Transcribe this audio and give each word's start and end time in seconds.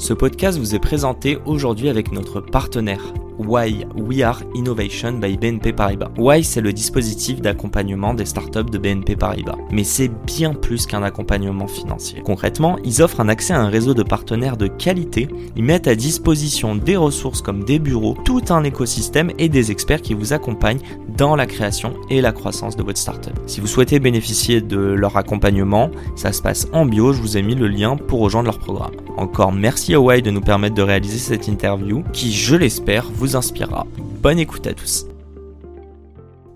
Ce 0.00 0.14
podcast 0.14 0.58
vous 0.58 0.74
est 0.74 0.78
présenté 0.78 1.38
aujourd'hui 1.44 1.90
avec 1.90 2.10
notre 2.10 2.40
partenaire 2.40 3.12
Why 3.46 3.86
We 3.96 4.22
Are 4.22 4.42
Innovation 4.54 5.12
by 5.12 5.36
BNP 5.36 5.72
Paribas. 5.72 6.10
Why 6.18 6.44
c'est 6.44 6.60
le 6.60 6.72
dispositif 6.72 7.40
d'accompagnement 7.40 8.12
des 8.12 8.26
startups 8.26 8.70
de 8.70 8.78
BNP 8.78 9.16
Paribas, 9.16 9.56
mais 9.70 9.84
c'est 9.84 10.10
bien 10.26 10.52
plus 10.52 10.86
qu'un 10.86 11.02
accompagnement 11.02 11.66
financier. 11.66 12.20
Concrètement, 12.22 12.76
ils 12.84 13.02
offrent 13.02 13.20
un 13.20 13.28
accès 13.28 13.54
à 13.54 13.60
un 13.60 13.68
réseau 13.68 13.94
de 13.94 14.02
partenaires 14.02 14.56
de 14.56 14.66
qualité, 14.66 15.28
ils 15.56 15.64
mettent 15.64 15.88
à 15.88 15.94
disposition 15.94 16.76
des 16.76 16.96
ressources 16.96 17.40
comme 17.40 17.64
des 17.64 17.78
bureaux, 17.78 18.16
tout 18.24 18.42
un 18.50 18.62
écosystème 18.64 19.32
et 19.38 19.48
des 19.48 19.70
experts 19.70 20.02
qui 20.02 20.14
vous 20.14 20.32
accompagnent 20.32 20.80
dans 21.16 21.34
la 21.34 21.46
création 21.46 21.94
et 22.10 22.20
la 22.20 22.32
croissance 22.32 22.76
de 22.76 22.82
votre 22.82 22.98
startup. 22.98 23.32
Si 23.46 23.60
vous 23.60 23.66
souhaitez 23.66 24.00
bénéficier 24.00 24.60
de 24.60 24.78
leur 24.78 25.16
accompagnement, 25.16 25.90
ça 26.16 26.32
se 26.32 26.42
passe 26.42 26.68
en 26.72 26.84
bio, 26.84 27.12
je 27.12 27.20
vous 27.20 27.36
ai 27.36 27.42
mis 27.42 27.54
le 27.54 27.68
lien 27.68 27.96
pour 27.96 28.20
rejoindre 28.20 28.46
leur 28.46 28.58
programme. 28.58 28.92
Encore 29.16 29.52
merci 29.52 29.94
à 29.94 30.00
Why 30.00 30.22
de 30.22 30.30
nous 30.30 30.40
permettre 30.40 30.74
de 30.74 30.82
réaliser 30.82 31.18
cette 31.18 31.48
interview 31.48 32.02
qui, 32.12 32.32
je 32.32 32.56
l'espère, 32.56 33.10
vous 33.12 33.29
inspirera. 33.34 33.86
Bonne 33.96 34.38
écoute 34.38 34.66
à 34.66 34.74
tous. 34.74 35.06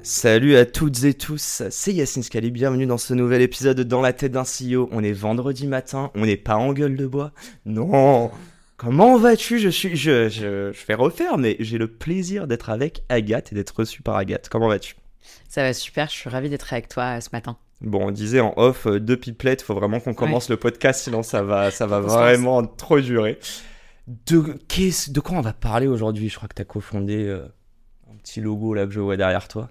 Salut 0.03 0.57
à 0.57 0.67
toutes 0.67 1.05
et 1.05 1.15
tous, 1.15 1.63
c'est 1.71 1.93
Yacine 1.95 2.23
Scali, 2.23 2.51
bienvenue 2.51 2.85
dans 2.85 2.99
ce 2.99 3.15
nouvel 3.15 3.41
épisode 3.41 3.81
Dans 3.81 4.03
la 4.03 4.13
tête 4.13 4.33
d'un 4.33 4.43
CEO. 4.43 4.89
On 4.93 5.03
est 5.03 5.13
vendredi 5.13 5.67
matin, 5.67 6.11
on 6.15 6.27
n'est 6.27 6.37
pas 6.37 6.57
en 6.57 6.75
gueule 6.75 6.97
de 6.97 7.07
bois. 7.07 7.33
Non 7.65 8.31
Comment 8.77 9.17
vas-tu? 9.17 9.59
Je, 9.59 9.71
suis, 9.71 9.97
je, 9.97 10.29
je, 10.29 10.73
je 10.73 10.79
fais 10.79 10.93
refaire, 10.93 11.39
mais 11.39 11.57
j'ai 11.61 11.79
le 11.79 11.87
plaisir 11.87 12.47
d'être 12.47 12.69
avec 12.69 13.03
Agathe 13.09 13.53
et 13.53 13.55
d'être 13.55 13.71
reçu 13.71 14.03
par 14.03 14.17
Agathe. 14.17 14.51
Comment 14.51 14.69
vas-tu? 14.69 14.97
Ça 15.49 15.63
va 15.63 15.73
super, 15.73 16.09
je 16.09 16.15
suis 16.15 16.29
ravi 16.29 16.51
d'être 16.51 16.71
avec 16.73 16.89
toi 16.89 17.17
euh, 17.17 17.21
ce 17.21 17.31
matin. 17.33 17.57
Bon, 17.81 18.09
on 18.09 18.11
disait 18.11 18.41
en 18.41 18.53
off, 18.57 18.87
euh, 18.87 19.01
deux 19.01 19.17
pipelettes, 19.17 19.63
faut 19.63 19.75
vraiment 19.75 20.01
qu'on 20.01 20.15
commence 20.15 20.51
le 20.51 20.57
podcast, 20.57 21.05
sinon 21.05 21.23
ça 21.23 21.43
va, 21.43 21.71
ça 21.71 21.87
va 21.87 22.01
vraiment 22.01 22.65
trop 22.65 23.01
durer. 23.01 23.39
De, 24.07 24.59
de 25.09 25.21
quoi 25.21 25.39
on 25.39 25.41
va 25.41 25.53
parler 25.53 25.87
aujourd'hui? 25.87 26.29
Je 26.29 26.37
crois 26.37 26.49
que 26.49 26.55
tu 26.55 26.63
as 26.63 26.67
cofondé 26.67 27.25
euh, 27.25 27.47
un 28.11 28.17
petit 28.17 28.41
logo 28.41 28.75
là 28.75 28.85
que 28.87 28.93
je 28.93 29.01
vois 29.01 29.17
derrière 29.17 29.49
toi. 29.49 29.71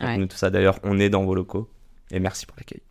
Nous 0.00 0.26
tout 0.26 0.36
ça 0.36 0.50
d'ailleurs, 0.50 0.80
on 0.82 0.98
est 0.98 1.10
dans 1.10 1.24
vos 1.24 1.34
locaux. 1.34 1.70
Et 2.10 2.20
merci 2.20 2.46
pour 2.46 2.56
l'accueil. 2.56 2.82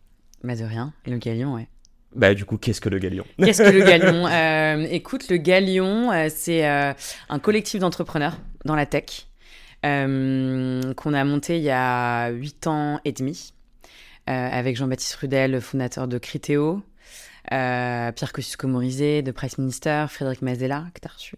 Bah 0.44 0.54
de 0.54 0.64
rien. 0.64 0.92
Et 1.06 1.10
le 1.10 1.18
galion, 1.18 1.54
ouais. 1.54 1.68
Bah 2.14 2.32
du 2.34 2.44
coup, 2.44 2.56
qu'est-ce 2.56 2.80
que 2.80 2.88
le 2.88 2.98
Galion? 2.98 3.24
Qu'est-ce 3.38 3.62
que 3.62 3.68
le 3.68 3.84
Galion? 3.84 4.26
Euh, 4.26 4.86
Écoute, 4.90 5.28
le 5.28 5.36
Galion, 5.36 6.10
euh, 6.12 6.28
c'est 6.34 6.66
euh, 6.66 6.92
un 7.28 7.38
collectif 7.38 7.80
d'entrepreneurs 7.80 8.38
dans 8.64 8.74
la 8.74 8.86
tech 8.86 9.26
qu'on 9.82 11.14
a 11.14 11.24
monté 11.24 11.58
il 11.58 11.62
y 11.62 11.70
a 11.70 12.30
8 12.30 12.66
ans 12.66 13.00
et 13.04 13.12
demi 13.12 13.52
avec 14.26 14.76
Jean-Baptiste 14.76 15.14
Rudel, 15.14 15.60
fondateur 15.60 16.08
de 16.08 16.18
Criteo, 16.18 16.82
Pierre 17.48 18.32
Kosciusko-Morizet 18.32 19.22
de 19.22 19.30
Price 19.30 19.58
Minister, 19.58 20.06
Frédéric 20.08 20.42
Mazella, 20.42 20.84
que 20.94 21.00
tu 21.00 21.08
as 21.08 21.12
reçu. 21.12 21.36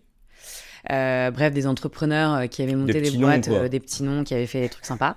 bref, 1.34 1.52
des 1.52 1.66
entrepreneurs 1.66 2.48
qui 2.48 2.62
avaient 2.62 2.74
monté 2.74 3.00
des, 3.00 3.10
boîtes, 3.10 3.48
des 3.48 3.80
petits 3.80 4.02
noms, 4.02 4.24
qui 4.24 4.34
avaient 4.34 4.46
fait 4.46 4.60
des 4.60 4.68
trucs 4.68 4.86
sympas 4.86 5.16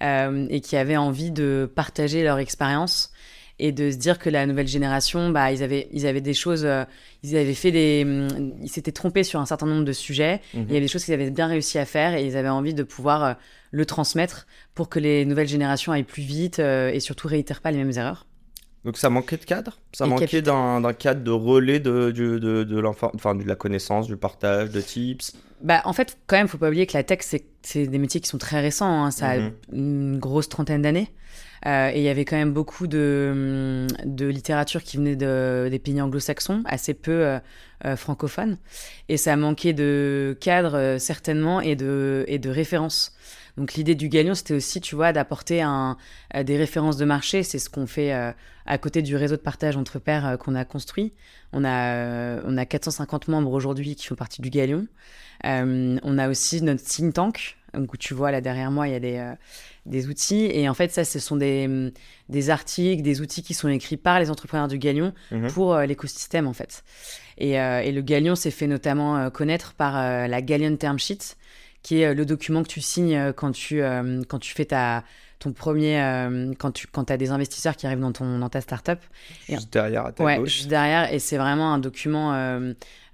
et 0.00 0.60
qui 0.60 0.76
avaient 0.76 0.96
envie 0.96 1.30
de 1.30 1.70
partager 1.74 2.22
leur 2.22 2.38
expérience 2.38 3.12
et 3.60 3.72
de 3.72 3.90
se 3.90 3.96
dire 3.96 4.18
que 4.18 4.30
la 4.30 4.46
nouvelle 4.46 4.66
génération, 4.66 5.28
bah, 5.28 5.52
ils 5.52 5.62
avaient, 5.62 5.88
ils 5.92 6.06
avaient 6.06 6.22
des 6.22 6.32
choses, 6.32 6.64
euh, 6.64 6.84
ils 7.22 7.36
avaient 7.36 7.54
fait 7.54 7.70
des, 7.70 8.04
mm, 8.04 8.54
ils 8.62 8.70
s'étaient 8.70 8.90
trompés 8.90 9.22
sur 9.22 9.38
un 9.38 9.46
certain 9.46 9.66
nombre 9.66 9.84
de 9.84 9.92
sujets. 9.92 10.40
Il 10.54 10.60
y 10.60 10.70
avait 10.70 10.80
des 10.80 10.88
choses 10.88 11.04
qu'ils 11.04 11.14
avaient 11.14 11.30
bien 11.30 11.46
réussi 11.46 11.78
à 11.78 11.84
faire 11.84 12.14
et 12.14 12.24
ils 12.24 12.36
avaient 12.36 12.48
envie 12.48 12.74
de 12.74 12.82
pouvoir 12.82 13.22
euh, 13.22 13.34
le 13.70 13.84
transmettre 13.84 14.46
pour 14.74 14.88
que 14.88 14.98
les 14.98 15.26
nouvelles 15.26 15.46
générations 15.46 15.92
aillent 15.92 16.02
plus 16.02 16.22
vite 16.22 16.58
euh, 16.58 16.90
et 16.90 17.00
surtout 17.00 17.28
réitèrent 17.28 17.60
pas 17.60 17.70
les 17.70 17.76
mêmes 17.76 17.92
erreurs. 17.94 18.26
Donc 18.84 18.96
ça 18.96 19.10
manquait 19.10 19.36
de 19.36 19.44
cadre 19.44 19.78
Ça 19.92 20.06
manquait 20.06 20.42
d'un 20.42 20.92
cadre 20.94 21.22
de 21.22 21.30
relais 21.30 21.80
de, 21.80 22.10
de, 22.10 22.38
de, 22.38 22.64
de, 22.64 22.84
enfin, 22.84 23.34
de 23.34 23.46
la 23.46 23.54
connaissance, 23.54 24.06
du 24.06 24.16
partage, 24.16 24.70
de 24.70 24.80
tips 24.80 25.34
bah, 25.60 25.82
En 25.84 25.92
fait, 25.92 26.16
quand 26.26 26.36
même, 26.36 26.48
faut 26.48 26.58
pas 26.58 26.68
oublier 26.68 26.86
que 26.86 26.96
la 26.96 27.04
tech, 27.04 27.20
c'est 27.62 27.86
des 27.86 27.98
métiers 27.98 28.20
qui 28.20 28.28
sont 28.28 28.38
très 28.38 28.60
récents. 28.60 29.04
Hein. 29.04 29.10
Ça 29.10 29.30
a 29.30 29.38
mhm. 29.38 29.52
une 29.72 30.18
grosse 30.18 30.48
trentaine 30.48 30.82
d'années. 30.82 31.10
Euh, 31.66 31.90
et 31.92 31.98
il 31.98 32.02
y 32.02 32.08
avait 32.08 32.24
quand 32.24 32.36
même 32.36 32.52
beaucoup 32.52 32.86
de, 32.86 33.86
de 34.04 34.26
littérature 34.26 34.82
qui 34.82 34.96
venait 34.96 35.16
de, 35.16 35.68
des 35.70 35.78
pays 35.78 36.00
anglo-saxons, 36.00 36.62
assez 36.64 36.94
peu 36.94 37.12
euh, 37.12 37.38
euh, 37.84 37.96
francophones. 37.96 38.56
Et 39.08 39.18
ça 39.18 39.36
manquait 39.36 39.74
de 39.74 40.36
cadre, 40.40 40.96
certainement, 40.98 41.60
et 41.60 41.76
de, 41.76 42.24
et 42.28 42.38
de 42.38 42.48
références. 42.48 43.12
Donc 43.60 43.74
l'idée 43.74 43.94
du 43.94 44.08
Galion, 44.08 44.34
c'était 44.34 44.54
aussi, 44.54 44.80
tu 44.80 44.96
vois, 44.96 45.12
d'apporter 45.12 45.62
un, 45.62 45.96
des 46.34 46.56
références 46.56 46.96
de 46.96 47.04
marché. 47.04 47.42
C'est 47.42 47.58
ce 47.58 47.70
qu'on 47.70 47.86
fait 47.86 48.10
à 48.10 48.78
côté 48.78 49.02
du 49.02 49.16
réseau 49.16 49.36
de 49.36 49.42
partage 49.42 49.76
entre 49.76 49.98
pairs 49.98 50.38
qu'on 50.40 50.54
a 50.54 50.64
construit. 50.64 51.12
On 51.52 51.64
a, 51.64 52.40
on 52.46 52.56
a 52.56 52.64
450 52.64 53.28
membres 53.28 53.52
aujourd'hui 53.52 53.94
qui 53.96 54.06
font 54.06 54.14
partie 54.14 54.40
du 54.40 54.48
Galion. 54.48 54.86
on 55.44 56.18
a 56.18 56.28
aussi 56.28 56.62
notre 56.62 56.82
think 56.82 57.12
tank, 57.14 57.58
où 57.76 57.96
tu 57.98 58.14
vois 58.14 58.32
là 58.32 58.40
derrière 58.40 58.70
moi, 58.70 58.88
il 58.88 58.92
y 58.92 58.96
a 58.96 59.00
des, 59.00 59.34
des 59.86 60.08
outils. 60.08 60.48
Et 60.52 60.68
en 60.68 60.74
fait, 60.74 60.90
ça, 60.90 61.04
ce 61.04 61.18
sont 61.18 61.36
des, 61.36 61.68
mm, 61.68 61.92
des 62.28 62.50
articles, 62.50 63.02
des 63.02 63.20
outils 63.20 63.42
qui 63.42 63.54
sont 63.54 63.68
écrits 63.68 63.96
par 63.96 64.20
les 64.20 64.30
entrepreneurs 64.30 64.68
du 64.68 64.78
Galion 64.78 65.12
mhm. 65.30 65.50
pour 65.50 65.74
euh, 65.74 65.86
l'écosystème, 65.86 66.46
en 66.46 66.52
fait. 66.52 66.84
Et, 67.38 67.60
euh, 67.60 67.80
et, 67.80 67.92
le 67.92 68.02
Galion 68.02 68.34
s'est 68.34 68.50
fait 68.50 68.66
notamment 68.66 69.16
euh, 69.16 69.30
connaître 69.30 69.74
par 69.74 69.94
la 70.28 70.42
Galion 70.42 70.76
Term 70.76 70.98
Sheet, 70.98 71.36
qui 71.82 72.00
est 72.00 72.14
le 72.14 72.26
document 72.26 72.62
que 72.62 72.68
tu 72.68 72.80
signes 72.80 73.32
quand 73.34 73.52
tu, 73.52 73.82
quand 74.28 74.38
tu 74.38 74.54
fais 74.54 74.66
ta, 74.66 75.04
ton 75.38 75.52
premier 75.52 75.96
quand 76.58 76.70
tu 76.72 76.86
quand 76.86 77.10
as 77.10 77.16
des 77.16 77.30
investisseurs 77.30 77.74
qui 77.76 77.86
arrivent 77.86 78.00
dans 78.00 78.12
ton 78.12 78.38
dans 78.38 78.48
ta 78.50 78.60
startup 78.60 78.98
juste 79.48 79.72
derrière 79.72 80.06
à 80.06 80.12
ta 80.12 80.22
ouais, 80.22 80.36
gauche. 80.36 80.50
juste 80.50 80.68
derrière 80.68 81.12
et 81.12 81.18
c'est 81.18 81.38
vraiment 81.38 81.72
un 81.72 81.78
document 81.78 82.34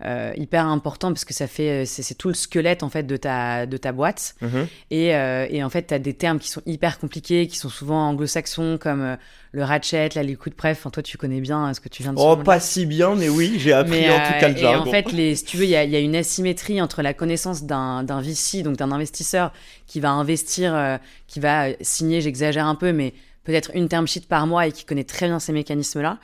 euh, 0.04 0.32
hyper 0.36 0.66
important 0.66 1.08
parce 1.08 1.24
que 1.24 1.32
ça 1.32 1.46
fait 1.46 1.70
euh, 1.70 1.84
c'est 1.86 2.14
tout 2.14 2.28
le 2.28 2.34
squelette 2.34 2.82
en 2.82 2.90
fait 2.90 3.04
de 3.04 3.16
ta 3.16 3.64
de 3.64 3.78
ta 3.78 3.92
boîte. 3.92 4.34
Mhm. 4.42 4.66
et, 4.90 5.16
euh, 5.16 5.46
et, 5.48 5.64
en 5.64 5.70
fait 5.70 5.86
tu 5.86 5.94
as 5.94 5.98
des 5.98 6.12
termes 6.12 6.38
qui 6.38 6.50
sont 6.50 6.60
hyper 6.66 6.98
compliqués 6.98 7.46
qui 7.46 7.56
sont 7.56 7.70
souvent 7.70 8.06
anglo-saxons 8.10 8.76
comme 8.78 9.16
le 9.52 9.64
ratchet 9.64 10.10
la 10.14 10.22
liquid 10.22 10.52
pref. 10.52 10.80
Enfin 10.80 10.90
toi 10.90 11.02
tu 11.02 11.16
connais 11.16 11.40
bien 11.40 11.72
ce 11.72 11.80
que 11.80 11.88
tu 11.88 12.02
viens 12.02 12.12
de 12.12 12.18
oh 12.20 12.36
pas 12.36 12.60
si 12.60 12.84
bien 12.84 13.14
mais 13.14 13.30
oui 13.30 13.54
j'ai 13.56 13.72
appris 13.72 14.10
en 14.10 14.18
tout 14.18 14.38
cas 14.38 14.48
le 14.48 14.56
jargon 14.56 14.84
et 14.84 14.88
en 14.88 14.92
fait 14.92 15.12
les, 15.12 15.34
si 15.34 15.46
tu 15.46 15.56
veux 15.56 15.64
il 15.64 15.70
y 15.70 15.76
a, 15.76 15.84
y 15.84 15.96
a, 15.96 16.00
une 16.00 16.14
asymétrie 16.16 16.82
entre 16.82 17.00
la 17.00 17.14
connaissance 17.14 17.62
d'un 17.62 18.02
d'un 18.02 18.20
VC 18.20 18.62
donc 18.62 18.76
d'un 18.76 18.92
investisseur 18.92 19.50
qui 19.86 20.00
va 20.00 20.10
investir 20.10 20.98
qui 21.26 21.40
va 21.40 21.68
signer 21.80 22.20
j'exagère 22.20 22.66
un 22.66 22.74
peu 22.74 22.92
mais 22.92 23.14
peut-être 23.44 23.70
une 23.72 23.88
term 23.88 24.06
sheet 24.06 24.26
par 24.28 24.46
mois 24.46 24.66
et 24.66 24.72
qui 24.72 24.84
connaît 24.84 25.04
très 25.04 25.26
bien 25.26 25.38
ces 25.38 25.52
mécanismes 25.52 26.02
là 26.02 26.18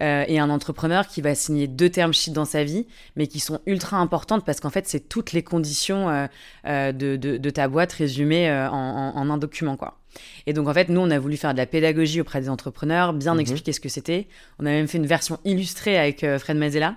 euh, 0.00 0.24
et 0.28 0.38
un 0.38 0.50
entrepreneur 0.50 1.06
qui 1.06 1.20
va 1.20 1.34
signer 1.34 1.66
deux 1.66 1.90
term 1.90 2.12
sheets 2.12 2.32
dans 2.32 2.44
sa 2.44 2.64
vie, 2.64 2.86
mais 3.16 3.26
qui 3.26 3.40
sont 3.40 3.60
ultra 3.66 3.96
importantes 3.96 4.44
parce 4.44 4.60
qu'en 4.60 4.70
fait, 4.70 4.86
c'est 4.86 5.08
toutes 5.08 5.32
les 5.32 5.42
conditions 5.42 6.08
euh, 6.08 6.26
euh, 6.66 6.92
de, 6.92 7.16
de, 7.16 7.36
de, 7.36 7.50
ta 7.50 7.68
boîte 7.68 7.92
résumées 7.92 8.50
en, 8.50 9.12
en, 9.14 9.30
un 9.30 9.38
document, 9.38 9.76
quoi. 9.76 9.98
Et 10.46 10.52
donc, 10.52 10.68
en 10.68 10.74
fait, 10.74 10.88
nous, 10.88 11.00
on 11.00 11.10
a 11.10 11.18
voulu 11.18 11.36
faire 11.36 11.52
de 11.52 11.58
la 11.58 11.66
pédagogie 11.66 12.20
auprès 12.20 12.40
des 12.40 12.48
entrepreneurs, 12.48 13.12
bien 13.12 13.34
mhm. 13.34 13.40
expliquer 13.40 13.72
ce 13.72 13.80
que 13.80 13.88
c'était. 13.88 14.26
On 14.58 14.66
a 14.66 14.70
même 14.70 14.88
fait 14.88 14.98
une 14.98 15.06
version 15.06 15.38
illustrée 15.44 15.98
avec 15.98 16.24
Fred 16.38 16.56
Mazella. 16.56 16.96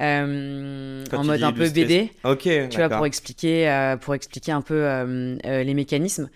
Euh, 0.00 1.04
en 1.12 1.24
mode 1.24 1.42
un 1.42 1.52
peu 1.52 1.68
BD. 1.68 2.12
Ok. 2.24 2.48
Tu 2.70 2.76
vois, 2.76 2.88
pour 2.88 3.06
expliquer, 3.06 3.68
euh, 3.68 3.96
pour 3.96 4.14
expliquer 4.14 4.52
un 4.52 4.62
peu 4.62 4.74
euh, 4.74 5.36
les 5.44 5.74
mécanismes. 5.74 6.30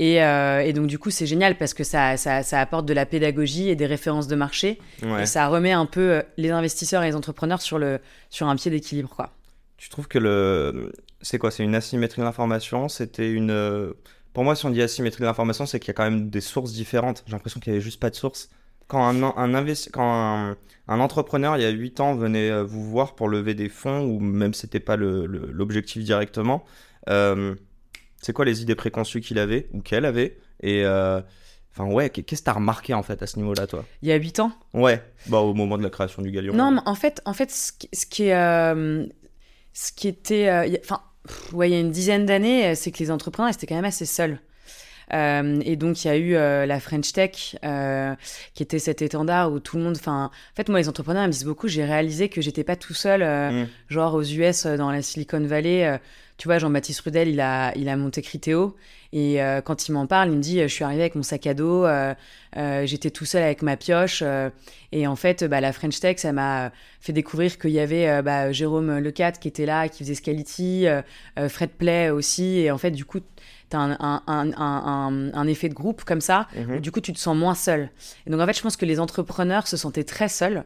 Et, 0.00 0.16
et, 0.16 0.72
donc, 0.72 0.86
du 0.86 0.98
coup, 0.98 1.10
c'est 1.10 1.26
génial 1.26 1.56
parce 1.58 1.74
que 1.74 1.82
ça, 1.82 2.16
ça, 2.16 2.44
ça, 2.44 2.60
apporte 2.60 2.86
de 2.86 2.94
la 2.94 3.04
pédagogie 3.04 3.68
et 3.68 3.74
des 3.74 3.86
références 3.86 4.28
de 4.28 4.36
marché. 4.36 4.78
Et 5.20 5.26
ça 5.26 5.48
remet 5.48 5.72
un 5.72 5.86
peu 5.86 6.22
les 6.36 6.50
investisseurs 6.50 7.02
et 7.02 7.08
les 7.08 7.16
entrepreneurs 7.16 7.60
sur, 7.60 7.78
le, 7.78 7.98
sur 8.30 8.46
un 8.48 8.54
pied 8.54 8.70
d'équilibre, 8.70 9.08
quoi. 9.08 9.32
Tu 9.76 9.88
trouves 9.88 10.08
que 10.08 10.18
le. 10.18 10.92
C'est 11.20 11.38
quoi? 11.38 11.50
C'est 11.50 11.64
une 11.64 11.74
asymétrie 11.74 12.20
de 12.20 12.26
l'information? 12.26 12.88
C'était 12.88 13.30
une. 13.30 13.92
Pour 14.32 14.44
moi, 14.44 14.54
si 14.54 14.66
on 14.66 14.70
dit 14.70 14.82
asymétrie 14.82 15.20
de 15.20 15.26
l'information, 15.26 15.66
c'est 15.66 15.80
qu'il 15.80 15.88
y 15.88 15.90
a 15.90 15.94
quand 15.94 16.04
même 16.04 16.30
des 16.30 16.40
sources 16.40 16.72
différentes. 16.72 17.24
J'ai 17.26 17.32
l'impression 17.32 17.58
qu'il 17.58 17.72
n'y 17.72 17.76
avait 17.76 17.84
juste 17.84 17.98
pas 17.98 18.10
de 18.10 18.14
source 18.14 18.50
quand 18.88 19.06
un, 19.06 19.22
un, 19.22 19.64
quand 19.92 20.56
un, 20.88 21.00
entrepreneur 21.00 21.56
il 21.56 21.62
y 21.62 21.66
a 21.66 21.70
8 21.70 22.00
ans 22.00 22.14
venait 22.14 22.50
euh, 22.50 22.64
vous 22.64 22.82
voir 22.82 23.14
pour 23.14 23.28
lever 23.28 23.54
des 23.54 23.68
fonds, 23.68 24.00
ou 24.00 24.18
même 24.18 24.54
c'était 24.54 24.80
pas 24.80 24.96
l'objectif 24.96 26.02
directement, 26.02 26.64
euh, 27.08 27.54
c'est 28.20 28.32
quoi 28.32 28.46
les 28.46 28.62
idées 28.62 28.74
préconçues 28.74 29.20
qu'il 29.20 29.38
avait 29.38 29.68
ou 29.72 29.82
qu'elle 29.82 30.06
avait 30.06 30.38
Et 30.60 30.84
euh, 30.84 31.20
enfin 31.72 31.92
ouais, 31.92 32.08
qu'est-ce 32.08 32.40
que 32.40 32.46
t'as 32.46 32.54
remarqué 32.54 32.94
en 32.94 33.02
fait 33.02 33.22
à 33.22 33.26
ce 33.26 33.36
niveau-là, 33.36 33.66
toi? 33.66 33.84
Il 34.00 34.08
y 34.08 34.12
a 34.12 34.16
8 34.16 34.40
ans? 34.40 34.52
Ouais, 34.72 35.02
bah 35.26 35.38
au 35.38 35.52
moment 35.52 35.76
de 35.76 35.82
la 35.82 35.90
création 35.90 36.22
du 36.22 36.30
Galion. 36.30 36.54
Non, 36.54 36.72
mais 36.72 36.80
en 36.86 36.94
fait, 36.94 37.20
en 37.26 37.34
fait, 37.34 37.50
ce 37.50 37.72
qui, 37.72 38.24
est 38.24 38.32
ce 39.74 39.92
qui 39.92 40.08
était. 40.08 40.80
Enfin, 40.82 41.02
ouais, 41.52 41.68
il 41.68 41.74
y 41.74 41.76
a 41.76 41.80
une 41.80 41.90
dizaine 41.90 42.24
d'années, 42.24 42.74
c'est 42.74 42.90
que 42.90 42.98
les 43.00 43.10
entrepreneurs, 43.10 43.52
étaient 43.52 43.66
quand 43.66 43.76
même 43.76 43.84
assez 43.84 44.06
seuls. 44.06 44.40
Euh, 45.12 45.60
et 45.64 45.76
donc, 45.76 46.04
il 46.04 46.08
y 46.08 46.10
a 46.10 46.16
eu 46.16 46.34
euh, 46.34 46.66
la 46.66 46.80
French 46.80 47.12
Tech, 47.12 47.56
euh, 47.64 48.14
qui 48.54 48.62
était 48.62 48.78
cet 48.78 49.02
étendard 49.02 49.52
où 49.52 49.60
tout 49.60 49.76
le 49.76 49.82
monde. 49.82 49.96
Enfin, 49.98 50.30
en 50.32 50.56
fait, 50.56 50.68
moi, 50.68 50.78
les 50.78 50.88
entrepreneurs 50.88 51.24
ils 51.24 51.28
me 51.28 51.32
disent 51.32 51.44
beaucoup. 51.44 51.68
J'ai 51.68 51.84
réalisé 51.84 52.28
que 52.28 52.40
j'étais 52.40 52.64
pas 52.64 52.76
tout 52.76 52.94
seul, 52.94 53.22
mm. 53.22 53.68
genre 53.88 54.14
aux 54.14 54.22
US, 54.22 54.66
dans 54.66 54.90
la 54.90 55.02
Silicon 55.02 55.40
Valley. 55.40 55.98
tu 56.36 56.48
vois, 56.48 56.58
Jean-Baptiste 56.58 57.00
Rudel, 57.00 57.28
il 57.28 57.40
a, 57.40 57.72
il 57.76 57.88
a 57.88 57.96
monté 57.96 58.22
Criteo. 58.22 58.76
Et 59.14 59.38
quand 59.64 59.88
il 59.88 59.92
m'en 59.92 60.06
parle, 60.06 60.28
il 60.28 60.36
me 60.36 60.42
dit 60.42 60.60
Je 60.60 60.66
suis 60.66 60.84
arrivé 60.84 61.00
avec 61.00 61.14
mon 61.14 61.22
sac 61.22 61.46
à 61.46 61.54
dos, 61.54 61.86
j'étais 62.84 63.10
tout 63.10 63.24
seul 63.24 63.42
avec 63.42 63.62
ma 63.62 63.78
pioche. 63.78 64.22
et 64.92 65.06
en 65.06 65.16
fait, 65.16 65.44
bah, 65.44 65.62
la 65.62 65.72
French 65.72 65.98
Tech, 66.00 66.18
ça 66.18 66.32
m'a 66.32 66.70
fait 67.00 67.14
découvrir 67.14 67.58
qu'il 67.58 67.70
y 67.70 67.80
avait 67.80 68.20
bah, 68.22 68.52
Jérôme 68.52 68.98
Lecat 68.98 69.32
qui 69.32 69.48
était 69.48 69.64
là, 69.64 69.88
qui 69.88 70.04
faisait 70.04 70.14
Scality, 70.14 70.86
Fred 71.48 71.70
Play 71.70 72.10
aussi. 72.10 72.58
Et 72.58 72.70
en 72.70 72.76
fait, 72.76 72.90
du 72.90 73.06
coup, 73.06 73.20
tu 73.70 73.76
as 73.76 73.80
un, 73.80 74.22
un, 74.26 75.30
un, 75.32 75.46
effet 75.46 75.68
de 75.68 75.74
groupe 75.74 76.04
comme 76.04 76.20
ça, 76.20 76.48
mhm. 76.56 76.80
du 76.80 76.90
coup, 76.90 77.00
tu 77.00 77.12
te 77.12 77.18
sens 77.18 77.36
moins 77.36 77.54
seul. 77.54 77.90
Et 78.26 78.30
donc, 78.30 78.40
en 78.40 78.46
fait, 78.46 78.56
je 78.56 78.62
pense 78.62 78.76
que 78.76 78.86
les 78.86 79.00
entrepreneurs 79.00 79.66
se 79.66 79.76
sentaient 79.76 80.04
très 80.04 80.28
seuls. 80.28 80.64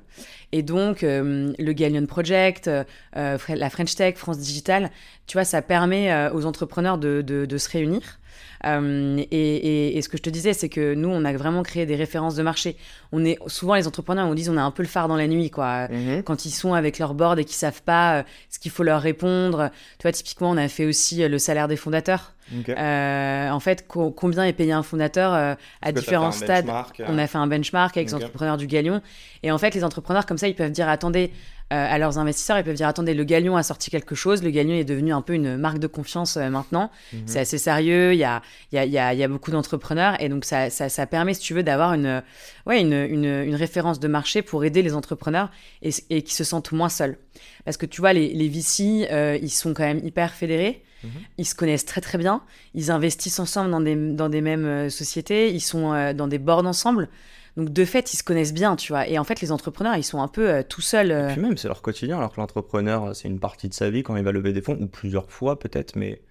Et 0.53 0.63
donc, 0.63 1.03
euh, 1.03 1.53
le 1.59 1.73
Gallion 1.73 2.07
Project, 2.07 2.69
euh, 2.69 2.85
la 3.15 3.71
French 3.71 3.95
Tech, 3.95 4.17
France 4.17 4.39
Digital, 4.39 4.91
tu 5.27 5.37
vois, 5.37 5.45
ça 5.45 5.63
permet 5.63 6.13
euh, 6.13 6.33
aux 6.33 6.47
entrepreneurs 6.47 6.99
de, 6.99 7.23
de, 7.23 7.47
de 7.47 7.59
se 7.59 7.69
réunir. 7.69 8.19
Euh, 8.64 9.19
et, 9.31 9.96
et, 9.96 10.02
ce 10.02 10.08
que 10.08 10.17
je 10.17 10.23
te 10.23 10.31
disais, 10.31 10.52
c'est 10.52 10.69
que 10.69 10.94
nous, 10.94 11.08
on 11.08 11.25
a 11.25 11.32
vraiment 11.32 11.62
créé 11.62 11.87
des 11.87 11.96
références 11.96 12.34
de 12.34 12.43
marché. 12.43 12.76
On 13.12 13.25
est 13.25 13.38
souvent 13.46 13.75
les 13.75 13.87
entrepreneurs, 13.87 14.26
on 14.29 14.34
dit, 14.34 14.49
on 14.49 14.56
a 14.56 14.62
un 14.62 14.70
peu 14.70 14.82
le 14.82 14.88
phare 14.88 15.08
dans 15.08 15.17
la 15.17 15.26
nuit, 15.26 15.50
quoi. 15.50 15.88
Mhm. 15.88 16.23
Quand 16.23 16.44
ils 16.44 16.50
sont 16.50 16.75
avec 16.75 16.99
leur 16.99 17.14
board 17.14 17.38
et 17.38 17.44
qu'ils 17.44 17.56
savent 17.56 17.82
pas 17.82 18.25
ce 18.50 18.58
qu'il 18.58 18.70
faut 18.70 18.82
leur 18.82 19.00
répondre. 19.00 19.70
Tu 19.99 20.02
vois, 20.02 20.12
typiquement, 20.12 20.50
on 20.50 20.56
a 20.56 20.69
fait 20.69 20.84
aussi 20.84 21.26
le 21.26 21.38
salaire 21.38 21.69
des 21.69 21.76
fondateurs. 21.76 22.34
Euh, 22.69 23.50
en 23.50 23.61
fait, 23.61 23.87
combien 23.88 24.44
est 24.44 24.52
payé 24.52 24.73
un 24.73 24.82
fondateur 24.82 25.32
euh, 25.34 25.55
à 25.81 25.93
différents 25.93 26.32
stades? 26.32 26.69
euh. 26.69 27.05
On 27.08 27.19
a 27.19 27.26
fait 27.26 27.38
un 27.38 27.46
benchmark 27.46 27.96
avec 27.96 28.08
les 28.08 28.14
entrepreneurs 28.14 28.56
du 28.56 28.67
Galion. 28.67 29.00
Et 29.43 29.50
en 29.50 29.58
fait, 29.58 29.75
les 29.75 29.84
entrepreneurs, 29.84 30.26
comme 30.26 30.38
ça, 30.38 30.49
ils 30.49 30.55
peuvent 30.55 30.70
dire 30.70 30.88
attendez, 30.88 31.32
à 31.73 31.99
leurs 31.99 32.19
investisseurs, 32.19 32.59
ils 32.59 32.65
peuvent 32.65 32.77
dire 32.77 32.89
attendez, 32.89 33.15
le 33.15 33.25
Galion 33.25 33.57
a 33.57 33.63
sorti 33.63 33.91
quelque 33.91 34.15
chose, 34.15 34.43
le 34.43 34.51
Galion 34.51 34.75
est 34.75 34.85
devenu 34.85 35.13
un 35.13 35.23
peu 35.23 35.35
une 35.35 35.57
marque 35.57 35.79
de 35.79 35.87
confiance 35.87 36.37
maintenant. 36.37 36.91
Mhm. 37.13 37.23
C'est 37.27 37.41
assez 37.41 37.59
sérieux, 37.59 38.13
il 38.13 38.19
y 38.19 38.25
a, 38.25 38.43
y, 38.73 38.79
a, 38.79 38.85
y, 38.85 38.99
a, 38.99 39.15
y 39.15 39.23
a, 39.23 39.29
beaucoup 39.29 39.51
d'entrepreneurs 39.51 40.21
et 40.21 40.29
donc 40.29 40.45
ça, 40.45 40.71
ça, 40.71 40.89
ça, 40.89 41.07
permet, 41.07 41.35
si 41.35 41.41
tu 41.41 41.55
veux, 41.55 41.63
d'avoir 41.63 41.95
une, 41.95 42.23
ouais, 42.67 42.81
une, 42.81 42.93
une, 42.93 43.25
une, 43.25 43.55
référence 43.55 44.01
de 44.01 44.09
marché 44.09 44.43
pour 44.43 44.65
aider 44.65 44.83
les 44.83 44.95
entrepreneurs 44.95 45.51
et, 45.83 45.91
et 46.11 46.23
qui 46.23 46.35
se 46.35 46.45
sentent 46.45 46.73
moins 46.73 46.89
seuls. 46.89 47.19
Parce 47.65 47.77
que 47.77 47.87
tu 47.87 48.01
vois, 48.01 48.13
les, 48.13 48.33
les 48.33 48.49
VC, 48.49 49.09
ils 49.43 49.51
sont 49.51 49.75
quand 49.75 49.85
même 49.85 50.01
hyper 50.05 50.33
fédérés. 50.33 50.83
Mhm. 51.05 51.11
Ils 51.39 51.47
se 51.47 51.55
connaissent 51.55 51.85
très 51.85 52.01
très 52.01 52.19
bien. 52.19 52.43
Ils 52.75 52.91
investissent 52.91 53.39
ensemble 53.39 53.71
dans 53.71 53.81
des, 53.81 53.97
dans 53.97 54.29
des 54.29 54.41
mêmes 54.41 54.65
euh, 54.65 54.91
sociétés. 54.91 55.53
Ils 55.53 55.61
sont 55.61 55.93
euh, 55.93 56.13
dans 56.13 56.29
des 56.29 56.39
boards 56.39 56.67
ensemble. 56.67 57.09
Donc 57.57 57.71
de 57.71 57.85
fait, 57.85 58.13
ils 58.13 58.17
se 58.17 58.23
connaissent 58.23 58.55
bien, 58.55 58.77
tu 58.77 58.93
vois. 58.93 59.07
Et 59.09 59.19
en 59.19 59.25
fait, 59.25 59.41
les 59.41 59.53
entrepreneurs, 59.53 59.97
ils 59.97 60.05
sont 60.05 60.23
un 60.23 60.29
peu 60.29 60.49
euh, 60.49 60.63
tout 60.63 60.81
seuls. 60.81 61.11
Et 61.11 61.33
puis 61.33 61.41
même, 61.41 61.57
c'est 61.57 61.69
leur 61.69 61.83
quotidien. 61.83 62.19
Alors 62.19 62.33
que 62.33 62.41
l'entrepreneur, 62.41 63.15
c'est 63.15 63.29
une 63.29 63.41
partie 63.41 63.69
de 63.69 63.75
sa 63.75 63.91
vie 63.91 64.03
quand 64.03 64.17
il 64.17 64.25
va 64.25 64.33
lever 64.33 64.53
des 64.53 64.63
fonds, 64.63 64.79
ou 64.81 64.87
plusieurs 64.87 65.31
fois 65.31 65.59
peut-être, 65.59 65.97
mais. 65.97 66.23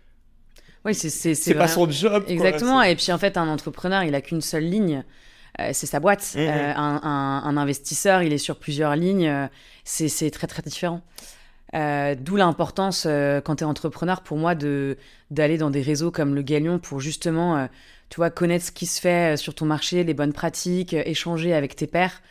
Oui, 0.83 0.95
c'est 0.95 1.09
c'est 1.09 1.53
pas 1.53 1.67
son 1.67 1.89
job. 1.89 2.23
Exactement. 2.27 2.81
et 2.81 2.95
puis 2.95 3.11
en 3.11 3.19
fait, 3.19 3.37
un 3.37 3.47
entrepreneur, 3.47 4.03
il 4.03 4.15
a 4.15 4.21
qu'une 4.21 4.41
seule 4.41 4.63
ligne. 4.63 5.03
c'est 5.59 5.85
sa 5.85 5.99
boîte. 5.99 6.33
Mhm. 6.35 6.47
un, 6.47 6.99
un, 7.03 7.43
un, 7.45 7.57
investisseur, 7.57 8.23
il 8.23 8.33
est 8.33 8.39
sur 8.39 8.57
plusieurs 8.57 8.95
lignes. 8.95 9.49
c'est 9.83 10.31
très 10.31 10.47
très 10.47 10.63
différent. 10.63 11.03
Euh, 11.73 12.15
d'où 12.19 12.35
l'importance, 12.35 13.05
euh, 13.07 13.39
quand 13.39 13.57
tu 13.57 13.63
es 13.63 13.67
entrepreneur, 13.67 14.21
pour 14.21 14.37
moi, 14.37 14.55
de 14.55 14.97
d'aller 15.29 15.57
dans 15.57 15.69
des 15.69 15.81
réseaux 15.81 16.11
comme 16.11 16.35
le 16.35 16.41
Galion 16.41 16.79
pour 16.79 16.99
justement, 16.99 17.57
euh, 17.57 17.67
tu 18.11 18.17
vois, 18.17 18.29
connaître 18.29 18.65
ce 18.65 18.71
qui 18.71 18.85
se 18.85 19.01
fait 19.01 19.37
sur 19.37 19.55
ton 19.55 19.65
marché, 19.65 20.03
les 20.03 20.13
bonnes 20.13 20.33
pratiques, 20.33 20.93
échanger 20.93 21.55
avec 21.55 21.75
tes 21.75 21.87
pairs. 21.87 22.21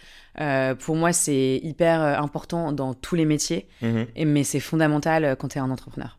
pour 0.79 0.95
moi, 0.95 1.13
c'est 1.13 1.59
hyper 1.63 2.01
important 2.01 2.71
dans 2.71 2.95
tous 2.95 3.17
les 3.17 3.25
métiers, 3.25 3.67
mhm. 3.83 4.07
et, 4.15 4.25
mais 4.25 4.45
c'est 4.45 4.61
fondamental 4.61 5.37
quand 5.37 5.49
tu 5.49 5.59
es 5.59 5.61
un 5.61 5.71
entrepreneur. 5.71 6.19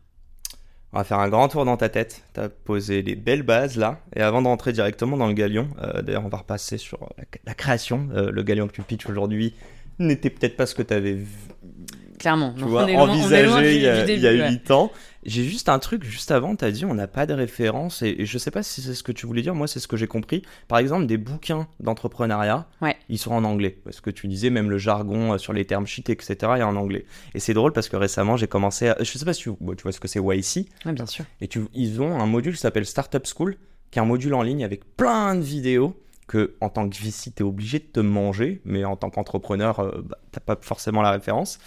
On 0.92 0.98
va 0.98 1.04
faire 1.04 1.20
un 1.20 1.30
grand 1.30 1.48
tour 1.48 1.64
dans 1.64 1.78
ta 1.78 1.88
tête. 1.88 2.22
Tu 2.34 2.40
as 2.40 2.50
posé 2.50 3.00
les 3.00 3.14
belles 3.14 3.44
bases 3.44 3.78
là. 3.78 4.00
Et 4.14 4.20
avant 4.20 4.42
de 4.42 4.48
rentrer 4.48 4.74
directement 4.74 5.16
dans 5.16 5.26
le 5.26 5.32
Galion, 5.32 5.68
d'ailleurs, 6.02 6.26
on 6.26 6.28
va 6.28 6.36
repasser 6.36 6.76
sur 6.76 7.08
la, 7.46 7.54
création. 7.54 8.08
le 8.12 8.42
Galion 8.42 8.66
que 8.66 8.72
tu 8.72 8.82
pitches 8.82 9.08
aujourd'hui 9.08 9.54
n'était 9.98 10.28
peut-être 10.28 10.56
pas 10.56 10.66
ce 10.66 10.74
que 10.74 10.82
tu 10.82 10.92
avais 10.92 11.16
Clairement. 12.22 12.54
Tu 12.56 12.62
vois, 12.62 12.84
envisagé 12.84 13.74
il 13.74 13.82
y 13.82 13.88
a, 13.88 14.08
il 14.08 14.20
y 14.20 14.26
a 14.28 14.48
8 14.48 14.70
ans. 14.70 14.92
J'ai 15.24 15.42
juste 15.42 15.68
un 15.68 15.80
truc 15.80 16.04
juste 16.04 16.30
avant, 16.30 16.54
tu 16.54 16.64
as 16.64 16.70
dit 16.70 16.84
on 16.84 16.94
n'a 16.94 17.08
pas 17.08 17.26
de 17.26 17.34
référence 17.34 18.00
et, 18.02 18.24
je 18.24 18.38
sais 18.38 18.52
pas 18.52 18.62
si 18.62 18.80
c'est 18.80 18.94
ce 18.94 19.02
que 19.02 19.10
tu 19.10 19.26
voulais 19.26 19.42
dire, 19.42 19.56
moi 19.56 19.66
c'est 19.66 19.80
ce 19.80 19.88
que 19.88 19.96
j'ai 19.96 20.06
compris. 20.06 20.42
Par 20.68 20.78
exemple, 20.78 21.06
des 21.06 21.16
bouquins 21.16 21.66
d'entrepreneuriat, 21.80 22.68
ouais. 22.80 22.96
ils 23.08 23.18
sont 23.18 23.32
en 23.32 23.42
anglais. 23.42 23.76
Parce 23.82 24.00
que 24.00 24.10
tu 24.10 24.28
disais 24.28 24.50
même 24.50 24.70
le 24.70 24.78
jargon 24.78 25.32
euh, 25.32 25.38
sur 25.38 25.52
les 25.52 25.64
termes 25.64 25.86
shit, 25.86 26.10
etc. 26.10 26.36
est 26.58 26.62
en 26.62 26.76
anglais. 26.76 27.06
Et 27.34 27.40
c'est 27.40 27.54
drôle 27.54 27.72
parce 27.72 27.88
que 27.88 27.96
récemment 27.96 28.36
j'ai 28.36 28.46
commencé 28.46 28.88
à... 28.88 28.96
Je 29.00 29.18
sais 29.18 29.24
pas 29.24 29.34
si 29.34 29.42
tu, 29.42 29.50
tu 29.50 29.82
vois 29.82 29.90
ce 29.92 29.98
que 29.98 30.06
c'est 30.06 30.20
YC. 30.20 30.68
Ouais, 30.86 30.92
bien 30.92 31.06
sûr. 31.06 31.24
Et 31.40 31.48
tu, 31.48 31.62
ils 31.74 32.00
ont 32.00 32.20
un 32.20 32.26
module 32.26 32.54
qui 32.54 32.60
s'appelle 32.60 32.86
Startup 32.86 33.26
School, 33.26 33.56
qui 33.90 33.98
est 33.98 34.02
un 34.02 34.06
module 34.06 34.34
en 34.34 34.42
ligne 34.42 34.62
avec 34.62 34.96
plein 34.96 35.34
de 35.34 35.42
vidéos 35.42 36.00
que 36.28 36.54
en 36.60 36.68
tant 36.68 36.88
que 36.88 36.96
VC, 36.96 37.32
tu 37.34 37.42
es 37.42 37.46
obligé 37.46 37.80
de 37.80 37.84
te 37.84 38.00
manger, 38.00 38.60
mais 38.64 38.84
en 38.84 38.96
tant 38.96 39.10
qu'entrepreneur, 39.10 39.80
euh, 39.80 40.02
bah, 40.04 40.18
t'as 40.30 40.40
pas 40.40 40.56
forcément 40.60 41.02
la 41.02 41.10
référence 41.10 41.58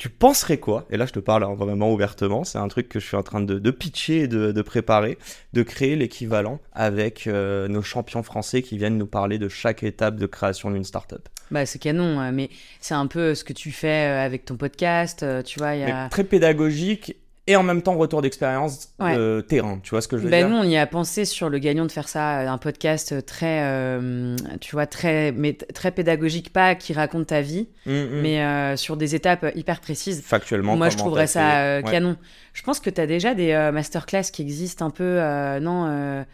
tu 0.00 0.08
penserais 0.08 0.56
quoi? 0.56 0.86
Et 0.88 0.96
là, 0.96 1.04
je 1.04 1.12
te 1.12 1.18
parle 1.18 1.44
vraiment 1.58 1.92
ouvertement. 1.92 2.42
C'est 2.42 2.56
un 2.56 2.68
truc 2.68 2.88
que 2.88 2.98
je 2.98 3.06
suis 3.06 3.18
en 3.18 3.22
train 3.22 3.42
de, 3.42 3.70
pitcher 3.70 4.20
et 4.20 4.28
de, 4.28 4.62
préparer, 4.62 5.18
de 5.52 5.62
créer 5.62 5.94
l'équivalent 5.94 6.58
avec 6.72 7.26
euh, 7.26 7.68
nos 7.68 7.82
champions 7.82 8.22
français 8.22 8.62
qui 8.62 8.78
viennent 8.78 8.96
nous 8.96 9.06
parler 9.06 9.38
de 9.38 9.50
chaque 9.50 9.82
étape 9.82 10.16
de 10.16 10.24
création 10.24 10.70
d'une 10.70 10.84
startup. 10.84 11.28
Bah, 11.50 11.66
c'est 11.66 11.78
canon, 11.78 12.18
hein, 12.18 12.32
mais 12.32 12.48
c'est 12.80 12.94
un 12.94 13.08
peu 13.08 13.34
ce 13.34 13.44
que 13.44 13.52
tu 13.52 13.72
fais 13.72 14.08
euh, 14.08 14.24
avec 14.24 14.46
ton 14.46 14.56
podcast. 14.56 15.22
Tu 15.44 15.58
vois, 15.58 15.74
il 15.74 15.80
y 15.82 15.84
a... 15.84 16.08
très 16.08 16.24
pédagogique 16.24 17.16
et 17.50 17.56
en 17.56 17.64
même 17.64 17.82
temps 17.82 17.96
retour 17.96 18.22
d'expérience 18.22 18.94
de 19.00 19.40
terrain. 19.40 19.80
Tu 19.82 19.90
vois 19.90 20.00
ce 20.00 20.06
que 20.06 20.16
je 20.16 20.22
veux 20.22 20.30
ben 20.30 20.46
dire 20.46 20.48
Nous, 20.48 20.62
on 20.62 20.62
y 20.62 20.76
a 20.76 20.86
pensé 20.86 21.24
sur 21.24 21.48
le 21.48 21.58
gagnant 21.58 21.84
de 21.84 21.90
faire 21.90 22.08
ça, 22.08 22.38
euh, 22.38 22.46
un 22.46 22.58
podcast 22.58 23.26
très, 23.26 23.62
euh, 23.64 24.36
tu 24.60 24.76
vois, 24.76 24.86
très, 24.86 25.32
mais 25.32 25.54
très 25.54 25.90
pédagogique, 25.90 26.52
pas 26.52 26.76
qui 26.76 26.92
raconte 26.92 27.26
ta 27.26 27.40
vie, 27.40 27.66
mm, 27.86 27.92
mm. 27.92 28.20
mais 28.22 28.40
euh, 28.40 28.76
sur 28.76 28.96
des 28.96 29.16
étapes 29.16 29.46
hyper 29.56 29.80
précises. 29.80 30.22
Factuellement. 30.24 30.76
Moi, 30.76 30.90
je 30.90 30.96
trouverais 30.96 31.26
ça 31.26 31.82
canon. 31.82 32.16
Je 32.52 32.62
pense 32.62 32.78
que 32.78 32.90
tu 32.90 33.00
as 33.00 33.06
déjà 33.06 33.34
des 33.34 33.52
masterclass 33.72 34.30
qui 34.32 34.42
existent 34.42 34.86
un 34.86 34.90
peu, 34.90 35.18
non 35.60 36.24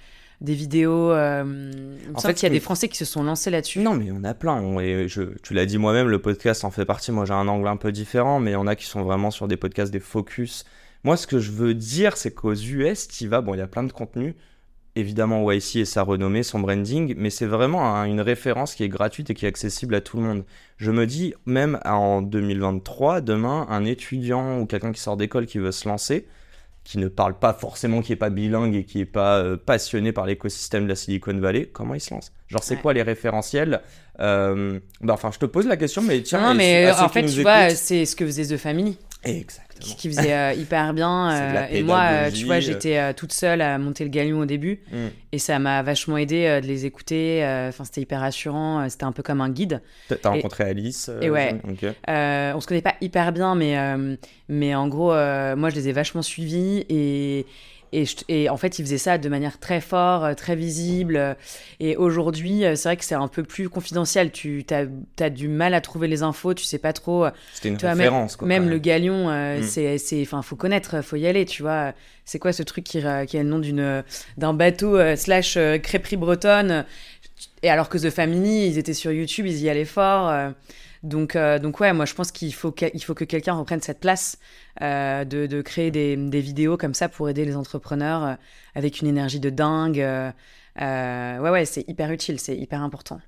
des 0.43 0.52
vidéos. 0.52 1.12
en 1.14 2.21
fait, 2.21 2.43
il 2.43 2.43
y 2.43 2.47
a 2.47 2.50
des 2.50 2.61
Français 2.61 2.88
qui 2.88 2.99
se 2.99 3.07
sont 3.07 3.23
lancés 3.23 3.50
là-dessus. 3.50 3.81
Non, 3.81 3.95
mais 3.95 4.11
on 4.12 4.23
a 4.23 4.35
plein. 4.35 4.61
Je, 5.07 5.23
tu 5.43 5.55
l'as 5.55 5.64
dit 5.64 5.79
moi-même, 5.79 6.09
le 6.09 6.19
podcast 6.21 6.62
en 6.64 6.71
fait 6.71 6.85
partie. 6.85 7.11
Moi, 7.11 7.25
j'ai 7.25 7.33
un 7.33 7.49
angle 7.49 7.69
un 7.69 7.79
peu 7.79 7.90
différent, 7.90 8.38
mais 8.38 8.50
il 8.50 8.55
y 8.55 8.57
en 8.57 8.67
a 8.67 8.76
qui 8.76 8.85
sont 8.85 9.02
vraiment 9.02 9.31
sur 9.31 9.49
des 9.49 9.57
podcasts, 9.57 9.90
des 9.90 10.00
focus 10.00 10.67
moi, 11.05 11.17
ce 11.17 11.26
que 11.26 11.38
je 11.38 11.53
veux 11.53 11.75
dire, 11.75 12.17
c'est 12.17 12.33
qu'aux 12.35 12.55
US, 12.55 13.09
tu 13.09 13.29
vas, 13.29 13.41
bon, 13.41 13.55
il 13.55 13.59
y 13.59 13.62
a 13.62 13.67
plein 13.67 13.85
de 13.85 13.93
contenus. 13.93 14.35
Évidemment, 14.99 15.50
YC 15.53 15.76
et 15.76 15.85
sa 15.85 16.03
renommée, 16.03 16.43
son 16.43 16.59
branding, 16.59 17.15
mais 17.19 17.29
c'est 17.29 17.45
vraiment 17.47 18.03
une 18.05 18.21
référence 18.23 18.75
qui 18.75 18.83
est 18.83 18.88
gratuite 18.88 19.29
et 19.29 19.35
qui 19.35 19.45
est 19.45 19.49
accessible 19.49 19.95
à 19.95 20.00
tout 20.00 20.17
le 20.17 20.23
monde. 20.23 20.45
Je 20.79 20.91
me 20.91 21.07
dis, 21.07 21.35
même 21.45 21.79
en 21.85 22.23
2023, 22.23 23.21
demain, 23.21 23.67
un 23.69 23.85
étudiant 23.85 24.59
ou 24.59 24.65
quelqu'un 24.67 24.93
qui 24.93 25.00
sort 25.00 25.19
d'école 25.19 25.45
qui 25.45 25.59
veut 25.59 25.71
se 25.71 25.87
lancer, 25.87 26.26
qui 26.83 26.97
ne 26.97 27.09
parle 27.09 27.38
pas 27.38 27.53
forcément, 27.53 28.00
qui 28.00 28.12
est 28.12 28.17
pas 28.17 28.31
bilingue 28.31 28.75
et 28.75 28.85
qui 28.85 29.00
est 29.00 29.05
pas 29.05 29.38
euh, 29.38 29.57
passionné 29.59 30.12
par 30.12 30.25
l'écosystème 30.25 30.85
de 30.85 30.88
la 30.88 30.95
Silicon 30.97 31.37
Valley, 31.37 31.67
comment 31.67 31.95
il 31.95 32.00
se 32.00 32.15
lance? 32.15 32.33
Genre, 32.49 32.62
c'est 32.62 32.76
quoi 32.76 32.95
les 32.95 33.03
référentiels? 33.03 33.83
Euh, 34.21 34.81
bah, 35.03 35.12
Enfin, 35.15 35.31
je 35.31 35.38
te 35.38 35.47
pose 35.47 35.67
la 35.67 35.76
question, 35.76 36.00
mais 36.00 36.23
tiens. 36.23 36.41
Non, 36.41 36.55
mais 36.55 36.91
en 36.91 37.09
fait, 37.11 37.26
tu 37.26 37.43
vois, 37.43 37.71
c'est 37.71 38.07
ce 38.07 38.17
que 38.17 38.25
faisait 38.25 38.47
The 38.47 38.57
Family. 38.59 38.97
Exactement. 39.76 39.97
Qui, 39.97 40.09
faisait 40.09 40.35
euh, 40.35 40.52
hyper 40.52 40.95
bien. 40.95 41.06
Euh, 41.37 41.66
et 41.71 41.83
moi, 41.83 42.02
euh, 42.11 42.30
tu 42.30 42.45
vois, 42.45 42.61
j'étais 42.61 43.12
toute 43.14 43.33
seule 43.33 43.61
à 43.61 43.78
monter 43.78 44.04
le 44.04 44.11
galion 44.11 44.40
au 44.40 44.45
début. 44.45 44.80
Mm. 44.90 44.97
Et 45.33 45.38
ça 45.38 45.59
m'a 45.59 45.83
vachement 45.83 46.16
aidé 46.16 46.61
de 46.62 46.66
les 46.66 46.87
écouter. 46.87 47.42
Enfin, 47.68 47.85
c'était 47.85 48.00
hyper 48.02 48.21
rassurant. 48.21 48.88
C'était 48.88 49.04
un 49.04 49.12
peu 49.12 49.23
comme 49.23 49.40
un 49.40 49.50
guide. 49.50 49.83
T'as 50.09 50.30
rencontré 50.30 50.64
Alice 50.64 51.11
Et 51.21 51.30
ouais. 51.30 51.54
on 52.09 52.61
se 52.61 52.66
connaît 52.66 52.83
pas 52.83 52.95
hyper 53.00 53.33
bien, 53.33 53.54
mais, 53.54 53.76
mais 54.49 54.75
en 54.75 54.88
gros, 54.88 55.12
moi, 55.12 55.71
je 55.71 55.75
les 55.75 55.88
ai 55.88 55.92
vachement 55.92 56.23
suivis. 56.23 56.85
Et. 56.88 57.47
Et, 58.29 58.50
en 58.50 58.57
fait, 58.59 58.79
il 58.79 58.85
faisait 58.85 58.99
ça 58.99 59.17
de 59.17 59.29
manière 59.29 59.59
très 59.59 59.81
forte, 59.81 60.25
euh, 60.25 60.35
très 60.35 60.55
visible. 60.55 61.37
Et 61.81 61.97
aujourd'hui, 61.97 62.65
euh, 62.65 62.76
c'est 62.76 62.91
vrai 62.91 62.97
que 62.97 63.05
c'est 63.05 63.15
un 63.15 63.29
peu 63.29 63.43
plus 63.43 63.71
confidentiel. 63.71 64.31
Tu 64.33 64.67
as, 64.71 65.31
du 65.31 65.49
mal 65.49 65.73
à 65.73 65.81
trouver 65.81 66.07
les 66.07 66.23
infos, 66.23 66.53
tu 66.53 66.65
sais 66.65 66.79
pas 66.79 66.93
trop. 66.93 67.25
Euh, 67.25 67.31
C'était 67.55 67.71
une 67.71 67.76
référence. 67.76 68.41
Même, 68.43 68.65
même 68.65 68.71
le 68.71 68.79
galion, 68.79 69.31
mm. 69.31 69.62
c'est, 69.62 70.23
enfin, 70.23 70.43
faut 70.43 70.57
connaître, 70.57 71.03
faut 71.03 71.17
y 71.17 71.26
aller, 71.26 71.47
tu 71.47 71.62
vois. 71.62 71.95
C'est 72.26 72.38
quoi 72.38 72.53
ce 72.53 72.62
truc 72.62 72.85
qui, 72.85 72.99
qui 73.00 73.38
a 73.38 73.43
le 73.43 73.49
nom 73.49 73.61
d'une, 73.61 74.03
d'un 74.37 74.53
bateau 74.53 74.99
slash 75.17 75.59
crêperie 75.83 76.17
bretonne? 76.17 76.85
Et 77.62 77.71
alors 77.71 77.88
que 77.88 77.99
The 77.99 78.11
Family, 78.11 78.67
ils 78.67 78.79
étaient 78.79 78.95
sur 78.95 79.12
YouTube, 79.12 79.47
ils 79.47 79.62
y 79.62 79.71
allaient 79.71 79.85
fort. 79.85 80.53
Donc, 81.07 81.37
donc 81.37 81.81
ouais, 81.81 81.93
moi 81.93 82.05
je 82.05 82.15
pense 82.15 82.33
qu'il 82.33 82.53
faut, 82.55 82.73
que 82.73 83.25
quelqu'un 83.25 83.55
reprenne 83.55 83.81
cette 83.81 84.01
place 84.01 84.39
de, 84.81 85.47
de, 85.47 85.63
créer 85.63 85.91
des, 85.91 86.17
des, 86.17 86.41
vidéos 86.41 86.77
comme 86.77 86.95
ça 86.95 87.09
pour 87.09 87.29
aider 87.29 87.45
les 87.45 87.57
entrepreneurs 87.57 88.37
avec 88.75 89.01
une 89.01 89.07
énergie 89.09 89.41
de 89.41 89.51
dingue. 89.51 89.99
ouais, 90.79 91.51
ouais, 91.51 91.65
c'est 91.65 91.89
hyper 91.89 92.11
utile, 92.11 92.41
c'est 92.41 92.57
hyper 92.57 92.83
important. 92.83 93.21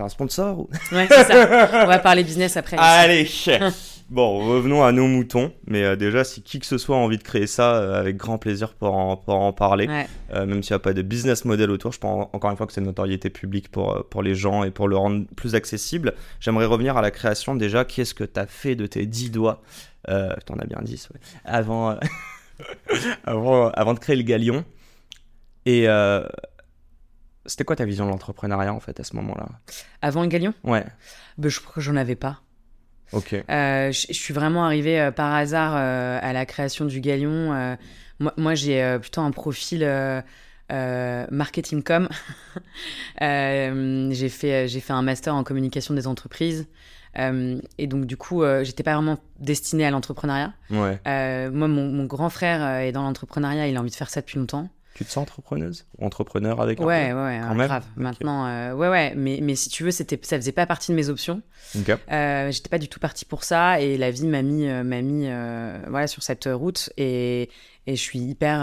Un 0.00 0.08
sponsor 0.08 0.58
ou... 0.58 0.68
Ouais, 0.92 1.06
c'est 1.08 1.24
ça. 1.24 1.84
On 1.84 1.86
va 1.86 1.98
parler 1.98 2.24
business 2.24 2.56
après. 2.56 2.76
Allez 2.80 3.28
Bon, 4.10 4.44
revenons 4.44 4.82
à 4.82 4.90
nos 4.90 5.06
moutons. 5.06 5.52
Mais 5.68 5.84
euh, 5.84 5.94
déjà, 5.94 6.24
si 6.24 6.42
qui 6.42 6.58
que 6.58 6.66
ce 6.66 6.78
soit 6.78 6.96
a 6.96 6.98
envie 6.98 7.16
de 7.16 7.22
créer 7.22 7.46
ça, 7.46 7.76
euh, 7.76 8.00
avec 8.00 8.16
grand 8.16 8.38
plaisir 8.38 8.74
pour 8.74 8.92
en, 8.96 9.16
pour 9.16 9.36
en 9.36 9.52
parler. 9.52 9.88
Euh, 10.32 10.46
même 10.46 10.64
s'il 10.64 10.74
n'y 10.74 10.76
a 10.76 10.80
pas 10.80 10.92
de 10.92 11.02
business 11.02 11.44
model 11.44 11.70
autour, 11.70 11.92
je 11.92 12.00
pense 12.00 12.28
encore 12.32 12.50
une 12.50 12.56
fois 12.56 12.66
que 12.66 12.72
c'est 12.72 12.80
une 12.80 12.88
notoriété 12.88 13.30
publique 13.30 13.70
pour, 13.70 14.04
pour 14.10 14.22
les 14.22 14.34
gens 14.34 14.64
et 14.64 14.72
pour 14.72 14.88
le 14.88 14.96
rendre 14.96 15.26
plus 15.36 15.54
accessible. 15.54 16.14
J'aimerais 16.40 16.66
revenir 16.66 16.96
à 16.96 17.02
la 17.02 17.12
création 17.12 17.54
déjà. 17.54 17.84
Qu'est-ce 17.84 18.14
que 18.14 18.24
tu 18.24 18.40
as 18.40 18.46
fait 18.46 18.74
de 18.74 18.86
tes 18.86 19.06
10 19.06 19.30
doigts? 19.30 19.62
T'en 20.08 20.58
as 20.58 20.64
bien 20.64 20.80
10, 20.82 21.10
ouais. 21.10 21.20
Avant, 21.44 21.96
avant, 23.24 23.68
avant 23.68 23.94
de 23.94 24.00
créer 24.00 24.16
le 24.16 24.22
galion. 24.22 24.64
Et 25.66 25.86
c'était 27.50 27.64
quoi 27.64 27.74
ta 27.74 27.84
vision 27.84 28.04
de 28.06 28.10
l'entrepreneuriat 28.10 28.72
en 28.72 28.78
fait 28.78 29.00
à 29.00 29.04
ce 29.04 29.16
moment-là? 29.16 29.48
Avant 30.02 30.22
le 30.22 30.28
galion? 30.28 30.54
Ouais. 30.62 30.86
Ben, 31.36 31.48
je 31.48 31.58
crois 31.58 31.74
que 31.74 31.80
j'en 31.80 31.96
avais 31.96 32.14
pas. 32.14 32.40
Ok. 33.12 33.34
Euh, 33.34 33.90
je, 33.90 34.12
suis 34.12 34.32
vraiment 34.32 34.64
arrivée 34.64 35.00
euh, 35.00 35.10
par 35.10 35.34
hasard 35.34 35.72
euh, 35.74 36.20
à 36.22 36.32
la 36.32 36.46
création 36.46 36.84
du 36.84 37.00
Galion. 37.00 37.76
moi, 38.20 38.32
moi 38.36 38.54
j'ai 38.54 38.98
plutôt 39.00 39.20
un 39.20 39.32
profil 39.32 39.80
marketing 40.70 41.82
com. 41.82 42.08
j'ai 43.20 44.28
fait 44.28 44.68
j'ai 44.68 44.80
fait 44.80 44.92
un 44.92 45.02
master 45.02 45.34
en 45.34 45.42
communication 45.42 45.92
des 45.94 46.06
entreprises. 46.06 46.68
et 47.16 47.86
donc 47.88 48.04
du 48.04 48.16
coup, 48.16 48.44
j'étais 48.62 48.84
pas 48.84 48.94
vraiment 48.94 49.18
destinée 49.40 49.86
à 49.86 49.90
l'entrepreneuriat. 49.90 50.52
Ouais. 50.70 51.00
moi, 51.50 51.66
mon, 51.66 51.90
mon, 51.90 52.04
grand 52.04 52.30
frère 52.30 52.64
est 52.78 52.92
dans 52.92 53.02
l'entrepreneuriat. 53.02 53.66
Il 53.66 53.76
a 53.76 53.80
envie 53.80 53.90
de 53.90 53.96
faire 53.96 54.10
ça 54.10 54.20
depuis 54.20 54.38
longtemps. 54.38 54.68
Tu 55.00 55.06
te 55.06 55.12
sens 55.12 55.22
entrepreneuse 55.22 55.86
Entrepreneur 55.98 56.60
avec 56.60 56.78
un 56.78 56.84
Ouais, 56.84 57.14
ouais, 57.14 57.40
ouais 57.40 57.66
grave. 57.66 57.86
Maintenant, 57.96 58.46
euh, 58.46 58.74
ouais, 58.74 58.90
ouais. 58.90 59.14
Mais, 59.16 59.38
mais 59.40 59.54
si 59.54 59.70
tu 59.70 59.82
veux, 59.82 59.92
c'était, 59.92 60.20
ça 60.22 60.36
faisait 60.36 60.52
pas 60.52 60.66
partie 60.66 60.92
de 60.92 60.96
mes 60.96 61.08
options. 61.08 61.40
Okay. 61.74 61.94
Euh, 62.12 62.50
j'étais 62.50 62.68
pas 62.68 62.76
du 62.76 62.86
tout 62.86 63.00
partie 63.00 63.24
pour 63.24 63.42
ça. 63.42 63.80
Et 63.80 63.96
la 63.96 64.10
vie 64.10 64.26
m'a 64.26 64.42
mis, 64.42 64.68
euh, 64.68 64.84
m'a 64.84 65.00
mis 65.00 65.24
voilà, 65.88 66.06
sur 66.06 66.22
cette 66.22 66.46
route. 66.52 66.92
Et, 66.98 67.48
et 67.86 67.96
je 67.96 68.02
suis 68.02 68.18
hyper 68.18 68.60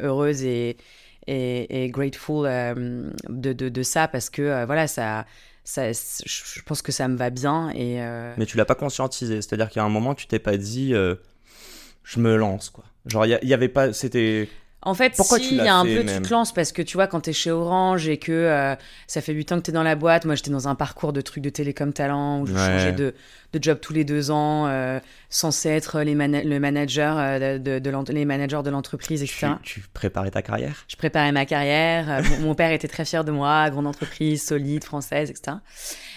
heureuse 0.00 0.44
et, 0.44 0.78
et, 1.26 1.84
et 1.84 1.90
grateful 1.90 2.48
de, 2.48 3.52
de, 3.52 3.68
de, 3.68 3.82
ça 3.82 4.08
parce 4.08 4.30
que, 4.30 4.64
voilà, 4.64 4.86
ça. 4.86 5.26
Ça, 5.62 5.92
je 5.92 6.62
pense 6.62 6.80
que 6.80 6.90
ça 6.90 7.06
me 7.06 7.18
va 7.18 7.28
bien 7.28 7.68
et 7.74 8.00
mais 8.38 8.46
tu 8.46 8.56
l'as 8.56 8.64
pas 8.64 8.74
conscientisé 8.74 9.40
c'est 9.40 9.52
à 9.52 9.56
dire 9.56 9.68
y 9.76 9.78
a 9.78 9.84
un 9.84 9.90
moment 9.90 10.14
tu 10.14 10.26
t'es 10.26 10.40
pas 10.40 10.56
dit 10.56 10.94
je 10.94 12.18
me 12.18 12.34
lance 12.34 12.70
quoi 12.70 12.84
genre 13.06 13.26
il 13.26 13.38
y, 13.42 13.54
avait 13.54 13.68
pas 13.68 13.92
c'était 13.92 14.48
en 14.82 14.94
fait, 14.94 15.12
Pourquoi 15.14 15.38
si, 15.38 15.50
il 15.50 15.62
y 15.62 15.68
a 15.68 15.76
un 15.76 15.84
peu, 15.84 16.04
tu 16.06 16.22
te 16.22 16.30
lances 16.30 16.52
parce 16.52 16.72
que 16.72 16.80
tu 16.80 16.96
vois, 16.96 17.06
quand 17.06 17.20
tu 17.20 17.30
es 17.30 17.32
chez 17.34 17.50
Orange 17.50 18.08
et 18.08 18.16
que 18.16 18.32
euh, 18.32 18.74
ça 19.06 19.20
fait 19.20 19.34
8 19.34 19.52
ans 19.52 19.56
que 19.58 19.64
tu 19.64 19.70
es 19.70 19.74
dans 19.74 19.82
la 19.82 19.94
boîte, 19.94 20.24
moi 20.24 20.34
j'étais 20.36 20.50
dans 20.50 20.68
un 20.68 20.74
parcours 20.74 21.12
de 21.12 21.20
trucs 21.20 21.44
de 21.44 21.50
télécom 21.50 21.92
talent 21.92 22.40
où 22.40 22.46
je 22.46 22.54
changeais 22.54 22.92
de, 22.92 23.14
de, 23.52 23.62
job 23.62 23.78
tous 23.82 23.92
les 23.92 24.04
deux 24.04 24.30
ans, 24.30 24.68
euh, 24.68 24.98
censé 25.28 25.68
être 25.68 26.00
les 26.00 26.14
le 26.14 26.58
manager 26.58 27.18
euh, 27.18 27.58
de, 27.58 27.78
de, 27.78 28.12
les 28.12 28.24
managers 28.24 28.62
de 28.64 28.70
l'entreprise, 28.70 29.22
etc. 29.22 29.48
Tu, 29.62 29.82
préparais 29.92 30.30
ta 30.30 30.40
carrière? 30.40 30.84
Je 30.88 30.96
préparais 30.96 31.32
ma 31.32 31.44
carrière. 31.44 32.22
mon, 32.40 32.54
père 32.54 32.72
était 32.72 32.88
très 32.88 33.04
fier 33.04 33.22
de 33.22 33.32
moi, 33.32 33.68
grande 33.68 33.86
entreprise, 33.86 34.42
solide, 34.46 34.84
française, 34.84 35.28
etc. 35.28 35.58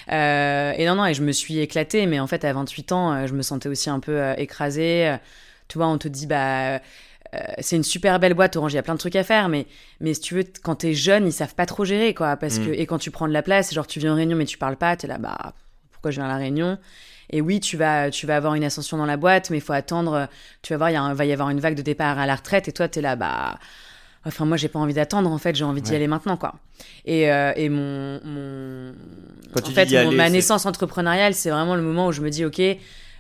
et 0.10 0.86
non, 0.86 0.96
non, 0.96 1.06
et 1.06 1.14
je 1.14 1.22
me 1.22 1.34
suis 1.34 1.60
éclatée, 1.60 2.06
mais 2.06 2.22
en 2.22 2.28
fait, 2.28 2.46
à 2.46 2.54
28 2.54 2.92
ans, 2.94 3.28
je 3.28 3.34
me 3.34 3.42
sentais 3.42 3.68
aussi 3.68 3.90
un 3.90 4.00
peu 4.00 4.22
écrasée. 4.38 5.18
Tu 5.68 5.78
vois, 5.78 5.88
on 5.88 5.98
te 5.98 6.08
dit, 6.08 6.28
bah 6.28 6.76
euh, 6.76 6.80
c'est 7.60 7.76
une 7.76 7.84
super 7.84 8.20
belle 8.20 8.34
boîte 8.34 8.56
Orange, 8.56 8.74
il 8.74 8.76
y 8.76 8.80
a 8.80 8.84
plein 8.84 8.94
de 8.94 9.00
trucs 9.00 9.16
à 9.16 9.24
faire, 9.24 9.50
mais, 9.50 9.66
mais 10.00 10.14
si 10.14 10.22
tu 10.22 10.36
veux, 10.36 10.44
quand 10.64 10.76
t'es 10.76 10.94
jeune, 10.94 11.28
ils 11.28 11.32
savent 11.32 11.56
pas 11.56 11.66
trop 11.66 11.86
gérer, 11.86 12.14
quoi. 12.14 12.38
Parce 12.38 12.60
que, 12.60 12.70
mm. 12.70 12.76
et 12.76 12.86
quand 12.86 12.98
tu 12.98 13.12
prends 13.12 13.28
de 13.28 13.34
la 13.34 13.42
place, 13.42 13.74
genre 13.74 13.88
tu 13.88 14.00
viens 14.00 14.14
en 14.14 14.16
réunion 14.16 14.38
mais 14.38 14.46
tu 14.46 14.58
parles 14.58 14.78
pas, 14.78 14.96
t'es 14.96 15.08
là, 15.08 15.18
bah, 15.18 15.54
pourquoi 15.92 16.12
je 16.12 16.18
viens 16.18 16.26
à 16.26 16.32
la 16.32 16.38
réunion? 16.38 16.78
Et 17.30 17.42
oui, 17.42 17.60
tu 17.60 17.78
vas, 17.78 18.10
tu 18.10 18.28
vas 18.28 18.36
avoir 18.36 18.54
une 18.56 18.64
ascension 18.64 18.98
dans 18.98 19.06
la 19.06 19.18
boîte, 19.18 19.50
mais 19.50 19.58
il 19.58 19.62
faut 19.62 19.74
attendre. 19.74 20.28
Tu 20.62 20.74
vas 20.74 20.78
voir, 20.78 20.90
il 21.12 21.16
va 21.16 21.26
y 21.26 21.32
avoir 21.32 21.50
une 21.50 21.60
vague 21.60 21.76
de 21.76 21.82
départ 21.82 22.20
à 22.20 22.26
la 22.26 22.36
retraite, 22.36 22.68
et 22.68 22.72
toi, 22.72 22.88
tu 22.88 23.00
es 23.00 23.02
là, 23.02 23.16
bah. 23.16 23.58
Enfin, 24.26 24.46
moi, 24.46 24.56
j'ai 24.56 24.70
pas 24.70 24.80
envie 24.80 24.94
d'attendre, 24.94 25.30
en 25.30 25.38
fait, 25.38 25.54
j'ai 25.56 25.66
envie 25.66 25.82
d'y 25.82 25.96
aller 25.96 26.08
maintenant, 26.08 26.38
quoi. 26.38 26.56
Et, 27.06 27.32
euh, 27.32 27.52
et 27.56 27.70
mon. 27.70 28.22
mon... 28.24 28.94
en 29.56 29.72
fait, 29.72 29.92
ma 30.12 30.30
naissance 30.30 30.66
entrepreneuriale, 30.66 31.34
c'est 31.34 31.50
vraiment 31.50 31.76
le 31.76 31.82
moment 31.82 32.08
où 32.08 32.12
je 32.12 32.22
me 32.22 32.30
dis, 32.30 32.46
OK, 32.46 32.60
euh, 32.60 32.76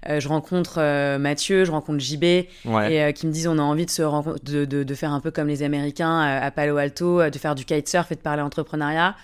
je 0.08 0.28
rencontre 0.28 0.76
euh, 0.78 1.18
Mathieu, 1.18 1.66
je 1.66 1.72
rencontre 1.72 2.00
JB, 2.00 2.24
et 2.24 2.48
euh, 2.66 3.12
qui 3.12 3.28
me 3.28 3.32
disent 3.32 3.48
on 3.48 3.58
a 3.58 3.62
envie 3.62 3.86
de, 3.86 3.92
se 3.92 4.02
de, 4.44 4.66
de, 4.66 4.84
de, 4.84 4.96
faire 4.96 5.12
un 5.12 5.20
peu 5.20 5.32
comme 5.32 5.48
les 5.48 5.64
Américains 5.64 6.20
à 6.20 6.52
Palo 6.52 6.78
Alto, 6.78 7.30
de 7.30 7.38
faire 7.38 7.56
du 7.56 7.66
kitesurf 7.66 8.12
et 8.12 8.16
de 8.16 8.22
parler 8.22 8.42
entrepreneuriat. 8.42 9.16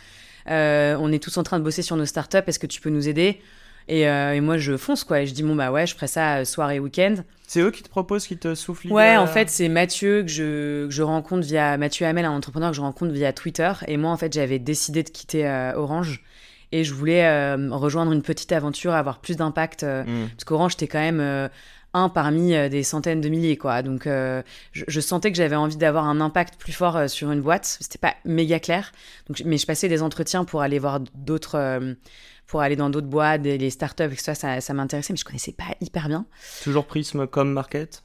on 0.48 1.12
est 1.12 1.22
tous 1.22 1.38
en 1.38 1.44
train 1.44 1.60
de 1.60 1.64
bosser 1.64 1.82
sur 1.82 1.96
nos 1.96 2.06
startups, 2.06 2.38
est-ce 2.48 2.60
que 2.60 2.68
tu 2.68 2.82
peux 2.82 2.90
nous 2.90 3.08
aider? 3.08 3.42
Et, 3.88 4.02
et, 4.02 4.42
moi, 4.42 4.58
je 4.58 4.78
fonce, 4.78 5.04
quoi. 5.04 5.22
Et 5.22 5.26
je 5.26 5.34
dis, 5.34 5.42
bon, 5.42 5.56
bah 5.56 5.72
ouais, 5.72 5.88
je 5.88 5.96
ferai 5.96 6.06
ça 6.06 6.46
soir 6.46 6.70
et 6.70 6.80
week-end. 6.80 7.16
C'est 7.48 7.60
eux 7.62 7.72
qui 7.72 7.82
te 7.82 7.90
proposent, 7.90 8.28
qui 8.28 8.38
te 8.38 8.54
soufflent 8.54 8.92
Ouais, 8.92 9.18
en 9.18 9.26
fait, 9.26 9.50
c'est 9.50 9.68
Mathieu 9.68 10.22
que 10.22 10.28
je, 10.28 10.86
que 10.86 10.92
je 10.92 11.02
rencontre 11.02 11.48
via. 11.48 11.76
Mathieu 11.78 12.06
Hamel, 12.06 12.26
un 12.26 12.32
entrepreneur 12.32 12.70
que 12.70 12.76
je 12.76 12.82
rencontre 12.82 13.12
via 13.12 13.34
Twitter. 13.34 13.72
Et 13.88 13.98
moi, 13.98 14.12
en 14.12 14.18
fait, 14.18 14.32
j'avais 14.32 14.60
décidé 14.60 15.02
de 15.02 15.10
quitter 15.10 15.72
Orange 15.76 16.22
et 16.72 16.84
je 16.84 16.94
voulais 16.94 17.26
euh, 17.26 17.70
rejoindre 17.72 18.12
une 18.12 18.22
petite 18.22 18.52
aventure, 18.52 18.94
avoir 18.94 19.20
plus 19.20 19.38
d'impact, 19.38 19.84
euh, 19.84 20.04
mm. 20.04 20.30
parce 20.30 20.44
qu'Orange, 20.44 20.72
j'étais 20.72 20.88
quand 20.88 21.00
même 21.00 21.20
euh, 21.20 21.48
un 21.94 22.10
parmi 22.10 22.52
des 22.70 22.84
centaines 22.84 23.22
de 23.22 23.30
milliers, 23.30 23.58
quoi. 23.58 23.82
Donc, 23.82 24.08
je, 24.08 25.00
sentais 25.00 25.32
que 25.32 25.38
j'avais 25.38 25.56
envie 25.56 25.76
d'avoir 25.76 26.06
un 26.06 26.22
impact 26.22 26.60
plus 26.60 26.72
fort 26.72 27.10
sur 27.10 27.32
une 27.32 27.42
boîte. 27.42 27.66
C'était 27.82 27.98
pas 27.98 28.14
méga 28.26 28.60
clair. 28.60 28.92
Donc, 29.28 29.42
mais 29.44 29.58
je 29.58 29.66
passais 29.66 29.88
des 29.88 30.04
entretiens 30.04 30.46
pour 30.46 30.62
aller 30.62 30.78
voir 30.78 31.00
d'autres, 31.16 31.96
pour 32.46 32.62
aller 32.62 32.76
dans 32.76 32.92
d'autres 32.92 33.08
boîtes, 33.08 33.42
les 33.42 33.70
startups, 33.72 34.04
etc. 34.04 34.34
Ça, 34.36 34.62
ça 34.62 34.74
m'intéressait, 34.76 35.14
mais 35.14 35.18
je 35.18 35.26
connaissais 35.26 35.52
pas 35.52 35.76
hyper 35.82 36.10
bien. 36.10 36.28
Toujours 36.64 36.86
Prism 36.86 37.26
comme 37.26 37.54
market? 37.54 38.04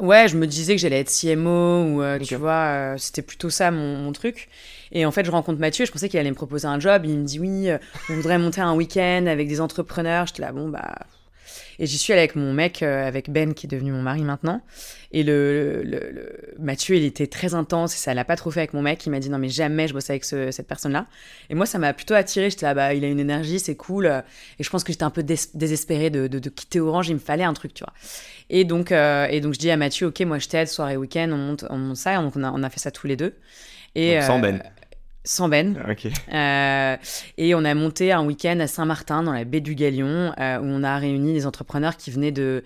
Ouais, 0.00 0.28
je 0.28 0.36
me 0.36 0.46
disais 0.46 0.76
que 0.76 0.80
j'allais 0.80 1.00
être 1.00 1.10
CMO 1.10 1.82
ou 1.82 2.02
euh, 2.02 2.20
tu 2.20 2.36
vois, 2.36 2.52
euh, 2.52 2.96
c'était 2.98 3.22
plutôt 3.22 3.50
ça 3.50 3.72
mon, 3.72 4.12
truc. 4.12 4.48
Et 4.92 5.04
en 5.04 5.10
fait, 5.10 5.24
je 5.24 5.30
rencontre 5.32 5.58
Mathieu, 5.58 5.86
je 5.86 5.90
pensais 5.90 6.08
qu'il 6.08 6.20
allait 6.20 6.30
me 6.30 6.36
proposer 6.36 6.68
un 6.68 6.78
job. 6.78 7.02
Il 7.04 7.18
me 7.18 7.24
dit 7.24 7.40
oui, 7.40 7.68
euh, 7.68 7.78
on 8.08 8.14
voudrait 8.14 8.38
monter 8.38 8.60
un 8.60 8.74
week-end 8.74 9.26
avec 9.26 9.48
des 9.48 9.60
entrepreneurs. 9.60 10.28
J'étais 10.28 10.42
là, 10.42 10.52
bon, 10.52 10.68
bah 10.68 10.98
et 11.78 11.86
j'y 11.86 11.98
suis 11.98 12.12
allée 12.12 12.20
avec 12.20 12.34
mon 12.34 12.52
mec, 12.52 12.82
euh, 12.82 13.06
avec 13.06 13.30
Ben, 13.30 13.54
qui 13.54 13.66
est 13.66 13.68
devenu 13.68 13.92
mon 13.92 14.02
mari 14.02 14.22
maintenant. 14.22 14.62
Et 15.12 15.22
le, 15.22 15.82
le, 15.84 16.54
Mathieu, 16.58 16.96
il 16.96 17.04
était 17.04 17.28
très 17.28 17.54
intense 17.54 17.94
et 17.94 17.98
ça 17.98 18.14
l'a 18.14 18.24
pas 18.24 18.36
trop 18.36 18.50
fait 18.50 18.60
avec 18.60 18.74
mon 18.74 18.82
mec. 18.82 19.04
Il 19.06 19.10
m'a 19.10 19.20
dit 19.20 19.30
non, 19.30 19.38
mais 19.38 19.48
jamais 19.48 19.86
je 19.86 19.94
bosse 19.94 20.10
avec 20.10 20.24
cette 20.24 20.66
personne-là. 20.66 21.06
Et 21.50 21.54
moi, 21.54 21.66
ça 21.66 21.78
m'a 21.78 21.92
plutôt 21.92 22.14
attiré. 22.14 22.50
J'étais 22.50 22.66
là, 22.66 22.74
bah, 22.74 22.94
il 22.94 23.04
a 23.04 23.08
une 23.08 23.20
énergie, 23.20 23.60
c'est 23.60 23.76
cool. 23.76 24.06
Et 24.58 24.64
je 24.64 24.70
pense 24.70 24.82
que 24.82 24.92
j'étais 24.92 25.04
un 25.04 25.10
peu 25.10 25.22
désespérée 25.22 26.10
de, 26.10 26.26
de, 26.26 26.48
quitter 26.50 26.80
Orange. 26.80 27.08
Il 27.08 27.14
me 27.14 27.20
fallait 27.20 27.44
un 27.44 27.54
truc, 27.54 27.74
tu 27.74 27.84
vois. 27.84 27.94
Et 28.50 28.64
donc, 28.64 28.92
euh, 28.92 29.26
et 29.28 29.40
donc 29.40 29.54
je 29.54 29.58
dis 29.58 29.70
à 29.70 29.76
Mathieu, 29.76 30.06
ok, 30.08 30.20
moi 30.20 30.38
je 30.38 30.48
t'aide, 30.48 30.68
soirée, 30.68 30.96
week-end, 30.96 31.28
on 31.32 31.36
monte, 31.36 31.64
on 31.70 31.76
monte 31.78 31.96
ça. 31.96 32.16
donc 32.20 32.34
on 32.36 32.42
a, 32.42 32.50
on 32.50 32.62
a 32.62 32.70
fait 32.70 32.80
ça 32.80 32.90
tous 32.90 33.06
les 33.06 33.16
deux. 33.16 33.34
Et, 33.94 34.20
sans 34.22 34.38
Ben. 34.38 34.62
Euh, 34.64 34.68
sans 35.28 35.48
Ben. 35.48 35.76
Euh, 36.32 36.96
et 37.36 37.54
on 37.54 37.64
a 37.64 37.74
monté 37.74 38.12
un 38.12 38.24
week-end 38.24 38.58
à 38.60 38.66
Saint-Martin, 38.66 39.22
dans 39.22 39.32
la 39.32 39.44
baie 39.44 39.60
du 39.60 39.74
Galion, 39.74 40.32
euh, 40.38 40.58
où 40.58 40.64
on 40.64 40.82
a 40.82 40.96
réuni 40.96 41.34
des 41.34 41.46
entrepreneurs 41.46 41.96
qui 41.96 42.10
venaient 42.10 42.32
de, 42.32 42.64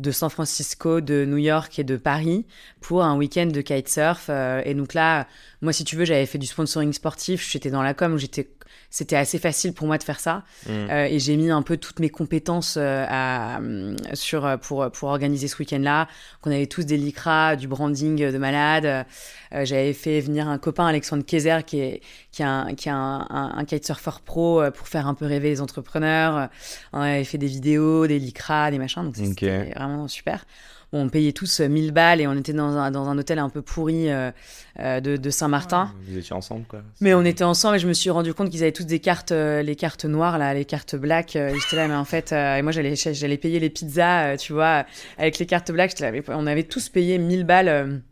de 0.00 0.10
San 0.10 0.28
Francisco, 0.28 1.00
de 1.00 1.24
New 1.24 1.36
York 1.36 1.78
et 1.78 1.84
de 1.84 1.96
Paris 1.96 2.46
pour 2.80 3.04
un 3.04 3.16
week-end 3.16 3.46
de 3.46 3.60
kitesurf. 3.60 4.26
Euh, 4.28 4.60
et 4.64 4.74
donc 4.74 4.94
là, 4.94 5.28
moi, 5.62 5.72
si 5.72 5.84
tu 5.84 5.94
veux, 5.94 6.04
j'avais 6.04 6.26
fait 6.26 6.38
du 6.38 6.46
sponsoring 6.46 6.92
sportif, 6.92 7.48
j'étais 7.48 7.70
dans 7.70 7.82
la 7.82 7.94
com, 7.94 8.18
j'étais 8.18 8.48
c'était 8.90 9.16
assez 9.16 9.38
facile 9.38 9.72
pour 9.72 9.86
moi 9.86 9.98
de 9.98 10.02
faire 10.02 10.20
ça. 10.20 10.42
Mm. 10.66 10.70
Euh, 10.70 11.04
et 11.06 11.18
j'ai 11.18 11.36
mis 11.36 11.50
un 11.50 11.62
peu 11.62 11.76
toutes 11.76 12.00
mes 12.00 12.10
compétences 12.10 12.76
euh, 12.76 13.04
à, 13.08 13.60
euh, 13.60 13.96
sur, 14.14 14.58
pour, 14.60 14.90
pour 14.90 15.08
organiser 15.08 15.48
ce 15.48 15.56
week-end-là. 15.58 16.08
Qu'on 16.42 16.50
avait 16.50 16.66
tous 16.66 16.84
des 16.84 16.96
licras, 16.96 17.56
du 17.56 17.68
branding 17.68 18.30
de 18.30 18.38
malade. 18.38 19.06
J'avais 19.52 19.92
fait 19.92 20.20
venir 20.20 20.48
un 20.48 20.58
copain, 20.58 20.86
Alexandre 20.86 21.24
Kaiser, 21.24 21.58
qui 21.66 21.80
est, 21.80 22.00
qui 22.30 22.42
a, 22.42 22.72
qui 22.74 22.88
un, 22.88 23.26
un, 23.28 23.64
kitesurfer 23.64 24.22
pro 24.24 24.62
pour 24.72 24.88
faire 24.88 25.06
un 25.06 25.14
peu 25.14 25.26
rêver 25.26 25.50
les 25.50 25.60
entrepreneurs. 25.60 26.48
On 26.92 27.00
avait 27.00 27.24
fait 27.24 27.38
des 27.38 27.48
vidéos, 27.48 28.06
des 28.06 28.18
licras, 28.18 28.70
des 28.70 28.78
machins. 28.78 29.02
Donc 29.02 29.16
c'était 29.16 29.72
vraiment 29.74 30.08
super 30.08 30.44
on 30.92 31.08
payait 31.08 31.32
tous 31.32 31.60
1000 31.60 31.88
euh, 31.88 31.92
balles 31.92 32.20
et 32.20 32.26
on 32.26 32.34
était 32.34 32.52
dans 32.52 32.76
un, 32.76 32.90
dans 32.90 33.08
un 33.08 33.16
hôtel 33.16 33.38
un 33.38 33.48
peu 33.48 33.62
pourri 33.62 34.10
euh, 34.10 34.30
euh, 34.78 35.00
de, 35.00 35.16
de 35.16 35.30
Saint-Martin. 35.30 35.92
vous 36.08 36.18
étiez 36.18 36.34
ensemble, 36.34 36.64
quoi. 36.66 36.80
Mais 37.00 37.14
on 37.14 37.24
était 37.24 37.44
ensemble 37.44 37.76
et 37.76 37.78
je 37.78 37.88
me 37.88 37.92
suis 37.92 38.10
rendu 38.10 38.34
compte 38.34 38.50
qu'ils 38.50 38.62
avaient 38.62 38.72
tous 38.72 38.84
des 38.84 38.98
cartes, 39.00 39.32
les 39.32 39.76
cartes 39.76 40.04
noires, 40.04 40.38
là, 40.38 40.54
les 40.54 40.64
cartes 40.64 40.96
black. 40.96 41.30
j'étais 41.32 41.76
là, 41.76 41.88
mais 41.88 41.94
en 41.94 42.04
fait, 42.04 42.32
et 42.32 42.62
moi, 42.62 42.72
j'allais, 42.72 42.94
j'allais 42.96 43.36
payer 43.36 43.60
les 43.60 43.70
pizzas, 43.70 44.36
tu 44.36 44.52
vois, 44.52 44.84
avec 45.18 45.38
les 45.38 45.46
cartes 45.46 45.70
black. 45.70 45.98
Là, 46.00 46.12
on 46.28 46.46
avait 46.46 46.64
tous 46.64 46.88
payé 46.88 47.18
1000 47.18 47.44
balles. 47.44 48.02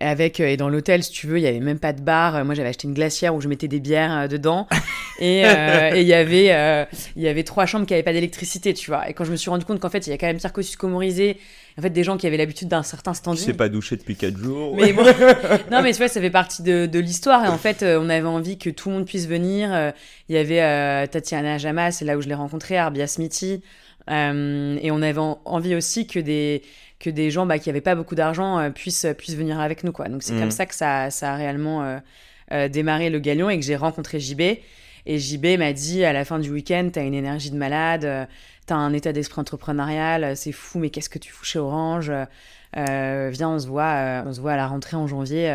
Avec 0.00 0.40
et 0.40 0.56
dans 0.56 0.68
l'hôtel 0.68 1.02
si 1.02 1.12
tu 1.12 1.26
veux 1.26 1.38
il 1.38 1.42
y 1.42 1.46
avait 1.46 1.60
même 1.60 1.78
pas 1.78 1.92
de 1.92 2.00
bar 2.00 2.44
moi 2.44 2.54
j'avais 2.54 2.68
acheté 2.68 2.88
une 2.88 2.94
glacière 2.94 3.34
où 3.34 3.40
je 3.40 3.48
mettais 3.48 3.68
des 3.68 3.80
bières 3.80 4.28
dedans 4.28 4.66
et 5.20 5.42
il 5.42 6.02
y 6.02 6.14
avait 6.14 6.86
il 7.16 7.22
y 7.22 7.28
avait 7.28 7.44
trois 7.44 7.66
chambres 7.66 7.86
qui 7.86 7.94
avaient 7.94 8.02
pas 8.02 8.12
d'électricité 8.12 8.74
tu 8.74 8.90
vois 8.90 9.08
et 9.08 9.14
quand 9.14 9.24
je 9.24 9.30
me 9.30 9.36
suis 9.36 9.50
rendu 9.50 9.64
compte 9.64 9.78
qu'en 9.78 9.90
fait 9.90 10.06
il 10.06 10.10
y 10.10 10.12
a 10.12 10.18
quand 10.18 10.26
même 10.26 10.40
Kosciusko 10.40 10.88
Morizet 10.88 11.36
en 11.78 11.82
fait 11.82 11.90
des 11.90 12.04
gens 12.04 12.16
qui 12.16 12.26
avaient 12.26 12.36
l'habitude 12.36 12.68
d'un 12.68 12.82
certain 12.82 13.14
standing. 13.14 13.40
Tu 13.40 13.46
sais 13.46 13.56
pas 13.56 13.68
douché 13.68 13.96
depuis 13.96 14.16
4 14.16 14.36
jours. 14.36 14.76
Mais 14.76 14.92
non, 15.72 15.82
mais 15.82 15.92
tu 15.92 15.98
vois, 15.98 16.08
ça 16.08 16.20
fait 16.20 16.30
partie 16.30 16.62
de, 16.62 16.86
de 16.86 16.98
l'histoire. 16.98 17.44
Et 17.44 17.48
en 17.48 17.58
fait, 17.58 17.82
euh, 17.82 18.00
on 18.00 18.08
avait 18.08 18.26
envie 18.26 18.58
que 18.58 18.70
tout 18.70 18.90
le 18.90 18.96
monde 18.96 19.06
puisse 19.06 19.26
venir. 19.26 19.72
Euh, 19.72 19.90
il 20.28 20.36
y 20.36 20.38
avait 20.38 20.62
euh, 20.62 21.06
Tatiana 21.06 21.58
Jamas, 21.58 21.92
c'est 21.92 22.04
là 22.04 22.16
où 22.16 22.22
je 22.22 22.28
l'ai 22.28 22.34
rencontrée, 22.34 22.78
Arbia 22.78 23.06
Smithy. 23.06 23.62
Et 24.08 24.90
on 24.90 25.02
avait 25.02 25.20
envie 25.44 25.74
aussi 25.74 26.06
que 26.06 26.18
des, 26.18 26.62
que 26.98 27.10
des 27.10 27.30
gens 27.30 27.46
bah, 27.46 27.58
qui 27.58 27.68
n'avaient 27.68 27.80
pas 27.80 27.94
beaucoup 27.94 28.14
d'argent 28.14 28.70
puissent, 28.70 29.06
puissent 29.16 29.36
venir 29.36 29.60
avec 29.60 29.84
nous. 29.84 29.92
Quoi. 29.92 30.08
Donc 30.08 30.22
c'est 30.22 30.34
comme 30.34 30.44
mhm. 30.44 30.50
ça 30.50 30.66
que 30.66 30.74
ça, 30.74 31.10
ça 31.10 31.32
a 31.32 31.36
réellement 31.36 32.00
démarré 32.70 33.10
le 33.10 33.18
Galion 33.18 33.48
et 33.48 33.58
que 33.58 33.64
j'ai 33.64 33.76
rencontré 33.76 34.20
JB. 34.20 34.40
Et 35.06 35.18
JB 35.18 35.58
m'a 35.58 35.72
dit 35.72 36.04
à 36.04 36.12
la 36.12 36.24
fin 36.24 36.38
du 36.38 36.50
week-end, 36.50 36.88
t'as 36.92 37.04
une 37.04 37.14
énergie 37.14 37.50
de 37.50 37.56
malade, 37.56 38.28
t'as 38.66 38.76
un 38.76 38.92
état 38.92 39.12
d'esprit 39.12 39.40
entrepreneurial, 39.40 40.24
euh, 40.24 40.34
c'est 40.34 40.52
fou, 40.52 40.78
mais 40.78 40.90
qu'est-ce 40.90 41.10
que 41.10 41.18
tu 41.18 41.32
fous 41.32 41.44
chez 41.44 41.58
Orange 41.58 42.10
euh, 42.76 43.30
Viens, 43.32 43.50
on 43.50 43.58
se 43.58 43.66
voit, 43.66 43.84
euh, 43.84 44.22
on 44.26 44.32
se 44.32 44.40
voit 44.40 44.52
à 44.52 44.56
la 44.56 44.66
rentrée 44.66 44.96
en 44.96 45.06
janvier 45.06 45.48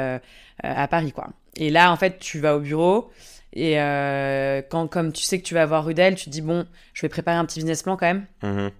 à 0.64 0.88
Paris, 0.88 1.12
quoi. 1.12 1.30
Et 1.56 1.70
là, 1.70 1.92
en 1.92 1.98
fait, 1.98 2.20
tu 2.20 2.40
vas 2.40 2.56
au 2.56 2.60
bureau. 2.60 3.12
Et 3.54 3.76
quand, 4.70 4.88
comme 4.88 5.12
tu 5.12 5.24
sais 5.24 5.40
que 5.40 5.44
tu 5.44 5.54
vas 5.54 5.66
voir 5.66 5.86
Rudel, 5.86 6.16
tu 6.16 6.26
te 6.26 6.30
dis, 6.30 6.42
bon, 6.42 6.66
je 6.94 7.02
vais 7.02 7.10
préparer 7.10 7.38
un 7.38 7.46
petit 7.46 7.60
business 7.60 7.84
plan 7.84 7.98
quand 7.98 8.06
même. 8.06 8.26
Mm-hmm. 8.44 8.72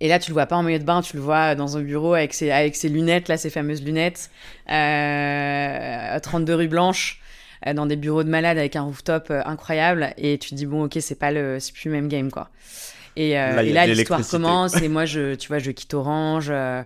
Et 0.00 0.08
là, 0.08 0.18
tu 0.18 0.30
le 0.30 0.34
vois 0.34 0.46
pas 0.46 0.56
en 0.56 0.62
maillot 0.62 0.78
de 0.78 0.84
bain, 0.84 1.02
tu 1.02 1.16
le 1.16 1.22
vois 1.22 1.54
dans 1.54 1.76
un 1.76 1.82
bureau 1.82 2.14
avec 2.14 2.34
ses, 2.34 2.50
avec 2.50 2.76
ses 2.76 2.88
lunettes, 2.88 3.28
là, 3.28 3.36
ses 3.36 3.50
fameuses 3.50 3.82
lunettes, 3.82 4.30
euh, 4.70 6.18
32 6.18 6.54
rues 6.54 6.68
blanches, 6.68 7.20
dans 7.74 7.86
des 7.86 7.96
bureaux 7.96 8.24
de 8.24 8.28
malades 8.28 8.58
avec 8.58 8.76
un 8.76 8.82
rooftop 8.82 9.30
incroyable. 9.30 10.12
Et 10.18 10.38
tu 10.38 10.50
te 10.50 10.54
dis, 10.54 10.66
bon, 10.66 10.84
ok, 10.84 10.98
c'est 11.00 11.18
pas 11.18 11.30
le, 11.30 11.60
c'est 11.60 11.72
plus 11.72 11.88
le 11.88 11.94
même 11.94 12.08
game, 12.08 12.30
quoi. 12.30 12.50
Et, 13.16 13.38
euh, 13.38 13.62
là, 13.62 13.86
l'histoire 13.86 14.26
commence 14.26 14.80
et 14.80 14.88
moi, 14.88 15.04
je, 15.04 15.34
tu 15.34 15.48
vois, 15.48 15.58
je 15.58 15.70
quitte 15.70 15.94
Orange. 15.94 16.48
Euh, 16.50 16.82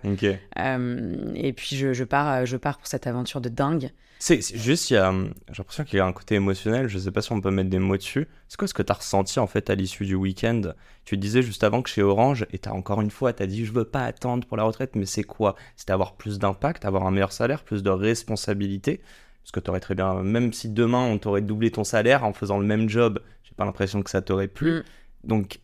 euh, 0.57 1.31
et 1.35 1.53
puis, 1.53 1.75
je, 1.75 1.93
je, 1.93 2.03
pars, 2.03 2.45
je 2.45 2.57
pars 2.57 2.77
pour 2.77 2.87
cette 2.87 3.07
aventure 3.07 3.41
de 3.41 3.49
dingue. 3.49 3.91
C'est 4.21 4.41
juste, 4.53 4.91
il 4.91 4.95
y 4.95 4.97
a, 4.97 5.13
j'ai 5.13 5.57
l'impression 5.59 5.85
qu'il 5.85 5.97
y 5.97 6.01
a 6.01 6.05
un 6.05 6.11
côté 6.11 6.35
émotionnel. 6.35 6.89
Je 6.89 6.99
sais 6.99 7.11
pas 7.11 7.21
si 7.21 7.31
on 7.31 7.39
peut 7.39 7.51
mettre 7.51 7.69
des 7.69 7.79
mots 7.79 7.95
dessus. 7.95 8.27
C'est 8.49 8.57
quoi 8.57 8.67
ce 8.67 8.73
que 8.73 8.83
tu 8.83 8.91
as 8.91 8.95
ressenti 8.95 9.39
en 9.39 9.47
fait 9.47 9.69
à 9.69 9.75
l'issue 9.75 10.05
du 10.05 10.15
week-end? 10.15 10.61
Tu 11.05 11.17
disais 11.17 11.41
juste 11.41 11.63
avant 11.63 11.81
que 11.81 11.89
chez 11.89 12.03
Orange, 12.03 12.45
et 12.51 12.59
as 12.65 12.73
encore 12.73 12.99
une 12.99 13.11
fois, 13.11 13.31
tu 13.31 13.41
as 13.43 13.47
dit 13.47 13.65
je 13.65 13.71
veux 13.71 13.85
pas 13.85 14.03
attendre 14.03 14.45
pour 14.45 14.57
la 14.57 14.63
retraite, 14.63 14.95
mais 14.95 15.05
c'est 15.05 15.23
quoi? 15.23 15.55
C'était 15.77 15.93
avoir 15.93 16.15
plus 16.15 16.37
d'impact, 16.37 16.83
avoir 16.83 17.07
un 17.07 17.11
meilleur 17.11 17.31
salaire, 17.31 17.63
plus 17.63 17.81
de 17.81 17.89
responsabilité? 17.89 18.99
Parce 19.41 19.51
que 19.51 19.61
tu 19.61 19.69
aurais 19.69 19.79
très 19.79 19.95
bien, 19.95 20.21
même 20.21 20.51
si 20.51 20.67
demain 20.67 21.05
on 21.05 21.17
t'aurait 21.17 21.41
doublé 21.41 21.71
ton 21.71 21.85
salaire 21.85 22.25
en 22.25 22.33
faisant 22.33 22.59
le 22.59 22.65
même 22.65 22.89
job, 22.89 23.21
j'ai 23.45 23.53
pas 23.55 23.63
l'impression 23.63 24.03
que 24.03 24.09
ça 24.09 24.21
t'aurait 24.21 24.49
plu. 24.49 24.79
Mm. 24.79 24.83
Donc 25.23 25.59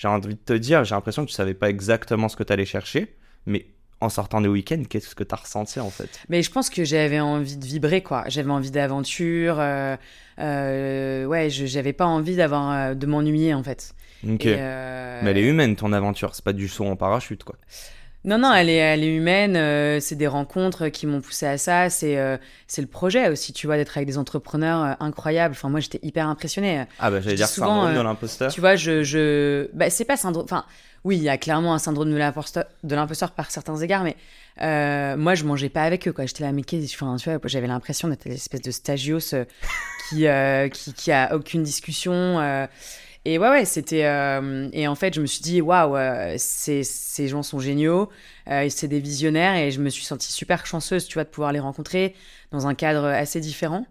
j'ai 0.00 0.08
envie 0.08 0.28
de 0.34 0.40
te 0.40 0.54
dire, 0.54 0.82
j'ai 0.84 0.94
l'impression 0.94 1.26
que 1.26 1.28
tu 1.28 1.34
savais 1.34 1.52
pas 1.52 1.68
exactement 1.68 2.30
ce 2.30 2.36
que 2.36 2.42
tu 2.42 2.50
allais 2.54 2.64
chercher, 2.64 3.14
mais 3.44 3.66
en 4.00 4.08
sortant 4.08 4.40
des 4.40 4.48
week-ends, 4.48 4.82
qu'est-ce 4.88 5.14
que 5.14 5.24
tu 5.24 5.34
as 5.34 5.36
ressenti 5.36 5.78
en 5.78 5.90
fait? 5.90 6.08
Mais 6.30 6.42
je 6.42 6.50
pense 6.50 6.70
que 6.70 6.84
j'avais 6.84 7.20
envie 7.20 7.58
de 7.58 7.66
vibrer, 7.66 8.02
quoi. 8.02 8.24
J'avais 8.28 8.50
envie 8.50 8.70
d'aventure. 8.70 9.56
Euh, 9.58 9.98
euh, 10.38 11.26
ouais, 11.26 11.50
j'avais 11.50 11.92
pas 11.92 12.06
envie 12.06 12.34
d'avoir 12.34 12.72
euh, 12.72 12.94
de 12.94 13.06
m'ennuyer 13.06 13.52
en 13.52 13.62
fait. 13.62 13.92
Ok. 14.26 14.46
Mais 14.46 15.20
elle 15.26 15.36
est 15.36 15.46
humaine 15.46 15.76
ton 15.76 15.92
aventure, 15.92 16.34
c'est 16.34 16.44
pas 16.46 16.54
du 16.54 16.68
saut 16.68 16.86
en 16.86 16.96
parachute, 16.96 17.44
quoi. 17.44 17.56
Non, 18.24 18.36
non, 18.36 18.52
elle 18.52 18.68
est, 18.68 18.76
elle 18.76 19.02
est 19.02 19.16
humaine. 19.16 19.56
Euh, 19.56 19.98
c'est 19.98 20.14
des 20.14 20.26
rencontres 20.26 20.88
qui 20.88 21.06
m'ont 21.06 21.22
poussé 21.22 21.46
à 21.46 21.56
ça. 21.56 21.88
C'est 21.88 22.18
euh, 22.18 22.36
c'est 22.66 22.82
le 22.82 22.88
projet 22.88 23.30
aussi, 23.30 23.54
tu 23.54 23.66
vois, 23.66 23.76
d'être 23.76 23.96
avec 23.96 24.06
des 24.06 24.18
entrepreneurs 24.18 24.84
euh, 24.84 24.92
incroyables. 25.00 25.52
Enfin, 25.52 25.70
moi, 25.70 25.80
j'étais 25.80 26.00
hyper 26.02 26.28
impressionnée. 26.28 26.84
Ah, 26.98 27.10
bah, 27.10 27.20
j'allais 27.20 27.36
dire 27.36 27.48
syndrome 27.48 27.94
de 27.94 28.00
l'imposteur. 28.00 28.52
Tu 28.52 28.60
vois, 28.60 28.76
je. 28.76 29.02
je... 29.02 29.70
Bah, 29.72 29.88
c'est 29.88 30.04
pas 30.04 30.18
syndrome. 30.18 30.44
Enfin, 30.44 30.66
oui, 31.04 31.16
il 31.16 31.22
y 31.22 31.30
a 31.30 31.38
clairement 31.38 31.72
un 31.72 31.78
syndrome 31.78 32.10
de 32.10 32.94
l'imposteur 32.94 33.30
par 33.30 33.50
certains 33.50 33.76
égards, 33.78 34.04
mais 34.04 34.16
moi, 35.16 35.34
je 35.34 35.44
mangeais 35.44 35.70
pas 35.70 35.84
avec 35.84 36.06
eux, 36.06 36.12
quoi. 36.12 36.26
J'étais 36.26 36.44
là, 36.44 36.52
mais 36.52 36.62
enfin, 36.84 37.16
tu 37.16 37.30
vois, 37.30 37.40
j'avais 37.44 37.68
l'impression 37.68 38.08
d'être 38.08 38.26
l'espèce 38.26 38.60
de 38.60 38.70
stagios 38.70 39.34
qui, 40.10 40.26
qui, 40.74 40.92
qui, 40.92 41.10
a 41.10 41.34
aucune 41.34 41.62
discussion. 41.62 42.68
Et 43.26 43.38
ouais, 43.38 43.50
ouais, 43.50 43.64
c'était. 43.66 44.06
Euh, 44.06 44.68
et 44.72 44.88
en 44.88 44.94
fait, 44.94 45.14
je 45.14 45.20
me 45.20 45.26
suis 45.26 45.42
dit, 45.42 45.60
waouh, 45.60 45.96
euh, 45.96 46.34
ces, 46.38 46.84
ces 46.84 47.28
gens 47.28 47.42
sont 47.42 47.58
géniaux, 47.58 48.08
euh, 48.48 48.66
c'est 48.70 48.88
des 48.88 49.00
visionnaires, 49.00 49.56
et 49.56 49.70
je 49.70 49.80
me 49.80 49.90
suis 49.90 50.04
sentie 50.04 50.32
super 50.32 50.64
chanceuse, 50.64 51.06
tu 51.06 51.14
vois, 51.14 51.24
de 51.24 51.28
pouvoir 51.28 51.52
les 51.52 51.60
rencontrer 51.60 52.14
dans 52.50 52.66
un 52.66 52.74
cadre 52.74 53.04
assez 53.04 53.40
différent. 53.40 53.86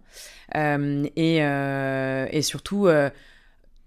et, 0.54 1.36
et 1.36 2.42
surtout, 2.42 2.88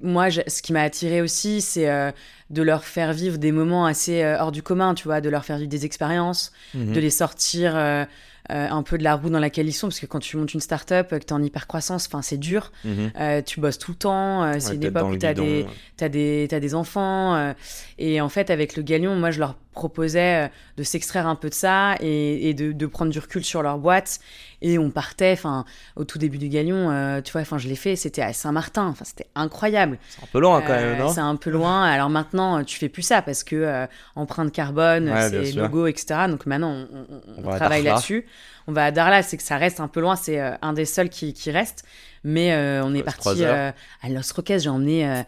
moi, 0.01 0.29
ce 0.31 0.61
qui 0.61 0.73
m'a 0.73 0.81
attiré 0.81 1.21
aussi, 1.21 1.59
c'est 1.61 2.13
de 2.49 2.61
leur 2.61 2.85
faire 2.85 3.11
vivre 3.11 3.37
des 3.37 3.51
moments 3.51 3.85
assez 3.85 4.23
hors 4.39 4.53
du 4.53 4.63
commun, 4.63 4.95
tu 4.95 5.03
vois, 5.03 5.19
de 5.19 5.29
leur 5.29 5.43
faire 5.43 5.57
vivre 5.57 5.69
des 5.69 5.85
expériences, 5.85 6.53
mmh 6.73 6.93
de 6.93 6.99
les 7.01 7.09
sortir 7.09 8.07
euh, 8.51 8.67
un 8.69 8.83
peu 8.83 8.97
de 8.97 9.03
la 9.03 9.15
roue 9.15 9.29
dans 9.29 9.39
laquelle 9.39 9.67
ils 9.67 9.73
sont, 9.73 9.87
parce 9.87 9.99
que 9.99 10.05
quand 10.05 10.19
tu 10.19 10.35
montes 10.35 10.53
une 10.53 10.59
start-up, 10.59 11.09
que 11.09 11.15
tu 11.15 11.27
es 11.27 11.33
en 11.33 11.41
hyper 11.41 11.65
croissance, 11.67 12.09
c'est 12.21 12.37
dur. 12.37 12.71
Mhm. 12.83 13.11
Euh, 13.19 13.41
tu 13.41 13.61
bosses 13.61 13.77
tout 13.77 13.91
le 13.91 13.97
temps. 13.97 14.43
Euh, 14.43 14.55
c'est 14.59 14.75
une 14.75 14.83
époque 14.83 15.09
où 15.09 15.17
tu 15.17 15.25
as, 15.25 15.33
des, 15.33 15.65
as, 16.01 16.09
des, 16.09 16.47
as 16.51 16.59
des 16.59 16.75
enfants. 16.75 17.53
et 17.97 18.19
en 18.21 18.29
fait, 18.29 18.49
avec 18.49 18.75
le 18.75 18.83
Galion, 18.83 19.15
moi, 19.15 19.31
je 19.31 19.39
leur 19.39 19.55
proposais 19.73 20.49
de 20.77 20.83
s'extraire 20.83 21.27
un 21.27 21.35
peu 21.35 21.49
de 21.49 21.53
ça 21.53 21.95
et, 21.99 22.53
de, 22.53 22.71
de, 22.71 22.85
prendre 22.85 23.11
du 23.11 23.19
recul 23.19 23.43
sur 23.43 23.61
leur 23.61 23.77
boîte. 23.77 24.19
Et 24.61 24.77
on 24.77 24.91
partait, 24.91 25.33
enfin, 25.33 25.65
au 25.97 26.05
tout 26.05 26.17
début 26.17 26.37
du 26.37 26.47
Galion, 26.47 27.21
tu 27.21 27.31
vois, 27.31 27.41
enfin, 27.41 27.57
je 27.57 27.67
l'ai 27.67 27.75
fait, 27.75 27.95
c'était 27.95 28.21
à 28.21 28.31
Saint-Martin, 28.31 28.87
enfin, 28.87 29.03
c'était 29.03 29.27
incroyable. 29.35 29.97
C'est 30.09 30.23
un 30.23 30.27
peu 30.31 30.39
loin 30.39 30.61
quand 30.61 30.73
même, 30.73 30.97
non? 30.97 31.09
C'est 31.09 31.19
un 31.19 31.35
peu 31.35 31.49
loin. 31.49 31.83
Alors 31.83 32.09
maintenant, 32.09 32.63
tu 32.63 32.77
fais 32.77 32.89
plus 32.89 33.01
ça 33.01 33.21
parce 33.21 33.43
que 33.43 33.87
empreinte 34.15 34.51
carbone, 34.51 35.13
c'est 35.29 35.51
logo, 35.51 35.87
etc. 35.87 36.21
Donc 36.29 36.45
maintenant, 36.45 36.85
on, 36.93 37.43
on 37.45 37.55
travaille 37.55 37.83
là-dessus 37.83 38.25
on 38.67 38.71
va 38.71 38.85
à 38.85 38.91
Darla, 38.91 39.23
c'est 39.23 39.37
que 39.37 39.43
ça 39.43 39.57
reste 39.57 39.79
un 39.79 39.87
peu 39.87 39.99
loin, 39.99 40.15
c'est 40.15 40.39
euh, 40.39 40.55
un 40.61 40.73
des 40.73 40.85
seuls 40.85 41.09
qui, 41.09 41.33
qui 41.33 41.51
reste. 41.51 41.83
Mais 42.23 42.53
euh, 42.53 42.83
on 42.85 42.95
est 42.95 43.03
parti 43.03 43.43
euh, 43.43 43.71
à 44.01 44.09
Los 44.09 44.33
Roques, 44.33 44.57
j'ai 44.57 44.69
emmené 44.69 45.23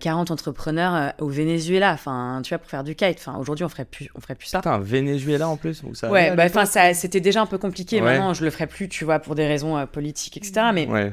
40 0.00 0.30
entrepreneurs 0.30 1.12
au 1.20 1.28
Venezuela, 1.28 1.92
enfin, 1.92 2.40
tu 2.42 2.50
vois, 2.50 2.58
pour 2.58 2.68
faire 2.68 2.84
du 2.84 2.94
kite. 2.94 3.18
Enfin, 3.18 3.36
aujourd'hui, 3.38 3.64
on 3.64 3.68
ferait 3.68 3.84
plus, 3.84 4.08
on 4.14 4.20
ferait 4.20 4.34
plus 4.34 4.48
ça. 4.48 4.58
Putain, 4.58 4.78
Venezuela 4.78 5.48
en 5.48 5.56
plus, 5.56 5.82
ça 5.94 6.10
Ouais, 6.10 6.34
bah, 6.34 6.44
enfin, 6.46 6.64
ça, 6.64 6.94
c'était 6.94 7.20
déjà 7.20 7.40
un 7.40 7.46
peu 7.46 7.58
compliqué. 7.58 8.00
Maintenant, 8.00 8.34
je 8.34 8.44
le 8.44 8.50
ferais 8.50 8.66
plus, 8.66 8.88
tu 8.88 9.04
vois, 9.04 9.18
pour 9.18 9.34
des 9.34 9.46
raisons 9.46 9.86
politiques, 9.86 10.36
etc. 10.36 10.70
Mais 10.72 10.86
ouais 10.86 11.12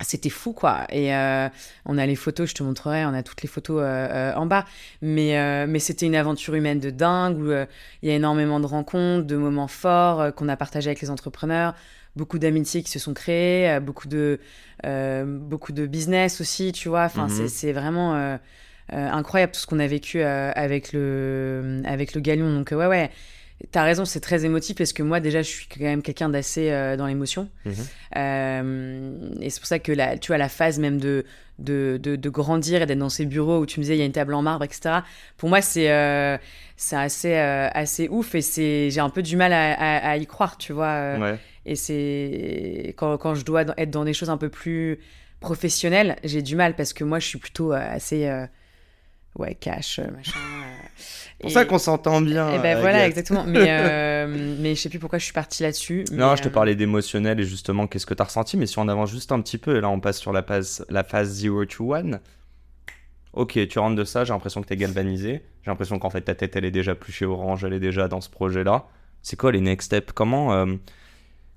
c'était 0.00 0.30
fou 0.30 0.52
quoi 0.52 0.86
et 0.90 1.14
euh, 1.14 1.48
on 1.86 1.98
a 1.98 2.06
les 2.06 2.16
photos 2.16 2.48
je 2.50 2.54
te 2.54 2.62
montrerai 2.62 3.04
on 3.04 3.14
a 3.14 3.22
toutes 3.22 3.42
les 3.42 3.48
photos 3.48 3.80
euh, 3.80 3.84
euh, 3.84 4.34
en 4.34 4.46
bas 4.46 4.64
mais 5.02 5.66
mais 5.66 5.78
c'était 5.78 6.06
une 6.06 6.16
aventure 6.16 6.54
humaine 6.54 6.80
de 6.80 6.90
dingue 6.90 7.38
où 7.38 7.50
il 8.02 8.08
y 8.08 8.12
a 8.12 8.14
énormément 8.14 8.60
de 8.60 8.66
rencontres 8.66 9.26
de 9.26 9.36
moments 9.36 9.68
forts 9.68 10.34
qu'on 10.34 10.48
a 10.48 10.56
partagés 10.56 10.88
avec 10.88 11.00
les 11.00 11.10
entrepreneurs 11.10 11.74
beaucoup 12.20 12.38
d'amitiés 12.38 12.82
qui 12.82 12.90
se 12.90 12.98
sont 12.98 13.14
créées 13.14 13.80
beaucoup 13.80 14.06
de 14.06 14.38
beaucoup 14.84 15.72
de 15.72 15.86
business 15.86 16.40
aussi 16.40 16.72
tu 16.72 16.88
vois 16.88 17.04
enfin 17.04 17.28
mhm. 17.28 17.48
c'est 17.48 17.72
vraiment 17.72 18.38
incroyable 18.90 19.52
tout 19.52 19.60
ce 19.60 19.66
qu'on 19.66 19.78
a 19.78 19.86
vécu 19.86 20.22
avec 20.22 20.92
le 20.92 21.82
avec 21.84 22.14
le 22.14 22.20
galion 22.20 22.52
donc 22.52 22.70
ouais 22.72 22.86
ouais 22.86 23.10
T'as 23.72 23.84
raison, 23.84 24.06
c'est 24.06 24.20
très 24.20 24.46
émotif 24.46 24.76
parce 24.76 24.94
que 24.94 25.02
moi 25.02 25.20
déjà 25.20 25.42
je 25.42 25.48
suis 25.48 25.66
quand 25.66 25.80
même 25.80 26.00
quelqu'un 26.00 26.30
d'assez 26.30 26.70
euh, 26.70 26.96
dans 26.96 27.06
l'émotion. 27.06 27.50
Mhm. 27.66 27.74
Euh, 28.16 29.30
et 29.40 29.50
c'est 29.50 29.60
pour 29.60 29.66
ça 29.66 29.78
que 29.78 29.92
la, 29.92 30.16
tu 30.16 30.28
vois 30.28 30.38
la 30.38 30.48
phase 30.48 30.78
même 30.78 30.98
de, 30.98 31.26
de, 31.58 31.98
de, 31.98 32.30
grandir 32.30 32.80
et 32.80 32.86
d'être 32.86 32.98
dans 32.98 33.10
ces 33.10 33.26
bureaux 33.26 33.58
où 33.58 33.66
tu 33.66 33.78
me 33.78 33.84
disais 33.84 33.96
il 33.96 33.98
y 33.98 34.02
a 34.02 34.06
une 34.06 34.12
table 34.12 34.32
en 34.32 34.40
marbre, 34.40 34.64
etc. 34.64 35.00
Pour 35.36 35.50
moi 35.50 35.60
c'est 35.60 35.90
euh, 35.92 36.38
c'est 36.76 36.96
assez, 36.96 37.36
assez 37.36 38.08
ouf 38.08 38.34
et 38.34 38.40
c'est 38.40 38.90
j'ai 38.90 39.00
un 39.00 39.10
peu 39.10 39.20
du 39.20 39.36
mal 39.36 39.52
à, 39.52 40.10
à, 40.10 40.16
y 40.16 40.26
croire, 40.26 40.56
tu 40.56 40.72
vois. 40.72 41.36
Et 41.70 41.76
c'est 41.76 42.94
quand, 42.96 43.16
quand 43.16 43.34
je 43.34 43.44
dois 43.44 43.62
être 43.76 43.90
dans 43.90 44.04
des 44.04 44.12
choses 44.12 44.30
un 44.30 44.36
peu 44.36 44.48
plus 44.48 44.98
professionnelles, 45.38 46.16
j'ai 46.24 46.42
du 46.42 46.56
mal 46.56 46.74
parce 46.74 46.92
que 46.92 47.04
moi 47.04 47.18
je 47.20 47.26
suis 47.26 47.38
plutôt 47.38 47.72
assez 47.72 48.28
ouais 49.38 49.54
cash 49.54 50.00
machin. 50.00 50.38
C'est 51.40 51.44
pour 51.44 51.50
ça 51.52 51.64
qu'on 51.64 51.78
s'entend 51.78 52.20
bien. 52.20 52.52
Et 52.52 52.58
ben 52.58 52.78
voilà, 52.78 53.06
exactement. 53.06 53.44
Mais, 53.46 53.64
euh, 53.68 54.56
mais 54.58 54.74
je 54.74 54.80
sais 54.80 54.88
plus 54.90 54.98
pourquoi 54.98 55.18
je 55.18 55.24
suis 55.24 55.32
partie 55.32 55.62
là-dessus. 55.62 56.04
Non, 56.12 56.36
je 56.36 56.42
te 56.42 56.48
euh, 56.48 56.50
parlais 56.50 56.74
d'émotionnel 56.74 57.40
et 57.40 57.44
justement, 57.44 57.86
qu'est-ce 57.86 58.04
que 58.04 58.12
tu 58.12 58.20
as 58.20 58.26
ressenti? 58.26 58.58
Mais 58.58 58.66
si 58.66 58.78
on 58.78 58.88
avance 58.88 59.10
juste 59.10 59.32
un 59.32 59.40
petit 59.40 59.56
peu, 59.56 59.76
et 59.76 59.80
là, 59.80 59.88
on 59.88 60.00
passe 60.00 60.18
sur 60.18 60.34
la 60.34 60.42
phase, 60.42 60.84
la 60.90 61.02
phase 61.02 61.30
0 61.30 61.64
to 61.64 61.94
1. 61.94 62.20
Ok, 63.32 63.58
tu 63.68 63.78
rentres 63.78 63.96
de 63.96 64.04
ça, 64.04 64.24
j'ai 64.24 64.34
l'impression 64.34 64.60
que 64.60 64.66
tu 64.66 64.74
es 64.74 64.76
galvanisé. 64.76 65.42
J'ai 65.62 65.70
l'impression 65.70 65.98
qu'en 65.98 66.10
fait, 66.10 66.20
ta 66.20 66.34
tête, 66.34 66.56
elle 66.56 66.66
est 66.66 66.70
déjà 66.70 66.94
plus 66.94 67.12
chez 67.12 67.24
Orange, 67.24 67.64
elle 67.64 67.72
est 67.72 67.80
déjà 67.80 68.06
dans 68.06 68.20
ce 68.20 68.28
projet-là. 68.28 68.86
C'est 69.22 69.36
quoi 69.36 69.50
les 69.50 69.60
next 69.60 69.86
steps? 69.86 70.12
Comment. 70.12 70.66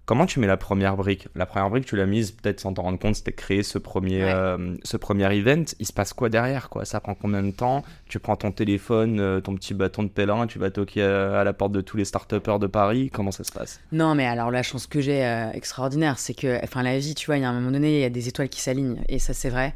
Comment 0.06 0.26
tu 0.26 0.42
mets 0.42 0.48
la 0.48 0.58
première 0.58 0.98
brique? 0.98 1.30
La 1.34 1.46
première 1.46 1.70
brique, 1.70 1.86
tu 1.86 1.96
l'as 1.96 2.06
mise 2.06 2.32
peut-être 2.32 2.60
sans 2.60 2.74
t'en 2.74 2.82
rendre 2.82 3.00
compte, 3.00 3.16
c'était 3.16 3.32
créer 3.32 3.63
ce 3.63 3.78
premier, 3.78 4.22
Ouais. 4.26 4.32
euh, 4.34 4.76
ce 4.84 4.98
premier 4.98 5.34
event. 5.34 5.63
Il 5.80 5.86
se 5.86 5.94
passe 5.94 6.12
quoi 6.12 6.28
derrière 6.28 6.68
quoi? 6.70 6.84
Ça 6.84 7.00
prend 7.00 7.16
combien 7.16 7.42
de 7.42 7.52
temps? 7.52 7.84
Tu 8.10 8.20
prends 8.20 8.36
ton 8.36 8.52
téléphone, 8.52 9.22
euh, 9.22 9.39
ton 9.39 9.56
petit 9.56 9.74
bâton 9.74 10.04
de 10.04 10.10
pèlerin, 10.10 10.46
tu 10.46 10.60
vas 10.60 10.72
toquer 10.72 11.04
à, 11.04 11.39
à 11.39 11.44
la 11.46 11.54
porte 11.54 11.72
de 11.72 11.80
tous 11.80 11.96
les 11.96 12.04
start 12.04 12.34
de 12.34 12.68
Paris. 12.68 13.12
Comment 13.13 13.32
ça 13.32 13.46
se 13.46 13.52
passe? 13.54 13.80
Non, 13.94 14.13
mais 14.13 14.26
alors 14.26 14.52
la 14.52 14.62
chance 14.62 14.88
que 14.88 15.00
j'ai 15.00 15.24
euh, 15.26 15.50
extraordinaire, 15.54 16.20
c'est 16.20 16.34
que, 16.34 16.62
enfin, 16.62 16.84
la 16.84 17.00
vie, 17.00 17.16
tu 17.16 17.28
vois, 17.28 17.38
il 17.38 17.44
y 17.44 17.46
a 17.46 17.50
un 17.50 17.54
moment 17.54 17.72
donné, 17.72 18.00
il 18.00 18.02
y 18.02 18.06
a 18.06 18.10
des 18.10 18.28
étoiles 18.28 18.50
qui 18.50 18.60
s'alignent, 18.60 18.98
et 19.08 19.20
ça, 19.20 19.34
c'est 19.34 19.50
vrai. 19.50 19.74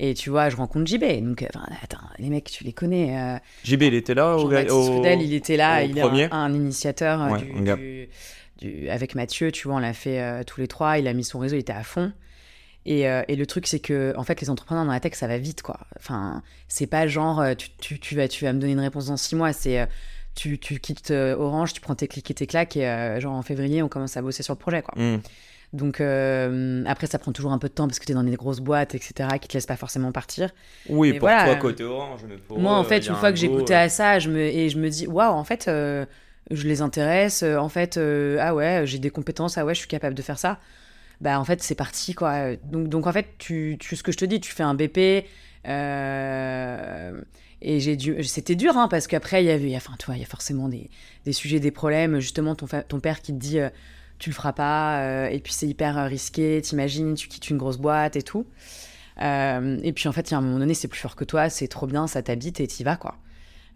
Et 0.00 0.12
tu 0.12 0.28
vois, 0.30 0.50
je 0.50 0.56
rencontre 0.56 0.86
JB, 0.86 1.04
donc, 1.22 1.46
enfin, 1.54 1.64
attends, 1.82 1.98
les 2.18 2.28
mecs, 2.28 2.50
tu 2.50 2.64
les 2.64 2.72
connais. 2.74 3.16
euh, 3.18 3.38
JB, 3.64 3.82
il 3.84 3.94
était 3.94 4.12
là 4.14 4.36
au, 4.36 4.50
il 4.50 5.32
était 5.34 5.56
là, 5.56 5.82
au 5.82 5.86
il 5.86 5.96
est 5.96 6.00
premier? 6.02 6.24
un, 6.24 6.30
un 6.32 6.52
initiateur 6.52 7.30
Ouais, 7.30 7.38
du, 7.40 7.52
un 7.56 7.62
gars. 7.62 7.76
du- 7.76 8.08
du- 8.62 8.88
avec 8.88 9.14
Mathieu, 9.14 9.52
tu 9.52 9.68
vois, 9.68 9.76
on 9.76 9.80
l'a 9.80 9.92
fait 9.92 10.20
euh, 10.20 10.42
tous 10.44 10.60
les 10.60 10.68
trois, 10.68 10.98
il 10.98 11.06
a 11.08 11.12
mis 11.12 11.24
son 11.24 11.38
réseau, 11.38 11.56
il 11.56 11.60
était 11.60 11.72
à 11.72 11.82
fond. 11.82 12.12
Et, 12.84 13.08
euh, 13.08 13.22
et 13.28 13.36
le 13.36 13.46
truc, 13.46 13.66
c'est 13.66 13.78
que, 13.78 14.12
en 14.16 14.24
fait, 14.24 14.40
les 14.40 14.50
entrepreneurs 14.50 14.84
dans 14.84 14.92
la 14.92 14.98
tech, 15.00 15.14
ça 15.14 15.28
va 15.28 15.38
vite, 15.38 15.62
quoi. 15.62 15.78
Enfin, 15.98 16.42
c'est 16.68 16.86
pas 16.88 17.06
genre, 17.06 17.40
euh, 17.40 17.54
tu, 17.54 17.68
tu, 17.78 18.00
tu 18.00 18.16
vas, 18.16 18.26
tu 18.28 18.44
vas 18.44 18.52
me 18.52 18.58
donner 18.58 18.72
une 18.72 18.80
réponse 18.80 19.06
dans 19.06 19.16
six 19.16 19.36
mois, 19.36 19.52
c'est. 19.52 19.86
tu, 20.34 20.58
tu 20.58 20.80
quittes 20.80 21.10
Orange, 21.12 21.74
tu 21.74 21.80
prends 21.80 21.94
tes 21.94 22.08
clics 22.08 22.30
et 22.30 22.34
tes 22.34 22.46
claques, 22.46 22.76
et 22.76 22.88
euh, 22.88 23.20
genre 23.20 23.34
en 23.34 23.42
février, 23.42 23.82
on 23.82 23.88
commence 23.88 24.16
à 24.16 24.22
bosser 24.22 24.42
sur 24.42 24.54
le 24.54 24.58
projet, 24.58 24.82
quoi. 24.82 24.94
Hmm. 25.00 25.20
Donc 25.72 26.00
euh, 26.00 26.84
après, 26.86 27.06
ça 27.06 27.18
prend 27.18 27.32
toujours 27.32 27.52
un 27.52 27.58
peu 27.58 27.68
de 27.68 27.72
temps 27.72 27.86
parce 27.86 27.98
que 27.98 28.04
tu 28.04 28.12
es 28.12 28.14
dans 28.14 28.22
des 28.24 28.36
grosses 28.36 28.60
boîtes, 28.60 28.94
etc., 28.94 29.38
qui 29.40 29.48
te 29.48 29.54
laissent 29.54 29.66
pas 29.66 29.76
forcément 29.76 30.12
partir. 30.12 30.50
Oui, 30.88 31.12
Mais 31.12 31.18
pour 31.18 31.28
voilà. 31.28 31.44
toi, 31.44 31.56
côté 31.56 31.84
Orange. 31.84 32.20
mais 32.28 32.36
pour 32.36 32.58
Moi, 32.58 32.74
en 32.74 32.84
fait, 32.84 33.06
une 33.06 33.12
un 33.12 33.16
fois 33.16 33.32
que 33.32 33.46
euh, 33.46 33.76
à 33.76 33.88
ça, 33.88 34.18
je 34.18 34.28
me, 34.28 34.40
et 34.40 34.68
je 34.68 34.78
me 34.78 34.90
dis, 34.90 35.06
waouh, 35.06 35.32
en 35.32 35.44
fait, 35.44 35.68
euh, 35.68 36.04
je 36.50 36.66
les 36.66 36.82
intéresse. 36.82 37.42
euh, 37.42 37.56
En 37.56 37.68
fait, 37.68 37.96
euh, 37.96 38.38
ah 38.40 38.54
ouais, 38.54 38.82
j'ai 38.86 38.98
des 38.98 39.10
compétences. 39.10 39.58
Ah 39.58 39.64
ouais, 39.64 39.74
je 39.74 39.80
suis 39.80 39.88
capable 39.88 40.14
de 40.14 40.22
faire 40.22 40.38
ça. 40.38 40.58
Bah, 41.20 41.38
en 41.40 41.44
fait, 41.44 41.62
c'est 41.62 41.74
parti, 41.76 42.14
quoi. 42.14 42.56
Donc, 42.56 42.88
donc 42.88 43.06
en 43.06 43.12
fait, 43.12 43.28
tu, 43.38 43.76
tu, 43.80 43.96
ce 43.96 44.02
que 44.02 44.12
je 44.12 44.16
te 44.18 44.24
dis, 44.24 44.40
tu 44.40 44.52
fais 44.52 44.62
un 44.64 44.74
BP. 44.74 45.24
euh, 45.68 47.20
et 47.64 47.78
j'ai 47.78 47.94
dû, 47.96 48.22
c'était 48.24 48.56
dur, 48.56 48.76
hein, 48.76 48.88
parce 48.88 49.06
qu'après, 49.06 49.44
il 49.44 49.46
y 49.46 49.50
avait, 49.50 49.76
enfin, 49.76 49.94
il 50.14 50.18
y 50.18 50.22
a 50.22 50.26
forcément 50.26 50.68
des, 50.68 50.90
des 51.24 51.32
sujets, 51.32 51.60
des 51.60 51.70
problèmes. 51.70 52.18
Justement, 52.18 52.56
ton, 52.56 52.66
ton 52.88 52.98
père 53.00 53.22
qui 53.22 53.32
te 53.32 53.38
dit, 53.38 53.58
tu 54.18 54.30
le 54.30 54.34
feras 54.34 54.52
pas, 54.52 55.28
et 55.30 55.38
puis 55.40 55.52
c'est 55.52 55.68
hyper 55.68 55.94
risqué. 56.06 56.60
T'imagines, 56.60 57.14
tu 57.14 57.28
quittes 57.28 57.50
une 57.50 57.58
grosse 57.58 57.78
boîte 57.78 58.16
et 58.16 58.22
tout. 58.22 58.46
Et 59.20 59.92
puis 59.94 60.08
en 60.08 60.12
fait, 60.12 60.30
il 60.30 60.32
y 60.32 60.34
a 60.34 60.38
un 60.38 60.40
moment 60.40 60.58
donné, 60.58 60.74
c'est 60.74 60.88
plus 60.88 60.98
fort 61.00 61.14
que 61.14 61.24
toi, 61.24 61.48
c'est 61.50 61.68
trop 61.68 61.86
bien, 61.86 62.08
ça 62.08 62.22
t'habite 62.22 62.58
et 62.60 62.66
t'y 62.66 62.82
vas, 62.82 62.96
quoi. 62.96 63.16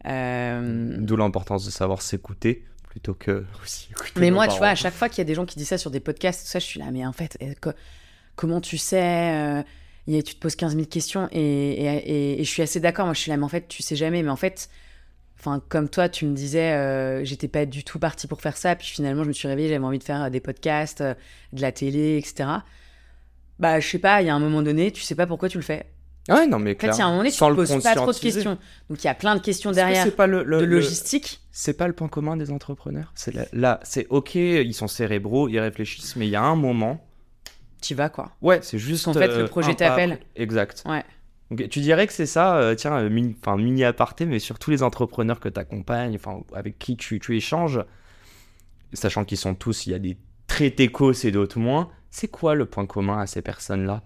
Euh, 0.07 0.97
D'où 0.99 1.17
l'importance 1.17 1.65
de 1.65 1.71
savoir 1.71 2.03
s'écouter 2.03 2.65
plutôt 2.89 3.15
que 3.15 3.45
aussi 3.63 3.89
écouter 3.91 4.13
mais 4.21 4.31
moi, 4.31 4.47
tu 4.49 4.59
vois, 4.59 4.69
à 4.69 4.75
chaque 4.75 4.95
fois 4.95 5.09
qu'il 5.09 5.19
y 5.19 5.23
a 5.23 5.25
des 5.25 5.35
gens 5.35 5.45
qui 5.47 5.57
disent 5.59 5.69
ça 5.69 5.79
sur 5.79 5.91
des 5.91 6.01
podcasts, 6.01 6.43
tout 6.45 6.51
ça, 6.51 6.59
je 6.59 6.65
suis 6.65 6.81
là, 6.81 6.91
mais 6.93 7.05
en 7.05 7.13
fait, 7.13 7.37
euh, 7.43 7.53
co- 7.61 7.73
comment 8.37 8.61
tu 8.61 8.79
sais 8.79 9.33
euh, 9.35 9.61
a- 9.61 10.23
Tu 10.23 10.35
te 10.35 10.41
poses 10.41 10.57
15 10.57 10.75
000 10.77 10.87
questions 10.87 11.29
et, 11.33 11.41
et, 11.41 11.87
et- 11.87 12.41
et 12.41 12.45
je 12.45 12.51
suis 12.51 12.63
assez 12.63 12.81
d'accord. 12.81 13.07
Moi, 13.07 13.15
je 13.15 13.21
suis 13.21 13.31
là, 13.31 13.37
mais 13.37 13.45
en 13.45 13.49
fait, 13.49 13.67
tu 13.69 13.83
sais 13.83 13.97
jamais. 13.97 14.23
Mais 14.23 14.31
en 14.31 14.37
fait, 14.37 14.69
enfin, 15.39 15.63
comme 15.69 15.89
toi, 15.89 16.09
tu 16.09 16.27
me 16.27 16.35
disais, 16.35 16.73
euh, 16.73 17.25
j'étais 17.25 17.49
pas 17.49 17.67
du 17.67 17.85
tout 17.85 17.99
partie 17.99 18.27
pour 18.29 18.41
faire 18.41 18.57
ça. 18.57 18.77
Puis 18.77 18.87
finalement, 18.89 19.25
je 19.25 19.29
me 19.29 19.33
suis 19.35 19.49
réveillée, 19.49 19.69
j'avais 19.71 19.85
envie 19.85 19.99
de 19.99 20.05
faire 20.05 20.31
des 20.31 20.41
podcasts, 20.41 21.03
de 21.03 21.61
la 21.61 21.73
télé, 21.73 22.19
etc. 22.19 22.65
Bah, 23.59 23.81
je 23.81 23.89
sais 23.89 23.99
pas, 23.99 24.23
il 24.23 24.27
y 24.27 24.31
a 24.31 24.35
un 24.35 24.39
moment 24.41 24.63
donné, 24.63 24.93
tu 24.93 25.03
sais 25.03 25.15
pas 25.15 25.27
pourquoi 25.27 25.49
tu 25.49 25.57
le 25.59 25.63
fais. 25.65 25.87
Ouais, 26.29 26.47
non, 26.47 26.59
mais 26.59 26.71
En 26.71 26.75
fait, 26.75 26.79
clair. 26.79 26.95
il 26.95 26.99
y 26.99 27.03
a 27.03 27.05
un 27.05 27.09
moment 27.09 27.19
donné, 27.19 27.31
tu 27.31 27.37
Sans 27.37 27.47
te 27.47 27.51
le 27.51 27.57
poses 27.67 27.83
pas 27.83 27.95
trop 27.95 28.13
de 28.13 28.19
questions. 28.19 28.59
Donc, 28.91 29.03
il 29.03 29.07
y 29.07 29.11
a 29.11 29.15
plein 29.15 29.37
de 29.37 29.41
questions 29.41 29.71
que 29.71 29.77
derrière 29.77 30.03
c'est 30.05 30.11
pas 30.17 30.27
le, 30.27 30.43
le- 30.43 30.59
de 30.59 30.65
le- 30.65 30.77
logistique. 30.77 31.41
C'est 31.53 31.75
pas 31.75 31.87
le 31.87 31.93
point 31.93 32.09
commun 32.09 32.37
des 32.37 32.51
entrepreneurs? 32.51 33.13
C'est 33.15 33.33
là, 33.53 33.81
c'est 33.85 34.07
ok, 34.11 34.35
ils 34.35 34.75
sont 34.75 34.89
cérébraux, 34.89 35.49
ils 35.49 35.61
réfléchissent, 35.61 36.17
mais 36.17 36.27
il 36.27 36.31
y 36.31 36.37
a 36.37 36.43
un 36.43 36.57
moment. 36.57 37.07
Tu 37.81 37.95
vas, 37.95 38.09
quoi. 38.09 38.33
Ouais, 38.43 38.59
c'est 38.63 38.79
juste. 38.79 39.07
En 39.07 39.13
fait, 39.13 39.29
le 39.29 39.35
euh, 39.45 39.47
projet 39.47 39.71
un 39.71 39.75
pas 39.75 39.89
t'appelle. 39.91 40.19
Exact. 40.35 40.83
Ouais. 40.87 41.05
Ok, 41.53 41.69
tu 41.69 41.79
dirais 41.81 42.09
que 42.09 42.13
c'est 42.13 42.27
ça, 42.27 42.57
euh, 42.57 42.75
tiens, 42.75 42.97
euh, 42.97 43.09
mini, 43.09 43.85
aparté, 43.85 44.27
mais 44.27 44.41
sur 44.41 44.59
tous 44.59 44.73
les 44.73 44.83
entrepreneurs 44.83 45.39
que 45.39 45.49
tu 45.49 45.61
accompagnes, 45.61 46.17
enfin, 46.17 46.41
avec 46.53 46.77
qui 46.79 46.97
tu, 46.97 47.21
tu 47.21 47.37
échanges, 47.37 47.81
sachant 48.93 49.25
qu'ils 49.25 49.39
sont 49.39 49.55
tous, 49.55 49.87
il 49.87 49.93
y 49.93 49.95
a 49.95 50.01
des 50.01 50.17
très 50.49 50.71
techos 50.71 51.13
et 51.13 51.31
d'autres 51.31 51.61
moins, 51.61 51.91
c'est 52.11 52.29
quoi 52.29 52.55
le 52.57 52.67
point 52.67 52.87
commun 52.87 53.21
à 53.21 53.27
ces 53.29 53.43
personnes-là? 53.43 54.03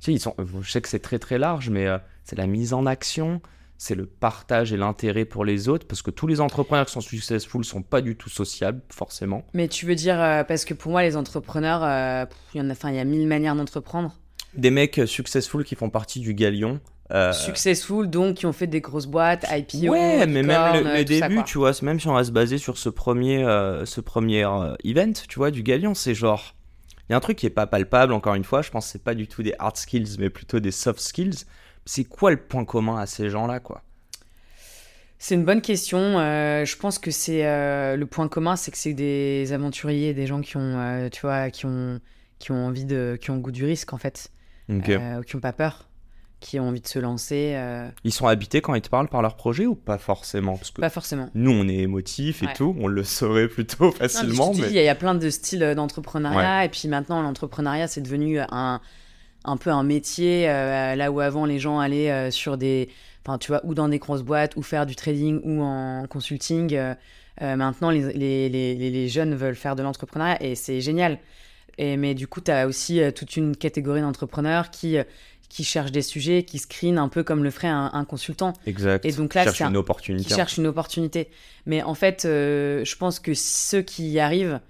Sais, 0.00 0.12
ils 0.12 0.20
sont, 0.20 0.34
Je 0.60 0.70
sais 0.70 0.80
que 0.80 0.88
c'est 0.88 0.98
très 1.00 1.18
très 1.18 1.38
large, 1.38 1.70
mais 1.70 1.86
euh, 1.86 1.98
c'est 2.24 2.36
la 2.36 2.46
mise 2.46 2.72
en 2.72 2.86
action, 2.86 3.40
c'est 3.78 3.94
le 3.94 4.06
partage 4.06 4.72
et 4.72 4.76
l'intérêt 4.76 5.24
pour 5.24 5.44
les 5.44 5.68
autres, 5.68 5.86
parce 5.86 6.02
que 6.02 6.10
tous 6.10 6.26
les 6.26 6.40
entrepreneurs 6.40 6.86
qui 6.86 6.92
sont 6.92 7.00
successful 7.00 7.64
sont 7.64 7.82
pas 7.82 8.00
du 8.02 8.16
tout 8.16 8.28
sociables, 8.28 8.82
forcément. 8.90 9.44
Mais 9.54 9.68
tu 9.68 9.86
veux 9.86 9.94
dire, 9.94 10.20
euh, 10.20 10.44
parce 10.44 10.64
que 10.64 10.74
pour 10.74 10.90
moi, 10.92 11.02
les 11.02 11.16
entrepreneurs, 11.16 11.82
euh, 11.82 12.26
il 12.54 12.58
y 12.58 12.60
en 12.60 12.68
a, 12.68 12.72
enfin, 12.72 12.90
il 12.90 12.96
y 12.96 13.00
a 13.00 13.04
mille 13.04 13.26
manières 13.26 13.54
d'entreprendre. 13.56 14.14
Des 14.54 14.70
mecs 14.70 14.98
euh, 14.98 15.06
successful 15.06 15.64
qui 15.64 15.76
font 15.76 15.90
partie 15.90 16.18
du 16.20 16.34
galion. 16.34 16.80
euh, 17.12 17.32
Successful, 17.32 18.08
donc, 18.10 18.36
qui 18.36 18.46
ont 18.46 18.52
fait 18.52 18.66
des 18.66 18.80
grosses 18.80 19.06
boîtes, 19.06 19.46
IPO, 19.50 19.92
Ouais, 19.92 20.26
mais 20.26 20.42
même 20.42 20.84
le, 20.84 20.86
euh, 20.86 21.18
ça, 21.18 21.28
quoi. 21.28 21.42
tu 21.44 21.58
vois, 21.58 21.72
même 21.82 21.98
si 22.00 22.08
on 22.08 22.14
va 22.14 22.24
se 22.24 22.32
baser 22.32 22.58
sur 22.58 22.76
ce 22.76 22.88
premier, 22.88 23.44
euh, 23.44 23.84
ce 23.86 24.00
premier 24.00 24.44
euh, 24.44 24.74
event, 24.84 25.12
tu 25.28 25.38
vois, 25.38 25.50
du 25.50 25.62
Galion, 25.62 25.94
c'est 25.94 26.14
genre, 26.14 26.54
il 27.10 27.12
y 27.12 27.14
a 27.14 27.16
un 27.16 27.20
truc 27.20 27.36
qui 27.38 27.46
est 27.46 27.50
pas 27.50 27.66
palpable, 27.66 28.12
encore 28.12 28.36
une 28.36 28.44
fois, 28.44 28.62
je 28.62 28.70
pense 28.70 28.86
que 28.86 28.92
c'est 28.92 29.02
pas 29.02 29.16
du 29.16 29.26
tout 29.26 29.42
des 29.42 29.52
hard 29.58 29.76
skills, 29.76 30.16
mais 30.20 30.30
plutôt 30.30 30.60
des 30.60 30.70
soft 30.70 31.00
skills. 31.00 31.44
C'est 31.84 32.04
quoi 32.04 32.30
le 32.30 32.36
point 32.36 32.64
commun 32.64 32.98
à 32.98 33.06
ces 33.06 33.30
gens-là, 33.30 33.58
quoi? 33.58 33.82
C'est 35.18 35.34
une 35.34 35.44
bonne 35.44 35.60
question. 35.60 35.98
euh, 36.18 36.64
je 36.64 36.76
pense 36.76 36.98
que 36.98 37.10
c'est 37.10 37.46
euh, 37.46 37.96
le 37.96 38.06
point 38.06 38.28
commun, 38.28 38.56
c'est 38.56 38.70
que 38.70 38.78
c'est 38.78 38.94
des 38.94 39.52
aventuriers, 39.52 40.14
des 40.14 40.26
gens 40.26 40.40
qui 40.40 40.56
ont, 40.56 40.78
euh, 40.78 41.08
tu 41.10 41.20
vois, 41.22 41.50
qui 41.50 41.66
ont, 41.66 42.00
qui 42.38 42.52
ont 42.52 42.66
envie 42.66 42.86
de, 42.86 43.18
qui 43.20 43.30
ont 43.30 43.38
goût 43.38 43.50
du 43.52 43.64
risque 43.64 43.92
en 43.92 43.98
fait, 43.98 44.30
Ok. 44.70 44.88
euh, 44.88 45.22
qui 45.22 45.36
ont 45.36 45.40
pas 45.40 45.52
peur, 45.52 45.89
qui 46.40 46.58
ont 46.58 46.68
envie 46.68 46.80
de 46.80 46.86
se 46.88 46.98
lancer. 46.98 47.52
euh, 47.54 47.88
Ils 48.04 48.12
sont 48.12 48.26
habités 48.26 48.60
quand 48.62 48.74
ils 48.74 48.80
te 48.80 48.88
parlent 48.88 49.08
par 49.08 49.22
leur 49.22 49.36
projet 49.36 49.66
ou 49.66 49.74
pas 49.74 49.98
forcément? 49.98 50.56
Parce 50.56 50.70
que 50.70 50.80
pas 50.80 50.90
forcément. 50.90 51.28
nous, 51.34 51.50
on 51.50 51.68
est 51.68 51.76
émotifs 51.76 52.42
et 52.42 52.46
Ouais. 52.46 52.52
tout, 52.54 52.74
on 52.80 52.86
le 52.88 53.04
saurait 53.04 53.46
plutôt 53.48 53.84
Non, 53.86 53.92
facilement, 53.92 54.52
mais. 54.54 54.68
il 54.68 54.72
y, 54.72 54.78
a- 54.78 54.82
il 54.82 54.86
y 54.86 54.88
a 54.88 54.94
plein 54.94 55.14
de 55.14 55.30
styles 55.30 55.74
d'entrepreneuriat, 55.76 56.64
et 56.64 56.68
puis 56.70 56.88
maintenant, 56.88 57.22
l'entrepreneuriat, 57.22 57.86
c'est 57.88 58.00
devenu 58.00 58.38
un, 58.40 58.80
un 59.44 59.56
peu 59.56 59.70
un 59.70 59.82
métier, 59.82 60.48
euh, 60.48 60.96
là 60.96 61.12
où 61.12 61.20
avant, 61.20 61.44
les 61.44 61.58
gens 61.58 61.78
allaient 61.78 62.10
euh, 62.10 62.30
sur 62.30 62.56
des. 62.56 62.88
Enfin, 63.26 63.36
tu 63.36 63.48
vois, 63.52 63.60
ou 63.64 63.74
dans 63.74 63.88
des 63.88 63.98
grosses 63.98 64.22
boîtes, 64.22 64.56
ou 64.56 64.62
faire 64.62 64.86
du 64.86 64.96
trading, 64.96 65.40
ou 65.44 65.62
en 65.62 66.06
consulting. 66.08 66.74
euh, 66.74 66.94
euh, 67.42 67.56
maintenant, 67.56 67.90
les, 67.90 68.12
les, 68.12 68.48
les, 68.48 68.74
les- 68.74 69.08
jeunes 69.08 69.34
veulent 69.34 69.54
faire 69.56 69.76
de 69.76 69.82
l'entrepreneuriat, 69.82 70.42
et 70.42 70.54
c'est 70.54 70.80
génial. 70.80 71.18
Et, 71.78 71.96
mais 71.96 72.14
du 72.14 72.26
coup, 72.26 72.40
tu 72.42 72.50
as 72.50 72.66
aussi 72.66 73.00
euh, 73.00 73.10
toute 73.10 73.36
une 73.36 73.56
catégorie 73.56 74.02
d'entrepreneurs 74.02 74.70
qui, 74.70 74.98
euh, 74.98 75.04
qui 75.50 75.64
cherchent 75.64 75.92
des 75.92 76.00
sujets, 76.00 76.44
qui 76.44 76.58
screenent 76.58 76.96
un 76.98 77.08
peu 77.08 77.22
comme 77.22 77.44
le 77.44 77.50
ferait 77.50 77.68
un, 77.68 77.90
un 77.92 78.04
consultant 78.06 78.54
Exact. 78.64 79.04
Et 79.04 79.12
donc 79.12 79.34
là, 79.34 79.44
Cherche 79.44 79.60
un- 79.60 79.68
une 79.68 79.76
opportunité. 79.76 80.26
qui 80.28 80.34
cherchent 80.34 80.56
une 80.56 80.66
opportunité. 80.68 81.28
Mais 81.66 81.82
en 81.82 81.94
fait, 81.94 82.24
euh, 82.24 82.82
je 82.86 82.96
pense 82.96 83.20
que 83.20 83.34
ceux 83.34 83.82
qui 83.82 84.08
y 84.10 84.18
arrivent, 84.20 84.60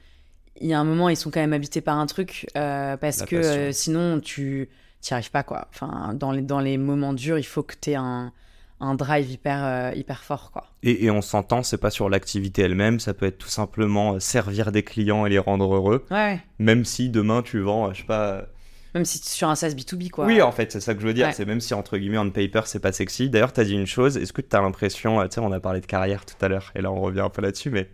il 0.61 0.67
y 0.69 0.73
a 0.75 0.81
un 0.81 0.85
moment, 0.85 1.09
ils 1.09 1.17
sont 1.17 1.31
quand 1.31 1.41
même 1.41 1.53
habités 1.53 1.81
par 1.81 1.99
un 1.99 2.07
truc, 2.07 2.47
euh, 2.57 2.97
parce 2.97 3.21
La 3.21 3.27
que 3.27 3.37
euh, 3.37 3.73
sinon, 3.73 4.19
tu 4.21 4.69
n'y 5.09 5.15
arrives 5.15 5.31
pas, 5.31 5.43
quoi. 5.43 5.69
Enfin, 5.73 6.15
dans 6.15 6.33
les, 6.33 6.43
dans 6.43 6.61
les 6.61 6.77
moments 6.77 7.13
durs, 7.13 7.39
il 7.39 7.45
faut 7.47 7.63
que 7.63 7.75
tu 7.81 7.91
aies 7.91 7.95
un, 7.95 8.33
un 8.81 8.95
drive 8.95 9.31
hyper, 9.31 9.63
euh, 9.65 9.93
hyper 9.95 10.23
fort, 10.25 10.51
quoi. 10.51 10.67
Et, 10.83 11.05
et 11.05 11.11
on 11.11 11.21
s'entend, 11.23 11.63
c'est 11.63 11.77
pas 11.79 11.91
sur 11.91 12.09
l'activité 12.09 12.63
elle-même, 12.63 13.01
ça 13.01 13.13
peut 13.15 13.27
être 13.27 13.37
tout 13.39 13.49
simplement 13.51 14.19
servir 14.19 14.73
des 14.73 14.83
clients 14.83 15.27
et 15.27 15.31
les 15.31 15.39
rendre 15.39 15.75
heureux. 15.75 16.07
Ouais, 16.11 16.41
Même 16.59 16.85
si 16.87 17.11
demain 17.11 17.43
tu 17.43 17.61
vends, 17.61 17.93
je 17.93 18.01
sais 18.01 18.07
pas. 18.07 18.47
Même 18.95 19.05
si 19.05 19.19
c'est 19.19 19.29
sur 19.35 19.49
un 19.49 19.55
SaaS 19.55 19.71
B2B, 19.71 20.11
quoi. 20.11 20.27
Oui, 20.27 20.41
en 20.43 20.53
fait, 20.53 20.73
c'est 20.73 20.81
ça 20.81 20.95
que 20.95 21.01
je 21.01 21.07
veux 21.07 21.15
dire. 21.15 21.29
Ouais. 21.29 21.33
C'est 21.33 21.45
même 21.45 21.61
si 21.61 21.75
entre 21.75 21.97
guillemets 21.99 22.19
on 22.19 22.31
paper 22.31 22.63
c'est 22.67 22.81
pas 22.81 22.93
sexy. 22.93 23.31
D'ailleurs, 23.31 23.53
t'as 23.53 23.65
dit 23.65 23.75
une 23.75 23.87
chose. 23.87 24.17
Est-ce 24.17 24.33
que 24.33 24.41
t'as 24.43 24.61
l'impression, 24.61 25.21
euh, 25.21 25.25
tu 25.29 25.35
sais, 25.37 25.41
on 25.41 25.53
a 25.53 25.61
parlé 25.61 25.81
de 25.81 25.87
carrière 25.87 26.25
tout 26.27 26.35
à 26.45 26.49
l'heure, 26.49 26.73
et 26.75 26.81
là 26.83 26.91
on 26.91 27.01
revient 27.01 27.21
un 27.21 27.31
peu 27.31 27.43
là-dessus, 27.43 27.71
mais 27.71 27.89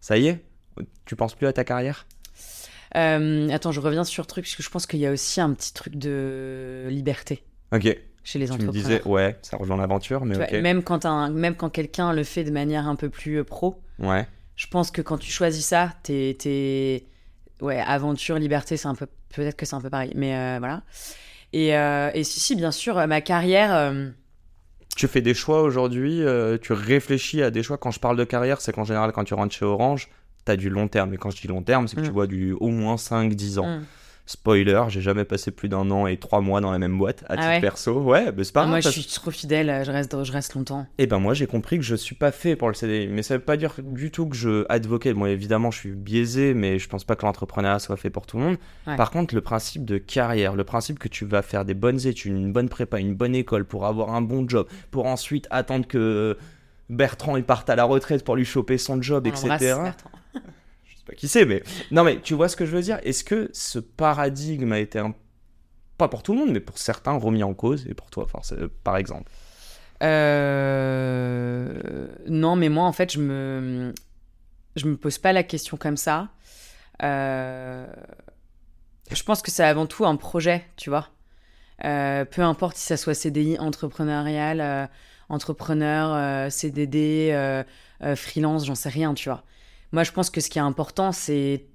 ça 0.00 0.16
y 0.18 0.28
est, 0.28 0.44
tu 1.04 1.16
penses 1.16 1.34
plus 1.34 1.46
à 1.46 1.52
ta 1.52 1.64
carrière? 1.64 2.06
Euh, 2.96 3.48
attends, 3.50 3.72
je 3.72 3.80
reviens 3.80 4.04
sur 4.04 4.26
truc, 4.26 4.44
parce 4.44 4.54
que 4.56 4.62
je 4.62 4.68
pense 4.70 4.86
qu'il 4.86 5.00
y 5.00 5.06
a 5.06 5.12
aussi 5.12 5.40
un 5.40 5.52
petit 5.54 5.72
truc 5.72 5.96
de 5.96 6.86
liberté 6.90 7.42
Ok. 7.72 7.84
chez 8.22 8.38
les 8.38 8.44
Tu 8.46 8.50
me 8.52 8.54
entrepreneurs. 8.56 8.72
disais, 8.72 9.02
ouais, 9.06 9.38
ça 9.42 9.56
rejoint 9.56 9.76
l'aventure, 9.78 10.24
mais 10.26 10.34
Tu 10.34 10.50
vois, 10.52 10.60
même 10.60 10.82
quand, 10.82 11.06
un, 11.06 11.30
même 11.30 11.56
quand 11.56 11.70
quelqu'un 11.70 12.12
le 12.12 12.22
fait 12.24 12.44
de 12.44 12.50
manière 12.50 12.86
un 12.86 12.96
peu 12.96 13.08
plus 13.08 13.36
euh, 13.38 13.44
pro, 13.44 13.80
Ouais. 13.98 14.26
je 14.56 14.66
pense 14.66 14.90
que 14.90 15.00
quand 15.00 15.16
tu 15.16 15.30
choisis 15.30 15.64
ça, 15.64 15.92
t'es, 16.02 16.36
t'es- 16.38 17.06
ouais, 17.62 17.78
aventure, 17.80 18.38
liberté, 18.38 18.76
c'est 18.76 18.88
un 18.88 18.94
peu, 18.94 19.06
peut-être 19.34 19.56
que 19.56 19.66
c'est 19.66 19.74
un 19.74 19.80
peu 19.80 19.90
pareil, 19.90 20.12
mais 20.14 20.36
euh, 20.36 20.56
voilà. 20.58 20.82
Et, 21.52 21.76
euh, 21.76 22.10
et 22.14 22.24
si, 22.24 22.40
si, 22.40 22.56
bien 22.56 22.70
sûr, 22.70 22.98
euh, 22.98 23.06
ma 23.06 23.20
carrière, 23.20 23.74
euh, 23.74 24.08
Tu 24.96 25.06
fais 25.08 25.20
des 25.22 25.34
choix 25.34 25.62
aujourd'hui, 25.62 26.22
tu 26.62 26.72
réfléchis 26.72 27.42
à 27.42 27.50
des 27.50 27.62
choix. 27.62 27.78
Quand 27.78 27.90
je 27.90 28.00
parle 28.00 28.16
de 28.16 28.24
carrière, 28.24 28.60
c'est 28.60 28.72
qu'en 28.72 28.84
général, 28.84 29.12
quand 29.12 29.24
tu 29.24 29.34
rentres 29.34 29.54
chez 29.54 29.64
Orange, 29.64 30.08
t'as 30.44 30.56
du 30.56 30.68
long 30.70 30.88
terme. 30.88 31.14
Et 31.14 31.16
quand 31.16 31.30
je 31.30 31.40
dis 31.40 31.48
long 31.48 31.62
terme, 31.62 31.88
c'est 31.88 31.96
que 31.96 32.02
tu 32.02 32.10
Mm. 32.10 32.12
vois 32.12 32.26
du 32.26 32.52
au 32.52 32.68
moins 32.68 32.96
5-10 32.96 33.58
ans. 33.58 33.78
hmm, 33.78 33.84
Spoiler, 34.24 34.84
j'ai 34.88 35.00
jamais 35.00 35.24
passé 35.24 35.50
plus 35.50 35.68
d'un 35.68 35.90
an 35.90 36.06
et 36.06 36.16
trois 36.16 36.40
mois 36.40 36.60
dans 36.60 36.70
la 36.70 36.78
même 36.78 36.96
boîte 36.96 37.24
à 37.24 37.26
Ah 37.30 37.36
titre 37.36 37.48
ouais 37.48 37.60
perso. 37.60 38.00
Ouais, 38.02 38.32
mais 38.36 38.44
c'est 38.44 38.52
pas 38.52 38.62
Ah, 38.62 38.66
Moi, 38.66 38.80
je 38.80 38.88
suis 38.88 39.04
trop 39.04 39.32
fidèle, 39.32 39.82
je 39.84 39.90
reste, 39.90 40.22
je 40.24 40.32
reste 40.32 40.54
longtemps. 40.54 40.86
et 40.98 41.06
ben 41.08 41.18
moi 41.18 41.34
j'ai 41.34 41.48
compris 41.48 41.76
que 41.76 41.84
je 41.84 41.96
suis 41.96 42.14
pas 42.14 42.30
fait 42.30 42.54
pour 42.54 42.68
le 42.68 42.74
CDI, 42.74 43.08
mais 43.08 43.22
ça 43.22 43.36
veut 43.36 43.42
pas 43.42 43.56
dire 43.56 43.74
du 43.82 44.10
tout 44.12 44.26
que 44.28 44.36
je 44.36 44.64
advoquais. 44.68 45.12
Bon 45.12 45.26
évidemment 45.26 45.70
je 45.72 45.78
suis 45.80 45.90
biaisé, 45.90 46.54
mais 46.54 46.78
je 46.78 46.88
pense 46.88 47.02
pas 47.04 47.16
que 47.16 47.26
l'entrepreneuriat 47.26 47.80
soit 47.80 47.96
fait 47.96 48.10
pour 48.10 48.26
tout 48.26 48.38
le 48.38 48.44
monde. 48.44 48.56
Ouais. 48.86 48.96
Par 48.96 49.10
contre 49.10 49.34
le 49.34 49.40
principe 49.40 49.84
de 49.84 49.98
carrière, 49.98 50.54
le 50.54 50.64
principe 50.64 51.00
que 51.00 51.08
tu 51.08 51.24
vas 51.24 51.42
faire 51.42 51.64
des 51.64 51.74
bonnes 51.74 52.06
études, 52.06 52.32
une 52.32 52.52
bonne 52.52 52.68
prépa, 52.68 53.00
une 53.00 53.14
bonne 53.14 53.34
école 53.34 53.64
pour 53.64 53.86
avoir 53.86 54.14
un 54.14 54.22
bon 54.22 54.48
job, 54.48 54.68
pour 54.92 55.06
ensuite 55.06 55.48
attendre 55.50 55.86
que 55.88 56.38
Bertrand 56.88 57.36
il 57.36 57.44
parte 57.44 57.68
à 57.70 57.76
la 57.76 57.84
retraite 57.84 58.24
pour 58.24 58.36
lui 58.36 58.44
choper 58.44 58.78
son 58.78 59.02
job, 59.02 59.24
On 59.26 59.28
etc. 59.30 59.48
l'embrasse, 59.48 59.62
Bertrand. 59.84 60.10
Je 60.84 60.96
sais 60.96 61.01
pas 61.12 61.16
qui 61.16 61.28
c'est, 61.28 61.44
mais 61.46 61.62
non 61.90 62.04
mais 62.04 62.20
tu 62.20 62.34
vois 62.34 62.48
ce 62.48 62.56
que 62.56 62.66
je 62.66 62.74
veux 62.76 62.82
dire? 62.82 62.98
Est-ce 63.04 63.24
que 63.24 63.50
ce 63.52 63.78
paradigme 63.78 64.72
a 64.72 64.78
été 64.78 64.98
un 64.98 65.14
pas 65.98 66.08
pour 66.08 66.22
tout 66.22 66.32
le 66.32 66.38
monde, 66.40 66.50
mais 66.52 66.60
pour 66.60 66.78
certains 66.78 67.12
remis 67.12 67.42
en 67.44 67.54
cause 67.54 67.86
et 67.88 67.94
pour 67.94 68.10
toi, 68.10 68.26
forcément, 68.26 68.66
par 68.84 68.96
exemple? 68.96 69.30
Euh, 70.02 72.06
Non, 72.28 72.56
mais 72.56 72.68
moi, 72.68 72.84
en 72.84 72.92
fait, 72.92 73.12
je 73.12 73.18
me, 73.20 73.92
je 74.76 74.86
me 74.86 74.96
pose 74.96 75.18
pas 75.18 75.32
la 75.32 75.42
question 75.42 75.76
comme 75.76 75.96
ça. 75.96 76.28
Euh, 77.02 77.86
Je 79.10 79.22
pense 79.24 79.42
que 79.42 79.50
c'est 79.50 79.64
avant 79.64 79.86
tout 79.86 80.04
un 80.06 80.16
projet, 80.16 80.64
tu 80.76 80.90
vois. 80.90 81.08
Euh, 81.84 82.24
peu 82.24 82.42
importe 82.42 82.76
si 82.76 82.86
ça 82.86 82.96
soit 82.96 83.14
CDI, 83.14 83.58
entrepreneurial, 83.58 84.60
euh, 84.60 84.86
entrepreneur, 85.28 86.12
euh, 86.14 86.50
CDD, 86.50 87.30
euh, 87.32 87.62
euh, 88.02 88.16
freelance, 88.16 88.64
j'en 88.66 88.74
sais 88.74 88.88
rien, 88.88 89.14
tu 89.14 89.28
vois. 89.28 89.42
Moi, 89.92 90.04
je 90.04 90.12
pense 90.12 90.30
que 90.30 90.40
ce 90.40 90.48
qui 90.50 90.58
est 90.58 90.62
important, 90.62 91.12
c'est 91.12 91.66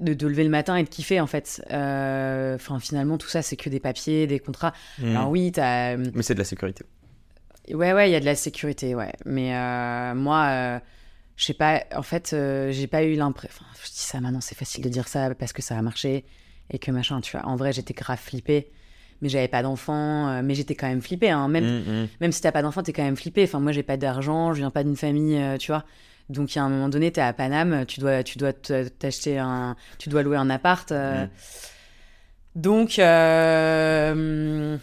de, 0.00 0.14
de 0.14 0.26
lever 0.26 0.44
le 0.44 0.50
matin 0.50 0.76
et 0.76 0.84
de 0.84 0.88
kiffer, 0.88 1.20
en 1.20 1.26
fait. 1.26 1.62
Euh, 1.70 2.54
Enfin, 2.56 2.78
finalement, 2.80 3.18
tout 3.18 3.28
ça, 3.28 3.42
c'est 3.42 3.56
que 3.56 3.68
des 3.68 3.80
papiers, 3.80 4.26
des 4.26 4.38
contrats. 4.38 4.72
Alors 5.02 5.30
oui, 5.30 5.52
t'as... 5.52 5.96
Mais 5.96 6.22
c'est 6.22 6.34
de 6.34 6.38
la 6.38 6.44
sécurité. 6.44 6.84
Ouais, 7.72 7.92
ouais, 7.92 8.08
il 8.08 8.12
y 8.12 8.16
a 8.16 8.20
de 8.20 8.24
la 8.24 8.34
sécurité, 8.36 8.94
ouais. 8.94 9.12
Mais 9.24 9.54
euh, 9.54 10.14
moi, 10.14 10.46
euh, 10.46 10.78
je 11.36 11.44
sais 11.44 11.54
pas, 11.54 11.82
en 11.94 12.02
fait, 12.02 12.32
euh, 12.32 12.70
j'ai 12.70 12.86
pas 12.86 13.02
eu 13.02 13.14
l'impression. 13.16 13.64
Enfin, 13.70 13.80
je 13.84 13.90
dis 13.90 13.98
ça 13.98 14.20
maintenant, 14.20 14.40
c'est 14.40 14.54
facile 14.56 14.84
de 14.84 14.88
dire 14.88 15.08
ça 15.08 15.34
parce 15.34 15.52
que 15.52 15.62
ça 15.62 15.76
a 15.76 15.82
marché 15.82 16.24
et 16.70 16.78
que 16.78 16.90
machin, 16.92 17.20
tu 17.20 17.36
vois. 17.36 17.44
En 17.46 17.56
vrai, 17.56 17.72
j'étais 17.72 17.92
grave 17.94 18.18
flippée, 18.20 18.70
mais 19.20 19.28
j'avais 19.28 19.48
pas 19.48 19.62
d'enfant, 19.62 20.28
euh, 20.28 20.42
mais 20.44 20.54
j'étais 20.54 20.74
quand 20.76 20.86
même 20.88 21.02
flippée, 21.02 21.30
hein. 21.30 21.48
Même, 21.48 21.64
Mm, 21.64 22.02
mm. 22.04 22.08
même 22.20 22.32
si 22.32 22.40
t'as 22.40 22.52
pas 22.52 22.62
d'enfant, 22.62 22.82
t'es 22.82 22.92
quand 22.92 23.04
même 23.04 23.16
flippée. 23.16 23.42
Enfin, 23.44 23.60
moi, 23.60 23.72
j'ai 23.72 23.82
pas 23.82 23.96
d'argent, 23.96 24.52
je 24.54 24.58
viens 24.58 24.70
pas 24.70 24.84
d'une 24.84 24.96
famille, 24.96 25.36
euh, 25.36 25.58
tu 25.58 25.72
vois. 25.72 25.84
Donc, 26.28 26.54
il 26.54 26.58
y 26.58 26.60
a 26.60 26.64
un 26.64 26.68
moment 26.68 26.88
donné, 26.88 27.12
t'es 27.12 27.20
à 27.20 27.32
Paname, 27.32 27.86
tu 27.86 28.00
dois, 28.00 28.22
tu 28.24 28.36
dois 28.38 28.52
te- 28.52 28.88
t'acheter 28.88 29.38
un. 29.38 29.76
Tu 29.98 30.08
dois 30.08 30.22
louer 30.22 30.36
un 30.36 30.50
appart. 30.50 30.90
euh. 30.92 31.24
Mm. 31.26 31.28
Donc, 32.56 32.98
euh, 32.98 34.76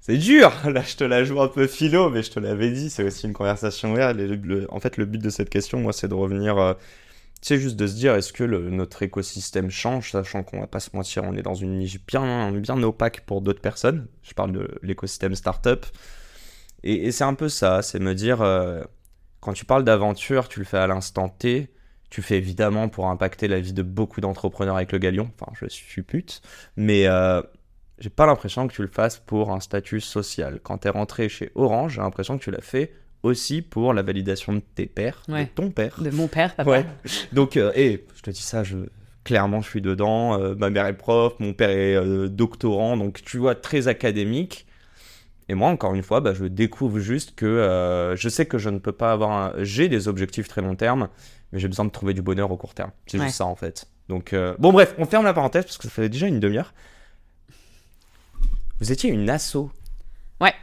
C'est 0.00 0.16
dur, 0.18 0.52
là 0.68 0.82
je 0.82 0.96
te 0.96 1.04
la 1.04 1.22
joue 1.24 1.40
un 1.40 1.48
peu 1.48 1.66
philo, 1.68 2.10
mais 2.10 2.22
je 2.22 2.32
te 2.32 2.40
l'avais 2.40 2.70
dit, 2.70 2.90
c'est 2.90 3.04
aussi 3.04 3.26
une 3.26 3.32
conversation 3.32 3.92
ouverte. 3.92 4.16
Le- 4.16 4.34
le- 4.34 4.66
en 4.72 4.80
fait, 4.80 4.96
le 4.96 5.04
but 5.06 5.22
de 5.22 5.30
cette 5.30 5.48
question, 5.48 5.78
moi, 5.80 5.92
c'est 5.92 6.08
de 6.08 6.14
revenir, 6.14 6.58
euh, 6.58 6.74
tu 7.40 7.48
sais, 7.48 7.58
juste 7.58 7.76
de 7.76 7.86
se 7.86 7.94
dire, 7.94 8.14
est-ce 8.16 8.32
que 8.32 8.42
le- 8.44 8.68
notre 8.70 9.02
écosystème 9.02 9.70
change, 9.70 10.10
sachant 10.10 10.42
qu'on 10.42 10.60
va 10.60 10.66
pas 10.66 10.80
se 10.80 10.90
mentir, 10.94 11.22
on 11.24 11.34
est 11.34 11.42
dans 11.42 11.54
une 11.54 11.78
niche 11.78 11.98
bien, 12.06 12.50
bien 12.52 12.82
opaque 12.82 13.20
pour 13.26 13.42
d'autres 13.42 13.60
personnes. 13.62 14.08
Je 14.24 14.34
parle 14.34 14.52
de 14.52 14.68
l'écosystème 14.82 15.34
startup. 15.36 15.86
Et, 16.82 17.06
et 17.06 17.12
c'est 17.12 17.24
un 17.24 17.34
peu 17.34 17.48
ça, 17.48 17.80
c'est 17.82 18.00
me 18.00 18.14
dire, 18.14 18.42
euh, 18.42 18.82
quand 19.42 19.52
tu 19.52 19.64
parles 19.66 19.84
d'aventure, 19.84 20.48
tu 20.48 20.58
le 20.60 20.64
fais 20.64 20.78
à 20.78 20.86
l'instant 20.86 21.28
T, 21.28 21.68
tu 22.10 22.20
le 22.20 22.24
fais 22.24 22.36
évidemment 22.38 22.88
pour 22.88 23.08
impacter 23.08 23.48
la 23.48 23.60
vie 23.60 23.72
de 23.74 23.82
beaucoup 23.82 24.20
d'entrepreneurs 24.22 24.76
avec 24.76 24.92
le 24.92 24.98
galion. 24.98 25.30
Enfin, 25.38 25.52
je 25.60 25.66
suis 25.68 26.02
pute, 26.02 26.40
mais 26.76 27.06
euh, 27.06 27.42
j'ai 27.98 28.08
pas 28.10 28.24
l'impression 28.26 28.66
que 28.68 28.72
tu 28.72 28.82
le 28.82 28.88
fasses 28.88 29.18
pour 29.18 29.50
un 29.50 29.60
statut 29.60 30.00
social. 30.00 30.60
Quand 30.62 30.78
tu 30.78 30.88
es 30.88 30.90
rentré 30.90 31.28
chez 31.28 31.50
Orange, 31.54 31.94
j'ai 31.96 32.00
l'impression 32.00 32.38
que 32.38 32.42
tu 32.44 32.50
l'as 32.50 32.60
fait 32.62 32.92
aussi 33.22 33.62
pour 33.62 33.92
la 33.94 34.02
validation 34.02 34.52
de 34.52 34.60
tes 34.60 34.86
pères, 34.86 35.22
Ouais. 35.28 35.44
de 35.44 35.50
ton 35.50 35.70
père. 35.70 36.00
de 36.00 36.10
mon 36.10 36.28
père, 36.28 36.54
papa. 36.54 36.70
Ouais. 36.70 36.86
Donc, 37.32 37.56
euh, 37.56 37.72
et 37.74 38.04
je 38.16 38.22
te 38.22 38.30
dis 38.30 38.42
ça, 38.42 38.62
je, 38.64 38.78
clairement, 39.24 39.60
je 39.60 39.68
suis 39.68 39.80
dedans. 39.82 40.38
Euh, 40.40 40.54
ma 40.56 40.70
mère 40.70 40.86
est 40.86 40.96
prof, 40.96 41.34
mon 41.38 41.52
père 41.52 41.70
est 41.70 41.94
euh, 41.96 42.28
doctorant, 42.28 42.96
donc 42.96 43.22
tu 43.22 43.38
vois, 43.38 43.54
très 43.54 43.88
académique. 43.88 44.66
Et 45.48 45.54
moi, 45.54 45.68
encore 45.70 45.94
une 45.94 46.02
fois, 46.02 46.20
bah, 46.20 46.34
je 46.34 46.44
découvre 46.44 46.98
juste 47.00 47.34
que 47.34 47.46
euh, 47.46 48.16
je 48.16 48.28
sais 48.28 48.46
que 48.46 48.58
je 48.58 48.68
ne 48.70 48.78
peux 48.78 48.92
pas 48.92 49.12
avoir. 49.12 49.30
un- 49.32 49.52
J'ai 49.58 49.88
des 49.88 50.08
objectifs 50.08 50.48
très 50.48 50.62
long 50.62 50.76
terme, 50.76 51.08
mais 51.52 51.58
j'ai 51.58 51.68
besoin 51.68 51.84
de 51.84 51.90
trouver 51.90 52.14
du 52.14 52.22
bonheur 52.22 52.50
au 52.50 52.56
court 52.56 52.74
terme. 52.74 52.90
C'est 53.06 53.18
Ouais. 53.18 53.24
juste 53.26 53.38
ça, 53.38 53.46
en 53.46 53.56
fait. 53.56 53.86
Donc, 54.08 54.32
euh, 54.32 54.54
bon, 54.58 54.72
bref, 54.72 54.94
on 54.98 55.04
ferme 55.06 55.24
la 55.24 55.34
parenthèse 55.34 55.64
parce 55.64 55.78
que 55.78 55.84
ça 55.84 55.90
fait 55.90 56.08
déjà 56.08 56.26
une 56.26 56.40
demi-heure. 56.40 56.72
Vous 58.80 58.90
étiez 58.92 59.10
une 59.10 59.28
asso. 59.30 59.70
Ouais. 60.40 60.54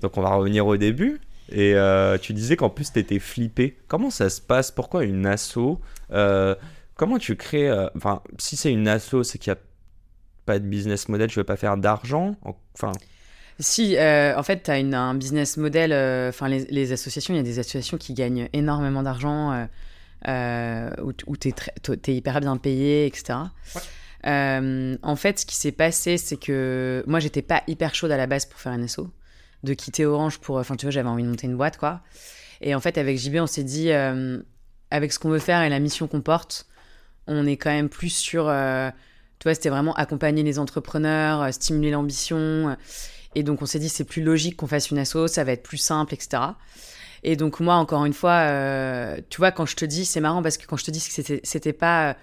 Donc, 0.00 0.16
on 0.16 0.22
va 0.22 0.30
revenir 0.34 0.66
au 0.66 0.76
début. 0.76 1.20
Et 1.50 1.74
euh, 1.74 2.18
tu 2.18 2.32
disais 2.32 2.56
qu'en 2.56 2.70
plus, 2.70 2.92
tu 2.92 2.98
étais 2.98 3.18
flippé. 3.18 3.78
Comment 3.88 4.10
ça 4.10 4.30
se 4.30 4.40
passe? 4.40 4.70
Pourquoi 4.70 5.04
une 5.04 5.26
asso? 5.26 5.80
Comment 6.10 7.18
tu 7.18 7.36
crées. 7.36 7.70
Enfin, 7.96 8.22
si 8.38 8.56
c'est 8.56 8.72
une 8.72 8.88
asso, 8.88 9.22
c'est 9.22 9.38
qu'il 9.38 9.52
n'y 9.52 9.58
a 9.58 9.62
pas 10.46 10.58
de 10.58 10.66
business 10.66 11.08
model, 11.08 11.28
tu 11.30 11.38
veux 11.38 11.44
pas 11.44 11.56
faire 11.56 11.76
d'argent? 11.76 12.36
Enfin, 12.74 12.92
Si, 13.58 13.96
euh, 13.96 14.36
en 14.36 14.42
fait, 14.42 14.64
tu 14.64 14.70
as 14.70 14.74
un 14.74 15.14
business 15.14 15.56
model, 15.56 15.92
euh, 15.92 16.30
enfin, 16.30 16.48
les, 16.48 16.64
les 16.66 16.92
associations, 16.92 17.34
il 17.34 17.36
y 17.36 17.40
a 17.40 17.44
des 17.44 17.58
associations 17.58 17.98
qui 17.98 18.14
gagnent 18.14 18.48
énormément 18.52 19.02
d'argent, 19.02 19.68
euh, 20.28 20.90
où, 21.02 21.12
où 21.26 21.36
tu 21.36 21.48
es, 21.48 22.14
hyper 22.14 22.40
bien 22.40 22.56
payé, 22.56 23.06
etc. 23.06 23.38
En 24.24 25.16
fait, 25.16 25.40
ce 25.40 25.46
qui 25.46 25.56
s'est 25.56 25.72
passé, 25.72 26.16
c'est 26.16 26.36
que 26.36 27.04
moi, 27.06 27.20
j'étais 27.20 27.42
pas 27.42 27.62
hyper 27.66 27.94
chaude 27.94 28.10
à 28.10 28.16
la 28.16 28.26
base 28.26 28.46
pour 28.46 28.60
faire 28.60 28.72
un 28.72 28.86
SO, 28.88 29.10
de 29.62 29.74
quitter 29.74 30.06
Orange 30.06 30.38
pour. 30.38 30.56
Enfin, 30.56 30.76
tu 30.76 30.86
vois, 30.86 30.90
j'avais 30.90 31.08
envie 31.08 31.22
de 31.22 31.28
monter 31.28 31.46
une 31.46 31.56
boîte, 31.56 31.76
quoi. 31.76 32.00
Et 32.60 32.74
en 32.74 32.80
fait, 32.80 32.96
avec 32.98 33.18
JB, 33.18 33.36
on 33.36 33.46
s'est 33.46 33.64
dit, 33.64 33.90
avec 34.90 35.12
ce 35.12 35.18
qu'on 35.18 35.30
veut 35.30 35.38
faire 35.38 35.62
et 35.62 35.68
la 35.68 35.78
mission 35.78 36.08
qu'on 36.08 36.22
porte, 36.22 36.66
on 37.26 37.46
est 37.46 37.56
quand 37.56 37.70
même 37.70 37.88
plus 37.88 38.14
sur. 38.14 38.44
tu 38.44 39.44
vois, 39.44 39.54
c'était 39.54 39.68
vraiment 39.68 39.94
accompagner 39.94 40.42
les 40.42 40.58
entrepreneurs, 40.58 41.52
stimuler 41.52 41.90
l'ambition. 41.90 42.76
Et 43.34 43.42
donc, 43.42 43.62
on 43.62 43.66
s'est 43.66 43.78
dit, 43.78 43.88
c'est 43.88 44.04
plus 44.04 44.22
logique 44.22 44.56
qu'on 44.56 44.66
fasse 44.66 44.90
une 44.90 44.98
asso, 44.98 45.26
ça 45.26 45.44
va 45.44 45.52
être 45.52 45.62
plus 45.62 45.78
simple, 45.78 46.14
etc. 46.14 46.42
Et 47.22 47.36
donc, 47.36 47.60
moi, 47.60 47.74
encore 47.74 48.04
une 48.04 48.12
fois, 48.12 48.40
euh, 48.42 49.18
tu 49.30 49.38
vois, 49.38 49.52
quand 49.52 49.66
je 49.66 49.76
te 49.76 49.84
dis, 49.84 50.04
c'est 50.04 50.20
marrant 50.20 50.42
parce 50.42 50.56
que 50.56 50.66
quand 50.66 50.76
je 50.76 50.84
te 50.84 50.90
dis 50.90 51.00
que 51.00 51.40
c'était, 51.44 51.72
pas 51.72 52.10
euh, 52.10 52.14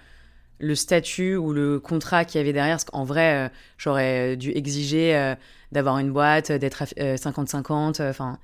le 0.58 0.74
statut 0.74 1.36
ou 1.36 1.52
le 1.52 1.80
contrat 1.80 2.24
qu'il 2.24 2.38
y 2.38 2.42
avait 2.42 2.52
derrière, 2.52 2.74
parce 2.74 2.84
qu'en 2.84 3.04
vrai, 3.04 3.46
euh, 3.46 3.48
j'aurais 3.78 4.36
dû 4.36 4.50
exiger 4.50 5.34
d'avoir 5.72 5.98
une 5.98 6.12
boîte, 6.12 6.52
d'être 6.52 6.82
à 6.82 6.86
euh, 7.00 7.16
50-50, 7.16 8.08
enfin. 8.08 8.38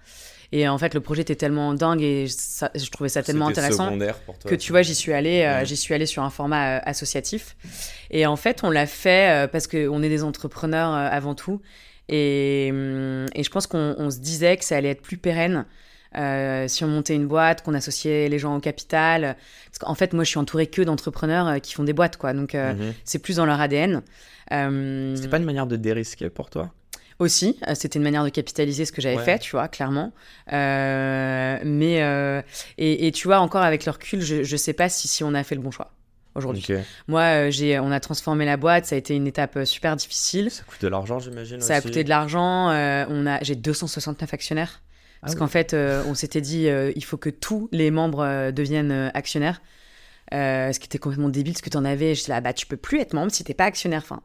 Et 0.52 0.68
en 0.68 0.78
fait, 0.78 0.94
le 0.94 1.00
projet 1.00 1.22
était 1.22 1.34
tellement 1.36 1.74
dingue 1.74 2.02
et 2.02 2.26
ça- 2.28 2.70
je 2.74 2.88
trouvais 2.90 3.08
ça 3.08 3.22
tellement 3.22 3.48
intéressant 3.48 3.84
secondaire 3.86 4.18
pour 4.20 4.38
toi. 4.38 4.50
que 4.50 4.54
tu 4.56 4.72
vois, 4.72 4.82
j'y 4.82 4.94
suis 4.94 5.12
allée, 5.12 5.42
euh, 5.42 5.64
j'y 5.64 5.76
suis 5.76 5.92
allée 5.94 6.06
sur 6.06 6.22
un 6.22 6.30
format 6.30 6.76
euh, 6.76 6.80
associatif. 6.84 7.56
Et 8.10 8.26
en 8.26 8.36
fait, 8.36 8.60
on 8.62 8.70
l'a 8.70 8.86
fait 8.86 9.30
euh, 9.44 9.48
parce 9.48 9.66
qu'on 9.66 10.02
est 10.02 10.08
des 10.08 10.22
entrepreneurs 10.22 10.92
avant 10.92 11.34
tout. 11.34 11.60
Et, 12.08 12.68
hum, 12.70 13.26
et 13.34 13.42
je 13.42 13.50
pense 13.50 13.66
qu'on 13.66 13.94
on 13.98 14.10
se 14.10 14.18
disait 14.18 14.56
que 14.56 14.64
ça 14.64 14.76
allait 14.76 14.90
être 14.90 15.02
plus 15.02 15.16
pérenne 15.16 15.66
euh, 16.16 16.66
si 16.68 16.82
on 16.84 16.88
montait 16.88 17.14
une 17.14 17.26
boîte, 17.26 17.62
qu'on 17.62 17.74
associait 17.74 18.28
les 18.28 18.38
gens 18.38 18.56
au 18.56 18.60
capital. 18.60 19.36
Parce 19.66 19.78
qu'en 19.80 19.94
fait, 19.94 20.12
moi, 20.14 20.24
je 20.24 20.30
suis 20.30 20.38
entourée 20.38 20.68
que 20.68 20.80
d'entrepreneurs 20.80 21.46
euh, 21.48 21.58
qui 21.58 21.74
font 21.74 21.84
des 21.84 21.92
boîtes, 21.92 22.16
quoi. 22.16 22.32
Donc, 22.32 22.54
euh, 22.54 22.72
Mhm. 22.74 22.94
c'est 23.04 23.18
plus 23.18 23.36
dans 23.36 23.44
leur 23.44 23.60
ADN. 23.60 24.02
C'était 25.16 25.28
pas 25.28 25.38
une 25.38 25.44
manière 25.44 25.66
de 25.66 25.76
dérisquer 25.76 26.30
pour 26.30 26.48
toi? 26.48 26.70
Aussi, 27.18 27.58
euh, 27.66 27.74
c'était 27.74 27.98
une 27.98 28.02
manière 28.04 28.24
de 28.24 28.28
capitaliser 28.28 28.84
ce 28.84 28.92
que 28.92 29.00
j'avais 29.00 29.16
Ouais. 29.16 29.24
fait, 29.24 29.38
tu 29.38 29.52
vois, 29.52 29.68
clairement. 29.68 30.12
Euh, 30.52 31.58
mais 31.64 32.02
euh, 32.02 32.42
et, 32.78 33.06
et 33.06 33.12
tu 33.12 33.28
vois, 33.28 33.38
encore 33.40 33.62
avec 33.62 33.84
le 33.84 33.92
recul, 33.92 34.20
je, 34.22 34.42
je 34.42 34.56
sais 34.56 34.72
pas 34.72 34.88
si, 34.88 35.08
si 35.08 35.24
on 35.24 35.34
a 35.34 35.42
fait 35.44 35.54
le 35.54 35.60
bon 35.60 35.70
choix 35.70 35.92
aujourd'hui. 36.34 36.64
Moi, 37.08 37.20
euh, 37.22 37.50
j'ai, 37.50 37.78
on 37.78 37.90
a 37.90 38.00
transformé 38.00 38.44
la 38.44 38.56
boîte, 38.58 38.84
ça 38.86 38.94
a 38.94 38.98
été 38.98 39.14
une 39.16 39.26
étape 39.26 39.56
euh, 39.56 39.64
super 39.64 39.96
difficile. 39.96 40.50
Ça 40.50 40.62
coûte 40.64 40.82
de 40.82 40.88
l'argent, 40.88 41.18
j'imagine. 41.18 41.60
Ça 41.60 41.76
a 41.76 41.80
coûté 41.80 42.04
de 42.04 42.08
l'argent. 42.10 42.70
euh, 42.70 43.04
on 43.08 43.26
a, 43.26 43.42
j'ai 43.42 43.54
269 43.54 44.34
actionnaires. 44.34 44.82
Parce 45.22 45.32
Ah 45.34 45.38
qu'en 45.38 45.44
oui. 45.46 45.50
fait, 45.50 45.74
on 45.74 46.14
s'était 46.14 46.42
dit, 46.42 46.68
il 46.94 47.04
faut 47.04 47.16
que 47.16 47.30
tous 47.30 47.68
les 47.72 47.90
membres 47.90 48.50
deviennent 48.52 49.10
actionnaires. 49.14 49.60
Ce 50.30 50.78
qui 50.78 50.84
était 50.84 50.98
complètement 50.98 51.30
débile, 51.30 51.54
parce 51.54 51.62
que 51.62 51.70
tu 51.70 51.76
en 51.78 51.84
avais. 51.86 52.14
J'étais 52.14 52.32
là, 52.32 52.40
bah, 52.42 52.52
tu 52.52 52.66
peux 52.66 52.76
plus 52.76 53.00
être 53.00 53.14
membre 53.14 53.32
si 53.32 53.42
t'es 53.42 53.54
pas 53.54 53.64
actionnaire. 53.64 54.02
Enfin, 54.04 54.20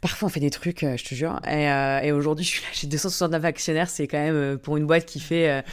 Parfois, 0.00 0.26
on 0.26 0.28
fait 0.28 0.40
des 0.40 0.50
trucs, 0.50 0.82
euh, 0.82 0.96
je 0.96 1.04
te 1.04 1.14
jure. 1.14 1.40
Et, 1.46 1.70
euh, 1.70 2.00
et 2.00 2.12
aujourd'hui, 2.12 2.44
je 2.44 2.50
suis 2.50 2.62
là, 2.62 2.68
j'ai 2.72 2.86
269 2.86 3.44
actionnaires. 3.44 3.88
C'est 3.88 4.06
quand 4.06 4.18
même 4.18 4.34
euh, 4.34 4.56
pour 4.56 4.76
une 4.76 4.86
boîte 4.86 5.06
qui 5.06 5.20
fait 5.20 5.64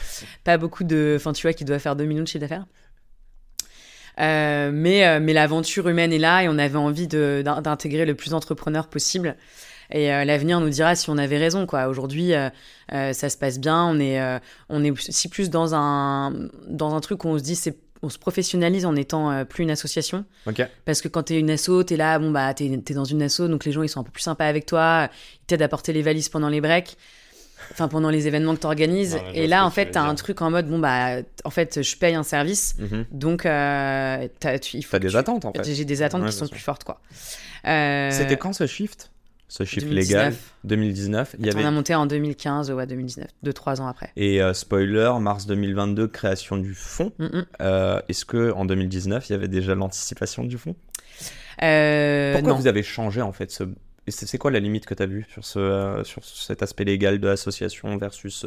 pas 0.44 0.58
beaucoup 0.58 0.84
de. 0.84 1.14
Enfin, 1.16 1.32
tu 1.32 1.42
vois, 1.42 1.52
qui 1.52 1.64
doit 1.64 1.78
faire 1.78 1.96
2 1.96 2.04
millions 2.04 2.22
de 2.22 2.28
chiffre 2.28 2.40
d'affaires. 2.40 2.66
Mais 4.18 5.20
mais 5.20 5.32
l'aventure 5.32 5.88
humaine 5.88 6.12
est 6.12 6.18
là 6.18 6.42
et 6.42 6.48
on 6.48 6.58
avait 6.58 6.76
envie 6.76 7.08
d'intégrer 7.08 8.04
le 8.04 8.14
plus 8.14 8.30
d'entrepreneurs 8.30 8.88
possible. 8.88 9.36
Et 9.90 10.06
l'avenir 10.06 10.60
nous 10.60 10.70
dira 10.70 10.94
si 10.94 11.10
on 11.10 11.18
avait 11.18 11.38
raison. 11.38 11.66
quoi. 11.66 11.86
Aujourd'hui, 11.86 12.32
ça 12.90 13.12
se 13.12 13.36
passe 13.36 13.58
bien. 13.58 13.84
On 13.84 13.98
est, 13.98 14.20
on 14.68 14.84
est 14.84 14.90
aussi 14.90 15.28
plus 15.28 15.50
dans 15.50 15.74
un, 15.74 16.30
dans 16.66 16.94
un 16.94 17.00
truc 17.00 17.24
où 17.24 17.28
on 17.28 17.38
se 17.38 17.42
dit 17.42 17.56
c'est 17.56 17.76
on 18.02 18.08
se 18.08 18.18
professionnalise 18.18 18.84
en 18.86 18.96
étant 18.96 19.30
euh, 19.30 19.44
plus 19.44 19.62
une 19.62 19.70
association. 19.70 20.24
Ok. 20.46 20.60
Parce 20.84 21.00
que 21.00 21.08
quand 21.08 21.22
t'es 21.24 21.38
une 21.38 21.50
asso, 21.50 21.84
t'es 21.86 21.96
là, 21.96 22.18
bon 22.18 22.30
bah 22.32 22.52
t'es 22.54 22.66
es 22.66 22.94
dans 22.94 23.04
une 23.04 23.22
asso, 23.22 23.42
donc 23.42 23.64
les 23.64 23.72
gens 23.72 23.82
ils 23.82 23.88
sont 23.88 24.00
un 24.00 24.04
peu 24.04 24.10
plus 24.10 24.22
sympas 24.22 24.46
avec 24.46 24.66
toi, 24.66 25.08
ils 25.42 25.46
t'aident 25.46 25.62
à 25.62 25.68
porter 25.68 25.92
les 25.92 26.02
valises 26.02 26.28
pendant 26.28 26.48
les 26.48 26.60
breaks, 26.60 26.96
enfin 27.70 27.86
pendant 27.86 28.10
les 28.10 28.26
événements 28.26 28.56
que 28.56 28.60
t'organises. 28.60 29.14
Non, 29.14 29.32
Et 29.34 29.46
là 29.46 29.64
en 29.64 29.70
fait 29.70 29.92
t'as 29.92 30.02
un 30.02 30.14
truc 30.16 30.42
en 30.42 30.50
mode 30.50 30.68
bon 30.68 30.80
bah 30.80 31.18
en 31.44 31.50
fait 31.50 31.80
je 31.82 31.96
paye 31.96 32.16
un 32.16 32.24
service, 32.24 32.74
Mhm. 32.78 33.06
donc 33.12 33.46
euh, 33.46 34.26
tu- 34.60 34.78
il 34.78 34.82
faut 34.82 34.98
des 34.98 35.08
tu- 35.10 35.16
attentes 35.16 35.44
en 35.44 35.52
fait. 35.52 35.62
J'ai 35.72 35.84
des 35.84 36.02
attentes 36.02 36.22
Ouais, 36.22 36.30
qui 36.30 36.34
sont 36.36 36.46
sûr. 36.46 36.50
plus 36.54 36.60
fortes 36.60 36.82
quoi. 36.82 37.00
Euh, 37.68 38.10
C'était 38.10 38.36
quand 38.36 38.52
ce 38.52 38.66
shift? 38.66 39.11
Ce 39.52 39.64
2019. 39.64 39.94
légal 39.94 40.34
2019. 40.64 41.36
Il 41.38 41.44
y 41.46 41.50
On 41.50 41.52
a 41.52 41.60
avait 41.60 41.70
monté 41.70 41.94
en 41.94 42.06
2015 42.06 42.70
ou 42.70 42.78
à 42.78 42.86
2019, 42.86 43.26
2-3 43.44 43.82
ans 43.82 43.86
après. 43.86 44.10
et 44.16 44.40
euh, 44.40 44.54
spoiler 44.54 45.12
mars 45.20 45.44
2022 45.44 46.08
création 46.08 46.56
du 46.56 46.72
fonds. 46.72 47.12
Mm, 47.18 47.24
mm. 47.26 47.46
Euh, 47.60 48.00
Est-ce 48.08 48.24
que 48.24 48.52
en 48.52 48.64
2019 48.64 49.28
il 49.28 49.32
y 49.32 49.34
avait 49.34 49.48
déjà 49.48 49.74
l'anticipation 49.74 50.44
du 50.44 50.56
fonds 50.56 50.74
Euh, 51.62 52.32
Pourquoi 52.32 52.52
non. 52.52 52.58
vous 52.58 52.66
avez 52.66 52.82
changé 52.82 53.20
en 53.20 53.32
fait 53.32 53.50
ce 53.50 53.64
c'est 54.08 54.38
quoi 54.38 54.50
la 54.50 54.58
limite 54.58 54.86
que 54.86 54.94
tu 54.94 55.02
as 55.02 55.06
vue 55.06 55.26
sur, 55.30 55.44
ce, 55.44 56.00
sur 56.04 56.24
cet 56.24 56.62
aspect 56.62 56.84
légal 56.84 57.20
de 57.20 57.28
l'association 57.28 57.96
versus... 57.98 58.44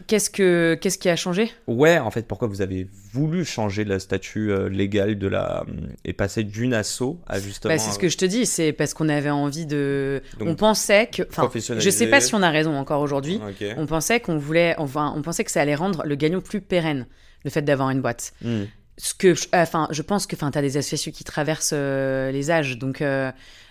euh, 0.00 0.04
Qu'est-ce 0.06 0.30
que 0.30 0.78
qu'est-ce 0.80 0.98
qui 0.98 1.08
a 1.08 1.16
changé? 1.16 1.50
Ouais, 1.66 1.98
en 1.98 2.10
fait, 2.10 2.26
pourquoi 2.26 2.48
vous 2.48 2.62
avez 2.62 2.88
voulu 3.12 3.44
changer 3.44 3.84
le 3.84 3.98
statut 3.98 4.50
euh, 4.50 4.68
légal 4.68 5.18
de 5.18 5.26
la... 5.28 5.64
et 6.04 6.12
passer 6.12 6.44
d'une 6.44 6.74
asso 6.74 7.18
à 7.26 7.40
justement... 7.40 7.74
Bah, 7.74 7.78
c'est 7.78 7.90
ce 7.90 7.98
que 7.98 8.08
je 8.08 8.16
te 8.16 8.24
dis, 8.24 8.46
c'est 8.46 8.72
parce 8.72 8.94
qu'on 8.94 9.08
avait 9.08 9.30
envie 9.30 9.66
de. 9.66 10.22
Donc, 10.38 10.48
on 10.48 10.54
pensait 10.54 11.08
que. 11.08 11.22
Enfin, 11.28 11.50
je 11.54 11.90
sais 11.90 12.06
pas 12.08 12.20
si 12.20 12.34
on 12.34 12.42
a 12.42 12.50
raison 12.50 12.76
encore 12.76 13.00
aujourd'hui. 13.00 13.40
On 13.76 13.86
pensait 13.86 14.20
qu'on 14.20 14.38
voulait. 14.38 14.74
Enfin, 14.78 15.12
on 15.16 15.22
pensait 15.22 15.44
que 15.44 15.50
ça 15.50 15.60
allait 15.60 15.74
rendre 15.74 16.02
le 16.04 16.14
galion 16.14 16.40
plus 16.40 16.60
pérenne, 16.60 17.06
le 17.44 17.50
fait 17.50 17.62
d'avoir 17.62 17.90
une 17.90 18.00
boîte. 18.00 18.32
Hmm. 18.42 18.64
Ce 19.00 19.14
que, 19.14 19.34
je- 19.34 19.46
enfin, 19.54 19.86
je 19.92 20.02
pense 20.02 20.26
que, 20.26 20.34
enfin, 20.34 20.50
t'as 20.50 20.60
des 20.60 20.76
associations 20.76 21.12
qui 21.12 21.22
traversent 21.24 21.70
euh, 21.72 22.30
les 22.32 22.50
âges, 22.50 22.78
donc 22.78 23.00
euh, 23.00 23.30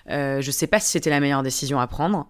euh, 0.10 0.40
je 0.42 0.52
sais 0.52 0.68
pas 0.68 0.80
si 0.80 0.90
c'était 0.90 1.10
la 1.10 1.20
meilleure 1.20 1.44
décision 1.44 1.80
à 1.82 1.88
prendre. 1.88 2.28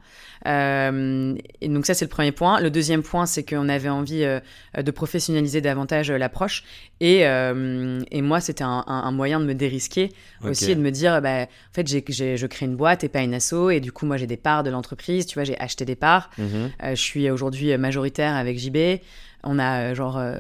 Euh, 0.48 1.36
et 1.62 1.68
donc 1.68 1.86
ça, 1.86 1.94
c'est 1.94 2.06
le 2.06 2.10
premier 2.10 2.32
point. 2.32 2.60
Le 2.60 2.70
deuxième 2.72 3.04
point, 3.04 3.26
c'est 3.26 3.44
qu'on 3.44 3.70
avait 3.70 3.90
envie 3.90 4.24
euh, 4.24 4.40
de 4.82 4.92
professionnaliser 4.92 5.62
davantage 5.62 6.10
euh, 6.10 6.18
l'approche. 6.18 6.64
Et, 7.00 7.26
euh, 7.28 8.02
et 8.12 8.22
moi, 8.22 8.40
c'était 8.40 8.64
un, 8.64 8.84
un- 8.88 9.04
un 9.04 9.12
moyen 9.12 9.40
de 9.40 9.46
me 9.46 9.54
dérisquer 9.54 10.10
aussi 10.52 10.66
et 10.72 10.76
de 10.76 10.82
me 10.82 10.92
dire, 10.92 11.22
bah, 11.22 11.44
en 11.44 11.74
fait, 11.74 11.88
j'ai, 11.88 12.04
j'ai- 12.08 12.38
je 12.38 12.48
crée 12.48 12.66
une 12.66 12.76
boîte 12.76 13.04
et 13.04 13.10
pas 13.10 13.22
une 13.22 13.34
asso. 13.34 13.70
Et 13.72 13.80
du 13.80 13.92
coup, 13.92 14.06
moi, 14.06 14.18
j'ai 14.18 14.28
des 14.28 14.38
parts 14.38 14.64
de 14.64 14.70
l'entreprise. 14.70 15.26
Tu 15.26 15.36
vois, 15.36 15.44
j'ai 15.44 15.60
acheté 15.60 15.86
des 15.86 15.96
parts. 15.96 16.30
Mhm. 16.38 16.72
Euh, 16.84 16.90
je 16.96 17.02
suis 17.02 17.30
aujourd'hui 17.30 17.76
majoritaire 17.78 18.36
avec 18.36 18.58
JB. 18.58 19.00
On 19.44 19.60
a 19.60 19.80
euh, 19.92 19.96
genre, 19.96 20.18
euh, 20.18 20.36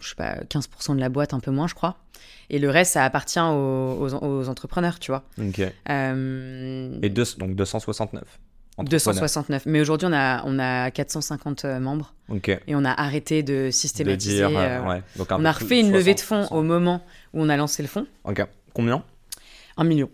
je 0.00 0.08
sais 0.10 0.14
pas, 0.14 0.36
15% 0.48 0.94
de 0.94 1.00
la 1.00 1.08
boîte, 1.08 1.34
un 1.34 1.40
peu 1.40 1.50
moins, 1.50 1.66
je 1.66 1.74
crois. 1.74 1.96
Et 2.50 2.58
le 2.58 2.70
reste, 2.70 2.92
ça 2.92 3.04
appartient 3.04 3.40
aux, 3.40 3.96
aux- 4.00 4.24
aux 4.24 4.48
entrepreneurs, 4.48 4.98
tu 4.98 5.10
vois. 5.10 5.22
Ok. 5.40 5.60
Euh, 5.90 6.98
Et 7.02 7.08
deux, 7.08 7.24
donc 7.38 7.54
269. 7.54 8.22
entrepreneurs. 8.78 8.90
269. 8.90 9.66
Mais 9.66 9.80
aujourd'hui, 9.80 10.08
on 10.10 10.12
a, 10.12 10.42
on 10.46 10.58
a 10.58 10.90
450 10.90 11.64
euh, 11.64 11.78
membres 11.80 12.14
Ok. 12.28 12.48
et 12.48 12.74
on 12.74 12.84
a 12.84 12.90
arrêté 12.92 13.42
de 13.42 13.66
De 13.66 13.70
systématiser. 13.70 14.36
dire, 14.46 14.50
euh, 14.58 14.82
ouais. 14.88 15.02
Donc 15.16 15.28
on 15.30 15.44
a 15.44 15.52
refait 15.52 15.80
une 15.80 15.92
levée 15.92 16.14
de 16.14 16.18
60%. 16.20 16.22
fonds 16.24 16.46
au 16.50 16.62
moment 16.62 17.04
où 17.34 17.42
on 17.42 17.48
a 17.48 17.56
lancé 17.56 17.82
le 17.82 17.88
fonds. 17.88 18.06
Ok. 18.24 18.44
Combien? 18.72 19.02
Un 19.76 19.84
million. 19.84 20.08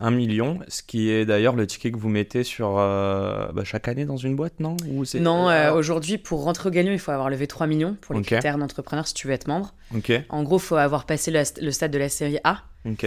Un 0.00 0.12
million, 0.12 0.60
ce 0.68 0.82
qui 0.82 1.10
est 1.10 1.24
d'ailleurs 1.24 1.56
le 1.56 1.66
ticket 1.66 1.90
que 1.90 1.96
vous 1.98 2.08
mettez 2.08 2.44
sur 2.44 2.76
euh, 2.78 3.48
bah, 3.52 3.64
chaque 3.64 3.88
année 3.88 4.04
dans 4.04 4.16
une 4.16 4.36
boîte, 4.36 4.60
non? 4.60 4.76
Ou 4.88 5.02
Non, 5.18 5.48
euh, 5.48 5.52
euh, 5.52 5.72
aujourd'hui, 5.74 6.18
pour 6.18 6.44
rentrer 6.44 6.68
au 6.68 6.72
Galion, 6.72 6.92
il 6.92 7.00
faut 7.00 7.10
avoir 7.10 7.30
levé 7.30 7.48
3 7.48 7.66
millions 7.66 7.96
pour 8.00 8.14
les 8.14 8.20
Ok. 8.20 8.26
critères 8.26 8.58
d'entrepreneur 8.58 9.08
si 9.08 9.14
tu 9.14 9.26
veux 9.26 9.32
être 9.32 9.48
membre. 9.48 9.74
Ok. 9.94 10.12
En 10.28 10.44
gros, 10.44 10.58
il 10.58 10.62
faut 10.62 10.76
avoir 10.76 11.04
passé 11.04 11.32
le, 11.32 11.42
le 11.60 11.70
stade 11.72 11.90
de 11.90 11.98
la 11.98 12.08
série 12.08 12.38
A. 12.44 12.62
Ok. 12.84 13.06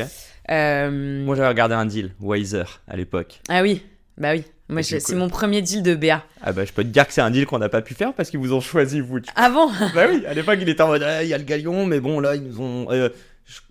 Euh, 0.50 1.24
Moi 1.26 1.36
j'avais 1.36 1.48
regardé 1.48 1.76
un 1.76 1.86
deal, 1.86 2.12
Wiser, 2.20 2.64
à 2.90 2.98
l'époque. 2.98 3.40
Ah 3.48 3.62
oui, 3.62 3.84
bah 4.18 4.32
oui. 4.34 4.44
Moi, 4.68 4.84
c'est 4.84 5.16
mon 5.16 5.30
premier 5.30 5.62
deal 5.62 5.84
de 5.84 5.96
BA. 5.96 6.24
Ah 6.42 6.54
bah 6.54 6.64
je 6.66 6.72
peux 6.72 6.84
te 6.84 6.88
dire 6.90 7.06
que 7.06 7.12
c'est 7.14 7.20
un 7.22 7.30
deal 7.32 7.46
qu'on 7.46 7.60
n'a 7.60 7.68
pas 7.68 7.82
pu 7.82 7.94
faire 7.94 8.14
parce 8.14 8.30
qu'ils 8.30 8.40
vous 8.40 8.54
ont 8.54 8.62
choisi 8.62 9.00
vous. 9.02 9.20
Ah 9.36 9.50
bon? 9.50 9.70
Bah 9.96 10.06
oui, 10.10 10.26
à 10.26 10.34
l'époque 10.34 10.60
il 10.62 10.68
était 10.70 10.82
en 10.82 10.88
mode 10.88 11.04
Ah, 11.04 11.24
il 11.24 11.30
y 11.30 11.34
a 11.34 11.38
le 11.38 11.44
galion, 11.44 11.86
mais 11.86 12.00
bon 12.02 12.20
là 12.22 12.36
ils 12.36 12.44
nous 12.44 12.60
ont. 12.62 12.88
je- 12.90 13.12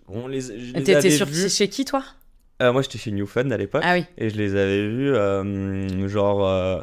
on 0.08 0.26
les, 0.26 0.40
je 0.42 0.52
les 0.74 0.82
T'étais 0.82 1.10
sur 1.10 1.26
chez 1.48 1.68
qui, 1.68 1.84
toi? 1.84 2.02
Euh, 2.60 2.72
moi 2.72 2.82
j'étais 2.82 2.98
chez 2.98 3.10
New 3.10 3.26
Fun 3.26 3.50
à 3.50 3.56
l'époque 3.56 3.82
Ah 3.84 3.94
oui. 3.94 4.04
et 4.18 4.28
je 4.30 4.36
les 4.36 4.54
avais 4.56 4.86
vus 4.86 5.14
euh, 5.14 6.08
genre 6.08 6.46
euh, 6.46 6.80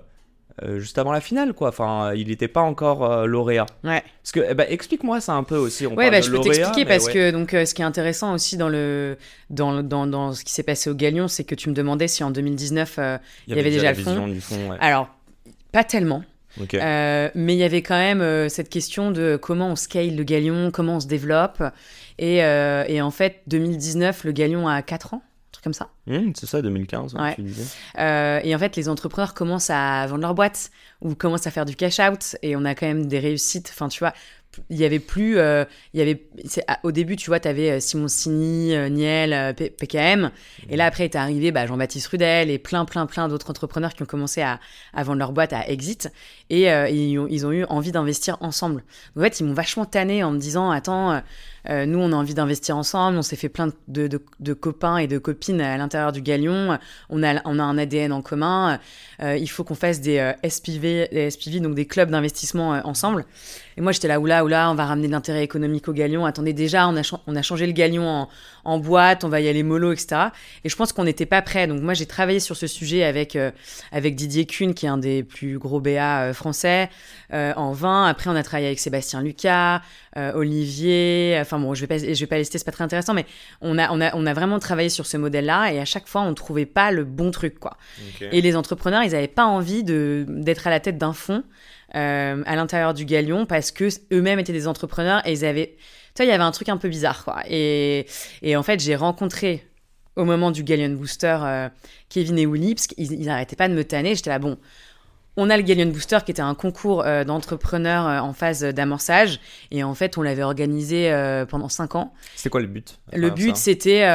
juste 0.78 0.98
avant 0.98 1.12
la 1.12 1.22
finale 1.22 1.54
quoi. 1.54 1.70
Enfin 1.70 2.14
il 2.16 2.28
n'était 2.30 2.48
pas 2.48 2.62
encore 2.62 3.28
lauréat. 3.28 3.68
Ouais. 3.84 4.04
Parce 4.24 4.32
que 4.32 4.54
ben, 4.54 4.66
explique-moi 4.70 5.22
ça 5.22 5.34
un 5.34 5.44
peu 5.44 5.56
aussi. 5.58 5.86
On 5.86 5.94
Ouais, 5.96 6.10
bah, 6.10 6.22
je 6.22 6.32
peux 6.32 6.40
t'expliquer 6.40 6.86
parce 6.86 7.06
ouais. 7.06 7.14
que 7.14 7.32
donc 7.32 7.52
ce 7.52 7.74
qui 7.76 7.82
est 7.84 7.86
intéressant 7.86 8.34
aussi 8.34 8.58
dans 8.58 8.70
le 8.70 9.18
dans, 9.52 9.84
dans, 9.84 10.08
dans 10.08 10.34
ce 10.34 10.44
qui 10.44 10.52
s'est 10.54 10.64
passé 10.64 10.90
au 10.90 10.96
Galion, 10.96 11.28
c'est 11.28 11.44
que 11.44 11.54
tu 11.56 11.70
me 11.70 11.76
demandais 11.76 12.08
si 12.08 12.24
en 12.24 12.32
2019 12.32 12.96
euh, 12.98 13.18
il 13.48 13.56
y 13.56 13.60
avait 13.60 13.70
déjà 13.70 13.92
le 13.92 13.98
fond. 13.98 14.10
vision 14.12 14.28
du 14.28 14.42
fond. 14.42 14.70
Ouais. 14.72 14.78
alors 14.80 15.10
pas 15.72 15.84
tellement, 15.84 16.24
Ok. 16.60 16.74
euh, 16.74 17.30
mais 17.36 17.54
il 17.54 17.60
y 17.60 17.64
avait 17.64 17.84
quand 17.84 17.98
même 18.00 18.22
euh, 18.22 18.50
cette 18.50 18.70
question 18.70 19.12
de 19.12 19.38
comment 19.40 19.68
on 19.70 19.76
scale 19.76 20.16
le 20.16 20.24
Galion, 20.24 20.72
comment 20.72 20.96
on 20.96 21.00
se 21.00 21.08
développe 21.08 21.62
et, 22.18 22.44
euh, 22.44 22.84
et 22.88 23.00
en 23.02 23.12
fait 23.12 23.42
2019 23.46 24.24
le 24.24 24.32
Galion 24.32 24.68
a 24.68 24.82
4 24.82 25.14
ans, 25.14 25.22
truc 25.58 25.64
comme 25.64 25.74
ça. 25.74 25.90
Hum, 26.10 26.34
c'est 26.36 26.46
ça 26.46 26.62
2015. 26.62 27.16
Ouais. 27.16 27.36
tu 27.36 27.42
disais. 27.42 27.66
Euh, 28.00 28.40
et 28.44 28.56
en 28.56 28.60
fait, 28.60 28.76
les 28.76 28.90
entrepreneurs 28.90 29.34
commencent 29.34 29.70
à 29.70 30.06
vendre 30.08 30.22
leur 30.22 30.36
boîte 30.36 30.72
ou 31.02 31.16
commencent 31.16 31.48
à 31.48 31.52
faire 31.52 31.66
du 31.66 31.76
cash 31.76 32.00
out 32.00 32.36
et 32.42 32.56
on 32.56 32.64
a 32.66 32.76
quand 32.76 32.86
même 32.86 33.08
des 33.08 33.20
réussites. 33.20 33.70
Enfin, 33.74 33.88
tu 33.90 34.00
vois, 34.00 34.14
il 34.70 34.78
y 34.78 34.86
avait 34.86 35.00
plus, 35.00 35.38
euh, 35.38 35.66
il 35.94 36.00
y 36.00 36.02
avait, 36.02 36.28
au 36.84 36.92
début, 36.92 37.16
tu 37.16 37.30
vois, 37.30 37.40
tu 37.40 37.48
avais 37.48 37.80
Simon 37.80 38.08
Sini, 38.08 38.76
euh, 38.76 38.90
Niel, 38.90 39.34
euh, 39.34 39.54
PKM. 39.54 40.32
Et 40.70 40.76
là, 40.76 40.86
après, 40.86 41.06
est 41.06 41.16
arrivé 41.16 41.52
bah, 41.52 41.66
Jean-Baptiste 41.66 42.08
Rudel 42.08 42.50
et 42.50 42.58
plein, 42.58 42.86
plein, 42.86 43.06
plein 43.06 43.28
d'autres 43.28 43.50
entrepreneurs 43.50 43.94
qui 43.94 44.04
ont 44.04 44.08
commencé 44.08 44.42
à, 44.42 44.60
vendre 44.96 45.20
leur 45.20 45.32
boîte 45.32 45.54
à 45.54 45.68
Exit. 45.70 46.12
Et 46.50 46.72
euh, 46.72 46.90
ils, 46.90 47.46
ont, 47.46 47.52
eu 47.52 47.66
envie 47.66 47.92
d'investir 47.92 48.38
ensemble. 48.42 48.84
En 49.18 49.22
fait, 49.22 49.40
ils 49.40 49.46
m'ont 49.46 49.54
vachement 49.54 49.86
tanné 49.86 50.24
en 50.24 50.32
me 50.32 50.40
disant 50.40 50.72
Attends, 50.72 51.12
euh, 51.12 51.20
euh, 51.70 51.86
nous, 51.86 52.00
on 52.00 52.12
a 52.12 52.16
envie 52.16 52.34
d'investir 52.34 52.78
ensemble. 52.78 53.18
On 53.18 53.22
s'est 53.22 53.36
fait 53.36 53.50
plein 53.50 53.70
de, 53.88 54.18
copains 54.54 54.98
et 54.98 55.08
de 55.08 55.18
copines 55.18 55.62
à 55.62 55.78
l'intérieur 55.78 56.12
du 56.12 56.22
Galion. 56.22 56.78
On 57.10 57.24
a, 57.24 57.42
on 57.46 57.60
a 57.60 57.64
un 57.64 57.78
ADN 57.78 58.12
en 58.12 58.22
commun. 58.22 58.80
Euh, 59.22 59.38
il 59.38 59.48
faut 59.48 59.64
qu'on 59.64 59.76
fasse 59.76 60.02
des 60.02 60.20
euh, 60.20 60.34
SPV, 60.48 61.10
des 61.12 61.30
SPV, 61.30 61.60
donc 61.60 61.76
des 61.76 61.86
clubs 61.86 62.10
d'investissement 62.10 62.76
euh, 62.76 62.82
ensemble. 62.84 63.26
Et 63.78 63.82
moi, 63.82 63.92
j'étais 63.92 64.08
là, 64.08 64.20
oula, 64.20 64.44
oula, 64.44 64.72
on 64.72 64.74
va 64.74 64.86
ramener 64.88 65.06
de 65.06 65.12
l'intérêt 65.12 65.44
économique 65.44 65.88
au 65.88 65.94
Galion. 65.94 66.26
Attendez, 66.26 66.52
déjà, 66.52 66.88
on 66.88 66.98
a, 66.98 67.18
on 67.28 67.36
a 67.36 67.42
changé 67.44 67.68
le 67.68 67.74
Galion 67.74 68.08
en, 68.10 68.30
en 68.66 68.80
boîte, 68.80 69.24
on 69.24 69.30
va 69.30 69.40
y 69.40 69.48
aller 69.48 69.62
mollo, 69.62 69.92
etc. 69.92 70.30
Et 70.64 70.70
je 70.70 70.76
pense 70.76 70.94
qu'on 70.94 71.04
n'était 71.04 71.28
pas 71.28 71.44
prêts. 71.44 71.68
Donc, 71.68 71.82
moi, 71.82 71.94
j'ai 71.94 72.08
travaillé 72.08 72.40
sur 72.40 72.58
ce 72.58 72.66
sujet 72.66 73.04
avec, 73.04 73.36
euh, 73.36 73.52
avec 73.92 74.16
Didier 74.16 74.48
Kuhn, 74.48 74.74
qui 74.74 74.88
est 74.88 74.90
un 74.90 74.98
des 74.98 75.22
plus 75.22 75.60
gros 75.60 75.80
BA 75.80 76.22
euh, 76.22 76.34
français, 76.34 76.90
euh, 77.34 77.54
en 77.56 77.72
vin. 77.72 78.06
Après, 78.06 78.32
on 78.32 78.36
a 78.36 78.42
travaillé 78.42 78.66
avec 78.66 78.80
Sébastien 78.80 79.22
Lucas, 79.22 79.84
euh, 80.18 80.34
Olivier. 80.34 81.38
Enfin, 81.40 81.60
bon, 81.60 81.76
je 81.76 81.82
vais 81.82 81.88
pas, 81.88 82.00
je 82.00 82.20
vais 82.20 82.26
pas 82.26 82.38
les 82.38 82.46
citer, 82.46 82.58
c'est 82.58 82.66
pas 82.66 82.72
très 82.72 82.84
intéressant, 82.84 83.14
mais 83.14 83.28
on 83.62 83.78
a, 83.78 83.92
on, 83.92 84.02
a, 84.02 84.16
on 84.16 84.26
a 84.26 84.34
vraiment 84.34 84.58
travaillé 84.58 84.90
sur 84.90 85.06
ce 85.06 85.18
modèle-là. 85.18 85.72
Et 85.72 85.80
à 85.80 85.86
chaque 85.86 86.08
fois, 86.08 86.22
on 86.22 86.34
trouvait 86.34 86.66
pas 86.66 86.90
le 86.90 87.04
bon 87.04 87.30
truc, 87.30 87.60
quoi. 87.60 87.78
Et 88.32 88.42
les 88.42 88.56
entrepreneurs, 88.56 89.04
ils 89.04 89.12
n'avaient 89.12 89.28
pas 89.28 89.46
envie 89.46 89.84
d'être 89.84 90.66
à 90.66 90.72
la 90.72 90.80
tête 90.80 90.98
d'un 90.98 91.14
fonds 91.14 91.44
euh, 91.96 92.44
à 92.46 92.56
l'intérieur 92.56 92.94
du 92.94 93.06
Galion 93.06 93.46
parce 93.46 93.72
que 93.72 93.88
eux-mêmes 94.12 94.40
étaient 94.40 94.54
des 94.54 94.68
entrepreneurs 94.68 95.26
et 95.26 95.32
ils 95.34 95.46
avaient, 95.46 95.78
tu 96.16 96.18
vois, 96.18 96.26
il 96.26 96.30
y 96.30 96.32
avait 96.32 96.44
un 96.44 96.52
truc 96.52 96.70
un 96.70 96.78
peu 96.78 96.90
bizarre, 96.90 97.24
quoi. 97.24 97.42
Et, 97.50 98.06
et 98.42 98.56
en 98.56 98.64
fait, 98.64 98.80
j'ai 98.80 98.96
rencontré 98.96 99.66
au 100.18 100.26
moment 100.26 100.52
du 100.52 100.64
Galion 100.64 100.90
Booster 100.96 101.38
euh, 101.42 101.70
Kevin 102.10 102.38
et 102.40 102.46
Willy 102.46 102.76
parce 102.76 102.88
qu'ils 102.88 103.14
ils 103.14 103.30
arrêtaient 103.30 103.56
pas 103.56 103.70
de 103.70 103.74
me 103.74 103.84
tanner. 103.84 104.16
J'étais 104.16 104.32
là, 104.32 104.40
bon. 104.40 104.58
On 105.40 105.52
a 105.52 105.58
le 105.58 105.62
Galion 105.62 105.86
Booster 105.86 106.18
qui 106.26 106.32
était 106.32 106.42
un 106.42 106.56
concours 106.56 107.04
euh, 107.06 107.24
d'entrepreneurs 107.24 108.08
euh, 108.08 108.20
en 108.20 108.34
phase 108.34 108.64
d'amorçage. 108.64 109.40
Et 109.70 109.84
en 109.84 109.94
fait 109.94 110.18
on 110.18 110.24
l'avait 110.24 110.42
organisé 110.42 111.12
euh, 111.12 111.46
pendant 111.46 111.70
cinq 111.70 111.94
ans. 111.94 112.12
C'est 112.36 112.50
quoi 112.50 112.60
le 112.60 112.68
but 112.68 113.00
le 113.14 113.30
but, 113.30 113.56
c'était, 113.56 114.06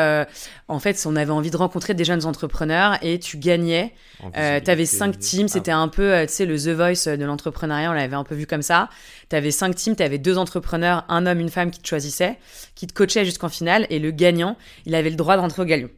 en 0.68 0.78
fait, 0.78 1.02
on 1.06 1.16
avait 1.16 1.30
envie 1.30 1.50
de 1.50 1.56
rencontrer 1.56 1.94
des 1.94 2.04
jeunes 2.04 2.26
entrepreneurs 2.26 2.98
et 3.00 3.18
tu 3.18 3.38
gagnais. 3.38 3.94
Visibilité, 4.20 4.60
T'avais 4.64 4.84
cinq 4.84 5.18
teams, 5.18 5.46
ah, 5.46 5.52
c'était 5.52 5.70
un 5.70 5.88
peu, 5.88 6.14
tu 6.26 6.32
sais, 6.32 6.44
le 6.44 6.58
The 6.58 6.68
Voice 6.68 7.16
de 7.16 7.24
l'entrepreneuriat, 7.24 7.90
on 7.90 7.94
l'avait 7.94 8.16
un 8.16 8.24
peu 8.24 8.34
vu 8.34 8.46
comme 8.46 8.60
ça. 8.60 8.90
T'avais 9.30 9.50
cinq 9.50 9.74
teams, 9.76 9.96
t'avais 9.96 10.18
deux 10.18 10.36
entrepreneurs, 10.36 11.06
un 11.08 11.24
homme, 11.24 11.40
une 11.40 11.48
femme 11.48 11.70
qui 11.70 11.80
te 11.80 11.88
choisissaient, 11.88 12.38
qui 12.74 12.86
te 12.86 12.92
coachaient 12.92 13.24
jusqu'en 13.24 13.48
finale, 13.48 13.86
et 13.88 13.98
le 13.98 14.10
gagnant, 14.10 14.56
il 14.84 14.94
avait 14.94 15.10
le 15.10 15.16
droit 15.16 15.36
de 15.36 15.40
rentrer 15.40 15.62
au 15.62 15.66
Galion. 15.66 15.88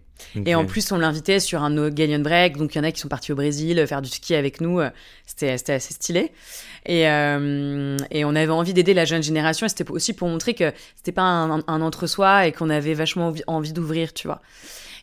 Et 0.47 0.55
en 0.55 0.65
plus, 0.65 0.93
on 0.93 0.99
l'invitait 0.99 1.41
sur 1.41 1.63
un 1.63 1.71
no- 1.71 1.91
Galion 1.91 2.21
Break, 2.21 2.57
donc 2.57 2.75
il 2.75 2.79
y 2.79 2.81
en 2.81 2.85
a 2.85 2.93
qui 2.93 3.01
sont 3.01 3.09
partis 3.09 3.33
au 3.33 3.35
Brésil 3.37 3.79
euh, 3.79 3.87
faire 3.87 4.03
du 4.03 4.09
ski 4.11 4.35
avec 4.35 4.61
nous, 4.61 4.81
euh, 4.81 4.91
c'était 5.27 5.57
c'était 5.59 5.75
assez 5.75 5.95
stylé. 5.95 6.33
Et, 6.87 7.09
euh, 7.09 7.97
et 8.11 8.25
on 8.25 8.35
avait 8.35 8.51
envie 8.53 8.75
d'aider 8.75 8.95
la 8.95 9.05
jeune 9.07 9.23
génération, 9.23 9.67
et 9.67 9.69
c'était 9.69 9.89
aussi 9.91 10.13
pour 10.13 10.29
montrer 10.29 10.55
que 10.55 10.73
c'était 10.97 11.13
pas 11.13 11.23
un, 11.23 11.63
un 11.67 11.81
entre-soi 11.83 12.47
et 12.47 12.53
qu'on 12.53 12.71
avait 12.71 12.95
vachement 12.95 13.29
envie, 13.29 13.43
envie 13.47 13.73
d'ouvrir, 13.73 14.13
tu 14.13 14.27
vois. 14.29 14.43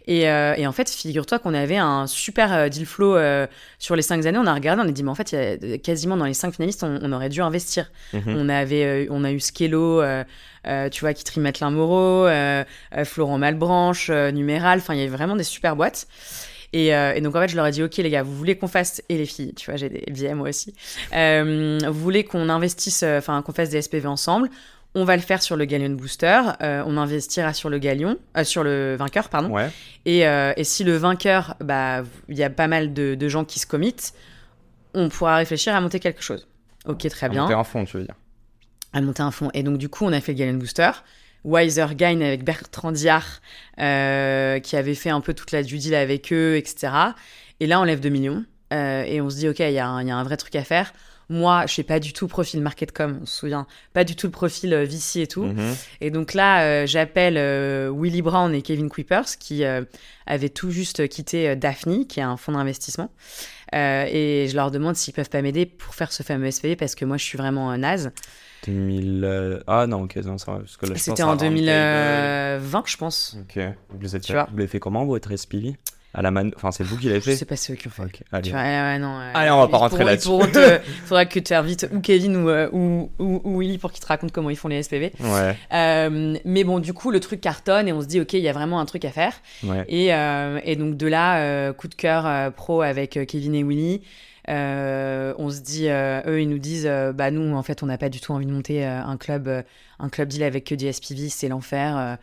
Et, 0.08 0.30
euh, 0.30 0.56
et 0.58 0.66
en 0.66 0.72
fait, 0.72 0.90
figure-toi 0.90 1.40
qu'on 1.40 1.54
avait 1.54 1.78
un 1.78 2.08
super 2.08 2.54
euh, 2.54 2.70
deal 2.70 2.86
flow 2.86 3.16
euh, 3.16 3.47
sur 3.80 3.95
les 3.95 4.02
cinq 4.02 4.26
années. 4.26 4.39
On 4.39 4.47
a 4.47 4.54
regardé, 4.54 4.82
on 4.84 4.88
a 4.88 4.91
dit, 4.91 5.04
mais 5.04 5.12
en 5.12 5.16
fait, 5.16 5.32
il 5.32 5.70
y 5.70 5.74
a, 5.74 5.78
quasiment 5.78 6.18
dans 6.18 6.26
les 6.26 6.34
cinq 6.34 6.56
finalistes, 6.56 6.84
on, 6.84 6.99
on 7.02 7.12
aurait 7.12 7.30
dû 7.30 7.41
investir. 7.41 7.91
Mhm. 8.14 8.36
On, 8.38 8.49
avait, 8.49 9.08
on 9.12 9.24
a 9.24 9.32
eu 9.32 9.39
Skello, 9.39 10.02
euh, 10.02 10.89
tu 10.89 11.02
vois, 11.02 11.14
qui 11.14 11.24
trie 11.24 11.39
Maître 11.39 11.68
Moreau, 11.70 12.26
euh, 12.26 12.64
euh, 12.95 13.06
Florent 13.06 13.38
Malbranche, 13.38 14.10
Numéral. 14.10 14.80
Enfin, 14.80 14.93
il 14.93 14.99
y 14.99 15.04
avait 15.04 15.16
vraiment 15.16 15.36
des 15.36 15.43
super 15.43 15.76
boîtes. 15.76 16.08
Et, 16.74 16.88
et 16.88 17.20
donc, 17.20 17.36
en 17.36 17.41
fait, 17.41 17.49
je 17.49 17.58
leur 17.58 17.68
ai 17.68 17.72
dit, 17.72 17.84
OK, 17.84 17.97
les 17.97 18.10
gars, 18.10 18.24
vous 18.24 18.34
voulez 18.34 18.58
qu'on 18.58 18.70
fasse, 18.70 19.04
et 19.10 19.18
les 19.18 19.26
filles, 19.26 19.54
tu 19.56 19.70
vois, 19.70 19.76
j'ai 19.76 19.89
des 19.89 20.06
billets 20.10 20.34
moi 20.34 20.47
aussi, 20.47 20.74
vous 21.12 21.93
voulez 21.93 22.24
qu'on 22.24 22.47
investisse, 22.47 23.04
enfin, 23.04 23.41
qu'on 23.41 23.52
fasse 23.52 23.72
des 23.72 23.82
SPV 23.82 24.08
ensemble. 24.08 24.49
On 24.94 25.06
va 25.06 25.16
le 25.16 25.22
faire 25.22 25.42
sur 25.42 25.56
le 25.56 25.64
Galion 25.66 25.92
Booster. 25.92 26.42
euh, 26.62 26.84
on 26.86 26.98
investira 26.98 27.54
sur 27.54 27.70
le 27.70 27.78
Galion, 27.78 28.18
euh, 28.38 28.44
sur 28.44 28.64
le 28.64 28.96
vainqueur, 28.96 29.30
pardon. 29.30 29.50
Ouais. 29.50 29.70
Et, 30.06 30.28
euh, 30.28 30.52
et 30.58 30.66
si 30.66 30.84
le 30.84 30.98
vainqueur, 30.98 31.56
bah, 31.62 32.04
il 32.28 32.38
y 32.38 32.44
a 32.44 32.50
pas 32.50 32.68
mal 32.68 32.94
de, 32.94 33.16
de 33.16 33.28
gens 33.30 33.46
qui 33.46 33.60
se 33.60 33.66
committent, 33.66 34.14
on 34.94 35.08
pourra 35.08 35.38
réfléchir 35.38 35.74
à 35.74 35.80
monter 35.80 36.00
quelque 36.02 36.22
chose. 36.22 36.46
Ok, 36.86 37.08
très 37.08 37.30
bien. 37.30 37.44
Monter 37.44 37.54
un 37.54 37.64
fond, 37.64 37.86
tu 37.86 37.98
veux 37.98 38.04
dire. 38.04 38.16
À 38.92 39.00
monter 39.00 39.24
un 39.24 39.32
fonds. 39.32 39.50
Et 39.54 39.64
donc, 39.64 39.78
du 39.78 39.88
coup, 39.88 40.04
on 40.06 40.12
a 40.12 40.20
fait 40.20 40.34
le 40.34 40.39
Galen 40.39 40.60
Booster. 40.60 40.92
Wiser 41.46 41.88
Gain 41.96 42.20
avec 42.22 42.44
Bertrand 42.44 42.92
Diard, 42.92 43.39
qui 43.78 44.76
avait 44.76 44.96
fait 44.96 45.10
un 45.10 45.22
peu 45.22 45.34
toute 45.34 45.52
la 45.54 45.64
due 45.64 45.78
deal 45.78 45.96
avec 45.96 46.34
eux, 46.34 46.58
etc. 46.58 46.92
Et 47.62 47.68
là, 47.68 47.80
on 47.80 47.84
lève 47.86 48.00
2 48.02 48.10
millions. 48.10 48.44
et 48.72 49.22
on 49.22 49.30
se 49.30 49.38
dit, 49.38 49.48
OK, 49.48 49.60
y, 49.60 49.64
il 49.64 49.72
y 49.74 49.80
a 49.80 49.88
un 49.88 50.24
vrai 50.24 50.38
truc 50.38 50.56
à 50.56 50.64
faire. 50.64 50.92
Moi, 51.32 51.65
je 51.65 51.73
sais 51.75 51.84
pas 51.84 52.01
du 52.01 52.11
tout 52.11 52.27
profil 52.27 52.61
Marketcom, 52.61 53.19
on 53.21 53.25
se 53.25 53.38
souvient. 53.39 53.65
Pas 53.93 54.03
du 54.03 54.17
tout 54.17 54.27
le 54.27 54.32
profil 54.32 54.73
euh, 54.73 54.84
VC 54.84 55.21
et 55.21 55.27
tout. 55.27 55.45
Mhm. 55.45 55.75
Et 56.01 56.11
donc 56.11 56.34
là, 56.34 56.61
euh, 56.63 56.86
j'appelle 56.86 57.36
euh, 57.38 57.89
Willy 57.95 58.21
Brown 58.21 58.53
et 58.53 58.61
Kevin 58.61 58.89
Quippers 58.89 59.38
qui 59.39 59.63
euh, 59.63 59.82
avaient 60.27 60.49
tout 60.49 60.71
juste 60.71 61.07
quitté 61.07 61.55
Daphne, 61.55 62.05
qui 62.05 62.19
est 62.19 62.23
un 62.23 62.36
fonds 62.36 62.51
d'investissement. 62.51 63.09
Et 63.73 64.47
je 64.49 64.55
leur 64.57 64.69
demande 64.71 64.97
s'ils 64.97 65.13
peuvent 65.13 65.29
pas 65.29 65.41
m'aider 65.41 65.65
pour 65.65 65.95
faire 65.95 66.11
ce 66.11 66.21
fameux 66.23 66.51
SPV 66.51 66.75
parce 66.75 66.95
que 66.95 67.05
moi, 67.05 67.15
je 67.15 67.23
suis 67.23 67.38
vraiment 67.38 67.75
naze. 67.77 68.11
2000. 68.65 69.23
euh, 69.23 69.59
Ah 69.67 69.88
non, 69.88 70.03
ok, 70.03 70.17
non, 70.17 70.38
ça 70.38 70.59
C'était 70.95 71.23
en 71.23 71.29
Roundtable. 71.29 71.55
2020, 71.55 72.84
je 72.86 72.97
pense. 72.97 73.38
Ok. 73.39 73.63
Vous, 73.89 74.07
l'avez 74.34 74.67
fait 74.67 74.79
comment, 74.79 75.05
votre 75.05 75.36
SPV 75.36 75.77
À 76.14 76.22
la 76.22 76.30
man... 76.32 76.51
Enfin, 76.57 76.72
c'est 76.72 76.84
vous 76.84 76.97
qui 76.97 77.07
l'avez 77.07 77.22
fait 77.22 77.36
sais 77.38 77.45
pas 77.45 77.55
ceux 77.55 77.76
qui 77.76 77.88
ont 77.88 77.91
fait. 77.91 78.01
Ok, 78.03 78.22
allez. 78.34 78.43
Tu 78.43 78.49
vois, 78.51 78.62
ouais, 78.62 78.99
non, 78.99 79.18
euh, 79.20 79.32
Allez, 79.34 79.49
on 79.51 79.59
va 79.59 79.68
pas 79.70 79.78
rentrer 79.78 80.03
là-dessus. 80.03 80.28
te- 80.51 80.80
faudra 81.05 81.26
que 81.26 81.39
tu 81.39 81.53
invites 81.53 81.88
ou 81.93 82.01
Kevin 82.01 82.36
ou, 82.36 82.49
euh, 82.49 82.70
ou, 82.74 83.09
ou, 83.20 83.41
ou 83.45 83.59
Willy 83.59 83.78
pour 83.78 83.91
qu'ils 83.93 84.01
te 84.03 84.07
racontent 84.07 84.32
comment 84.34 84.49
ils 84.49 84.57
font 84.57 84.68
les 84.68 84.84
SPV. 84.84 85.14
Ouais, 85.24 85.55
Euh, 85.74 86.38
mais 86.43 86.64
bon, 86.66 86.80
du 86.80 86.93
coup, 86.93 87.12
le 87.12 87.20
truc 87.22 87.39
cartonne 87.39 87.88
et 87.88 87.93
on 87.93 88.01
se 88.01 88.07
dit, 88.07 88.20
ok, 88.20 88.34
il 88.34 88.41
y 88.41 88.49
a 88.49 88.53
vraiment 88.53 88.82
un 88.82 88.86
truc 88.86 89.05
à 89.05 89.12
faire. 89.12 89.34
ouais. 89.64 89.86
Et, 89.88 90.14
euh, 90.14 90.59
et 90.66 90.76
donc 90.76 90.97
de 90.97 91.07
là, 91.07 91.39
euh, 91.39 91.72
coup 91.74 91.88
de 91.88 91.95
cœur 91.95 92.26
euh, 92.26 92.49
pro 92.51 92.82
avec 92.82 93.16
euh, 93.16 93.24
Kevin 93.26 93.55
et 93.55 93.64
Willy. 93.64 94.01
Euh, 94.49 95.34
on 95.38 95.49
se 95.49 95.62
dit, 95.62 95.88
euh, 95.88 96.22
eux, 96.28 96.41
ils 96.41 96.49
nous 96.49 96.59
disent, 96.59 96.88
euh, 96.88 97.14
bah 97.14 97.32
nous, 97.32 97.55
en 97.55 97.64
fait, 97.64 97.84
on 97.84 97.86
n'a 97.86 97.97
pas 97.97 98.09
du 98.09 98.20
tout 98.20 98.34
envie 98.34 98.45
de 98.45 98.51
monter 98.51 98.86
euh, 98.86 99.01
un 99.01 99.16
club, 99.18 99.47
euh, 99.47 99.62
un 99.99 100.09
club 100.09 100.28
deal 100.30 100.43
avec 100.43 100.66
que 100.66 100.76
des 100.76 100.91
SPV, 100.91 101.30
c'est 101.30 101.47
l'enfer. 101.47 102.18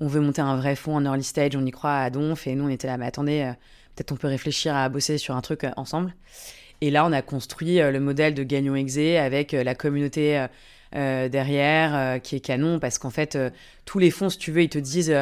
On 0.00 0.06
veut 0.06 0.20
monter 0.20 0.40
un 0.40 0.56
vrai 0.56 0.74
fonds 0.76 0.96
en 0.96 1.04
early 1.04 1.22
stage, 1.22 1.54
on 1.54 1.64
y 1.64 1.70
croit 1.70 1.98
à 1.98 2.10
Donf. 2.10 2.46
Et 2.46 2.54
nous, 2.54 2.64
on 2.64 2.68
était 2.68 2.86
là, 2.86 2.96
mais 2.96 3.06
attendez, 3.06 3.42
euh, 3.42 3.52
peut-être 3.94 4.12
on 4.12 4.16
peut 4.16 4.28
réfléchir 4.28 4.74
à 4.74 4.88
bosser 4.88 5.18
sur 5.18 5.36
un 5.36 5.42
truc 5.42 5.64
euh, 5.64 5.70
ensemble. 5.76 6.14
Et 6.80 6.90
là, 6.90 7.04
on 7.04 7.12
a 7.12 7.20
construit 7.20 7.80
euh, 7.80 7.90
le 7.90 8.00
modèle 8.00 8.34
de 8.34 8.42
Gagnon 8.42 8.74
Exé 8.74 9.18
avec 9.18 9.52
la 9.52 9.74
communauté 9.74 10.46
derrière 10.92 12.20
qui 12.20 12.34
est 12.34 12.40
canon 12.40 12.80
parce 12.80 12.98
qu'en 12.98 13.10
fait, 13.10 13.38
tous 13.84 14.00
les 14.00 14.10
fonds, 14.10 14.28
si 14.28 14.38
tu 14.38 14.50
veux, 14.50 14.62
ils 14.62 14.68
te 14.68 14.78
disent 14.78 15.14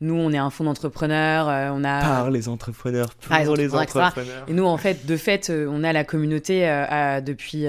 nous, 0.00 0.14
on 0.14 0.30
est 0.32 0.38
un 0.38 0.50
fonds 0.50 0.62
d'entrepreneurs, 0.62 1.46
on 1.74 1.82
a. 1.82 2.00
Par 2.00 2.30
les 2.30 2.48
entrepreneurs, 2.48 3.12
pour 3.14 3.32
Ah, 3.32 3.42
les 3.42 3.74
entrepreneurs. 3.74 4.44
Et 4.46 4.52
nous, 4.52 4.66
en 4.66 4.76
fait, 4.76 5.04
de 5.04 5.16
fait, 5.16 5.50
on 5.50 5.82
a 5.82 5.92
la 5.92 6.04
communauté 6.04 6.60
depuis, 7.24 7.66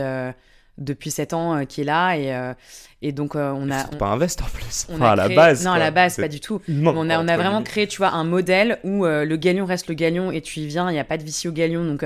depuis 0.77 1.11
7 1.11 1.33
ans 1.33 1.55
euh, 1.55 1.63
qui 1.63 1.81
est 1.81 1.83
là. 1.83 2.15
Et, 2.15 2.33
euh, 2.33 2.53
et 3.01 3.11
donc, 3.11 3.35
euh, 3.35 3.51
on 3.55 3.69
a. 3.71 3.85
C'est 3.89 3.97
pas 3.97 4.07
un 4.07 4.15
en 4.21 4.49
plus. 4.53 4.87
on 4.89 4.95
Enfin, 4.95 5.05
a 5.05 5.11
à 5.11 5.15
la 5.15 5.29
base. 5.29 5.63
Non, 5.65 5.71
à 5.71 5.79
la 5.79 5.91
base, 5.91 6.15
pas 6.17 6.27
du 6.27 6.39
tout. 6.39 6.61
On 6.67 7.09
a, 7.09 7.19
on 7.19 7.27
a 7.27 7.33
entre 7.33 7.33
vraiment 7.41 7.63
créé, 7.63 7.87
tu 7.87 7.97
vois, 7.97 8.09
un 8.11 8.23
modèle 8.23 8.79
où 8.83 9.05
le 9.05 9.35
galion 9.35 9.65
reste 9.65 9.87
le 9.87 9.93
galion 9.95 10.31
et 10.31 10.41
tu 10.41 10.59
y 10.59 10.67
viens, 10.67 10.89
il 10.89 10.93
n'y 10.93 10.99
a 10.99 11.03
pas 11.03 11.17
de 11.17 11.23
vici 11.23 11.47
au 11.47 11.51
galion, 11.51 11.85
donc 11.85 12.03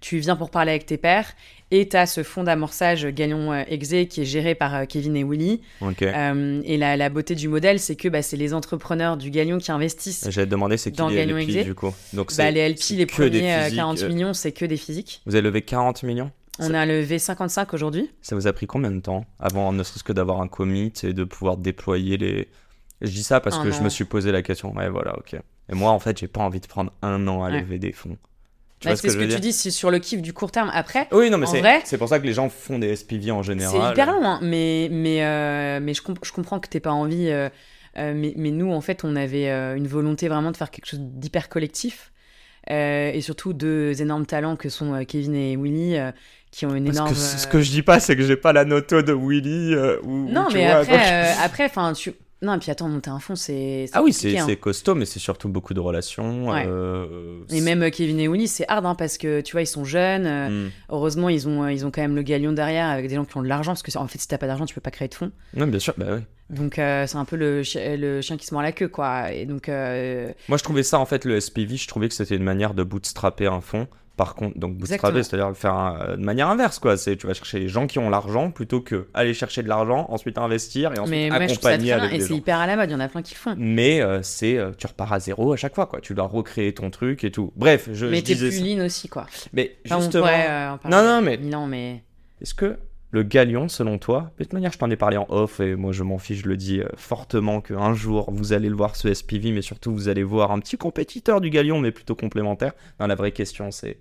tu 0.00 0.16
y 0.16 0.20
viens 0.20 0.36
pour 0.36 0.50
parler 0.50 0.70
avec 0.70 0.86
tes 0.86 0.96
pairs. 0.96 1.34
Et 1.72 1.88
tu 1.88 1.96
as 1.96 2.06
ce 2.06 2.24
fonds 2.24 2.42
d'amorçage 2.42 3.06
Galion 3.06 3.54
Exé 3.54 4.06
qui 4.08 4.22
est 4.22 4.24
géré 4.24 4.56
par 4.56 4.88
Kevin 4.88 5.16
et 5.16 5.22
Willy. 5.22 5.60
Ok. 5.80 6.02
Euh, 6.02 6.60
et 6.64 6.76
la, 6.76 6.96
la 6.96 7.08
beauté 7.10 7.36
du 7.36 7.46
modèle, 7.46 7.78
c'est 7.78 7.94
que 7.94 8.08
bah, 8.08 8.22
c'est 8.22 8.36
les 8.36 8.54
entrepreneurs 8.54 9.16
du 9.16 9.30
galion 9.30 9.58
qui 9.58 9.70
investissent. 9.70 10.26
J'allais 10.28 10.46
te 10.46 10.50
demander 10.50 10.76
c'est 10.76 10.90
qui 10.90 10.96
dans 10.96 11.08
les 11.08 11.16
Gagnon 11.16 11.36
LP 11.36 11.42
Exé. 11.42 11.64
du 11.64 11.74
coup? 11.76 11.94
Donc 12.12 12.36
Bah, 12.36 12.50
les 12.50 12.68
LP, 12.68 12.80
les 12.96 13.06
premiers 13.06 13.30
physiques, 13.62 13.76
40 13.76 14.02
euh, 14.02 14.08
millions, 14.08 14.34
c'est 14.34 14.50
que 14.50 14.64
des 14.64 14.76
physiques. 14.76 15.22
Vous 15.26 15.36
avez 15.36 15.42
levé 15.42 15.62
40 15.62 16.02
millions? 16.02 16.32
On 16.60 16.74
a 16.74 16.86
levé 16.86 17.18
55 17.18 17.72
aujourd'hui. 17.74 18.10
Ça 18.22 18.36
vous 18.36 18.46
a 18.46 18.52
pris 18.52 18.66
combien 18.66 18.90
de 18.90 19.00
temps 19.00 19.24
avant 19.38 19.72
ne 19.72 19.82
serait-ce 19.82 20.04
que 20.04 20.12
d'avoir 20.12 20.40
un 20.40 20.48
commit 20.48 20.92
et 21.02 21.12
de 21.12 21.24
pouvoir 21.24 21.56
déployer 21.56 22.16
les. 22.16 22.48
Je 23.00 23.10
dis 23.10 23.22
ça 23.22 23.40
parce 23.40 23.56
Un 23.56 23.64
que 23.64 23.70
je 23.70 23.80
me 23.80 23.88
suis 23.88 24.04
posé 24.04 24.30
la 24.32 24.42
question. 24.42 24.74
Ouais, 24.74 24.88
voilà, 24.90 25.16
ok. 25.18 25.34
Et 25.34 25.74
moi, 25.74 25.90
en 25.90 25.98
fait, 25.98 26.18
j'ai 26.18 26.28
pas 26.28 26.40
envie 26.42 26.60
de 26.60 26.66
prendre 26.66 26.92
un 27.02 27.26
an 27.28 27.42
à 27.44 27.50
Ouais. 27.50 27.60
lever 27.60 27.78
des 27.78 27.92
fonds. 27.92 28.16
Bah, 28.84 28.96
ce 28.96 29.02
c'est 29.02 29.08
que 29.08 29.12
ce 29.12 29.18
que 29.18 29.34
tu 29.34 29.40
dis, 29.40 29.52
c'est 29.52 29.70
sur 29.70 29.90
le 29.90 29.98
kiff 29.98 30.22
du 30.22 30.32
court 30.32 30.50
terme. 30.50 30.70
Après, 30.72 31.06
Oui, 31.12 31.28
non, 31.30 31.36
mais 31.38 31.46
c'est 31.46 31.60
vrai- 31.60 31.82
c'est 31.84 31.98
pour 31.98 32.08
ça 32.08 32.18
que 32.18 32.26
les 32.26 32.32
gens 32.32 32.48
font 32.48 32.78
des 32.78 32.88
SPV 32.96 33.30
en 33.30 33.42
général. 33.42 33.78
C'est 33.78 33.90
hyper 33.92 34.06
long, 34.12 34.24
hein, 34.24 34.38
mais, 34.42 34.88
mais, 34.90 35.22
euh, 35.24 35.80
mais 35.82 35.92
je, 35.94 36.00
comp- 36.02 36.24
je 36.24 36.32
comprends 36.32 36.60
que 36.60 36.68
t'aies 36.68 36.80
pas 36.80 36.92
envie. 36.92 37.28
euh, 37.28 37.48
euh, 37.98 38.14
mais, 38.16 38.32
mais 38.36 38.50
nous, 38.50 38.72
en 38.72 38.80
fait, 38.80 39.04
on 39.04 39.16
avait 39.16 39.50
une 39.50 39.86
volonté 39.86 40.28
vraiment 40.28 40.50
de 40.50 40.56
faire 40.56 40.70
quelque 40.70 40.86
chose 40.86 41.00
d'hyper 41.00 41.48
collectif. 41.48 42.12
Et 42.68 43.20
surtout 43.22 43.52
deux 43.52 44.00
énormes 44.02 44.26
talents 44.26 44.56
que 44.56 44.68
sont 44.68 45.04
Kevin 45.04 45.34
et 45.34 45.56
Willy, 45.56 45.96
qui 46.50 46.66
ont 46.66 46.74
une 46.74 46.84
Parce 46.84 46.96
énorme. 46.96 47.10
que 47.10 47.16
ce 47.16 47.46
que 47.46 47.60
je 47.60 47.70
dis 47.70 47.82
pas, 47.82 48.00
c'est 48.00 48.16
que 48.16 48.22
j'ai 48.22 48.36
pas 48.36 48.52
la 48.52 48.64
noto 48.64 49.02
de 49.02 49.12
Willy 49.12 49.74
euh, 49.74 49.98
ou. 50.02 50.28
Non, 50.30 50.46
tu 50.48 50.56
mais 50.56 50.66
vois, 50.66 50.76
après, 50.80 50.92
donc- 50.92 51.00
euh, 51.06 51.32
après, 51.44 51.64
enfin, 51.66 51.92
tu. 51.92 52.12
Non, 52.42 52.54
et 52.54 52.58
puis 52.58 52.70
attends, 52.70 52.88
monter 52.88 53.10
un 53.10 53.18
fond, 53.18 53.36
c'est. 53.36 53.84
Ah 53.92 54.02
oui, 54.02 54.14
c'est 54.14 54.38
hein. 54.38 54.44
c'est 54.48 54.56
costaud, 54.56 54.94
mais 54.94 55.04
c'est 55.04 55.18
surtout 55.18 55.50
beaucoup 55.50 55.74
de 55.74 55.80
relations. 55.80 56.48
Ouais. 56.50 56.64
euh, 56.66 57.40
Et 57.50 57.60
même 57.60 57.82
euh, 57.82 57.90
Kevin 57.90 58.18
et 58.18 58.28
Willy, 58.28 58.48
c'est 58.48 58.64
hard, 58.66 58.86
hein, 58.86 58.94
parce 58.94 59.18
que 59.18 59.42
tu 59.42 59.52
vois, 59.52 59.60
ils 59.60 59.66
sont 59.66 59.84
jeunes. 59.84 60.26
euh, 60.26 60.48
Hmm. 60.48 60.70
Heureusement, 60.88 61.28
ils 61.28 61.46
ont, 61.46 61.68
ils 61.68 61.84
ont 61.84 61.90
quand 61.90 62.00
même 62.00 62.16
le 62.16 62.22
galion 62.22 62.52
derrière 62.52 62.86
avec 62.88 63.08
des 63.08 63.14
gens 63.16 63.26
qui 63.26 63.36
ont 63.36 63.42
de 63.42 63.46
l'argent, 63.48 63.72
parce 63.72 63.82
que 63.82 63.96
en 63.98 64.08
fait, 64.08 64.18
si 64.18 64.26
t'as 64.26 64.38
pas 64.38 64.46
d'argent, 64.46 64.64
tu 64.64 64.74
peux 64.74 64.80
pas 64.80 64.90
créer 64.90 65.08
de 65.08 65.14
fonds. 65.14 65.30
Non, 65.54 65.66
bien 65.66 65.78
sûr, 65.78 65.92
bah 65.98 66.06
oui. 66.12 66.20
Donc, 66.48 66.78
euh, 66.78 67.06
c'est 67.06 67.18
un 67.18 67.26
peu 67.26 67.36
le, 67.36 67.62
chi- 67.62 67.78
le 67.96 68.22
chien 68.22 68.38
qui 68.38 68.46
se 68.46 68.54
mord 68.54 68.62
la 68.62 68.72
queue, 68.72 68.88
quoi. 68.88 69.32
Et 69.32 69.44
donc, 69.44 69.68
euh, 69.68 70.32
Moi, 70.48 70.56
je 70.56 70.64
trouvais 70.64 70.82
ça, 70.82 70.98
en 70.98 71.04
fait, 71.06 71.26
le 71.26 71.38
SPV, 71.38 71.76
je 71.76 71.86
trouvais 71.88 72.08
que 72.08 72.14
c'était 72.14 72.36
une 72.36 72.42
manière 72.42 72.72
de 72.72 72.82
bootstrapper 72.84 73.46
un 73.48 73.60
fonds. 73.60 73.86
Par 74.20 74.34
contre, 74.34 74.58
donc 74.58 74.74
bootstrapper, 74.76 75.16
Exactement. 75.16 75.22
c'est-à-dire 75.22 75.48
le 75.48 75.54
faire 75.54 75.96
euh, 76.10 76.16
de 76.18 76.22
manière 76.22 76.50
inverse, 76.50 76.78
quoi. 76.78 76.98
C'est 76.98 77.16
tu 77.16 77.26
vas 77.26 77.32
chercher 77.32 77.58
les 77.58 77.68
gens 77.68 77.86
qui 77.86 77.98
ont 77.98 78.10
l'argent 78.10 78.50
plutôt 78.50 78.82
que 78.82 79.08
aller 79.14 79.32
chercher 79.32 79.62
de 79.62 79.68
l'argent, 79.68 80.04
ensuite 80.10 80.36
investir 80.36 80.92
et 80.92 80.98
ensuite 80.98 81.08
mais 81.10 81.30
moi, 81.30 81.40
je 81.46 81.54
trouve 81.54 81.62
ça 81.62 81.68
accompagner 81.70 81.92
avec 81.92 82.12
et 82.12 82.20
c'est 82.20 82.34
hyper 82.34 82.58
à 82.58 82.66
la 82.66 82.76
mode, 82.76 82.90
il 82.90 82.92
y 82.92 82.96
en 82.96 83.00
a 83.00 83.08
plein 83.08 83.22
qui 83.22 83.32
le 83.32 83.38
font. 83.38 83.54
Mais 83.56 84.02
euh, 84.02 84.20
c'est 84.22 84.58
euh, 84.58 84.72
tu 84.76 84.86
repars 84.86 85.14
à 85.14 85.20
zéro 85.20 85.54
à 85.54 85.56
chaque 85.56 85.74
fois, 85.74 85.86
quoi. 85.86 86.02
Tu 86.02 86.12
dois 86.12 86.26
recréer 86.26 86.74
ton 86.74 86.90
truc 86.90 87.24
et 87.24 87.30
tout. 87.30 87.50
Bref, 87.56 87.88
je, 87.94 88.04
mais 88.04 88.18
je 88.18 88.24
t'es 88.24 88.34
plus 88.36 88.52
ça. 88.58 88.62
lean 88.62 88.84
aussi, 88.84 89.08
quoi. 89.08 89.24
Mais 89.54 89.78
Enfin, 89.86 90.00
justement, 90.00 90.24
pourrait, 90.24 90.46
euh, 90.50 90.76
Non, 90.90 91.02
non, 91.02 91.22
mais- 91.22 91.38
Milan, 91.38 91.66
mais... 91.66 92.02
est-ce 92.42 92.52
que 92.52 92.76
le 93.12 93.24
galion, 93.24 93.68
selon 93.68 93.98
toi, 93.98 94.30
de 94.38 94.44
toute 94.44 94.52
manière, 94.52 94.70
je 94.70 94.78
t'en 94.78 94.88
ai 94.88 94.94
parlé 94.94 95.16
en 95.16 95.26
off 95.30 95.58
et 95.58 95.74
moi 95.74 95.90
je 95.90 96.04
m'en 96.04 96.18
fiche, 96.18 96.42
je 96.44 96.48
le 96.48 96.56
dis 96.56 96.80
fortement 96.96 97.60
qu'un 97.60 97.92
jour 97.92 98.30
vous 98.30 98.52
allez 98.52 98.68
le 98.68 98.76
voir 98.76 98.94
ce 98.94 99.12
SPV, 99.12 99.50
mais 99.50 99.62
surtout 99.62 99.92
vous 99.92 100.08
allez 100.08 100.22
voir 100.22 100.52
un 100.52 100.60
petit 100.60 100.76
compétiteur 100.76 101.40
du 101.40 101.50
galion, 101.50 101.80
mais 101.80 101.90
plutôt 101.90 102.14
complémentaire. 102.14 102.70
Non, 103.00 103.08
la 103.08 103.16
vraie 103.16 103.32
question, 103.32 103.72
c'est. 103.72 103.98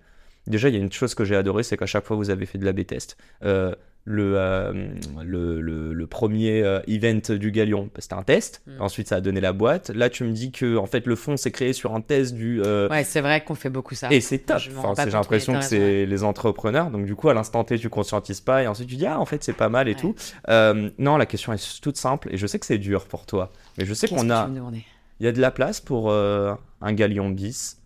Déjà, 0.49 0.69
il 0.69 0.75
y 0.75 0.77
a 0.77 0.81
une 0.81 0.91
chose 0.91 1.13
que 1.15 1.23
j'ai 1.23 1.35
adoré, 1.35 1.63
c'est 1.63 1.77
qu'à 1.77 1.85
chaque 1.85 2.05
fois 2.05 2.17
vous 2.17 2.29
avez 2.29 2.45
fait 2.45 2.57
de 2.57 2.65
la 2.65 2.73
B-test. 2.73 3.17
Euh, 3.45 3.73
le, 4.05 4.33
euh, 4.37 4.87
le, 5.23 5.61
le, 5.61 5.93
le 5.93 6.07
premier 6.07 6.63
euh, 6.63 6.79
event 6.87 7.35
du 7.37 7.51
Galion, 7.51 7.83
bah, 7.93 7.99
c'était 7.99 8.15
un 8.15 8.23
test. 8.23 8.63
Mm. 8.65 8.81
Ensuite, 8.81 9.07
ça 9.09 9.17
a 9.17 9.21
donné 9.21 9.39
la 9.41 9.53
boîte. 9.53 9.89
Là, 9.91 10.09
tu 10.09 10.23
me 10.23 10.31
dis 10.31 10.51
que 10.51 10.77
en 10.77 10.87
fait, 10.87 11.05
le 11.05 11.15
fond 11.15 11.37
s'est 11.37 11.51
créé 11.51 11.73
sur 11.73 11.93
un 11.93 12.01
test 12.01 12.33
du. 12.33 12.61
euh, 12.65 12.87
Ouais, 12.89 13.03
c'est 13.03 13.21
vrai 13.21 13.43
qu'on 13.43 13.53
fait 13.55 13.69
beaucoup 13.69 13.93
ça. 13.93 14.07
et 14.11 14.19
c'est 14.21 14.39
top. 14.39 14.61
Enfin, 14.77 15.03
j'ai 15.05 15.11
l'impression 15.11 15.53
que 15.53 15.63
c'est 15.63 16.05
les 16.07 16.23
entrepreneurs. 16.23 16.89
Donc, 16.89 17.05
du 17.05 17.13
coup, 17.15 17.29
à 17.29 17.33
l'instant 17.35 17.63
T, 17.63 17.77
tu 17.77 17.89
conscientises 17.89 18.41
pas. 18.41 18.63
Et 18.63 18.67
ensuite, 18.67 18.87
tu 18.89 18.95
dis, 18.95 19.05
ah, 19.05 19.19
en 19.19 19.25
fait, 19.25 19.43
c'est 19.43 19.53
pas 19.53 19.69
mal 19.69 19.87
et 19.87 19.91
Ouais. 19.91 19.97
tout. 19.99 20.15
Non, 20.97 21.17
la 21.17 21.25
question 21.27 21.53
est 21.53 21.81
toute 21.81 21.97
simple. 21.97 22.29
Et 22.31 22.37
je 22.37 22.47
sais 22.47 22.57
que 22.57 22.65
c'est 22.65 22.79
dur 22.79 23.05
pour 23.05 23.25
toi. 23.27 23.51
Mais 23.77 23.85
je 23.85 23.93
sais 23.93 24.07
qu'on 24.07 24.31
a. 24.31 24.49
Il 25.19 25.25
y 25.25 25.27
a 25.27 25.33
de 25.33 25.41
la 25.41 25.51
place 25.51 25.81
pour 25.81 26.11
un 26.11 26.93
galion 26.93 27.29
bis. 27.29 27.78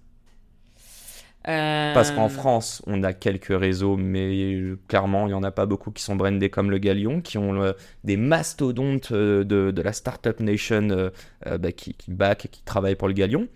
Euh, 1.48 1.94
Parce 1.94 2.12
qu'en 2.12 2.30
France, 2.30 2.82
on 2.88 3.04
a 3.04 3.12
quelques 3.14 3.58
réseaux, 3.60 3.98
mais 3.98 4.54
euh, 4.56 4.80
clairement, 4.88 5.26
il 5.28 5.30
n'y 5.30 5.34
en 5.34 5.44
a 5.44 5.52
pas 5.52 5.66
beaucoup 5.66 5.92
qui 5.92 6.02
sont 6.04 6.16
brandés 6.16 6.50
comme 6.50 6.72
le 6.72 6.78
Galion, 6.78 7.20
qui 7.22 7.38
ont 7.38 7.62
euh, 7.62 7.74
des 8.06 8.16
mastodontes 8.18 9.12
euh, 9.12 9.44
de, 9.44 9.72
de 9.72 9.82
la 9.82 9.92
Startup 9.94 10.40
Nation 10.40 10.90
euh, 10.92 11.10
euh, 11.48 11.58
bah, 11.58 11.72
qui, 11.74 11.94
qui 11.96 12.12
back 12.12 12.46
et 12.46 12.48
qui 12.48 12.64
travaillent 12.64 12.96
pour 12.96 13.10
le 13.10 13.14
Galion. 13.14 13.48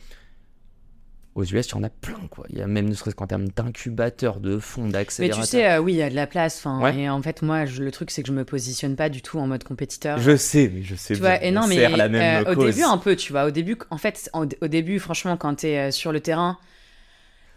aux 1.36 1.44
US, 1.44 1.68
il 1.68 1.72
y 1.72 1.76
en 1.76 1.84
a 1.84 1.90
plein, 1.90 2.28
quoi. 2.32 2.46
Il 2.50 2.58
y 2.58 2.62
a 2.64 2.68
même, 2.68 2.90
ne 2.90 2.96
serait-ce 2.96 3.16
qu'en 3.16 3.28
termes 3.28 3.48
d'incubateurs, 3.50 4.40
de 4.40 4.58
fonds, 4.58 4.86
Mais 4.86 4.92
d'accélérateurs. 4.94 5.46
tu 5.46 5.52
sais, 5.52 5.70
euh, 5.72 5.80
oui, 5.80 5.94
il 5.94 5.98
y 5.98 6.02
a 6.02 6.10
de 6.10 6.16
la 6.16 6.26
place. 6.26 6.66
Ouais. 6.66 6.98
Et 6.98 7.10
en 7.10 7.22
fait, 7.22 7.44
moi, 7.44 7.66
je- 7.66 7.84
le 7.84 7.92
truc, 7.92 8.10
c'est 8.10 8.24
que 8.24 8.28
je 8.28 8.34
me 8.34 8.44
positionne 8.44 8.96
pas 8.96 9.08
du 9.10 9.22
tout 9.22 9.38
en 9.38 9.46
mode 9.46 9.64
compétiteur. 9.64 10.18
Je 10.18 10.36
sais, 10.36 10.72
mais 10.74 10.82
je 10.82 10.96
sais 10.96 11.14
Tu 11.14 11.20
vois, 11.22 11.42
et 11.44 11.52
non, 11.52 11.62
On 11.66 11.68
mais 11.68 11.76
sert 11.76 11.96
la 11.96 12.10
même 12.10 12.48
euh, 12.48 12.52
au 12.52 12.56
début, 12.56 12.82
un 12.82 12.98
peu, 12.98 13.16
tu 13.16 13.32
vois. 13.34 13.46
Au 13.46 13.52
début, 13.52 13.78
en 13.92 13.98
fait, 14.00 14.30
en- 14.34 14.48
au 14.62 14.68
début, 14.68 14.98
franchement, 15.00 15.38
quand 15.38 15.54
t'es 15.56 15.78
euh, 15.78 15.92
sur 15.92 16.12
le 16.12 16.20
terrain, 16.22 16.58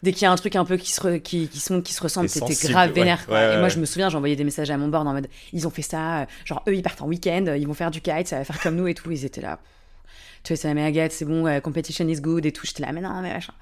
dès 0.03 0.12
qu'il 0.12 0.22
y 0.22 0.24
a 0.26 0.32
un 0.32 0.36
truc 0.36 0.57
un 0.57 0.64
peu 0.64 0.76
qui 0.76 0.90
se, 0.90 1.01
re- 1.01 1.20
qui, 1.20 1.48
qui 1.48 1.61
se 1.61 1.74
qui 1.80 1.92
se 1.92 2.03
ressemble, 2.03 2.28
sensible, 2.40 2.72
grave 2.72 2.88
vénère. 2.92 3.26
Ouais, 3.28 3.55
et 3.55 3.59
moi, 3.59 3.68
je 3.68 3.78
me 3.78 3.84
souviens, 3.86 4.09
j'envoyais 4.09 4.36
des 4.36 4.44
messages 4.44 4.70
à 4.70 4.76
mon 4.76 4.88
board 4.88 5.07
en 5.07 5.12
mode 5.12 5.28
ils 5.53 5.66
ont 5.66 5.70
fait 5.70 5.82
ça, 5.82 6.20
euh, 6.20 6.26
genre 6.44 6.62
eux, 6.68 6.74
ils 6.74 6.82
partent 6.82 7.03
en 7.03 7.07
week-end, 7.07 7.44
euh, 7.48 7.57
ils 7.57 7.66
vont 7.66 7.74
faire 7.74 7.90
du 7.90 8.01
kite, 8.01 8.28
ça 8.28 8.38
va 8.38 8.44
faire 8.44 8.61
comme 8.61 8.76
nous 8.76 8.86
et 8.88 8.94
tout. 8.94 9.11
Ils 9.11 9.24
étaient 9.24 9.40
là. 9.40 9.59
Tu 10.42 10.53
vois, 10.55 10.57
c'est 10.61 10.68
la 10.68 10.74
Megadeth, 10.74 11.12
c'est 11.12 11.26
bon, 11.26 11.46
euh, 11.46 11.61
competition 11.61 12.09
is 12.09 12.20
good 12.20 12.46
et 12.46 12.53
tout. 12.53 12.66
J'étais 12.66 12.82
là, 12.82 12.92
mais 12.92 13.01
non, 13.03 13.20
mais 13.20 13.32
machin. 13.32 13.53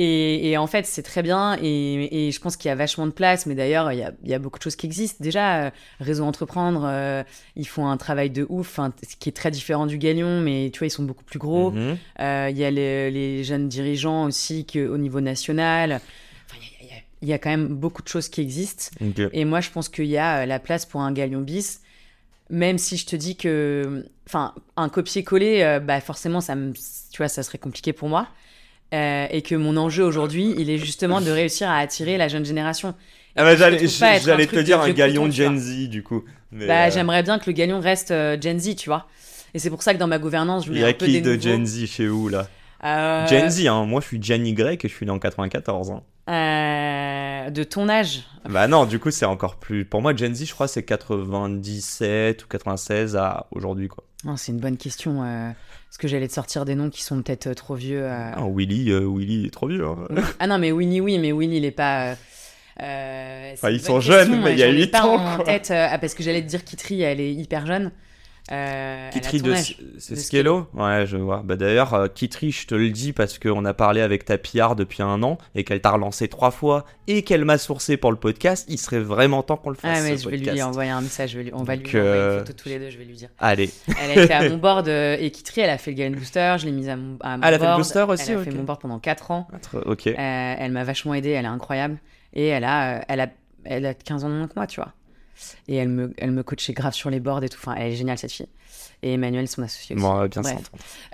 Et, 0.00 0.50
et 0.50 0.56
en 0.56 0.68
fait, 0.68 0.86
c'est 0.86 1.02
très 1.02 1.22
bien. 1.24 1.58
Et, 1.60 2.28
et 2.28 2.30
je 2.30 2.40
pense 2.40 2.56
qu'il 2.56 2.68
y 2.68 2.72
a 2.72 2.76
vachement 2.76 3.06
de 3.06 3.10
place. 3.10 3.46
Mais 3.46 3.56
d'ailleurs, 3.56 3.90
il 3.90 3.98
y 3.98 4.02
a, 4.04 4.12
il 4.22 4.30
y 4.30 4.34
a 4.34 4.38
beaucoup 4.38 4.58
de 4.58 4.62
choses 4.62 4.76
qui 4.76 4.86
existent. 4.86 5.16
Déjà, 5.20 5.64
euh, 5.64 5.70
Réseau 5.98 6.22
Entreprendre, 6.24 6.84
euh, 6.88 7.24
ils 7.56 7.66
font 7.66 7.88
un 7.88 7.96
travail 7.96 8.30
de 8.30 8.46
ouf, 8.48 8.78
hein, 8.78 8.92
ce 9.02 9.16
qui 9.16 9.28
est 9.28 9.32
très 9.32 9.50
différent 9.50 9.86
du 9.86 9.98
Galion. 9.98 10.40
Mais 10.40 10.70
tu 10.72 10.78
vois, 10.78 10.86
ils 10.86 10.90
sont 10.90 11.02
beaucoup 11.02 11.24
plus 11.24 11.40
gros. 11.40 11.72
Mhm. 11.72 11.96
Euh, 12.20 12.46
Il 12.48 12.56
y 12.56 12.64
a 12.64 12.70
les, 12.70 13.10
les 13.10 13.42
jeunes 13.42 13.68
dirigeants 13.68 14.26
aussi 14.26 14.64
que, 14.64 14.86
au 14.88 14.98
niveau 14.98 15.20
national. 15.20 16.00
Enfin, 16.46 16.58
il 16.80 16.86
y 16.86 17.30
a- 17.32 17.34
y, 17.34 17.36
y 17.36 17.40
quand 17.40 17.50
même 17.50 17.66
beaucoup 17.66 18.02
de 18.02 18.08
choses 18.08 18.28
qui 18.28 18.40
existent. 18.40 18.90
Et 19.32 19.44
moi, 19.44 19.60
je 19.60 19.70
pense 19.70 19.88
qu'il 19.88 20.06
y 20.06 20.16
a 20.18 20.42
euh, 20.42 20.46
la 20.46 20.60
place 20.60 20.86
pour 20.86 21.00
un 21.00 21.10
Galion 21.12 21.40
bis. 21.40 21.80
Même 22.50 22.78
si 22.78 22.96
je 22.96 23.04
te 23.04 23.16
dis 23.16 23.34
que, 23.36 24.06
enfin, 24.28 24.54
un 24.76 24.88
copier-coller, 24.88 25.80
bah 25.82 26.00
forcément, 26.00 26.40
ça 26.40 26.54
me, 26.54 26.72
tu 26.72 27.16
vois, 27.18 27.28
ça 27.28 27.42
serait 27.42 27.58
compliqué 27.58 27.92
pour 27.92 28.08
moi. 28.08 28.28
Euh, 28.94 29.26
et 29.30 29.42
que 29.42 29.54
mon 29.54 29.76
enjeu 29.76 30.02
aujourd'hui, 30.02 30.54
il 30.56 30.70
est 30.70 30.78
justement 30.78 31.20
de 31.20 31.30
réussir 31.30 31.68
à 31.68 31.76
attirer 31.78 32.16
la 32.16 32.28
jeune 32.28 32.46
génération. 32.46 32.94
Ah 33.36 33.44
bah, 33.44 33.54
j'allais 33.54 33.76
te 34.46 34.60
dire 34.60 34.80
un 34.80 34.90
galion 34.92 35.22
coton. 35.24 35.32
Gen 35.32 35.58
Z, 35.58 35.88
du 35.88 36.02
coup. 36.02 36.24
Mais, 36.52 36.66
Bah, 36.66 36.86
euh, 36.86 36.90
j'aimerais 36.90 37.22
bien 37.22 37.38
que 37.38 37.44
le 37.46 37.52
Galion 37.52 37.80
reste 37.80 38.10
euh, 38.10 38.40
Gen 38.40 38.58
Z, 38.58 38.76
tu 38.76 38.88
vois. 38.88 39.06
Et 39.54 39.58
c'est 39.58 39.70
pour 39.70 39.82
ça 39.82 39.92
que 39.92 39.98
dans 39.98 40.06
ma 40.06 40.18
gouvernance, 40.18 40.64
je 40.64 40.70
Il 40.70 40.74
mets 40.74 40.80
y 40.80 40.84
a 40.84 40.88
un 40.88 40.92
peu 40.94 41.06
qui 41.06 41.12
des 41.12 41.20
de 41.20 41.32
nouveaux. 41.36 41.42
Gen 41.42 41.66
Z 41.66 41.86
chez 41.86 42.06
vous, 42.06 42.28
là? 42.28 42.48
Euh, 42.84 43.26
Gen 43.26 43.50
Z, 43.50 43.66
hein. 43.66 43.84
Moi, 43.86 44.00
je 44.00 44.06
suis 44.06 44.22
Gen 44.22 44.46
Y 44.46 44.84
et 44.84 44.88
je 44.88 44.94
suis 44.94 45.04
né 45.06 45.12
en 45.12 45.18
94. 45.18 45.90
hein. 45.90 46.02
euh, 46.28 47.50
de 47.50 47.64
ton 47.64 47.88
âge. 47.88 48.24
Bah 48.48 48.68
non, 48.68 48.84
du 48.84 48.98
coup, 48.98 49.10
c'est 49.10 49.24
encore 49.24 49.56
plus. 49.56 49.84
Pour 49.84 50.02
moi, 50.02 50.14
Gen 50.14 50.34
Z, 50.34 50.44
je 50.46 50.52
crois, 50.52 50.68
c'est 50.68 50.82
97 50.84 52.44
ou 52.44 52.46
96 52.46 53.16
à 53.16 53.46
aujourd'hui, 53.50 53.88
quoi. 53.88 54.04
Non, 54.24 54.36
c'est 54.36 54.52
une 54.52 54.58
bonne 54.58 54.76
question. 54.76 55.22
euh, 55.22 55.50
Est-ce 55.50 55.98
que 55.98 56.08
j'allais 56.08 56.28
te 56.28 56.32
sortir 56.32 56.64
des 56.64 56.74
noms 56.74 56.90
qui 56.90 57.02
sont 57.02 57.22
peut-être 57.22 57.48
euh, 57.48 57.54
trop 57.54 57.74
vieux 57.74 58.02
euh, 58.02 58.30
Ah, 58.34 58.44
Willy, 58.52 58.90
euh, 58.90 59.06
Willy 59.08 59.40
il 59.40 59.46
est 59.46 59.50
trop 59.50 59.68
vieux. 59.68 59.84
hein. 59.86 59.96
Ah 60.38 60.46
non, 60.46 60.58
mais 60.58 60.72
Winnie, 60.72 61.00
oui, 61.00 61.18
mais 61.18 61.32
Winnie, 61.32 61.56
il 61.58 61.64
est 61.64 61.70
pas. 61.70 62.14
Enfin, 62.80 63.70
ils 63.70 63.80
sont 63.80 64.00
jeunes, 64.00 64.40
mais 64.42 64.52
il 64.52 64.58
y 64.58 64.62
a 64.62 64.68
j'en 64.68 64.72
ai 64.74 64.76
huit 64.82 64.86
pas 64.92 65.04
ans, 65.04 65.16
en 65.16 65.38
tête, 65.42 65.72
ah, 65.74 65.98
parce 65.98 66.14
que 66.14 66.22
j'allais 66.22 66.42
te 66.42 66.46
dire 66.46 66.62
Kitri, 66.64 67.02
elle 67.02 67.20
est 67.20 67.32
hyper 67.32 67.66
jeune. 67.66 67.90
Euh, 68.50 69.10
elle 69.12 69.20
Kitri 69.20 69.42
de 69.42 69.54
c'est 69.98 70.16
Skello 70.16 70.66
Ouais, 70.74 71.04
je 71.06 71.16
vois. 71.16 71.42
Bah 71.44 71.56
d'ailleurs, 71.56 71.92
euh, 71.94 72.08
Kitri, 72.08 72.50
je 72.50 72.66
te 72.66 72.74
le 72.74 72.90
dis 72.90 73.12
parce 73.12 73.38
qu'on 73.38 73.64
a 73.64 73.74
parlé 73.74 74.00
avec 74.00 74.24
ta 74.24 74.38
PR 74.38 74.74
depuis 74.74 75.02
un 75.02 75.22
an 75.22 75.36
et 75.54 75.64
qu'elle 75.64 75.80
t'a 75.80 75.90
relancé 75.90 76.28
trois 76.28 76.50
fois 76.50 76.84
et 77.06 77.22
qu'elle 77.22 77.44
m'a 77.44 77.58
sourcé 77.58 77.96
pour 77.96 78.10
le 78.10 78.16
podcast. 78.16 78.64
Il 78.68 78.78
serait 78.78 79.00
vraiment 79.00 79.42
temps 79.42 79.56
qu'on 79.56 79.70
le 79.70 79.76
fasse. 79.76 79.98
Ah, 80.00 80.02
mais 80.02 80.16
je 80.16 80.28
vais 80.28 80.36
lui 80.38 80.46
podcast. 80.46 80.66
envoyer 80.66 80.90
un 80.90 81.00
message, 81.02 81.30
je 81.32 81.38
vais 81.38 81.44
lui- 81.44 81.52
on 81.54 81.62
va 81.62 81.76
lui 81.76 81.86
envoyer 81.86 82.04
euh, 82.06 82.32
une 82.40 82.46
photo 82.46 82.52
tous 82.62 82.68
les 82.70 82.78
deux, 82.78 82.90
je 82.90 82.98
vais 82.98 83.04
lui 83.04 83.14
dire. 83.16 83.28
Allez. 83.38 83.70
Elle 84.02 84.18
a 84.18 84.24
été 84.24 84.32
à 84.34 84.48
mon 84.48 84.56
board 84.56 84.88
euh, 84.88 85.16
et 85.20 85.30
Kitri, 85.30 85.60
elle 85.60 85.70
a 85.70 85.78
fait 85.78 85.90
le 85.90 85.96
Gain 85.98 86.10
Booster, 86.10 86.56
je 86.58 86.64
l'ai 86.66 86.72
mise 86.72 86.88
à 86.88 86.96
mon, 86.96 87.16
à 87.20 87.36
mon 87.36 87.42
Ah, 87.42 87.48
elle 87.48 87.54
a 87.54 87.58
fait 87.58 87.64
le 87.64 87.68
board. 87.70 87.78
booster 87.80 88.04
aussi, 88.08 88.30
Elle 88.30 88.36
a 88.36 88.40
ok. 88.40 88.44
fait 88.46 88.50
mon 88.52 88.62
board 88.64 88.80
pendant 88.80 88.98
4 88.98 89.30
ans. 89.30 89.48
Ok. 89.86 90.06
Euh, 90.06 90.12
elle 90.16 90.72
m'a 90.72 90.84
vachement 90.84 91.14
aidée, 91.14 91.30
elle 91.30 91.44
est 91.44 91.48
incroyable. 91.48 91.98
Et 92.34 92.46
elle 92.46 92.64
a, 92.64 92.96
euh, 92.96 93.00
elle 93.08 93.20
a, 93.20 93.28
elle 93.64 93.84
a 93.86 93.94
15 93.94 94.24
ans 94.24 94.28
de 94.28 94.34
moins 94.34 94.46
que 94.48 94.52
moi, 94.56 94.66
tu 94.66 94.80
vois. 94.80 94.92
Et 95.68 95.76
elle 95.76 95.88
me, 95.88 96.12
elle 96.18 96.30
me 96.32 96.42
coachait 96.42 96.72
grave 96.72 96.94
sur 96.94 97.10
les 97.10 97.20
boards 97.20 97.44
et 97.44 97.48
tout. 97.48 97.58
Enfin, 97.60 97.74
elle 97.78 97.92
est 97.92 97.96
géniale, 97.96 98.18
cette 98.18 98.32
fille. 98.32 98.48
Et 99.02 99.14
Emmanuel, 99.14 99.46
son 99.48 99.62
associé 99.62 99.94
aussi. 99.94 100.02
Bon, 100.04 100.10
on 100.10 100.18
va 100.18 100.28
bien. 100.28 100.42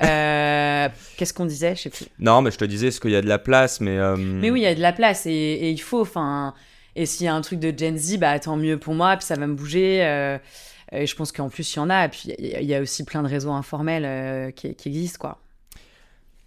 Euh, 0.03 0.89
Qu'est-ce 1.17 1.35
qu'on 1.35 1.45
disait? 1.47 1.75
Je 1.77 1.83
sais 1.83 1.91
plus. 1.91 2.07
Non, 2.19 2.41
mais 2.43 2.51
je 2.51 2.57
te 2.59 2.65
disais, 2.65 2.89
est-ce 2.89 3.01
qu'il 3.01 3.11
y 3.11 3.17
a 3.17 3.21
de 3.23 3.29
la 3.29 3.39
place, 3.39 3.81
mais. 3.81 3.99
euh, 3.99 4.17
Mais 4.17 4.51
oui, 4.51 4.61
il 4.61 4.65
y 4.65 4.67
a 4.67 4.75
de 4.75 4.81
la 4.81 4.93
place 4.93 5.27
et, 5.27 5.31
et 5.31 5.71
il 5.71 5.79
faut. 5.81 6.01
Enfin, 6.01 6.55
et 6.97 7.07
s'il 7.07 7.27
y 7.27 7.29
a 7.29 7.35
un 7.35 7.41
truc 7.41 7.59
de 7.61 7.77
Gen 7.77 7.97
Z, 7.99 8.19
bah 8.19 8.39
tant 8.39 8.57
mieux 8.57 8.79
pour 8.79 8.95
moi. 8.95 9.17
Puis 9.17 9.27
ça 9.27 9.35
va 9.37 9.47
me 9.47 9.55
bouger. 9.55 10.05
euh, 10.05 10.39
et 10.93 11.07
je 11.07 11.17
pense 11.17 11.33
qu'en 11.33 11.49
plus 11.49 11.75
il 11.75 11.77
y 11.77 11.81
en 11.81 11.91
a. 11.91 12.07
Et 12.07 12.09
puis 12.09 12.33
il 12.39 12.63
y 12.65 12.75
a- 12.75 12.81
aussi 12.81 13.05
plein 13.05 13.23
de 13.23 13.29
réseaux 13.29 13.51
informels 13.53 14.05
euh, 14.07 14.51
qui, 14.51 14.75
qui 14.75 14.89
existent, 14.89 15.19
quoi. 15.21 15.39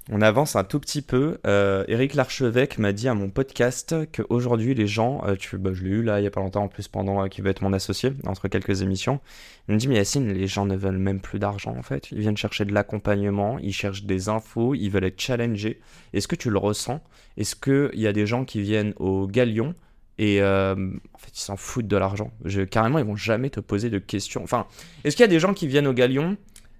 On 0.09 0.21
avance 0.21 0.55
un 0.55 0.63
tout 0.63 0.79
petit 0.79 1.01
peu. 1.01 1.37
Euh, 1.45 1.83
Eric 1.89 2.13
Larchevêque 2.13 2.77
m'a 2.77 2.93
dit 2.93 3.09
à 3.09 3.13
mon 3.13 3.29
podcast 3.29 3.93
qu'aujourd'hui, 4.13 4.73
les 4.73 4.87
gens, 4.87 5.21
euh, 5.27 5.35
tu, 5.35 5.57
bah, 5.57 5.71
je 5.73 5.83
l'ai 5.83 5.89
eu 5.89 6.01
là 6.01 6.21
il 6.21 6.23
y 6.23 6.27
a 6.27 6.31
pas 6.31 6.39
longtemps 6.39 6.63
en 6.63 6.69
plus 6.69 6.87
pendant 6.87 7.25
euh, 7.25 7.27
qui 7.27 7.41
va 7.41 7.49
être 7.49 7.61
mon 7.61 7.73
associé 7.73 8.13
entre 8.25 8.47
quelques 8.47 8.81
émissions. 8.81 9.19
Il 9.67 9.73
me 9.73 9.79
dit 9.79 9.89
mais 9.89 9.95
Yacine, 9.95 10.31
les 10.31 10.47
gens 10.47 10.65
ne 10.65 10.77
veulent 10.77 10.97
même 10.97 11.19
plus 11.19 11.39
d'argent 11.39 11.75
en 11.77 11.81
fait. 11.81 12.09
Ils 12.11 12.19
viennent 12.19 12.37
chercher 12.37 12.63
de 12.63 12.73
l'accompagnement, 12.73 13.59
ils 13.59 13.73
cherchent 13.73 14.03
des 14.03 14.29
infos, 14.29 14.75
ils 14.75 14.89
veulent 14.89 15.03
être 15.03 15.19
challengés. 15.19 15.81
Est-ce 16.13 16.29
que 16.29 16.37
tu 16.37 16.49
le 16.49 16.57
ressens? 16.57 17.01
Est-ce 17.35 17.57
que 17.57 17.91
il 17.93 17.99
y 17.99 18.07
a 18.07 18.13
des 18.13 18.25
gens 18.25 18.45
qui 18.45 18.61
viennent 18.61 18.93
au 18.97 19.27
Galion 19.27 19.75
et 20.19 20.41
euh, 20.41 20.73
en 21.13 21.17
fait 21.17 21.37
ils 21.37 21.41
s'en 21.41 21.57
foutent 21.57 21.87
de 21.87 21.97
l'argent? 21.97 22.31
Carrément, 22.71 22.99
ils 22.99 23.05
vont 23.05 23.17
jamais 23.17 23.49
te 23.49 23.59
poser 23.59 23.89
de 23.89 23.99
questions. 23.99 24.41
Enfin, 24.41 24.67
est-ce 25.03 25.17
qu'il 25.17 25.23
y 25.23 25.29
a 25.29 25.31
des 25.31 25.41
gens 25.41 25.53
qui 25.53 25.67
viennent 25.67 25.87
au 25.87 25.93
Galion 25.93 26.37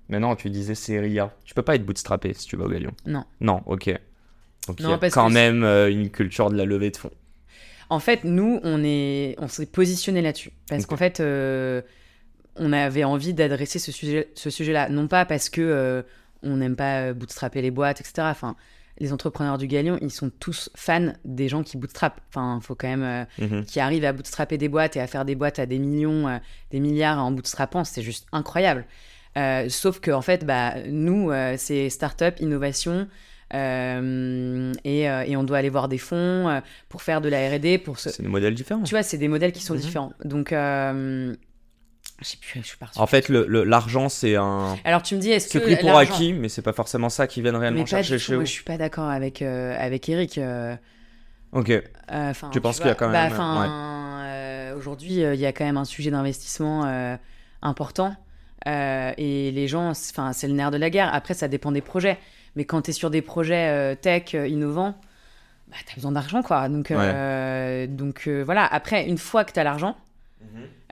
mais 0.10 0.20
non, 0.20 0.36
tu 0.36 0.50
disais 0.50 0.76
c'est 0.76 1.00
RIA. 1.00 1.34
Tu 1.44 1.54
peux 1.54 1.62
pas 1.62 1.76
être 1.76 1.86
bootstrappé 1.86 2.34
si 2.34 2.48
tu 2.48 2.56
vas 2.56 2.66
au 2.66 2.70
Galion. 2.70 2.92
Non. 3.06 3.24
Non, 3.42 3.62
ok. 3.66 3.90
Donc 4.68 4.80
il 4.80 4.86
y 4.88 4.92
a 4.92 5.10
quand 5.10 5.30
même 5.30 5.64
euh, 5.64 5.90
une 5.90 6.10
culture 6.10 6.50
de 6.50 6.58
la 6.58 6.66
levée 6.66 6.92
de 6.92 6.98
fonds. 6.98 7.12
En 7.90 8.00
fait, 8.00 8.26
nous, 8.26 8.60
on 8.64 8.84
est, 8.84 9.36
on 9.38 9.48
s'est 9.48 9.66
positionné 9.66 10.22
là-dessus 10.22 10.52
parce 10.70 10.86
qu'en 10.86 10.98
fait, 10.98 11.22
euh, 11.22 11.82
on 12.58 12.74
avait 12.74 13.06
envie 13.06 13.34
d'adresser 13.34 13.80
ce 13.80 13.92
sujet, 13.94 14.30
ce 14.36 14.50
sujet-là, 14.50 14.90
non 14.90 15.08
pas 15.08 15.24
parce 15.26 15.50
que 15.50 15.62
euh, 15.62 16.02
on 16.44 16.58
n'aime 16.58 16.76
pas 16.76 17.14
bootstrapper 17.14 17.62
les 17.62 17.72
boîtes, 17.72 18.02
etc. 18.02 18.28
Enfin, 18.30 18.58
les 19.00 19.14
entrepreneurs 19.14 19.58
du 19.58 19.68
Galion, 19.68 19.98
ils 20.02 20.12
sont 20.12 20.30
tous 20.40 20.70
fans 20.76 21.14
des 21.24 21.48
gens 21.48 21.64
qui 21.64 21.78
bootstrappent. 21.78 22.20
Enfin, 22.30 22.60
il 22.62 22.66
faut 22.66 22.76
quand 22.76 22.90
même 22.90 23.04
euh, 23.40 23.46
Mhm. 23.46 23.64
qui 23.66 23.80
arrivent 23.80 24.06
à 24.06 24.12
bootstrapper 24.12 24.58
des 24.58 24.68
boîtes 24.68 24.98
et 24.98 25.00
à 25.00 25.08
faire 25.08 25.24
des 25.24 25.36
boîtes 25.36 25.60
à 25.60 25.66
des 25.66 25.80
millions, 25.80 26.40
des 26.72 26.80
milliards 26.82 27.24
en 27.24 27.32
bootstrappant, 27.32 27.86
c'est 27.86 28.02
juste 28.02 28.26
incroyable. 28.34 28.86
Euh, 29.38 29.70
sauf 29.70 30.00
que 30.00 30.12
en 30.12 30.22
fait, 30.22 30.46
bah, 30.46 30.74
nous, 30.88 31.30
euh, 31.32 31.56
c'est 31.58 31.90
start-up, 31.90 32.40
innovation, 32.40 33.08
euh, 33.54 34.74
et, 34.84 35.10
euh, 35.10 35.24
et 35.26 35.38
on 35.38 35.44
doit 35.44 35.58
aller 35.60 35.70
voir 35.70 35.88
des 35.88 35.98
fonds 35.98 36.50
euh, 36.50 36.60
pour 36.90 37.02
faire 37.02 37.22
de 37.22 37.30
la 37.30 37.50
R&D, 37.50 37.78
pour 37.78 38.00
se... 38.00 38.10
C'est 38.10 38.24
des 38.24 38.30
modèles 38.30 38.56
différents. 38.56 38.84
Tu 38.84 38.92
vois, 38.96 39.04
c'est 39.04 39.18
des 39.18 39.28
modèles 39.28 39.52
qui 39.52 39.62
sont 39.62 39.76
Mhm. 39.76 39.80
différents. 39.80 40.14
Donc, 40.26 40.52
euh, 40.52 41.36
je 42.22 42.26
sais 42.26 42.38
plus, 42.38 42.62
je 42.62 42.68
suis 42.68 42.78
partie. 42.78 43.00
En 43.00 43.06
fait, 43.08 43.30
le- 43.30 43.46
le- 43.48 43.64
l'argent, 43.64 44.10
c'est 44.10 44.36
un. 44.36 44.76
Alors 44.84 45.04
tu 45.04 45.16
me 45.16 45.20
dis, 45.20 45.30
est-ce 45.30 45.50
C'est 45.50 45.60
que 45.60 45.64
pris 45.66 45.76
pour 45.76 45.96
acquis, 45.98 46.34
mais 46.34 46.50
c'est 46.50 46.64
pas 46.64 46.74
forcément 46.74 47.10
ça 47.10 47.28
qui 47.28 47.42
viennent 47.42 47.56
réellement 47.56 47.80
Mais 47.80 47.84
pas 47.84 47.98
chercher 47.98 48.16
du 48.16 48.20
tout. 48.22 48.26
chez 48.28 48.34
Moi, 48.34 48.42
vous. 48.42 48.48
je 48.48 48.52
suis 48.52 48.64
pas 48.64 48.78
d'accord 48.78 49.10
avec 49.10 49.42
euh, 49.42 49.76
avec 49.78 50.10
Eric. 50.10 50.38
euh, 50.40 50.76
Ok. 51.52 51.70
euh, 51.70 52.34
Tu 52.52 52.60
penses 52.60 52.78
qu'il 52.78 52.88
y 52.88 52.90
a 52.90 52.96
quand 52.96 53.12
bah, 53.12 53.30
même, 53.30 53.40
euh, 53.40 54.76
Aujourd'hui, 54.78 55.24
euh, 55.24 55.34
il 55.36 55.40
y 55.40 55.46
a 55.46 55.54
quand 55.54 55.64
même 55.66 55.78
un 55.78 55.86
sujet 55.86 56.12
d'investissement 56.12 56.86
euh, 56.86 57.16
important. 57.62 58.16
Euh, 58.68 59.12
et 59.18 59.52
les 59.52 59.68
gens, 59.68 59.94
c'est- 59.94 60.12
enfin, 60.12 60.34
c'est 60.34 60.48
le 60.48 60.54
nerf 60.54 60.70
de 60.72 60.78
la 60.78 60.90
guerre. 60.90 61.14
Après, 61.14 61.34
ça 61.34 61.48
dépend 61.48 61.72
des 61.72 61.82
projets. 61.82 62.18
Mais 62.56 62.66
quand 62.66 62.82
tu 62.84 62.90
es 62.90 62.94
sur 62.94 63.10
des 63.10 63.22
projets 63.22 63.70
euh, 63.70 63.96
tech 63.96 64.34
euh, 64.36 64.48
innovants, 64.48 64.96
bah, 65.70 65.78
tu 65.86 65.94
as 65.94 65.96
besoin 65.96 66.12
d'argent, 66.12 66.42
quoi. 66.44 66.68
Donc, 66.70 66.92
donc 67.88 68.28
voilà. 68.28 68.66
Après, 68.66 69.08
une 69.08 69.18
fois 69.18 69.44
que 69.46 69.52
tu 69.54 69.60
as 69.60 69.64
l'argent, 69.64 69.96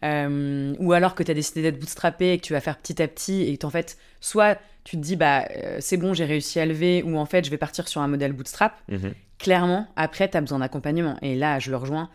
euh, 0.03 0.75
ou 0.79 0.93
alors 0.93 1.15
que 1.15 1.23
tu 1.23 1.31
as 1.31 1.33
décidé 1.33 1.61
d'être 1.61 1.79
bootstrappé 1.79 2.33
et 2.33 2.37
que 2.37 2.43
tu 2.45 2.53
vas 2.53 2.59
faire 2.61 2.77
petit 2.77 3.01
à 3.01 3.07
petit 3.07 3.43
et 3.43 3.57
que 3.57 3.65
en 3.65 3.69
fait, 3.69 3.97
soit 4.19 4.57
tu 4.83 4.97
te 4.97 5.01
dis, 5.01 5.15
bah, 5.15 5.45
euh, 5.55 5.77
c'est 5.79 5.97
bon, 5.97 6.13
j'ai 6.13 6.25
réussi 6.25 6.59
à 6.59 6.65
lever, 6.65 7.01
ou 7.03 7.17
en 7.17 7.25
fait, 7.25 7.43
je 7.45 7.49
vais 7.49 7.57
partir 7.57 7.87
sur 7.87 8.01
un 8.01 8.07
modèle 8.07 8.33
bootstrap 8.33 8.73
Mhm. 8.89 9.13
clairement, 9.39 9.87
après, 9.95 10.29
tu 10.29 10.37
as 10.37 10.41
besoin 10.41 10.59
d'accompagnement. 10.59 11.17
Et 11.21 11.35
là, 11.35 11.57
je 11.59 11.71
le 11.71 11.77
rejoins. 11.77 12.09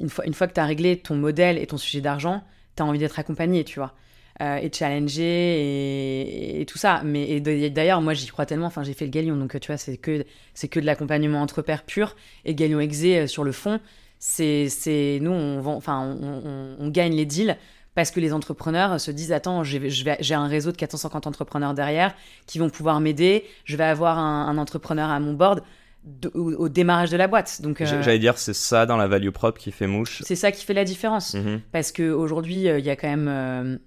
Une 0.00 0.08
fois, 0.08 0.26
une 0.26 0.34
fois 0.34 0.46
que 0.48 0.54
tu 0.54 0.60
as 0.60 0.64
réglé 0.64 0.96
ton 0.98 1.14
modèle 1.16 1.58
et 1.58 1.66
ton 1.66 1.76
sujet 1.76 2.00
d'argent, 2.00 2.42
tu 2.76 2.82
as 2.82 2.86
envie 2.86 2.98
d'être 2.98 3.18
accompagné, 3.18 3.64
tu 3.64 3.78
vois. 3.78 3.94
Euh, 4.40 4.56
et 4.56 4.70
challenger 4.72 5.22
et, 5.60 6.60
et 6.62 6.66
tout 6.66 6.78
ça. 6.78 7.02
Mais 7.04 7.40
d'ailleurs, 7.40 8.00
moi, 8.00 8.14
j'y 8.14 8.26
crois 8.28 8.46
tellement. 8.46 8.66
Enfin, 8.66 8.82
j'ai 8.82 8.94
fait 8.94 9.04
le 9.04 9.10
Galion, 9.10 9.36
donc 9.36 9.58
tu 9.60 9.66
vois, 9.66 9.76
c'est 9.76 9.96
que, 9.98 10.24
c'est 10.54 10.68
que 10.68 10.80
de 10.80 10.86
l'accompagnement 10.86 11.42
entre 11.42 11.62
pairs 11.62 11.82
pur. 11.84 12.16
Et 12.44 12.54
Galion 12.54 12.80
Exé, 12.80 13.18
euh, 13.18 13.26
sur 13.26 13.44
le 13.44 13.52
fond, 13.52 13.80
c'est, 14.18 14.68
c'est 14.68 15.18
nous, 15.20 15.30
on, 15.32 15.60
vend, 15.60 15.74
enfin, 15.76 16.16
on, 16.22 16.42
on- 16.46 16.76
on 16.78 16.88
gagne 16.88 17.14
les 17.14 17.26
deals 17.26 17.56
parce 17.94 18.10
que 18.10 18.20
les 18.20 18.32
entrepreneurs 18.32 18.98
se 19.00 19.10
disent 19.10 19.32
Attends, 19.32 19.62
j'ai, 19.64 20.34
un 20.34 20.46
réseau 20.46 20.72
de 20.72 20.76
450 20.76 21.26
entrepreneurs 21.26 21.74
derrière 21.74 22.14
qui 22.46 22.58
vont 22.58 22.70
pouvoir 22.70 23.00
m'aider. 23.00 23.44
Je 23.64 23.76
vais 23.76 23.84
avoir 23.84 24.18
un, 24.18 24.46
un 24.48 24.56
entrepreneur 24.58 25.10
à 25.10 25.20
mon 25.20 25.34
board 25.34 25.62
de- 26.04 26.30
au, 26.34 26.52
au 26.54 26.68
démarrage 26.70 27.10
de 27.10 27.16
la 27.18 27.28
boîte. 27.28 27.60
Donc, 27.60 27.82
euh, 27.82 27.84
J'allais 27.86 28.18
dire, 28.18 28.38
c'est 28.38 28.54
ça 28.54 28.86
dans 28.86 28.96
la 28.96 29.06
value 29.06 29.28
propre 29.30 29.58
qui 29.60 29.70
fait 29.70 29.86
mouche. 29.86 30.22
c'est 30.24 30.36
ça 30.36 30.50
qui 30.50 30.64
fait 30.64 30.72
la 30.72 30.84
différence. 30.84 31.34
Mhm. 31.34 31.60
Parce 31.72 31.92
qu'aujourd'hui, 31.92 32.54
il 32.62 32.84
y 32.86 32.90
a 32.90 32.96
quand 32.96 33.08
même. 33.14 33.80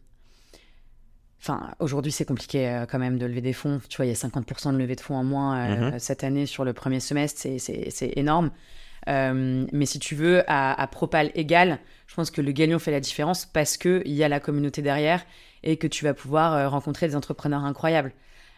Enfin, 1.45 1.71
aujourd'hui, 1.79 2.13
c'est 2.13 2.23
compliqué 2.23 2.69
euh, 2.69 2.85
quand 2.85 2.99
même 2.99 3.17
de 3.17 3.25
lever 3.25 3.41
des 3.41 3.51
fonds. 3.51 3.81
Tu 3.89 3.97
vois, 3.97 4.05
il 4.05 4.09
y 4.09 4.11
a 4.11 4.15
50% 4.15 4.71
de 4.71 4.77
levée 4.77 4.95
de 4.95 5.01
fonds 5.01 5.17
en 5.17 5.25
moins 5.25 5.57
euh, 5.57 5.91
Mhm. 5.91 5.99
cette 5.99 6.23
année 6.23 6.45
sur 6.45 6.63
le 6.63 6.71
premier 6.71 7.01
semestre. 7.01 7.41
C'est- 7.57 8.13
énorme. 8.17 8.51
Euh, 9.09 9.65
mais 9.73 9.85
si 9.85 9.99
tu 9.99 10.15
veux, 10.15 10.43
à, 10.49 10.79
à 10.81 10.87
propal 10.87 11.31
égal, 11.35 11.79
je 12.07 12.15
pense 12.15 12.31
que 12.31 12.39
le 12.39 12.53
galion 12.53 12.79
fait 12.79 12.91
la 12.91 13.01
différence 13.01 13.45
parce 13.45 13.75
qu'il 13.75 14.01
y 14.07 14.23
a 14.23 14.29
la 14.29 14.39
communauté 14.39 14.81
derrière 14.81 15.25
et 15.63 15.75
que 15.75 15.87
tu 15.87 16.05
vas 16.05 16.13
pouvoir 16.13 16.71
rencontrer 16.71 17.09
des 17.09 17.15
entrepreneurs 17.17 17.65
incroyables. 17.65 18.13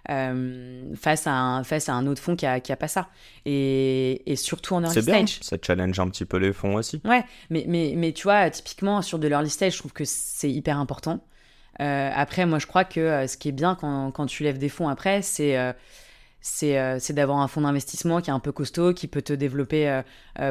face, 0.07 1.25
à 1.25 1.31
un, 1.33 1.63
face 1.63 1.89
à 1.89 1.93
un 1.95 2.05
autre 2.05 2.21
fonds 2.21 2.35
qui 2.35 2.45
a, 2.45 2.59
qui 2.59 2.71
a 2.71 2.75
pas 2.75 2.87
ça. 2.87 3.09
Et, 3.45 4.21
et 4.31 4.35
surtout 4.35 4.75
en 4.75 4.81
early 4.83 4.93
C'est 4.93 5.05
bien, 5.05 5.25
stage. 5.25 5.39
ça 5.41 5.57
challenge 5.59 5.99
un 5.99 6.07
petit 6.09 6.25
peu 6.25 6.37
les 6.37 6.53
fonds 6.53 6.75
aussi. 6.75 7.01
Ouais, 7.05 7.23
mais, 7.49 7.65
mais, 7.67 7.93
mais 7.97 8.11
tu 8.13 8.23
vois, 8.23 8.47
typiquement 8.51 9.01
sur 9.01 9.17
de 9.17 9.27
l'early 9.27 9.49
stage, 9.49 9.73
je 9.73 9.79
trouve 9.79 9.93
que 9.93 10.05
c'est 10.05 10.51
hyper 10.51 10.77
important. 10.77 11.23
Euh, 11.81 12.09
après, 12.13 12.45
moi, 12.45 12.59
je 12.59 12.67
crois 12.67 12.85
que 12.85 12.99
euh, 12.99 13.27
ce 13.27 13.37
qui 13.37 13.49
est 13.49 13.51
bien 13.53 13.75
quand, 13.75 14.11
quand 14.11 14.25
tu 14.25 14.43
lèves 14.43 14.57
des 14.57 14.69
fonds 14.69 14.87
après, 14.87 15.21
c'est 15.21 15.57
euh, 15.57 15.73
c'est 16.41 16.79
euh, 16.79 16.97
c'est 16.99 17.13
d'avoir 17.13 17.39
un 17.39 17.47
fonds 17.47 17.61
d'investissement 17.61 18.21
qui 18.21 18.29
est 18.29 18.33
un 18.33 18.39
peu 18.39 18.51
costaud, 18.51 18.93
qui 18.93 19.07
peut 19.07 19.21
te 19.21 19.33
développer 19.33 20.01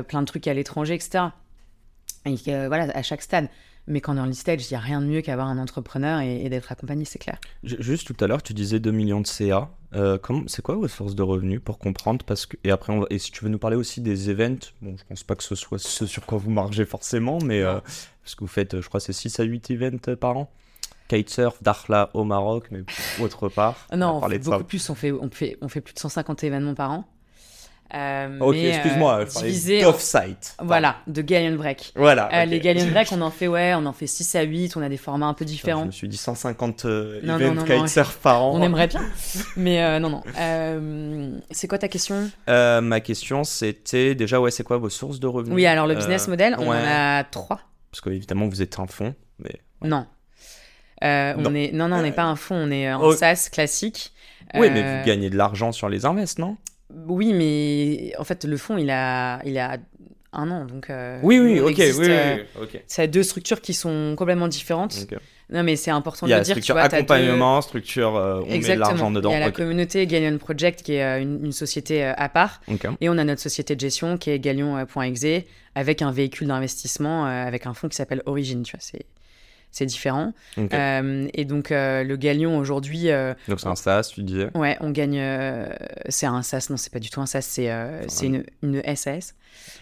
plein 0.08 0.20
de 0.22 0.26
trucs 0.26 0.46
à 0.48 0.54
l'étranger, 0.54 0.94
etc. 0.94 1.24
Et 2.26 2.34
voilà, 2.68 2.84
à 2.96 3.02
chaque 3.02 3.22
stade. 3.22 3.48
Mais 3.86 4.00
qu'en 4.00 4.16
early 4.16 4.34
stage, 4.34 4.64
il 4.70 4.72
n'y 4.72 4.76
a 4.78 4.80
rien 4.80 5.02
de 5.02 5.06
mieux 5.06 5.20
qu'avoir 5.20 5.46
un 5.46 5.58
entrepreneur 5.58 6.20
et, 6.20 6.42
et 6.42 6.48
d'être 6.48 6.72
accompagné, 6.72 7.04
c'est 7.04 7.18
clair. 7.18 7.38
Ju- 7.64 7.76
Juste 7.80 8.06
tout 8.06 8.24
à 8.24 8.26
l'heure, 8.26 8.42
tu 8.42 8.54
disais 8.54 8.80
2 8.80 8.90
millions 8.92 9.20
de 9.20 9.26
CA. 9.26 9.68
Euh, 9.94 10.16
c'est 10.46 10.62
quoi 10.62 10.74
vos 10.76 10.88
sources 10.88 11.14
de 11.14 11.22
revenus 11.22 11.60
pour 11.62 11.78
comprendre? 11.78 12.24
Parce 12.24 12.46
que, 12.46 12.56
Et 12.64 12.70
après, 12.70 12.94
on 12.94 13.00
va- 13.00 13.06
et 13.10 13.18
si 13.18 13.30
tu 13.30 13.44
veux 13.44 13.50
nous 13.50 13.58
parler 13.58 13.76
aussi 13.76 14.00
des 14.00 14.30
events, 14.30 14.70
bon, 14.80 14.96
je 14.96 15.04
pense 15.06 15.22
pas 15.22 15.34
que 15.36 15.42
ce 15.42 15.54
soit 15.54 15.78
ce 15.78 16.06
sur 16.06 16.24
quoi 16.24 16.38
vous 16.38 16.48
margez 16.50 16.86
forcément, 16.86 17.38
mais 17.44 17.60
euh, 17.60 17.78
parce 18.22 18.34
que 18.34 18.40
vous 18.40 18.46
faites, 18.48 18.80
je 18.80 18.88
crois, 18.88 19.00
c'est 19.00 19.12
6 19.12 19.38
à 19.38 19.42
8 19.42 19.70
events 19.70 20.16
par 20.18 20.38
an. 20.38 20.50
Kitesurf, 21.08 21.62
Dakhla 21.62 22.10
au 22.14 22.24
Maroc, 22.24 22.68
mais 22.70 22.80
autre 23.20 23.48
part. 23.48 23.76
Non, 23.96 24.20
on 24.22 24.24
on 24.24 24.28
fait 24.28 24.38
de 24.38 24.44
ça. 24.44 24.50
beaucoup 24.52 24.64
plus. 24.64 24.90
On 24.90 24.94
fait, 24.94 25.12
on, 25.12 25.30
fait, 25.30 25.56
on 25.60 25.68
fait 25.68 25.80
plus 25.80 25.94
de 25.94 25.98
150 25.98 26.44
événements 26.44 26.74
par 26.74 26.90
an. 26.92 27.04
Euh, 27.94 28.38
Ok, 28.40 28.56
euh, 28.56 28.70
excuse-moi, 28.72 29.24
je 29.26 29.32
parlais 29.34 29.48
divisé 29.50 29.82
d'off-site. 29.82 30.56
Voilà, 30.60 30.96
de 31.06 31.22
Galleon 31.22 31.54
Break. 31.56 31.92
Voilà. 31.94 32.28
Euh. 32.32 32.44
Les 32.46 32.58
Galleon 32.58 32.90
Break, 32.90 33.08
on 33.12 33.20
en 33.20 33.30
fait, 33.30 33.46
ouais, 33.46 33.72
on 33.76 33.84
en 33.86 33.92
fait 33.92 34.06
6 34.08 34.34
à 34.34 34.42
8, 34.42 34.76
on 34.76 34.82
a 34.82 34.88
des 34.88 34.96
formats 34.96 35.26
un 35.26 35.34
peu 35.34 35.44
Putain, 35.44 35.50
Je 35.50 35.54
différents. 35.54 35.84
me 35.86 35.90
suis 35.92 36.08
dit 36.08 36.16
150 36.16 36.86
euh, 36.86 37.20
Non, 37.22 37.38
events 37.38 37.54
non, 37.54 37.60
non, 37.62 37.66
non. 37.76 37.82
kitesurf 37.82 38.16
par 38.16 38.42
an. 38.42 38.52
On 38.58 38.62
aimerait 38.62 38.88
bien, 38.88 39.02
mais 39.56 39.80
euh, 39.84 40.00
non, 40.00 40.08
non. 40.10 40.22
Euh, 40.36 41.38
c'est 41.52 41.68
quoi 41.68 41.78
ta 41.78 41.86
question? 41.88 42.28
Euh, 42.48 42.80
ma 42.80 43.00
question, 43.00 43.44
c'était 43.44 44.14
déjà, 44.16 44.40
ouais, 44.40 44.50
c'est 44.50 44.64
quoi 44.64 44.78
vos 44.78 44.88
sources 44.90 45.20
de 45.20 45.26
revenus? 45.28 45.54
Oui, 45.54 45.66
alors 45.66 45.86
le 45.86 45.94
business 45.94 46.26
Euh, 46.26 46.30
model, 46.30 46.56
on 46.58 46.62
ouais. 46.70 46.76
en 46.78 46.84
a 46.84 47.22
trois. 47.24 47.60
Parce 47.92 48.00
que 48.00 48.10
évidemment, 48.10 48.48
vous 48.48 48.60
êtes 48.62 48.78
un 48.80 48.86
fonds, 48.86 49.14
mais 49.38 49.60
Non. 49.82 50.06
Euh, 51.04 51.34
Non. 51.34 51.50
on 51.50 51.54
est, 51.54 51.72
non, 51.72 51.88
non, 51.88 51.96
on 51.96 52.02
n'est 52.02 52.12
pas 52.12 52.24
un 52.24 52.36
fonds, 52.36 52.56
on 52.56 52.70
est 52.70 52.92
en 52.92 53.02
Oh. 53.02 53.12
SaaS 53.14 53.48
classique. 53.52 54.12
oui, 54.54 54.68
Euh, 54.68 54.70
mais 54.72 54.82
vous 55.00 55.06
gagnez 55.06 55.30
de 55.30 55.36
l'argent 55.36 55.72
sur 55.72 55.88
les 55.88 56.04
invests, 56.06 56.38
non? 56.38 56.56
Oui, 57.06 57.32
mais 57.32 58.12
en 58.18 58.24
fait, 58.24 58.44
le 58.44 58.56
fonds, 58.56 58.76
il 58.78 58.90
a, 58.90 59.40
il 59.44 59.58
a 59.58 59.76
un 60.32 60.50
an, 60.50 60.64
donc. 60.64 60.90
euh, 60.90 61.18
Oui, 61.22 61.38
oui, 61.38 61.60
ok, 61.60 61.70
existe, 61.78 61.98
oui, 62.00 62.06
euh, 62.10 62.36
oui, 62.60 62.68
a 62.98 63.06
deux 63.06 63.22
structures 63.22 63.60
qui 63.60 63.74
sont 63.74 64.14
complètement 64.16 64.48
différentes. 64.48 65.06
Non, 65.50 65.62
mais 65.62 65.76
c'est 65.76 65.90
important 65.90 66.26
de 66.26 66.32
le 66.32 66.38
dire. 66.40 66.54
Tu 66.54 66.62
structure 66.62 66.74
vois, 66.76 66.88
deux- 66.88 66.96
accompagnement, 66.96 67.60
structure, 67.60 68.16
euh, 68.16 68.40
on 68.46 68.50
met 68.50 68.58
de 68.60 68.72
l'argent 68.74 69.10
dedans. 69.10 69.30
Il 69.30 69.34
y 69.34 69.36
a 69.36 69.40
la 69.40 69.50
communauté 69.50 70.06
Galion 70.06 70.38
Project 70.38 70.82
qui 70.82 70.94
est 70.94 71.04
euh, 71.04 71.20
une, 71.20 71.44
une 71.44 71.52
société 71.52 72.02
euh, 72.04 72.12
à 72.16 72.28
part. 72.30 72.60
Et 73.00 73.08
on 73.10 73.18
a 73.18 73.24
notre 73.24 73.42
société 73.42 73.74
de 73.76 73.80
gestion 73.80 74.16
qui 74.16 74.30
est 74.30 74.38
Galion.exe 74.38 75.44
avec 75.74 76.00
un 76.02 76.12
véhicule 76.12 76.48
d'investissement 76.48 77.26
euh, 77.26 77.46
avec 77.46 77.66
un 77.66 77.74
fonds 77.74 77.88
qui 77.88 77.96
s'appelle 77.96 78.22
Origin. 78.26 78.62
Tu 78.62 78.72
vois, 78.72 78.80
c'est, 78.80 79.04
c'est 79.74 79.84
différent. 79.86 80.32
Euh, 80.58 81.28
et 81.34 81.44
donc, 81.44 81.70
euh, 81.72 82.02
le 82.04 82.16
Galion 82.16 82.56
aujourd'hui, 82.56 83.10
euh, 83.10 83.34
Donc 83.48 83.60
c'est 83.60 83.66
un 83.66 83.74
SaaS, 83.74 84.10
tu 84.14 84.22
disais. 84.22 84.48
ouais, 84.54 84.76
on 84.80 84.90
gagne. 84.90 85.20
c'est 86.08 86.26
un 86.26 86.42
SaaS, 86.42 86.68
non, 86.70 86.76
c'est 86.76 86.92
pas 86.92 87.00
du 87.00 87.10
tout 87.10 87.20
un 87.20 87.26
SaaS, 87.26 87.42
c'est, 87.42 87.70
c'est 88.08 88.26
une, 88.26 88.44
une 88.62 88.82
SAS, 88.96 89.34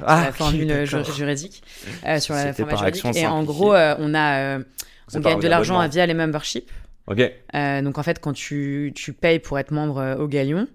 Ah, 0.05 0.23
la 0.27 0.33
formule 0.33 0.85
ju- 0.87 1.05
juridique. 1.15 1.63
sur 2.19 2.35
la 2.35 2.53
format 2.53 2.77
juridique. 2.77 3.05
Et 3.17 3.27
en 3.27 3.45
gros, 3.45 3.75
on 3.75 4.15
a. 4.15 4.59
C'est 5.09 5.19
on 5.19 5.21
gagne 5.21 5.41
de 5.41 5.49
l'argent 5.49 5.87
via 5.89 6.07
les 6.07 6.15
memberships. 6.15 6.71
Ok. 7.07 7.21
Euh, 7.55 7.83
donc 7.83 7.99
en 7.99 8.03
fait, 8.03 8.19
quand 8.21 8.33
tu, 8.33 8.93
tu 8.95 9.13
payes 9.13 9.41
pour 9.41 9.59
être 9.59 9.73
membre 9.73 9.99
euh, 9.99 10.15
au 10.17 10.29
Galion, 10.29 10.69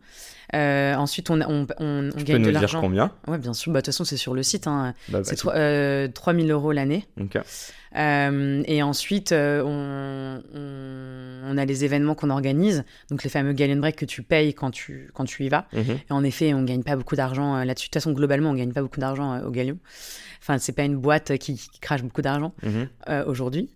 euh, 0.55 0.93
ensuite 0.95 1.29
on, 1.29 1.39
on, 1.41 1.65
on, 1.79 2.09
on 2.09 2.11
Tu 2.11 2.17
peux 2.17 2.23
gagne 2.23 2.37
de 2.41 2.45
nous 2.45 2.51
dire 2.51 2.59
l'argent. 2.61 2.81
combien? 2.81 3.11
Ouais, 3.27 3.37
bien 3.37 3.53
sûr. 3.53 3.71
Bah, 3.71 3.79
De 3.79 3.85
toute 3.85 3.93
façon, 3.93 4.03
c'est 4.03 4.17
sur 4.17 4.33
le 4.33 4.43
site. 4.43 4.67
hein. 4.67 4.93
bah, 5.09 5.21
C'est 5.23 5.37
tro- 5.37 5.51
euh, 5.55 6.07
3000 6.09 6.51
euros 6.51 6.73
l'année. 6.73 7.05
Ok. 7.19 7.37
Euh, 7.97 8.63
et 8.67 8.83
ensuite, 8.83 9.31
euh, 9.31 9.63
on, 9.63 10.43
on, 10.53 11.51
on 11.53 11.57
a 11.57 11.65
les 11.65 11.83
événements 11.85 12.13
qu'on 12.15 12.29
organise. 12.29 12.83
Donc 13.09 13.23
les 13.23 13.29
fameux 13.29 13.53
Galion 13.53 13.77
Break 13.77 13.95
que 13.95 14.05
tu 14.05 14.21
payes 14.23 14.53
quand 14.53 14.71
tu, 14.71 15.09
quand 15.13 15.25
tu 15.25 15.45
y 15.45 15.49
vas. 15.49 15.67
Mhm. 15.73 15.97
Et 16.09 16.11
en 16.11 16.23
effet, 16.23 16.53
on 16.53 16.63
gagne 16.63 16.83
pas 16.83 16.95
beaucoup 16.95 17.15
d'argent 17.15 17.55
euh, 17.55 17.63
là-dessus. 17.65 17.87
De 17.87 17.91
toute 17.91 18.01
façon, 18.01 18.11
globalement, 18.13 18.51
on 18.51 18.53
gagne 18.55 18.71
pas 18.73 18.81
beaucoup 18.81 18.99
d'argent 18.99 19.41
au 19.43 19.51
Galion. 19.51 19.77
Enfin, 20.41 20.57
c'est 20.59 20.73
pas 20.73 20.83
une 20.83 20.97
boîte 20.97 21.37
qui, 21.37 21.55
qui 21.55 21.79
crache 21.79 22.03
beaucoup 22.03 22.21
d'argent 22.21 22.53
Mhm. 22.63 22.87
aujourd'hui. 23.27 23.69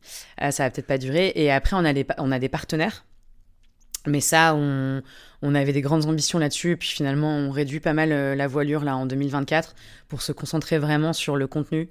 Ça 0.51 0.63
va 0.63 0.69
peut-être 0.69 0.87
pas 0.87 0.97
durer. 0.97 1.31
Et 1.35 1.51
après, 1.51 1.75
on 1.75 1.83
a, 1.85 1.93
des, 1.93 2.03
pa- 2.03 2.15
on 2.19 2.31
a 2.31 2.39
des 2.39 2.49
partenaires. 2.49 3.05
Mais 4.07 4.19
ça, 4.21 4.55
on, 4.55 5.01
on 5.43 5.53
avait 5.55 5.73
des 5.73 5.81
grandes 5.81 6.05
ambitions 6.05 6.39
là-dessus. 6.39 6.71
Et 6.71 6.75
puis 6.75 6.87
finalement, 6.89 7.35
on 7.35 7.51
réduit 7.51 7.79
pas 7.79 7.93
mal 7.93 8.09
la 8.09 8.47
voilure 8.47 8.83
là 8.83 8.95
en 8.95 9.05
2024 9.05 9.75
pour 10.07 10.21
se 10.21 10.31
concentrer 10.31 10.77
vraiment 10.79 11.13
sur 11.13 11.35
le 11.37 11.45
contenu 11.47 11.89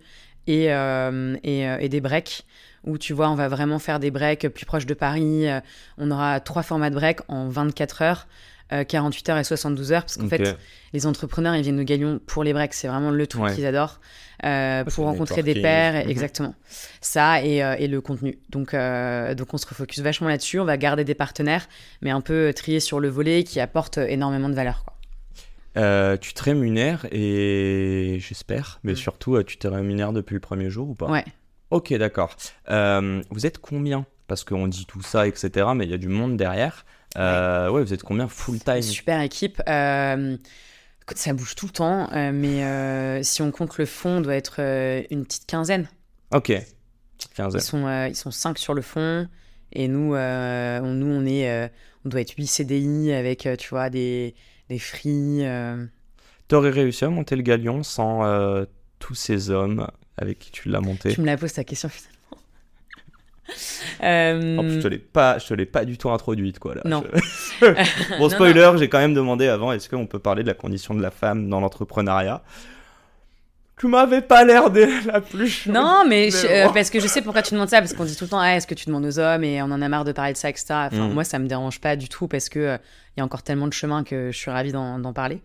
et, 0.51 0.73
euh, 0.73 1.37
et, 1.45 1.69
euh, 1.69 1.77
et 1.81 1.89
des 1.89 2.01
breaks. 2.01 2.45
Où 2.85 2.97
tu 2.97 3.13
vois, 3.13 3.29
on 3.29 3.35
va 3.35 3.49
vraiment 3.49 3.79
faire 3.79 4.01
des 4.01 4.11
breaks 4.11 4.49
plus 4.49 4.65
proches 4.65 4.87
de 4.87 4.95
Paris. 4.95 5.47
Euh, 5.49 5.61
On 5.99 6.11
aura 6.11 6.41
trois 6.41 6.63
formats 6.63 6.89
de 6.91 6.95
break 6.95 7.21
en 7.29 7.49
24 7.49 8.03
heures. 8.03 8.27
euh, 8.73 8.85
48 8.85 9.29
heures 9.31 9.37
et 9.39 9.43
72 9.43 9.91
heures, 9.93 10.03
parce 10.03 10.17
qu'en 10.17 10.29
fait, 10.29 10.57
les 10.93 11.05
entrepreneurs, 11.05 11.57
ils 11.57 11.63
viennent 11.63 11.77
de 11.77 11.83
Galion 11.83 12.21
pour 12.25 12.45
les 12.45 12.53
breaks. 12.53 12.73
C'est 12.73 12.87
vraiment 12.87 13.11
le 13.11 13.27
truc 13.27 13.43
Ouais. 13.43 13.55
qu'ils 13.55 13.67
adorent. 13.67 13.99
euh, 14.45 14.85
pour 14.85 15.05
rencontrer 15.07 15.43
des 15.43 15.61
pairs, 15.61 16.05
Mhm. 16.05 16.11
exactement. 16.11 16.55
Ça 17.03 17.43
et, 17.45 17.57
et 17.79 17.89
le 17.89 18.01
contenu. 18.01 18.39
Donc, 18.49 18.73
euh, 18.73 19.35
donc 19.35 19.53
on 19.53 19.59
se 19.59 19.67
refocus 19.67 19.99
vachement 19.99 20.29
là-dessus. 20.29 20.59
On 20.61 20.65
va 20.65 20.77
garder 20.79 21.05
des 21.05 21.15
partenaires, 21.17 21.69
mais 22.01 22.11
un 22.11 22.21
peu 22.23 22.53
trier 22.57 22.79
sur 22.81 23.01
le 23.01 23.09
volet 23.11 23.43
qui 23.45 23.59
apporte 23.61 23.99
énormément 23.99 24.49
de 24.49 24.55
valeur. 24.55 24.85
Quoi. 24.85 24.95
Euh, 25.77 26.17
tu 26.17 26.35
te 26.35 26.43
rémunères 26.43 27.07
et 27.13 28.17
j'espère, 28.21 28.81
mais 28.83 28.93
Mm. 28.93 28.97
surtout, 28.97 29.37
euh, 29.37 29.45
tu 29.45 29.57
te 29.57 29.69
rémunères 29.69 30.13
depuis 30.13 30.35
le 30.35 30.41
premier 30.41 30.69
jour 30.71 30.91
ou 30.91 30.95
pas? 30.95 31.09
Ouais. 31.09 31.25
Ok, 31.71 31.95
d'accord. 31.95 32.35
Euh, 32.71 33.23
vous 33.31 33.47
êtes 33.47 33.59
combien? 33.59 34.05
Parce 34.27 34.43
qu'on 34.45 34.67
dit 34.67 34.87
tout 34.87 35.03
ça, 35.03 35.27
etc., 35.29 35.69
mais 35.77 35.85
il 35.85 35.91
y 35.91 35.95
a 35.95 35.99
du 35.99 36.09
monde 36.09 36.37
derrière. 36.37 36.85
Euh, 37.17 37.69
ouais. 37.71 37.83
vous 37.83 37.93
êtes 37.95 38.03
combien? 38.03 38.27
Full 38.29 38.59
time? 38.61 38.83
Super 38.83 39.21
équipe. 39.21 39.61
Écoute, 39.61 41.19
ça 41.19 41.33
bouge 41.33 41.55
tout 41.55 41.67
le 41.67 41.73
temps, 41.73 42.09
mais 42.33 43.23
si 43.23 43.43
on 43.43 43.51
compte 43.51 43.79
le 43.79 43.87
fond, 43.87 44.19
on 44.19 44.21
doit 44.21 44.35
être 44.37 44.61
une 45.11 45.25
petite 45.25 45.47
quinzaine. 45.47 45.89
Ok, 46.33 46.53
petite 47.19 47.35
quinzaine. 47.35 47.61
Ils 47.61 47.65
sont, 47.65 48.07
ils 48.09 48.17
sont 48.17 48.31
cinq 48.31 48.59
sur 48.59 48.75
le 48.75 48.83
fond. 48.83 49.29
Et 49.73 49.87
nous, 49.89 50.15
euh, 50.15 50.81
on, 50.83 50.95
nous 50.95 51.07
on, 51.07 51.25
est, 51.25 51.49
euh, 51.49 51.69
on 52.05 52.09
doit 52.09 52.21
être 52.21 52.35
8 52.37 52.47
CDI 52.49 53.13
avec, 53.13 53.49
tu 53.59 53.69
vois, 53.69 53.89
des, 53.89 54.35
des 54.71 54.79
free. 54.79 55.45
euh. 55.45 55.85
T'aurais 56.49 56.71
réussi 56.71 57.05
à 57.05 57.11
monter 57.11 57.37
le 57.37 57.43
galion 57.43 57.83
sans 57.83 58.25
euh, 58.25 58.65
tous 58.99 59.15
ces 59.15 59.51
hommes 59.51 59.87
avec 60.17 60.39
qui 60.39 60.51
tu 60.51 60.69
l'as 60.71 60.81
monté? 60.81 61.13
Tu 61.15 61.21
me 61.21 61.27
la 61.27 61.37
poses 61.37 61.53
ta 61.53 61.65
question 61.65 61.89
finalement. 61.89 62.17
Euh, 64.05 64.59
En 64.59 64.63
plus, 64.63 64.75
je 64.77 64.81
te 64.81 64.87
l'ai 64.89 64.99
pas, 64.99 65.39
je 65.39 65.47
te 65.49 65.55
l'ai 65.55 65.67
pas 65.67 65.85
du 65.85 65.99
tout 65.99 66.09
introduite, 66.11 66.61
quoi. 66.61 66.77
Là. 66.77 66.83
Non. 66.85 67.03
Je- 67.61 67.67
Non, 68.13 68.19
bon, 68.21 68.29
spoiler, 68.29 68.71
j'ai 68.79 68.89
quand 68.89 68.99
même 69.01 69.13
demandé 69.13 69.49
avant, 69.49 69.73
est-ce 69.73 69.89
qu'on 69.89 70.07
peut 70.07 70.21
parler 70.21 70.43
de 70.45 70.49
la 70.49 70.55
condition 70.55 70.95
de 70.95 71.03
la 71.03 71.11
femme 71.11 71.49
dans 71.49 71.59
l'entrepreneuriat? 71.61 72.43
Tu 73.81 73.87
m'avais 73.87 74.21
pas 74.21 74.45
l'air 74.45 74.71
de 74.71 74.87
la 75.07 75.21
plus. 75.23 75.49
chaude. 75.49 75.73
Non, 75.73 76.03
mais, 76.07 76.27
Mais 76.27 76.31
je- 76.31 76.47
euh, 76.47 76.69
parce 76.69 76.91
que 76.91 77.01
je 77.01 77.07
sais 77.07 77.23
pourquoi 77.23 77.41
tu 77.41 77.55
demandes 77.55 77.71
ça, 77.71 77.79
parce 77.81 77.95
qu'on 77.95 78.05
dit 78.05 78.15
tout 78.15 78.25
le 78.25 78.31
temps, 78.31 78.39
ah, 78.39 78.55
est-ce 78.57 78.67
que 78.67 78.75
tu 78.75 78.85
demandes 78.87 79.07
aux 79.07 79.19
hommes 79.19 79.43
et 79.43 79.63
on 79.63 79.67
en 79.67 79.81
a 79.81 79.89
marre 79.89 80.05
de 80.05 80.13
parler 80.13 80.35
de 80.35 80.39
ça, 80.39 80.51
etc. 80.51 80.67
Enfin, 80.71 81.09
Mm. 81.09 81.13
moi, 81.15 81.25
ça 81.25 81.39
me 81.39 81.47
dérange 81.47 81.81
pas 81.81 81.97
du 81.97 82.09
tout 82.11 82.29
parce 82.29 82.51
que 82.51 82.59
euh, 82.59 82.79
il 83.17 83.21
y 83.21 83.23
a 83.23 83.25
encore 83.25 83.43
tellement 83.43 83.67
de 83.69 83.73
chemin 83.73 84.05
que 84.05 84.31
je 84.33 84.37
suis 84.37 84.51
ravie 84.51 84.73
d'en 84.73 85.13
parler. 85.15 85.41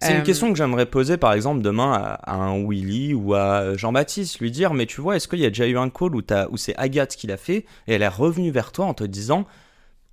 C'est 0.00 0.12
une 0.12 0.20
Euh, 0.20 0.22
question 0.22 0.52
que 0.52 0.56
j'aimerais 0.58 0.86
poser, 0.86 1.16
par 1.16 1.32
exemple, 1.32 1.62
demain 1.62 1.92
à, 1.94 2.14
à 2.32 2.34
un 2.36 2.64
Willy 2.64 3.12
ou 3.14 3.34
à 3.34 3.76
Jean-Baptiste, 3.76 4.38
lui 4.40 4.50
dire, 4.52 4.72
mais 4.74 4.86
tu 4.86 5.00
vois, 5.00 5.16
est-ce 5.16 5.26
qu'il 5.26 5.38
y 5.40 5.44
a 5.46 5.48
déjà 5.50 5.66
eu 5.66 5.76
un 5.78 5.88
call 5.90 6.14
où, 6.14 6.22
t'as- 6.22 6.46
où 6.50 6.56
c'est 6.56 6.76
Agathe 6.76 7.16
qui 7.16 7.26
l'a 7.26 7.36
fait 7.36 7.64
et 7.88 7.94
elle 7.94 8.02
est 8.02 8.08
revenue 8.08 8.50
vers 8.52 8.70
toi 8.72 8.86
en 8.86 8.94
te 8.94 9.04
disant, 9.04 9.46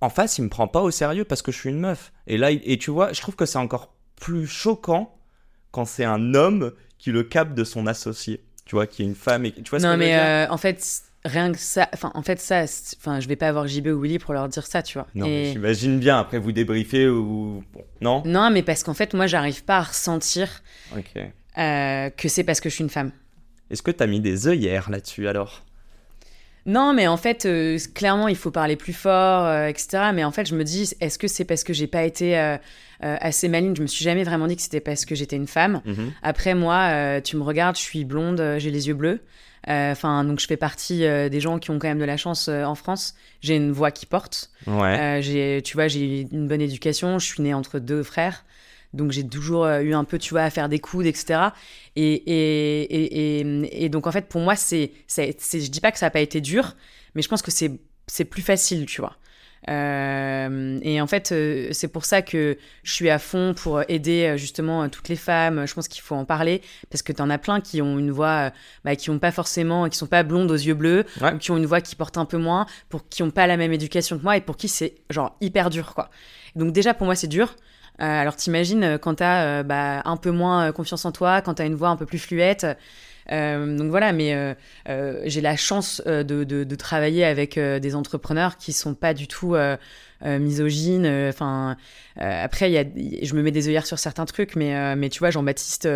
en 0.00 0.08
face, 0.08 0.38
il 0.38 0.42
me 0.42 0.48
prend 0.48 0.66
pas 0.66 0.80
au 0.82 0.90
sérieux 0.90 1.24
parce 1.24 1.42
que 1.42 1.52
je 1.52 1.58
suis 1.58 1.70
une 1.70 1.78
meuf. 1.78 2.12
Et 2.26 2.38
là, 2.38 2.50
et 2.50 2.76
tu 2.78 2.90
vois, 2.90 3.12
je 3.12 3.20
trouve 3.20 3.36
que 3.36 3.46
c'est 3.46 3.58
encore 3.58 3.92
plus 4.20 4.46
choquant 4.48 5.14
quand 5.72 5.84
c'est 5.84 6.04
un 6.04 6.34
homme 6.34 6.72
qui 7.02 7.10
le 7.10 7.24
capte 7.24 7.54
de 7.54 7.64
son 7.64 7.88
associé. 7.88 8.40
Tu 8.64 8.76
vois, 8.76 8.86
qui 8.86 9.02
est 9.02 9.06
une 9.06 9.16
femme 9.16 9.44
et 9.44 9.50
tu 9.50 9.68
vois 9.68 9.80
ce 9.80 9.84
non, 9.84 9.94
que 9.94 9.98
je 9.98 10.04
veux 10.04 10.06
mais 10.12 10.16
euh, 10.16 10.46
en 10.48 10.56
fait, 10.56 11.02
rien 11.24 11.50
que 11.50 11.58
ça, 11.58 11.88
enfin, 11.92 12.12
en 12.14 12.22
fait, 12.22 12.38
ça, 12.40 12.62
enfin, 12.96 13.18
je 13.18 13.26
vais 13.26 13.34
pas 13.34 13.48
avoir 13.48 13.66
JB 13.66 13.88
ou 13.88 14.00
Willy 14.00 14.20
pour 14.20 14.32
leur 14.34 14.48
dire 14.48 14.64
ça, 14.64 14.84
tu 14.84 14.98
vois. 14.98 15.08
Non, 15.16 15.26
Et- 15.26 15.30
mais 15.30 15.52
j'imagine 15.52 15.98
bien, 15.98 16.20
après 16.20 16.38
vous 16.38 16.52
débriefez 16.52 17.08
ou... 17.08 17.64
Bon, 17.72 17.84
non? 18.00 18.22
Non, 18.24 18.50
mais 18.52 18.62
parce 18.62 18.84
qu'en 18.84 18.94
fait, 18.94 19.14
moi, 19.14 19.26
j'arrive 19.26 19.64
pas 19.64 19.78
à 19.78 19.82
ressentir 19.82 20.62
euh, 21.58 22.10
que 22.10 22.28
c'est 22.28 22.44
parce 22.44 22.60
que 22.60 22.68
je 22.70 22.76
suis 22.76 22.84
une 22.84 22.90
femme. 22.90 23.10
Est-ce 23.68 23.82
que 23.82 23.90
t'as 23.90 24.06
mis 24.06 24.20
des 24.20 24.46
œillères 24.46 24.88
là-dessus 24.88 25.26
alors? 25.26 25.64
Non, 26.66 26.92
mais 26.92 27.06
en 27.06 27.16
fait, 27.16 27.44
euh, 27.44 27.78
clairement, 27.94 28.28
il 28.28 28.36
faut 28.36 28.50
parler 28.50 28.76
plus 28.76 28.92
fort, 28.92 29.44
euh, 29.46 29.66
etc. 29.66 30.10
Mais 30.14 30.24
en 30.24 30.30
fait, 30.30 30.46
je 30.46 30.54
me 30.54 30.64
dis, 30.64 30.92
est-ce 31.00 31.18
que 31.18 31.28
c'est 31.28 31.44
parce 31.44 31.64
que 31.64 31.72
j'ai 31.72 31.86
pas 31.86 32.04
été 32.04 32.38
euh, 32.38 32.56
assez 33.00 33.48
maligne? 33.48 33.74
Je 33.74 33.82
me 33.82 33.86
suis 33.86 34.04
jamais 34.04 34.24
vraiment 34.24 34.46
dit 34.46 34.56
que 34.56 34.62
c'était 34.62 34.80
parce 34.80 35.04
que 35.04 35.14
j'étais 35.14 35.36
une 35.36 35.48
femme. 35.48 35.80
Mhm. 35.84 36.12
Après, 36.22 36.54
moi, 36.54 37.20
tu 37.22 37.36
me 37.36 37.42
regardes, 37.42 37.76
je 37.76 37.82
suis 37.82 38.04
blonde, 38.04 38.56
j'ai 38.58 38.70
les 38.70 38.88
yeux 38.88 38.94
bleus. 38.94 39.20
Enfin, 39.66 40.24
donc 40.24 40.40
je 40.40 40.46
fais 40.46 40.56
partie 40.56 40.98
des 41.00 41.40
gens 41.40 41.58
qui 41.58 41.70
ont 41.70 41.78
quand 41.78 41.88
même 41.88 42.00
de 42.00 42.04
la 42.04 42.16
chance 42.16 42.48
en 42.48 42.74
France. 42.74 43.14
J'ai 43.40 43.56
une 43.56 43.72
voix 43.72 43.90
qui 43.90 44.06
porte. 44.06 44.50
Ouais. 44.66 45.20
j'ai, 45.22 45.62
tu 45.64 45.76
vois, 45.76 45.88
j'ai 45.88 46.28
une 46.30 46.46
bonne 46.46 46.60
éducation. 46.60 47.18
Je 47.18 47.26
suis 47.26 47.42
née 47.42 47.54
entre 47.54 47.78
deux 47.78 48.02
frères. 48.02 48.44
Donc 48.94 49.12
j'ai 49.12 49.26
toujours 49.26 49.66
eu 49.66 49.94
un 49.94 50.04
peu, 50.04 50.18
tu 50.18 50.34
vois, 50.34 50.42
à 50.42 50.50
faire 50.50 50.68
des 50.68 50.78
coudes, 50.78 51.06
etc. 51.06 51.40
Et, 51.96 52.12
et, 52.12 53.40
et, 53.40 53.84
et, 53.84 53.88
donc 53.88 54.06
en 54.06 54.12
fait, 54.12 54.28
pour 54.28 54.40
moi, 54.40 54.56
c'est, 54.56 54.92
c'est, 55.06 55.34
je 55.40 55.70
dis 55.70 55.80
pas 55.80 55.92
que 55.92 55.98
ça 55.98 56.06
n'a 56.06 56.10
pas 56.10 56.20
été 56.20 56.40
dur, 56.40 56.76
mais 57.14 57.22
je 57.22 57.28
pense 57.28 57.42
que 57.42 57.50
c'est, 57.50 57.72
c'est 58.06 58.24
plus 58.24 58.42
facile, 58.42 58.86
tu 58.86 59.00
vois. 59.00 59.16
Euh, 59.68 60.80
et 60.82 61.00
en 61.00 61.06
fait, 61.06 61.30
euh, 61.30 61.68
c'est 61.72 61.88
pour 61.88 62.04
ça 62.04 62.20
que 62.22 62.58
je 62.82 62.92
suis 62.92 63.10
à 63.10 63.18
fond 63.18 63.54
pour 63.54 63.82
aider 63.88 64.24
euh, 64.24 64.36
justement 64.36 64.88
toutes 64.88 65.08
les 65.08 65.16
femmes. 65.16 65.66
Je 65.66 65.74
pense 65.74 65.88
qu'il 65.88 66.02
faut 66.02 66.16
en 66.16 66.24
parler 66.24 66.62
parce 66.90 67.02
que 67.02 67.12
tu 67.12 67.22
en 67.22 67.30
as 67.30 67.38
plein 67.38 67.60
qui 67.60 67.80
ont 67.80 67.98
une 67.98 68.10
voix, 68.10 68.50
bah, 68.84 68.96
qui 68.96 69.10
ont 69.10 69.18
pas 69.18 69.30
forcément, 69.30 69.88
qui 69.88 69.96
sont 69.96 70.06
pas 70.06 70.24
blondes 70.24 70.50
aux 70.50 70.54
yeux 70.54 70.74
bleus, 70.74 71.04
ou 71.20 71.38
qui 71.38 71.50
ont 71.50 71.56
une 71.56 71.66
voix 71.66 71.80
qui 71.80 71.94
porte 71.94 72.18
un 72.18 72.24
peu 72.24 72.38
moins, 72.38 72.66
pour 72.88 73.08
qui 73.08 73.22
ont 73.22 73.30
pas 73.30 73.46
la 73.46 73.56
même 73.56 73.72
éducation 73.72 74.18
que 74.18 74.22
moi 74.22 74.36
et 74.36 74.40
pour 74.40 74.56
qui 74.56 74.68
c'est 74.68 74.96
genre 75.10 75.36
hyper 75.40 75.70
dur 75.70 75.94
quoi. 75.94 76.10
Donc 76.56 76.72
déjà 76.72 76.94
pour 76.94 77.06
moi 77.06 77.14
c'est 77.14 77.28
dur. 77.28 77.54
Alors 77.98 78.36
t'imagines 78.36 78.98
quand 78.98 79.16
t'as 79.16 79.62
bah, 79.62 80.02
un 80.04 80.16
peu 80.16 80.30
moins 80.30 80.72
confiance 80.72 81.04
en 81.04 81.12
toi, 81.12 81.40
quand 81.40 81.54
t'as 81.54 81.66
une 81.66 81.74
voix 81.74 81.88
un 81.88 81.96
peu 81.96 82.06
plus 82.06 82.18
fluette. 82.18 82.66
Euh, 83.30 83.76
donc 83.76 83.90
voilà, 83.90 84.12
mais 84.12 84.34
euh, 84.34 84.54
euh, 84.88 85.22
j'ai 85.26 85.40
la 85.40 85.56
chance 85.56 86.02
de, 86.06 86.22
de, 86.44 86.74
travailler 86.74 87.24
avec 87.24 87.58
des 87.58 87.94
entrepreneurs 87.94 88.56
qui 88.56 88.72
sont 88.72 88.94
pas 88.94 89.14
du 89.14 89.28
tout 89.28 89.54
misogynes. 90.24 91.06
Enfin, 91.28 91.76
après, 92.16 92.70
y 92.70 92.78
a, 92.78 92.84
je 92.84 93.34
me 93.34 93.42
mets 93.42 93.50
des 93.50 93.68
œillères 93.68 93.86
sur 93.86 93.98
certains 93.98 94.24
trucs, 94.24 94.56
mais, 94.56 94.96
mais 94.96 95.08
tu 95.08 95.20
vois, 95.20 95.30
Jean-Baptiste 95.30 95.88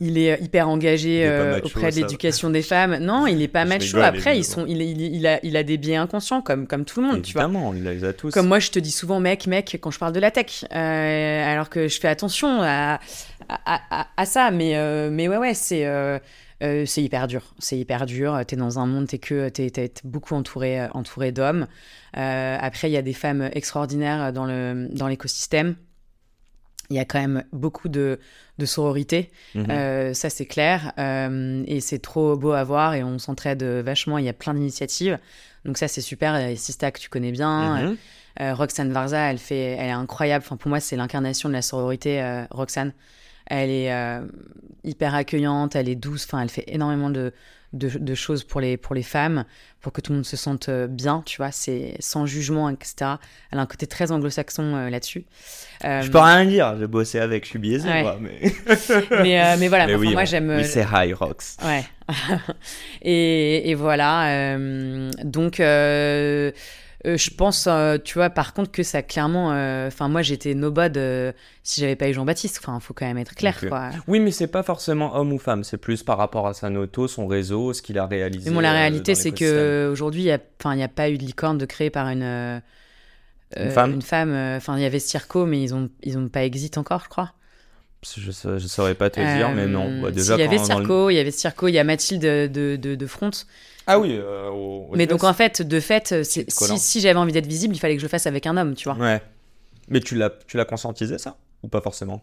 il 0.00 0.18
est 0.18 0.40
hyper 0.42 0.68
engagé 0.68 1.28
auprès 1.64 1.90
de 1.90 1.96
l'éducation 1.96 2.50
des 2.50 2.62
femmes. 2.62 2.98
Non, 2.98 3.26
il 3.26 3.42
est 3.42 3.48
pas 3.48 3.64
macho. 3.64 3.98
Après, 3.98 4.38
ils 4.38 4.44
sont, 4.44 4.66
il, 4.66 4.80
il, 4.82 5.26
a, 5.26 5.38
il 5.44 5.56
a 5.56 5.62
des 5.62 5.78
biais 5.78 5.96
inconscients 5.96 6.42
comme, 6.42 6.66
comme 6.66 6.84
tout 6.84 7.00
le 7.00 7.06
monde. 7.06 7.18
Évidemment, 7.18 7.72
tu 7.72 7.80
vois. 7.80 7.92
il 7.92 7.98
les 7.98 8.04
a 8.04 8.12
tous. 8.12 8.30
Comme 8.30 8.48
moi, 8.48 8.58
je 8.58 8.70
te 8.70 8.78
dis 8.78 8.90
souvent 8.90 9.20
mec, 9.20 9.46
mec, 9.46 9.78
quand 9.80 9.90
je 9.90 9.98
parle 9.98 10.12
de 10.12 10.20
la 10.20 10.30
tech. 10.30 10.64
alors 10.70 11.70
que 11.70 11.88
je 11.88 12.00
fais 12.00 12.08
attention 12.08 12.62
à, 12.62 13.00
à, 13.48 14.26
ça. 14.26 14.50
Mais, 14.50 14.76
euh, 14.76 15.10
mais 15.10 15.28
ouais, 15.28 15.38
ouais, 15.38 15.54
c'est. 15.54 15.86
Euh, 15.86 16.18
euh, 16.62 16.86
c'est 16.86 17.02
hyper 17.02 17.26
dur, 17.26 17.54
c'est 17.58 17.76
hyper 17.76 18.06
dur. 18.06 18.40
T'es 18.46 18.56
dans 18.56 18.78
un 18.78 18.86
monde, 18.86 19.06
t'es 19.08 19.18
que 19.18 19.50
t'es, 19.50 19.70
es 19.76 19.92
beaucoup 20.04 20.34
entouré, 20.34 20.86
entouré 20.92 21.30
d'hommes. 21.30 21.66
après, 22.14 22.88
il 22.88 22.92
y 22.92 22.96
a 22.96 23.02
des 23.02 23.12
femmes 23.12 23.50
extraordinaires 23.52 24.32
dans 24.32 24.46
le 24.46 24.88
dans 24.90 25.06
l'écosystème. 25.06 25.76
Il 26.90 26.96
y 26.96 26.98
a 26.98 27.04
quand 27.04 27.20
même 27.20 27.44
beaucoup 27.52 27.88
de, 27.88 28.20
de 28.58 28.66
sororité, 28.66 29.30
mhm. 29.54 30.14
ça 30.14 30.30
c'est 30.30 30.46
clair, 30.46 30.92
et 30.98 31.80
c'est 31.80 31.98
trop 31.98 32.36
beau 32.36 32.52
à 32.52 32.64
voir 32.64 32.94
et 32.94 33.02
on 33.02 33.18
s'entraide 33.18 33.62
vachement. 33.62 34.18
Il 34.18 34.24
y 34.24 34.28
a 34.28 34.32
plein 34.32 34.54
d'initiatives, 34.54 35.18
donc 35.64 35.78
ça 35.78 35.88
c'est 35.88 36.00
super. 36.00 36.56
Sista 36.56 36.90
que 36.90 37.00
tu 37.00 37.08
connais 37.08 37.32
bien, 37.32 37.96
mhm. 38.40 38.52
Roxane 38.52 38.92
Varza, 38.92 39.18
elle 39.30 39.38
fait, 39.38 39.76
elle 39.78 39.88
est 39.88 39.90
incroyable. 39.90 40.44
Enfin 40.46 40.56
pour 40.56 40.68
moi 40.68 40.80
c'est 40.80 40.96
l'incarnation 40.96 41.48
de 41.48 41.54
la 41.54 41.62
sororité, 41.62 42.44
Roxane. 42.50 42.92
Elle 43.46 43.70
est 43.70 43.92
euh, 43.92 44.26
hyper 44.84 45.14
accueillante, 45.14 45.76
elle 45.76 45.88
est 45.88 45.94
douce, 45.94 46.24
enfin, 46.24 46.40
elle 46.42 46.48
fait 46.48 46.64
énormément 46.66 47.10
de, 47.10 47.32
de, 47.72 48.14
choses 48.14 48.44
pour 48.44 48.60
les, 48.60 48.76
pour 48.76 48.94
les 48.94 49.02
femmes, 49.02 49.44
pour 49.80 49.92
que 49.92 50.00
tout 50.00 50.12
le 50.12 50.16
monde 50.16 50.26
se 50.26 50.36
sente 50.36 50.68
euh, 50.68 50.86
bien, 50.86 51.22
tu 51.24 51.38
vois, 51.38 51.52
c'est 51.52 51.94
sans 52.00 52.26
jugement, 52.26 52.68
etc. 52.70 53.12
Elle 53.50 53.58
a 53.58 53.62
un 53.62 53.66
côté 53.66 53.86
très 53.86 54.12
anglo-saxon 54.12 54.74
euh, 54.74 54.90
là-dessus. 54.90 55.24
Je 55.82 56.10
peux 56.10 56.18
rien 56.18 56.44
dire, 56.44 56.76
j'ai 56.78 56.86
bossé 56.86 57.18
avec, 57.18 57.44
je 57.44 57.50
suis 57.50 57.58
biaisé, 57.58 57.88
moi, 58.02 58.18
mais... 58.20 58.40
mais... 59.10 59.56
mais... 59.56 59.68
voilà, 59.68 59.96
moi 59.96 60.24
j'aime... 60.24 60.50
Oui, 60.56 60.64
c'est 60.64 60.86
high 60.92 61.14
rocks. 61.14 61.42
Ouais. 61.64 61.84
et, 63.02 63.70
et, 63.70 63.74
voilà, 63.74 64.56
donc... 65.24 65.60
Euh, 67.06 67.16
je 67.16 67.30
pense, 67.30 67.66
euh, 67.68 67.98
tu 68.02 68.14
vois, 68.14 68.30
par 68.30 68.52
contre, 68.52 68.72
que 68.72 68.82
ça 68.82 69.02
clairement. 69.02 69.52
Euh, 69.52 69.86
enfin, 69.88 70.08
moi, 70.08 70.22
j'étais 70.22 70.54
nobody 70.54 71.32
si 71.62 71.80
j'avais 71.80 71.94
pas 71.94 72.08
eu 72.08 72.12
Jean-Baptiste. 72.12 72.58
Enfin, 72.60 72.80
faut 72.80 72.94
quand 72.94 73.06
même 73.06 73.18
être 73.18 73.34
clair, 73.34 73.58
quoi. 73.68 73.90
Oui, 74.08 74.18
mais 74.18 74.32
c'est 74.32 74.48
pas 74.48 74.62
forcément 74.62 75.16
homme 75.16 75.32
ou 75.32 75.38
femme. 75.38 75.62
C'est 75.62 75.76
plus 75.76 76.02
par 76.02 76.18
rapport 76.18 76.46
à 76.48 76.54
sa 76.54 76.68
noto, 76.68 77.06
son 77.06 77.26
réseau, 77.26 77.72
ce 77.72 77.82
qu'il 77.82 77.98
a 77.98 78.06
réalisé. 78.06 78.50
Mais 78.50 78.54
bon, 78.54 78.60
la 78.60 78.72
réalité, 78.72 79.14
c'est 79.14 79.30
que 79.30 79.88
aujourd'hui, 79.90 80.22
il 80.22 80.24
n'y 80.74 80.82
a, 80.82 80.88
pas 80.88 81.10
eu 81.10 81.18
de 81.18 81.24
licorne 81.24 81.58
de 81.58 81.66
créée 81.66 81.90
par 81.90 82.08
une. 82.08 82.60
une 83.56 83.70
femme. 83.70 83.92
Une 83.92 84.02
femme. 84.02 84.34
Enfin, 84.56 84.76
il 84.76 84.82
y 84.82 84.86
avait 84.86 84.98
Circo, 84.98 85.46
mais 85.46 85.62
ils 85.62 85.74
ont, 85.74 85.88
ils 86.02 86.18
ont 86.18 86.28
pas 86.28 86.44
exit 86.44 86.76
encore, 86.76 87.02
je 87.04 87.08
crois. 87.08 87.32
Je, 88.16 88.30
je 88.58 88.66
saurais 88.66 88.94
pas 88.94 89.10
te 89.10 89.20
dire, 89.20 89.50
mais 89.50 89.66
non. 89.66 90.02
Bah, 90.02 90.10
déjà, 90.10 90.34
il 90.34 90.40
y 90.40 90.42
avait 90.42 90.58
Circo, 90.58 91.10
il 91.10 91.14
y 91.14 91.18
avait 91.18 91.30
Circo, 91.30 91.68
il 91.68 91.72
y 91.72 91.78
a 91.78 91.84
Mathilde 91.84 92.22
de, 92.22 92.76
de, 92.76 92.94
de 92.94 93.06
Front. 93.06 93.30
Ah 93.86 93.98
oui. 93.98 94.18
Euh, 94.20 94.50
mais 94.94 95.06
donc 95.06 95.24
en 95.24 95.32
fait, 95.34 95.62
de 95.62 95.80
fait, 95.80 96.24
si, 96.24 96.44
si 96.48 97.00
j'avais 97.00 97.18
envie 97.18 97.32
d'être 97.32 97.46
visible, 97.46 97.74
il 97.74 97.78
fallait 97.78 97.96
que 97.96 98.02
je 98.02 98.08
fasse 98.08 98.26
avec 98.26 98.46
un 98.46 98.56
homme, 98.56 98.74
tu 98.74 98.88
vois. 98.88 98.98
Ouais. 98.98 99.22
Mais 99.88 100.00
tu 100.00 100.16
l'as, 100.16 100.30
tu 100.46 100.56
l'as 100.56 100.64
conscientisé 100.64 101.18
ça? 101.18 101.36
Ou 101.62 101.68
pas 101.68 101.80
forcément? 101.80 102.22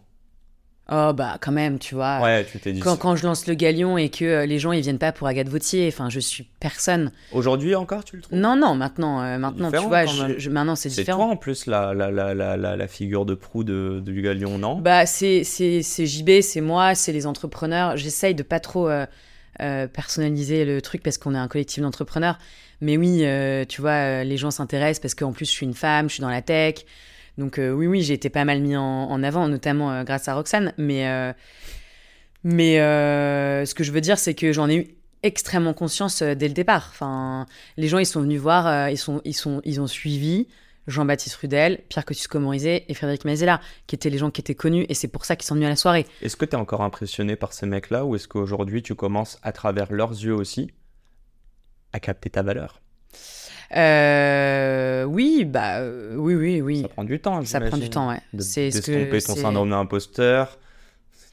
Oh 0.92 1.12
bah 1.14 1.38
quand 1.40 1.52
même, 1.52 1.78
tu 1.78 1.94
vois. 1.94 2.20
Ouais, 2.20 2.44
tu 2.44 2.58
t'es 2.58 2.72
dit. 2.72 2.80
Quand, 2.80 2.98
quand, 2.98 3.16
je 3.16 3.24
lance 3.24 3.46
le 3.46 3.54
galion 3.54 3.96
et 3.96 4.10
que 4.10 4.24
euh, 4.24 4.46
les 4.46 4.58
gens 4.58 4.72
ils 4.72 4.82
viennent 4.82 4.98
pas 4.98 5.12
pour 5.12 5.26
Agathe 5.26 5.48
Vautier, 5.48 5.88
enfin 5.88 6.10
je 6.10 6.20
suis 6.20 6.46
personne. 6.60 7.10
Aujourd'hui 7.32 7.74
encore, 7.74 8.04
tu 8.04 8.16
le 8.16 8.22
trouves? 8.22 8.38
Non 8.38 8.54
non, 8.54 8.74
maintenant, 8.74 9.22
euh, 9.22 9.38
maintenant 9.38 9.70
tu 9.70 9.78
vois, 9.78 10.04
je, 10.04 10.50
maintenant 10.50 10.76
c'est 10.76 10.90
différent. 10.90 11.18
C'est 11.18 11.24
toi 11.24 11.32
en 11.32 11.36
plus 11.36 11.64
la, 11.64 11.94
la, 11.94 12.10
la, 12.10 12.34
la, 12.34 12.76
la 12.76 12.86
figure 12.86 13.24
de 13.24 13.34
proue 13.34 13.64
de, 13.64 14.02
du 14.04 14.20
galion, 14.20 14.58
non? 14.58 14.76
Bah 14.76 15.06
c'est 15.06 15.42
c'est 15.42 15.80
JB, 16.06 16.42
c'est 16.42 16.60
moi, 16.60 16.94
c'est 16.94 17.12
les 17.12 17.26
entrepreneurs. 17.26 17.96
J'essaye 17.96 18.34
de 18.34 18.42
pas 18.42 18.60
trop 18.60 18.90
euh, 18.90 19.06
personnaliser 19.88 20.66
le 20.66 20.82
truc 20.82 21.02
parce 21.02 21.16
qu'on 21.16 21.34
est 21.34 21.38
un 21.38 21.48
collectif 21.48 21.82
d'entrepreneurs. 21.82 22.38
Mais 22.82 22.98
oui, 22.98 23.24
tu 23.70 23.80
vois, 23.80 24.22
les 24.22 24.36
gens 24.36 24.50
s'intéressent 24.50 25.00
parce 25.00 25.14
qu'en 25.14 25.32
plus, 25.32 25.46
je 25.46 25.50
suis 25.50 25.64
une 25.64 25.72
femme, 25.72 26.10
je 26.10 26.14
suis 26.14 26.20
dans 26.20 26.28
la 26.28 26.42
tech. 26.42 26.84
Donc 27.38 27.56
oui, 27.58 27.86
oui, 27.86 28.02
j'ai 28.02 28.14
été 28.14 28.30
pas 28.30 28.44
mal 28.44 28.60
mis 28.60 28.76
en, 28.76 29.22
avant, 29.22 29.48
notamment 29.48 30.04
grâce 30.04 30.28
à 30.28 30.34
Roxane. 30.34 30.72
Mais, 30.78 31.34
mais 32.44 32.76
ce 32.76 33.74
que 33.74 33.84
je 33.84 33.92
veux 33.92 34.00
dire, 34.00 34.18
c'est 34.18 34.34
que 34.34 34.52
j'en 34.52 34.68
ai 34.68 34.76
eu 34.76 34.88
extrêmement 35.22 35.74
conscience 35.74 36.22
dès 36.22 36.48
le 36.48 36.54
départ. 36.54 36.88
Enfin, 36.90 37.46
les 37.76 37.88
gens, 37.88 37.98
ils 37.98 38.06
sont 38.06 38.20
venus 38.20 38.40
voir, 38.40 38.88
ils, 38.90 38.98
sont, 38.98 39.20
ils, 39.24 39.34
sont, 39.34 39.60
ils 39.64 39.80
ont 39.80 39.86
suivi. 39.86 40.46
Jean-Baptiste 40.86 41.36
Rudel, 41.36 41.80
Pierre 41.88 42.04
Cotus-Comorizé 42.04 42.84
et 42.88 42.94
Frédéric 42.94 43.24
Mazella, 43.24 43.60
qui 43.86 43.94
étaient 43.94 44.10
les 44.10 44.18
gens 44.18 44.30
qui 44.30 44.42
étaient 44.42 44.54
connus, 44.54 44.84
et 44.88 44.94
c'est 44.94 45.08
pour 45.08 45.24
ça 45.24 45.34
qu'ils 45.34 45.46
sont 45.46 45.54
venus 45.54 45.66
à 45.66 45.70
la 45.70 45.76
soirée. 45.76 46.06
Est-ce 46.20 46.36
que 46.36 46.44
tu 46.44 46.52
es 46.52 46.56
encore 46.56 46.82
impressionné 46.82 47.36
par 47.36 47.54
ces 47.54 47.64
mecs-là, 47.64 48.04
ou 48.04 48.16
est-ce 48.16 48.28
qu'aujourd'hui 48.28 48.82
tu 48.82 48.94
commences, 48.94 49.38
à 49.42 49.52
travers 49.52 49.90
leurs 49.92 50.10
yeux 50.10 50.34
aussi, 50.34 50.70
à 51.94 52.00
capter 52.00 52.28
ta 52.28 52.42
valeur? 52.42 52.82
Euh, 53.76 55.04
oui, 55.04 55.44
bah 55.44 55.80
oui, 56.16 56.34
oui, 56.34 56.60
oui. 56.60 56.82
Ça 56.82 56.88
prend 56.88 57.04
du 57.04 57.20
temps. 57.20 57.44
Ça 57.44 57.60
prend 57.60 57.76
du 57.76 57.90
temps, 57.90 58.08
ouais. 58.08 58.20
C'est 58.38 58.70
d'estomper 58.70 59.20
ton 59.20 59.34
syndrome 59.34 59.70
d'imposteur. 59.70 60.58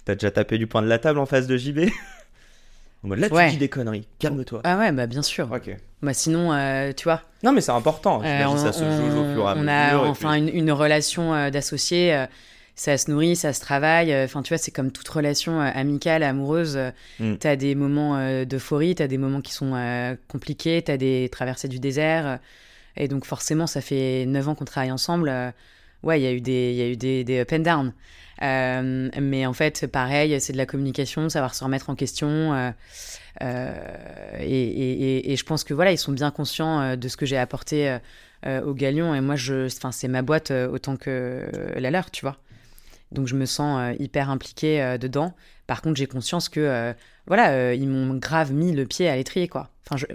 T'as 0.06 0.16
déjà 0.16 0.32
tapé 0.32 0.58
du 0.58 0.68
point 0.68 0.82
de 0.82 0.88
la 0.88 0.98
table 0.98 1.20
en 1.20 1.26
face 1.26 1.48
de 1.48 1.58
JB 1.58 1.90
Là, 3.04 3.30
tu 3.30 3.52
dis 3.52 3.58
des 3.58 3.70
conneries. 3.70 4.08
Calme-toi. 4.20 4.62
Ah 4.64 4.78
ouais, 4.78 4.92
bah 4.92 5.08
bien 5.08 5.24
sûr. 5.24 5.50
Ok. 5.52 5.76
Bah 6.02 6.14
sinon, 6.14 6.54
euh, 6.54 6.92
tu 6.96 7.06
vois. 7.06 7.22
Non, 7.44 7.52
mais 7.52 7.62
c'est 7.62 7.72
important. 7.72 8.22
Euh, 8.24 8.58
ça 8.58 8.72
se 8.72 8.84
joue 8.84 9.20
au 9.20 9.34
fur 9.34 9.44
et 9.44 9.52
à 9.52 9.56
mesure. 9.56 9.64
On 9.64 9.68
a 9.68 9.98
enfin 10.08 10.34
une, 10.36 10.72
relation 10.72 11.34
euh, 11.34 11.50
d'associés. 11.50 12.26
Ça 12.76 12.98
se 12.98 13.12
nourrit, 13.12 13.36
ça 13.36 13.54
se 13.54 13.62
travaille. 13.62 14.16
Enfin, 14.24 14.42
tu 14.42 14.50
vois, 14.50 14.58
c'est 14.58 14.72
comme 14.72 14.92
toute 14.92 15.08
relation 15.08 15.60
amicale, 15.60 16.24
amoureuse. 16.24 16.80
Mm. 17.20 17.36
Tu 17.38 17.48
as 17.48 17.56
des 17.56 17.76
moments 17.76 18.44
d'euphorie, 18.46 18.96
tu 18.96 19.04
as 19.04 19.08
des 19.08 19.18
moments 19.18 19.42
qui 19.42 19.54
sont 19.54 20.18
compliqués, 20.28 20.82
tu 20.82 20.92
as 20.92 20.98
des 20.98 21.30
traversées 21.32 21.68
du 21.68 21.80
désert. 21.80 22.40
et 22.98 23.08
donc, 23.08 23.26
forcément, 23.26 23.68
ça 23.68 23.82
fait 23.82 24.26
9 24.26 24.50
ans 24.50 24.56
qu'on 24.56 24.66
travaille 24.66 24.92
ensemble. 24.92 25.32
ouais, 26.04 26.20
il 26.20 26.24
y 26.24 26.28
a 26.28 26.32
eu 26.32 26.42
des, 26.42 26.74
y 26.74 26.82
a 26.82 26.88
eu 26.88 26.98
des, 26.98 27.24
des 27.24 27.42
up 27.42 27.52
and 27.54 27.60
down. 27.60 27.94
Euh, 28.42 29.10
mais 29.20 29.46
en 29.46 29.54
fait, 29.54 29.88
pareil, 29.88 30.40
c'est 30.42 30.54
de 30.54 30.58
la 30.58 30.66
communication, 30.66 31.30
savoir 31.30 31.54
se 31.54 31.64
remettre 31.64 31.90
en 31.90 31.96
question. 31.96 32.54
Euh, 32.54 32.72
euh, 33.42 33.74
et, 34.40 35.32
et, 35.32 35.36
je 35.36 35.46
pense 35.46 35.64
que 35.64 35.74
voilà, 35.74 35.92
ils 35.92 35.98
sont 35.98 36.12
bien 36.12 36.32
conscients 36.32 36.96
de 36.98 37.08
ce 37.08 37.18
que 37.18 37.26
j'ai 37.26 37.38
apporté 37.38 37.98
au 38.46 38.74
Galion. 38.74 39.14
Et 39.16 39.22
moi, 39.22 39.36
je, 39.36 39.68
c'est 39.92 40.08
ma 40.08 40.22
boîte 40.22 40.52
autant 40.52 40.98
que 40.98 41.48
la 41.76 41.92
leur, 41.92 42.12
tu 42.12 42.22
vois. 42.22 42.38
Donc 43.12 43.28
je 43.28 43.36
me 43.36 43.46
sens 43.46 43.96
hyper 44.00 44.30
impliquée 44.30 44.98
dedans. 45.00 45.34
Par 45.68 45.82
contre, 45.82 45.98
j'ai 45.98 46.08
conscience 46.08 46.50
que 46.50 46.94
voilà, 47.28 47.74
ils 47.74 47.88
m'ont 47.88 48.16
grave 48.16 48.54
mis 48.54 48.72
le 48.72 48.86
pied 48.86 49.08
à 49.10 49.16
l'étrier, 49.16 49.48
quoi. 49.48 49.70
Enfin, 49.86 49.98
je, 49.98 50.06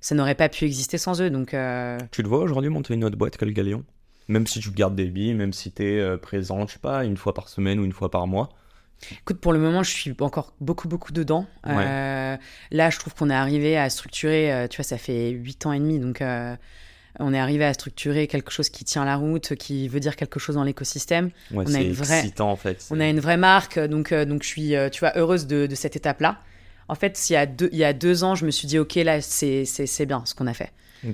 ça 0.00 0.14
n'aurait 0.14 0.34
pas 0.34 0.48
pu 0.48 0.64
exister 0.64 0.98
sans 0.98 1.20
eux. 1.20 1.30
Donc 1.30 1.48
tu 1.48 2.22
le 2.22 2.28
vois 2.28 2.40
aujourd'hui 2.40 2.70
monter 2.70 2.94
une 2.94 3.04
autre 3.04 3.16
boîte 3.16 3.36
que 3.36 3.44
le 3.44 3.52
Galion? 3.52 3.84
Même 4.28 4.46
si 4.46 4.60
tu 4.60 4.70
gardes 4.70 4.96
des 4.96 5.06
billes, 5.06 5.34
même 5.34 5.52
si 5.52 5.70
tu 5.70 5.84
es 5.84 6.00
euh, 6.00 6.16
présent, 6.16 6.66
je 6.66 6.74
sais 6.74 6.78
pas, 6.78 7.04
une 7.04 7.16
fois 7.16 7.34
par 7.34 7.48
semaine 7.48 7.78
ou 7.78 7.84
une 7.84 7.92
fois 7.92 8.10
par 8.10 8.26
mois, 8.26 8.48
Écoute, 9.12 9.38
pour 9.38 9.52
le 9.52 9.58
moment, 9.58 9.82
je 9.82 9.90
suis 9.90 10.14
encore 10.20 10.54
beaucoup, 10.60 10.88
beaucoup 10.88 11.12
dedans. 11.12 11.46
Euh, 11.66 12.36
là, 12.70 12.90
je 12.90 12.98
trouve 12.98 13.14
qu'on 13.14 13.28
est 13.28 13.34
arrivé 13.34 13.76
à 13.76 13.90
structurer, 13.90 14.52
euh, 14.52 14.68
tu 14.68 14.76
vois, 14.76 14.84
ça 14.84 14.96
fait 14.98 15.30
8 15.30 15.66
ans 15.66 15.72
et 15.72 15.78
demi, 15.78 15.98
donc 15.98 16.22
euh, 16.22 16.56
on 17.18 17.32
est 17.32 17.38
arrivé 17.38 17.64
à 17.64 17.72
structurer 17.74 18.26
quelque 18.26 18.50
chose 18.50 18.68
qui 18.68 18.84
tient 18.84 19.04
la 19.04 19.16
route, 19.16 19.54
qui 19.54 19.88
veut 19.88 20.00
dire 20.00 20.16
quelque 20.16 20.40
chose 20.40 20.56
dans 20.56 20.64
l'écosystème. 20.64 21.30
Ouais, 21.52 21.64
on 21.66 21.74
a 21.74 21.80
une 21.80 21.92
vraie, 21.92 22.20
excitant 22.20 22.50
en 22.50 22.56
fait. 22.56 22.86
on 22.90 23.00
a 23.00 23.08
une 23.08 23.20
vraie 23.20 23.36
marque, 23.36 23.78
donc, 23.78 24.12
donc 24.12 24.42
je 24.42 24.48
suis, 24.48 24.74
tu 24.90 25.00
vois, 25.00 25.16
heureuse 25.16 25.46
de, 25.46 25.66
de 25.66 25.74
cette 25.74 25.96
étape-là. 25.96 26.38
En 26.88 26.94
fait, 26.94 27.30
il 27.30 27.32
y, 27.32 27.36
a 27.36 27.46
deux, 27.46 27.70
il 27.72 27.78
y 27.78 27.84
a 27.84 27.92
deux 27.92 28.24
ans, 28.24 28.34
je 28.34 28.44
me 28.44 28.50
suis 28.50 28.66
dit, 28.68 28.78
OK, 28.78 28.96
là, 28.96 29.20
c'est 29.20 29.64
bien 30.06 30.22
ce 30.26 30.34
qu'on 30.34 30.46
a 30.46 30.54
fait. 30.54 30.70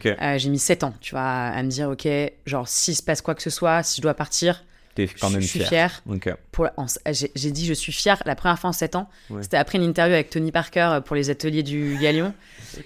Euh, 0.07 0.38
j'ai 0.38 0.51
mis 0.51 0.59
7 0.59 0.84
ans, 0.84 0.94
tu 1.01 1.12
vois, 1.12 1.22
à 1.22 1.62
me 1.62 1.68
dire, 1.68 1.90
OK, 1.90 2.09
genre, 2.46 2.68
s'il 2.68 2.94
se 2.94 3.03
passe 3.03 3.22
quoi 3.22 3.34
que 3.34 3.42
ce 3.42 3.51
soit, 3.51 3.82
si 3.82 3.96
je 3.96 4.03
dois 4.03 4.14
partir, 4.14 4.64
T'es 5.07 5.14
quand 5.20 5.28
je, 5.28 5.32
même 5.34 5.42
je 5.42 5.46
suis 5.46 5.59
fier. 5.61 5.68
fière. 5.68 6.03
Ok. 6.09 6.34
Pour, 6.53 6.68
en- 6.76 6.86
j'ai 7.07 7.51
dit, 7.51 7.66
je 7.66 7.74
suis 7.74 7.92
fière, 7.92 8.22
la 8.26 8.34
première 8.34 8.59
fois 8.59 8.70
en 8.70 8.72
7 8.74 8.96
ans. 8.96 9.09
Ouais. 9.30 9.42
C'était 9.42 9.57
après 9.57 9.78
une 9.78 9.84
interview 9.84 10.14
avec 10.14 10.30
Tony 10.30 10.53
Parker 10.53 10.80
euh, 10.92 11.01
pour 11.01 11.16
les 11.16 11.30
ateliers 11.30 11.62
du 11.62 11.96
Galion. 12.01 12.32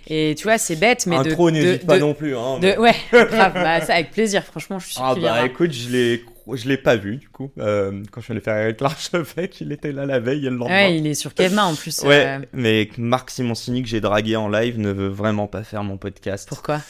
Et 0.09 0.35
tu 0.37 0.45
vois, 0.45 0.59
c'est 0.59 0.77
bête, 0.77 1.07
mais 1.07 1.17
Intro, 1.17 1.51
de, 1.51 1.57
n'hésite 1.57 1.83
de- 1.83 1.87
pas 1.87 1.99
non 1.99 2.15
plus. 2.15 2.37
Hein, 2.37 2.59
de- 2.61 2.77
ouais, 2.79 2.95
grave, 3.13 3.53
bah, 3.55 3.81
ça 3.83 3.95
avec 3.95 4.11
plaisir, 4.13 4.43
franchement, 4.45 4.79
je 4.79 4.87
suis 4.87 4.97
Ah 4.99 5.13
tu 5.15 5.21
bah 5.21 5.35
verras. 5.35 5.47
écoute, 5.47 5.73
je 5.73 5.89
l'ai, 5.91 6.25
je 6.55 6.69
l'ai 6.69 6.79
pas 6.79 6.97
vu 6.97 7.17
du 7.17 7.29
coup. 7.29 7.51
Euh, 7.59 8.03
quand 8.11 8.21
je 8.21 8.25
suis 8.27 8.33
allé 8.33 8.41
faire 8.41 8.55
avec 8.55 8.81
l'archevêque, 8.81 9.61
il 9.61 9.73
était 9.73 9.93
là 9.93 10.07
la 10.07 10.21
veille 10.21 10.47
et 10.47 10.51
le 10.51 10.57
lendemain. 10.57 10.75
Ouais, 10.75 10.97
il 10.97 11.07
est 11.07 11.15
sur 11.15 11.35
Kevma 11.35 11.65
en 11.67 11.75
plus. 11.75 12.01
Ouais, 12.03 12.25
euh, 12.27 12.39
mais 12.55 12.89
Marc 12.97 13.31
Simoncini 13.31 13.83
que 13.83 13.89
j'ai 13.89 14.01
dragué 14.01 14.37
en 14.37 14.49
live 14.49 14.79
ne 14.79 14.91
veut 14.91 15.09
vraiment 15.09 15.47
pas 15.49 15.63
faire 15.65 15.85
mon 15.85 15.99
podcast. 15.99 16.49
pourquoi? 16.49 16.81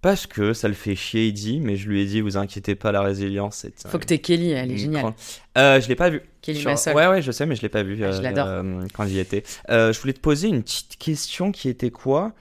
Parce 0.00 0.28
que 0.28 0.52
ça 0.52 0.68
le 0.68 0.74
fait 0.74 0.94
chier, 0.94 1.26
il 1.26 1.32
dit, 1.32 1.58
mais 1.58 1.74
je 1.74 1.88
lui 1.88 2.00
ai 2.02 2.06
dit, 2.06 2.20
vous 2.20 2.36
inquiétez 2.36 2.76
pas, 2.76 2.92
la 2.92 3.00
résilience, 3.02 3.56
c'est. 3.56 3.88
Faut 3.88 3.98
que 3.98 4.04
t'aies 4.04 4.20
Kelly, 4.20 4.50
elle 4.52 4.70
est 4.70 4.76
géniale. 4.76 5.02
grande- 5.02 5.14
Euh, 5.58 5.80
je 5.80 5.88
l'ai 5.88 5.96
pas 5.96 6.08
vu. 6.08 6.22
Kelly 6.40 6.60
Sur- 6.60 6.70
Massol. 6.70 6.94
Ouais, 6.94 7.08
ouais, 7.08 7.20
je 7.20 7.32
sais, 7.32 7.46
mais 7.46 7.56
je 7.56 7.62
l'ai 7.62 7.68
pas 7.68 7.82
vu 7.82 7.98
Ah, 8.04 8.12
je 8.12 8.18
euh, 8.18 8.22
l'adore. 8.22 8.46
euh, 8.46 8.86
quand 8.94 9.06
j'y 9.06 9.18
étais. 9.18 9.42
Euh, 9.70 9.92
je 9.92 10.00
voulais 10.00 10.12
te 10.12 10.20
poser 10.20 10.48
une 10.48 10.62
petite 10.62 10.96
question 10.98 11.50
qui 11.50 11.68
était 11.68 11.90
quoi? 11.90 12.32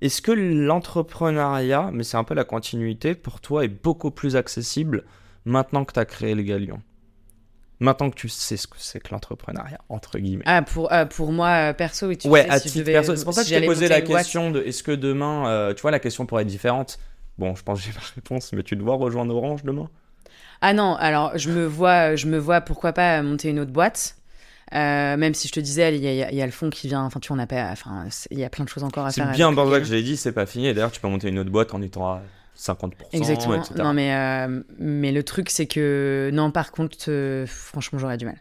Est-ce 0.00 0.20
que 0.20 0.32
l'entrepreneuriat, 0.32 1.90
mais 1.92 2.02
c'est 2.02 2.16
un 2.16 2.24
peu 2.24 2.34
la 2.34 2.42
continuité, 2.44 3.14
pour 3.14 3.40
toi 3.40 3.64
est 3.64 3.68
beaucoup 3.68 4.10
plus 4.10 4.34
accessible 4.34 5.04
maintenant 5.44 5.84
que 5.84 5.92
tu 5.92 6.00
as 6.00 6.04
créé 6.04 6.34
le 6.34 6.42
Galion? 6.42 6.82
Maintenant 7.82 8.10
que 8.10 8.14
tu 8.14 8.28
sais 8.28 8.56
ce 8.56 8.66
que 8.66 8.76
c'est 8.78 9.00
que 9.00 9.08
l'entrepreneuriat, 9.12 9.78
entre 9.88 10.18
guillemets. 10.18 10.44
Ah, 10.46 10.62
pour, 10.62 10.92
euh, 10.92 11.04
pour 11.04 11.32
moi, 11.32 11.48
euh, 11.48 11.72
perso, 11.72 12.14
tu 12.14 12.28
ouais, 12.28 12.42
sais, 12.44 12.50
à 12.50 12.58
si 12.60 12.68
titre 12.68 12.78
devais- 12.78 12.92
perso. 12.92 13.16
C'est 13.16 13.24
pour 13.24 13.34
ça 13.34 13.42
que 13.42 13.48
si 13.48 13.54
je 13.54 13.58
t'ai 13.60 13.66
posé 13.66 13.88
la 13.88 14.00
boîte- 14.00 14.18
question 14.22 14.50
de 14.50 14.60
est-ce 14.62 14.82
que 14.82 14.92
demain, 14.92 15.48
euh, 15.48 15.74
tu 15.74 15.82
vois, 15.82 15.90
la 15.90 15.98
question 15.98 16.24
pourrait 16.24 16.42
être 16.42 16.48
différente? 16.48 16.98
Bon, 17.38 17.54
je 17.54 17.62
pense 17.62 17.80
que 17.80 17.86
j'ai 17.86 17.92
ma 17.98 18.04
réponse, 18.14 18.52
mais 18.52 18.62
tu 18.62 18.76
dois 18.76 18.94
rejoindre 18.96 19.34
Orange 19.34 19.64
demain? 19.64 19.88
Ah 20.60 20.72
non, 20.74 20.94
alors 20.94 21.36
je 21.36 21.50
me 21.50 21.66
vois, 21.66 22.14
je 22.14 22.26
me 22.28 22.38
vois 22.38 22.60
pourquoi 22.60 22.92
pas 22.92 23.20
monter 23.22 23.48
une 23.50 23.58
autre 23.58 23.72
boîte. 23.72 24.14
Euh, 24.74 25.16
même 25.18 25.34
si 25.34 25.48
je 25.48 25.52
te 25.52 25.60
disais, 25.60 25.94
il 25.96 26.02
y, 26.02 26.22
a- 26.22 26.30
il 26.30 26.36
y 26.36 26.40
a 26.40 26.46
le 26.46 26.52
fond 26.52 26.70
qui 26.70 26.86
vient. 26.88 27.02
Enfin, 27.04 27.20
tu 27.20 27.30
on 27.32 27.36
n'a 27.36 27.46
pas. 27.46 27.68
Enfin, 27.72 28.06
c'est- 28.10 28.28
il 28.30 28.38
y 28.38 28.44
a 28.44 28.48
plein 28.48 28.64
de 28.64 28.70
choses 28.70 28.84
encore 28.84 29.04
à 29.04 29.10
C'est 29.10 29.20
faire. 29.22 29.32
bien 29.32 29.48
avec 29.48 29.58
pour 29.58 29.70
ça 29.70 29.80
que 29.80 29.84
je 29.84 29.92
l'ai 29.92 30.02
dit, 30.02 30.16
c'est 30.16 30.32
pas 30.32 30.46
fini. 30.46 30.72
D'ailleurs, 30.72 30.92
tu 30.92 31.00
peux 31.00 31.08
monter 31.08 31.28
une 31.28 31.38
autre 31.40 31.50
boîte 31.50 31.74
en 31.74 31.82
étant 31.82 32.06
à 32.06 32.22
50%, 32.56 32.90
Exactement. 33.12 33.54
etc. 33.56 33.74
Non, 33.78 33.92
mais 33.94 34.14
euh, 34.14 34.62
mais 34.78 35.10
le 35.12 35.22
truc, 35.22 35.50
c'est 35.50 35.66
que 35.66 36.30
non, 36.32 36.50
par 36.50 36.70
contre, 36.72 36.96
euh, 37.08 37.46
franchement, 37.46 37.98
j'aurais 37.98 38.16
du 38.18 38.26
mal. 38.26 38.36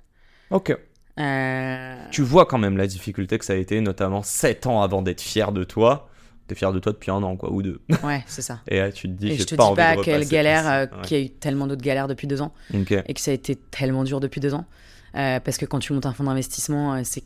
Ok. 0.50 0.78
Euh, 1.20 1.96
Tu 2.12 2.22
vois 2.22 2.46
quand 2.46 2.58
même 2.58 2.78
la 2.78 2.88
difficulté 2.88 3.38
que 3.38 3.46
ça 3.46 3.54
a 3.54 3.56
été, 3.58 3.82
notamment 3.82 4.24
7 4.24 4.66
ans 4.68 4.82
avant 4.82 5.02
d'être 5.02 5.22
fier 5.22 5.52
de 5.52 5.64
toi. 5.64 6.10
T'es 6.48 6.56
fier 6.56 6.74
de 6.74 6.80
toi 6.80 6.92
depuis 6.92 7.12
un 7.12 7.22
an, 7.24 7.36
quoi, 7.38 7.52
ou 7.52 7.62
deux. 7.62 7.82
Ouais, 8.04 8.24
c'est 8.28 8.42
ça. 8.42 8.60
Et 8.68 8.80
là, 8.80 8.92
tu 8.92 9.08
te 9.08 9.14
dis, 9.14 9.30
Et 9.32 9.38
je 9.38 9.44
te 9.46 9.56
pas 9.56 9.70
dis 9.70 9.76
pas 9.76 9.96
quelle 9.98 10.28
galère, 10.28 10.64
ça. 10.64 10.88
qu'il 11.04 11.18
y 11.18 11.22
a 11.22 11.24
eu 11.26 11.30
tellement 11.30 11.68
d'autres 11.68 11.82
galères 11.84 12.08
depuis 12.08 12.28
deux 12.28 12.42
ans. 12.42 12.54
Ouais. 12.74 12.82
Ok. 12.82 12.92
et 13.08 13.14
que 13.14 13.20
ça 13.22 13.32
a 13.32 13.34
été 13.34 13.56
tellement 13.56 14.04
dur 14.04 14.20
depuis 14.20 14.42
deux 14.42 14.54
ans. 14.54 14.66
Parce 15.14 15.58
que 15.58 15.66
quand 15.66 15.80
tu 15.80 15.94
montes 15.94 16.06
un 16.06 16.14
fonds 16.14 16.24
d'investissement, 16.26 17.02
c'est, 17.04 17.24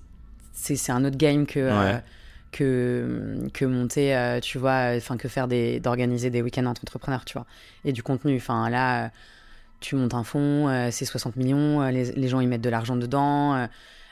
c'est, 0.54 0.76
c'est 0.76 0.92
un 0.92 1.04
autre 1.06 1.18
game 1.18 1.46
que, 1.48 1.60
Ouais. 1.60 2.02
Que, 2.60 3.48
que 3.54 3.66
monter, 3.66 4.16
euh, 4.16 4.40
tu 4.40 4.58
vois, 4.58 4.94
enfin, 4.96 5.18
que 5.18 5.28
faire 5.28 5.48
des, 5.48 5.80
d'organiser 5.80 6.30
des 6.30 6.42
week-ends 6.42 6.66
entre 6.66 6.82
entrepreneurs, 6.84 7.26
tu 7.26 7.34
vois, 7.34 7.46
et 7.84 7.92
du 7.92 8.02
contenu. 8.04 8.36
Enfin, 8.38 8.70
là, 8.70 9.06
euh, 9.06 9.08
tu 9.82 9.96
montes 9.96 10.14
un 10.14 10.24
fonds, 10.24 10.68
euh, 10.70 10.90
c'est 10.92 11.06
60 11.06 11.36
millions, 11.36 11.82
euh, 11.82 11.92
les, 11.92 12.12
les 12.14 12.28
gens 12.28 12.40
ils 12.40 12.48
mettent 12.48 12.62
de 12.62 12.70
l'argent 12.70 12.96
dedans, 12.96 13.56
euh, 13.56 13.68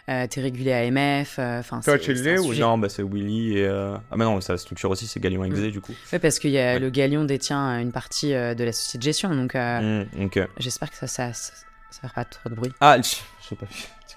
euh, 0.09 0.27
t'es 0.27 0.41
régulé 0.41 0.73
AMF, 0.73 1.37
euh, 1.39 1.59
enfin, 1.59 1.79
Toi, 1.79 1.93
c'est, 1.97 1.99
tu 2.03 2.13
l'es 2.13 2.37
ou 2.37 2.53
non 2.55 2.77
Bah, 2.77 2.89
c'est 2.89 3.03
Willy 3.03 3.57
et. 3.57 3.65
euh, 3.65 3.95
Ah, 4.11 4.17
bah 4.17 4.25
non, 4.25 4.41
ça 4.41 4.57
structure 4.57 4.91
aussi, 4.91 5.07
c'est 5.07 5.21
Galion 5.21 5.45
Exé, 5.45 5.71
du 5.71 5.79
coup. 5.79 5.93
Ouais, 6.11 6.19
parce 6.19 6.39
que 6.39 6.49
y 6.49 6.59
a, 6.59 6.73
Ouais. 6.73 6.79
le 6.79 6.89
Galion 6.89 7.23
détient 7.23 7.79
une 7.79 7.93
partie 7.93 8.33
euh, 8.33 8.53
de 8.53 8.63
la 8.65 8.73
société 8.73 8.97
de 8.97 9.03
gestion, 9.03 9.33
donc 9.33 9.55
euh, 9.55 10.03
Mm, 10.03 10.27
j'espère 10.59 10.89
que 10.91 10.97
ça, 10.97 11.07
ça, 11.07 11.31
ça, 11.33 12.09
pas 12.13 12.25
trop 12.25 12.49
de 12.49 12.55
bruit. 12.55 12.73
Ah, 12.81 12.97
je 13.01 13.47
sais 13.47 13.55
pas. 13.55 13.65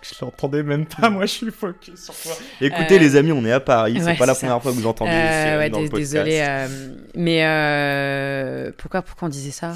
Je 0.03 0.15
l'entendais 0.23 0.63
même 0.63 0.87
pas, 0.87 1.11
moi 1.11 1.23
je 1.27 1.33
suis 1.33 1.51
focus 1.51 2.05
sur 2.05 2.15
toi. 2.15 2.33
Écoutez 2.61 2.97
Euh, 2.97 2.99
les 3.01 3.17
amis, 3.17 3.33
on 3.33 3.45
est 3.45 3.53
à 3.53 3.61
Paris, 3.61 3.97
c'est 3.99 4.05
ouais, 4.07 4.17
pas 4.17 4.27
la 4.27 4.35
ça. 4.35 4.41
première 4.41 4.63
fois 4.63 4.73
que 4.73 4.77
vous 4.77 4.87
entendez 4.87 5.11
Euh, 5.13 5.15
euh, 5.15 5.59
ouais, 5.59 5.71
dans 5.71 5.79
dés- 5.79 5.85
le 5.85 5.91
podcast. 5.91 6.13
désolé. 6.13 6.41
euh, 6.43 6.69
mais 7.15 7.45
euh, 7.45 8.71
pourquoi, 8.77 9.03
pourquoi 9.03 9.27
on 9.27 9.31
disait 9.31 9.51
ça? 9.51 9.73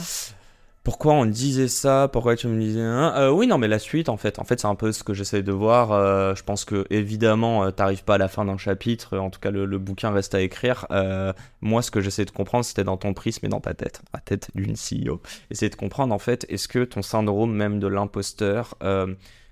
Pourquoi 0.82 1.12
on 1.12 1.26
disait 1.26 1.68
ça? 1.68 2.08
Pourquoi 2.10 2.36
tu 2.36 2.46
me 2.48 2.58
disais 2.58 2.80
hein 2.80 3.12
Euh, 3.16 3.30
Oui, 3.30 3.46
non, 3.46 3.58
mais 3.58 3.68
la 3.68 3.78
suite, 3.78 4.08
en 4.08 4.16
fait, 4.16 4.38
en 4.38 4.44
fait, 4.44 4.60
c'est 4.60 4.66
un 4.66 4.74
peu 4.74 4.92
ce 4.92 5.04
que 5.04 5.12
j'essaie 5.12 5.42
de 5.42 5.52
voir. 5.52 5.92
Euh, 5.92 6.34
je 6.34 6.42
pense 6.42 6.64
que 6.64 6.86
évidemment, 6.88 7.64
euh, 7.64 7.70
t'arrives 7.70 8.02
pas 8.02 8.14
à 8.14 8.18
la 8.18 8.28
fin 8.28 8.46
d'un 8.46 8.56
chapitre. 8.56 9.18
En 9.18 9.28
tout 9.28 9.40
cas, 9.40 9.50
le, 9.50 9.66
le 9.66 9.78
bouquin 9.78 10.10
reste 10.10 10.34
à 10.34 10.40
écrire. 10.40 10.86
Euh, 10.90 11.34
moi, 11.60 11.82
ce 11.82 11.90
que 11.90 12.00
j'essaie 12.00 12.24
de 12.24 12.30
comprendre, 12.30 12.64
c'était 12.64 12.82
dans 12.84 12.96
ton 12.96 13.12
prisme 13.12 13.44
et 13.44 13.48
dans 13.50 13.60
ta 13.60 13.74
tête, 13.74 14.00
la 14.14 14.20
tête 14.20 14.48
d'une 14.54 14.74
CEO. 14.74 15.20
Essayer 15.50 15.68
de 15.68 15.76
comprendre, 15.76 16.14
en 16.14 16.18
fait, 16.18 16.46
est-ce 16.48 16.66
que 16.66 16.82
ton 16.84 17.02
syndrome 17.02 17.52
même 17.54 17.78
de 17.78 17.86
l'imposteur, 17.86 18.74
euh, 18.82 19.06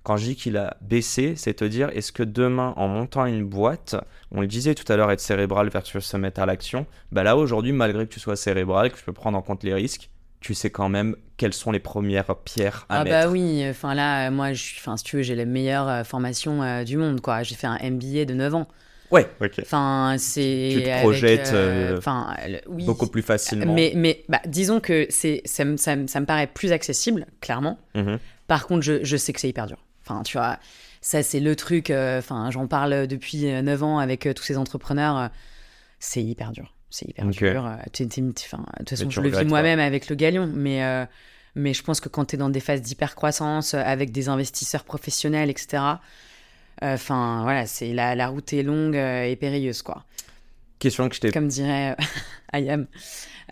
quand 0.09 0.16
je 0.16 0.24
dis 0.24 0.36
qu'il 0.36 0.56
a 0.56 0.74
baissé, 0.80 1.34
c'est 1.36 1.52
te 1.52 1.64
dire, 1.66 1.90
est-ce 1.94 2.12
que 2.12 2.22
demain, 2.22 2.72
en 2.78 2.88
montant 2.88 3.26
une 3.26 3.44
boîte, 3.44 3.94
on 4.32 4.40
le 4.40 4.46
disait 4.46 4.74
tout 4.74 4.90
à 4.90 4.96
l'heure, 4.96 5.11
être 5.11 5.20
cérébral 5.20 5.68
versus 5.68 6.02
se 6.02 6.16
mettre 6.16 6.40
à 6.40 6.46
l'action, 6.46 6.86
bah 7.12 7.22
là, 7.22 7.36
aujourd'hui, 7.36 7.72
malgré 7.72 8.06
que 8.06 8.12
tu 8.14 8.18
sois 8.18 8.34
cérébral, 8.34 8.90
que 8.90 8.96
tu 8.96 9.04
peux 9.04 9.12
prendre 9.12 9.36
en 9.36 9.42
compte 9.42 9.62
les 9.64 9.74
risques, 9.74 10.09
tu 10.40 10.54
sais 10.54 10.70
quand 10.70 10.88
même 10.88 11.14
quelles 11.36 11.52
sont 11.52 11.72
les 11.72 11.78
premières 11.78 12.34
pierres 12.36 12.86
à 12.88 13.00
Ah 13.00 13.04
mettre. 13.04 13.26
bah 13.26 13.30
oui, 13.30 13.62
enfin 13.68 13.92
là, 13.94 14.30
moi, 14.30 14.54
je 14.54 14.62
suis, 14.62 14.76
enfin 14.80 14.96
si 14.96 15.04
tu 15.04 15.16
veux, 15.16 15.22
j'ai 15.22 15.34
la 15.34 15.44
meilleure 15.44 15.88
euh, 15.88 16.04
formation 16.04 16.62
euh, 16.62 16.84
du 16.84 16.96
monde, 16.96 17.20
quoi. 17.20 17.42
J'ai 17.42 17.54
fait 17.54 17.66
un 17.66 17.76
MBA 17.82 18.24
de 18.24 18.32
9 18.32 18.54
ans. 18.54 18.66
Ouais, 19.11 19.28
ok. 19.42 19.61
Enfin, 19.61 20.16
c'est. 20.18 20.70
Tu 20.72 20.82
te 20.84 21.00
projettes, 21.00 21.50
euh, 21.52 21.92
euh, 21.94 21.98
Enfin, 21.98 22.34
le- 22.46 22.61
oui. 22.68 22.84
Beaucoup 22.86 23.09
plus 23.09 23.22
facilement. 23.22 23.74
Mais, 23.74 23.92
mais 23.94 24.24
bah, 24.30 24.40
disons 24.46 24.80
que 24.80 25.06
c'est, 25.11 25.42
ça, 25.44 25.64
me- 25.66 25.76
ça, 25.76 25.96
ça 26.06 26.20
me 26.20 26.24
paraît 26.26 26.46
plus 26.46 26.72
accessible, 26.72 27.26
clairement. 27.40 27.78
Mhm. 27.94 28.18
Par 28.46 28.66
contre, 28.66 28.82
je, 28.82 29.04
je 29.04 29.16
sais 29.18 29.32
que 29.34 29.40
c'est 29.40 29.48
hyper 29.48 29.66
dur. 29.66 29.78
Enfin, 30.09 30.22
tu 30.22 30.36
vois, 30.38 30.59
ça, 31.00 31.22
c'est 31.22 31.40
le 31.40 31.54
truc. 31.56 31.90
euh, 31.90 32.18
Enfin, 32.18 32.50
j'en 32.50 32.66
parle 32.66 33.06
depuis 33.06 33.46
euh, 33.50 33.62
9 33.62 33.82
ans 33.82 33.98
avec 33.98 34.26
euh, 34.26 34.32
tous 34.32 34.42
ces 34.44 34.56
entrepreneurs. 34.56 35.18
euh, 35.18 35.28
c'est 36.00 36.22
hyper 36.22 36.52
dur. 36.52 36.72
C'est 36.90 37.09
hyper 37.09 37.26
dur. 37.52 37.66
euh, 37.66 37.76
de 37.76 37.88
toute 38.78 38.88
façon, 38.90 39.11
je 39.11 39.20
le 39.20 39.28
vis 39.28 39.34
moi-même 39.50 39.80
avec 39.80 40.09
le 40.09 40.16
galion. 40.16 40.50
Mais, 40.54 40.82
euh, 40.84 41.04
mais 41.54 41.74
je 41.74 41.82
pense 41.82 42.00
que 42.00 42.09
quand 42.09 42.24
tu 42.26 42.36
es 42.36 42.38
dans 42.38 42.48
des 42.50 42.61
phases 42.61 42.80
d'hyper-croissance, 42.82 43.74
euh, 43.74 43.82
avec 43.84 44.11
des 44.12 44.28
investisseurs 44.28 44.84
professionnels, 44.84 45.50
etc., 45.50 45.82
euh, 46.84 46.94
enfin, 46.94 47.42
voilà, 47.42 47.66
c'est 47.66 47.92
la, 47.92 48.14
la 48.14 48.28
route 48.28 48.52
est 48.52 48.62
longue 48.62 48.96
euh, 48.96 49.24
et 49.24 49.36
périlleuse, 49.36 49.82
quoi. 49.82 50.04
Question 50.78 51.09
que 51.09 51.16
je 51.16 51.20
t'ai. 51.20 51.32
Comme 51.32 51.48
dirait 51.48 51.90
euh, 51.90 52.04
Ayam. 52.52 52.86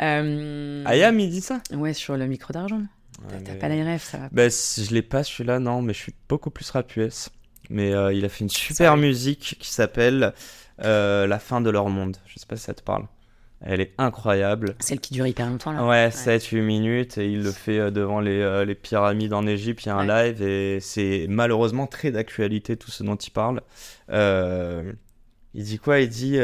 Euh, 0.00 0.84
Ayam, 0.86 1.18
il 1.18 1.30
dit 1.30 1.40
ça? 1.40 1.60
Ouais, 1.74 1.92
sur 1.92 2.16
le 2.16 2.26
micro 2.26 2.52
d'argent. 2.52 2.82
Ouais, 3.22 3.38
T'as 3.44 3.52
mais- 3.52 3.58
pas 3.58 3.68
l'ARF, 3.68 4.04
ça 4.04 4.18
va. 4.18 4.28
Bah, 4.30 4.48
je 4.48 4.92
l'ai 4.94 5.02
pas 5.02 5.24
celui-là, 5.24 5.58
non, 5.58 5.82
mais 5.82 5.92
je 5.94 5.98
suis 5.98 6.14
beaucoup 6.28 6.50
plus 6.50 6.68
rap 6.70 6.94
US. 6.96 7.30
Mais 7.70 7.92
euh, 7.92 8.12
il 8.12 8.24
a 8.24 8.28
fait 8.28 8.44
une 8.44 8.50
super 8.50 8.96
musique 8.96 9.56
qui 9.58 9.70
s'appelle 9.70 10.34
euh, 10.84 11.26
La 11.26 11.38
fin 11.38 11.60
de 11.60 11.70
leur 11.70 11.88
monde. 11.88 12.16
Je 12.26 12.38
sais 12.38 12.46
pas 12.46 12.56
si 12.56 12.64
ça 12.64 12.74
te 12.74 12.82
parle. 12.82 13.06
Elle 13.60 13.80
est 13.80 13.94
incroyable. 13.98 14.76
Celle 14.80 15.00
qui 15.00 15.14
dure 15.14 15.26
hyper 15.26 15.48
longtemps, 15.48 15.72
là. 15.72 15.84
Ouais, 15.84 16.10
7-8 16.10 16.60
minutes 16.60 17.16
et 17.18 17.26
il 17.32 17.42
le 17.42 17.50
fait 17.50 17.78
euh, 17.78 17.90
devant 17.90 18.20
les, 18.20 18.38
euh, 18.40 18.64
les 18.64 18.74
pyramides 18.74 19.32
en 19.32 19.46
Égypte. 19.46 19.84
Il 19.84 19.88
y 19.88 19.90
a 19.90 19.96
un 19.96 20.06
live 20.06 20.42
et 20.42 20.78
c'est 20.80 21.26
malheureusement 21.28 21.86
très 21.86 22.10
d'actualité 22.12 22.76
tout 22.76 22.90
ce 22.90 23.02
dont 23.02 23.16
il 23.16 23.30
parle. 23.30 23.62
Il 25.54 25.64
dit 25.64 25.78
quoi? 25.78 26.00
Il 26.00 26.08
dit 26.10 26.38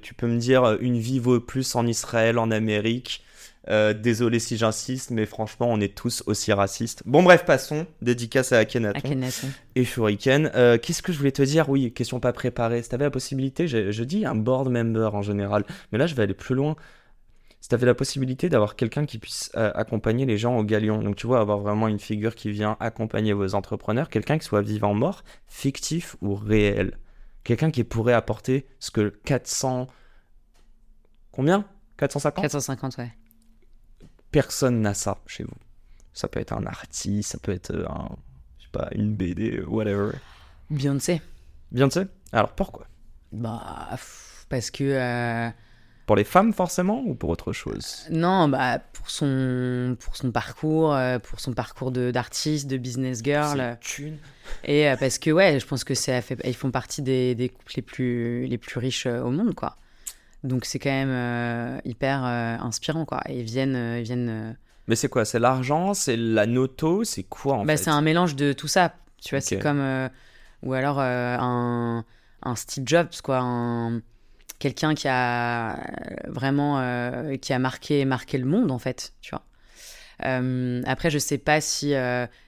Tu 0.00 0.14
peux 0.14 0.28
me 0.28 0.38
dire 0.38 0.78
une 0.80 0.98
vie 0.98 1.18
vaut 1.18 1.40
plus 1.40 1.74
en 1.74 1.86
Israël, 1.86 2.38
en 2.38 2.50
Amérique. 2.52 3.24
Euh, 3.70 3.92
désolé 3.92 4.38
si 4.38 4.56
j'insiste, 4.56 5.10
mais 5.10 5.26
franchement, 5.26 5.68
on 5.70 5.78
est 5.80 5.94
tous 5.94 6.22
aussi 6.26 6.52
racistes. 6.52 7.02
Bon, 7.04 7.22
bref, 7.22 7.44
passons. 7.44 7.86
Dédicace 8.00 8.52
à 8.52 8.58
Akhenaton 8.58 8.98
Akhenaton. 8.98 9.48
et 9.74 9.84
Shuriken. 9.84 10.50
Euh, 10.54 10.78
Qu'est-ce 10.78 11.02
que 11.02 11.12
je 11.12 11.18
voulais 11.18 11.32
te 11.32 11.42
dire? 11.42 11.68
Oui, 11.68 11.92
question 11.92 12.18
pas 12.20 12.32
préparée. 12.32 12.82
Si 12.82 12.88
t'avais 12.88 13.04
la 13.04 13.10
possibilité, 13.10 13.68
je, 13.68 13.90
je 13.90 14.04
dis 14.04 14.24
un 14.24 14.34
board 14.34 14.70
member 14.70 15.14
en 15.14 15.22
général, 15.22 15.64
mais 15.92 15.98
là 15.98 16.06
je 16.06 16.14
vais 16.14 16.22
aller 16.22 16.34
plus 16.34 16.54
loin. 16.54 16.76
Si 17.60 17.68
t'avais 17.68 17.86
la 17.86 17.94
possibilité 17.94 18.48
d'avoir 18.48 18.76
quelqu'un 18.76 19.04
qui 19.04 19.18
puisse 19.18 19.50
euh, 19.56 19.72
accompagner 19.74 20.24
les 20.24 20.38
gens 20.38 20.56
au 20.56 20.62
galion, 20.64 21.02
donc 21.02 21.16
tu 21.16 21.26
vois, 21.26 21.40
avoir 21.40 21.58
vraiment 21.58 21.88
une 21.88 21.98
figure 21.98 22.34
qui 22.36 22.50
vient 22.50 22.76
accompagner 22.80 23.32
vos 23.32 23.54
entrepreneurs, 23.54 24.08
quelqu'un 24.08 24.38
qui 24.38 24.46
soit 24.46 24.62
vivant-mort, 24.62 25.24
fictif 25.48 26.16
ou 26.22 26.36
réel. 26.36 26.96
Quelqu'un 27.44 27.70
qui 27.70 27.82
pourrait 27.84 28.12
apporter 28.14 28.66
ce 28.78 28.90
que 28.90 29.08
400. 29.24 29.88
Combien? 31.32 31.64
450 31.98 32.42
450, 32.42 32.98
ouais. 32.98 33.10
Personne 34.30 34.80
n'a 34.80 34.94
ça 34.94 35.18
chez 35.26 35.44
vous. 35.44 35.56
Ça 36.12 36.28
peut 36.28 36.40
être 36.40 36.52
un 36.52 36.66
artiste, 36.66 37.32
ça 37.32 37.38
peut 37.38 37.52
être 37.52 37.70
euh, 37.70 37.86
un. 37.88 38.08
sais 38.60 38.68
pas, 38.72 38.88
une 38.92 39.14
BD, 39.14 39.60
whatever 39.66 40.12
Beyoncé. 40.70 41.22
Beyoncé? 41.72 42.06
Alors 42.32 42.52
pourquoi? 42.52 42.86
Bah, 43.32 43.88
parce 44.48 44.70
que. 44.70 44.84
Euh, 44.84 45.48
pour 46.06 46.16
les 46.16 46.24
femmes 46.24 46.52
forcément 46.52 47.02
ou 47.04 47.14
pour 47.14 47.30
autre 47.30 47.52
chose? 47.52 48.06
Non, 48.10 48.48
bah 48.48 48.78
pour 48.78 49.10
son 49.10 49.96
pour 50.00 50.16
son 50.16 50.30
parcours, 50.30 50.94
euh, 50.94 51.18
pour 51.18 51.38
son 51.38 51.52
parcours 51.52 51.92
de 51.92 52.10
d'artiste, 52.10 52.66
de 52.66 52.78
business 52.78 53.22
girl. 53.22 53.78
Et 54.64 54.90
parce 54.98 55.18
que 55.18 55.30
ouais, 55.30 55.60
je 55.60 55.66
pense 55.66 55.84
que 55.84 55.94
c'est 55.94 56.24
ils 56.44 56.54
font 56.54 56.70
partie 56.70 57.02
des, 57.02 57.34
des 57.34 57.50
couples 57.50 57.72
les 57.76 57.82
plus 57.82 58.46
les 58.46 58.58
plus 58.58 58.78
riches 58.78 59.06
au 59.06 59.30
monde 59.30 59.54
quoi. 59.54 59.76
Donc 60.44 60.64
c'est 60.64 60.78
quand 60.78 60.90
même 60.90 61.80
hyper 61.84 62.24
inspirant 62.24 63.04
quoi. 63.04 63.20
Et 63.28 63.40
ils 63.40 63.44
viennent 63.44 63.96
ils 63.98 64.04
viennent 64.04 64.56
mais 64.88 64.96
c'est 64.96 65.08
quoi? 65.08 65.24
C'est 65.24 65.38
l'argent? 65.38 65.94
C'est 65.94 66.16
la 66.16 66.46
noto? 66.46 67.04
C'est 67.04 67.22
quoi 67.22 67.58
en 67.58 67.64
bah, 67.64 67.76
fait? 67.76 67.84
C'est 67.84 67.90
un 67.90 68.00
mélange 68.00 68.34
de 68.34 68.54
tout 68.54 68.68
ça. 68.68 68.94
Tu 69.22 69.34
vois, 69.34 69.40
c'est 69.40 69.58
comme. 69.58 69.80
Euh, 69.80 70.08
ou 70.62 70.72
alors 70.72 70.98
euh, 70.98 71.36
un, 71.38 72.04
un, 72.42 72.56
Steve 72.56 72.84
Jobs, 72.86 73.10
quoi. 73.22 73.38
Un, 73.38 74.00
quelqu'un 74.58 74.94
qui 74.94 75.06
a 75.06 75.78
vraiment. 76.26 76.80
Euh, 76.80 77.36
qui 77.36 77.52
a 77.52 77.58
marqué, 77.58 78.04
marqué 78.06 78.38
le 78.38 78.46
monde, 78.46 78.72
en 78.72 78.78
fait. 78.78 79.12
Tu 79.20 79.30
vois. 79.30 79.44
après, 80.86 81.10
je 81.10 81.18
sais 81.18 81.38
pas 81.38 81.60
si 81.60 81.92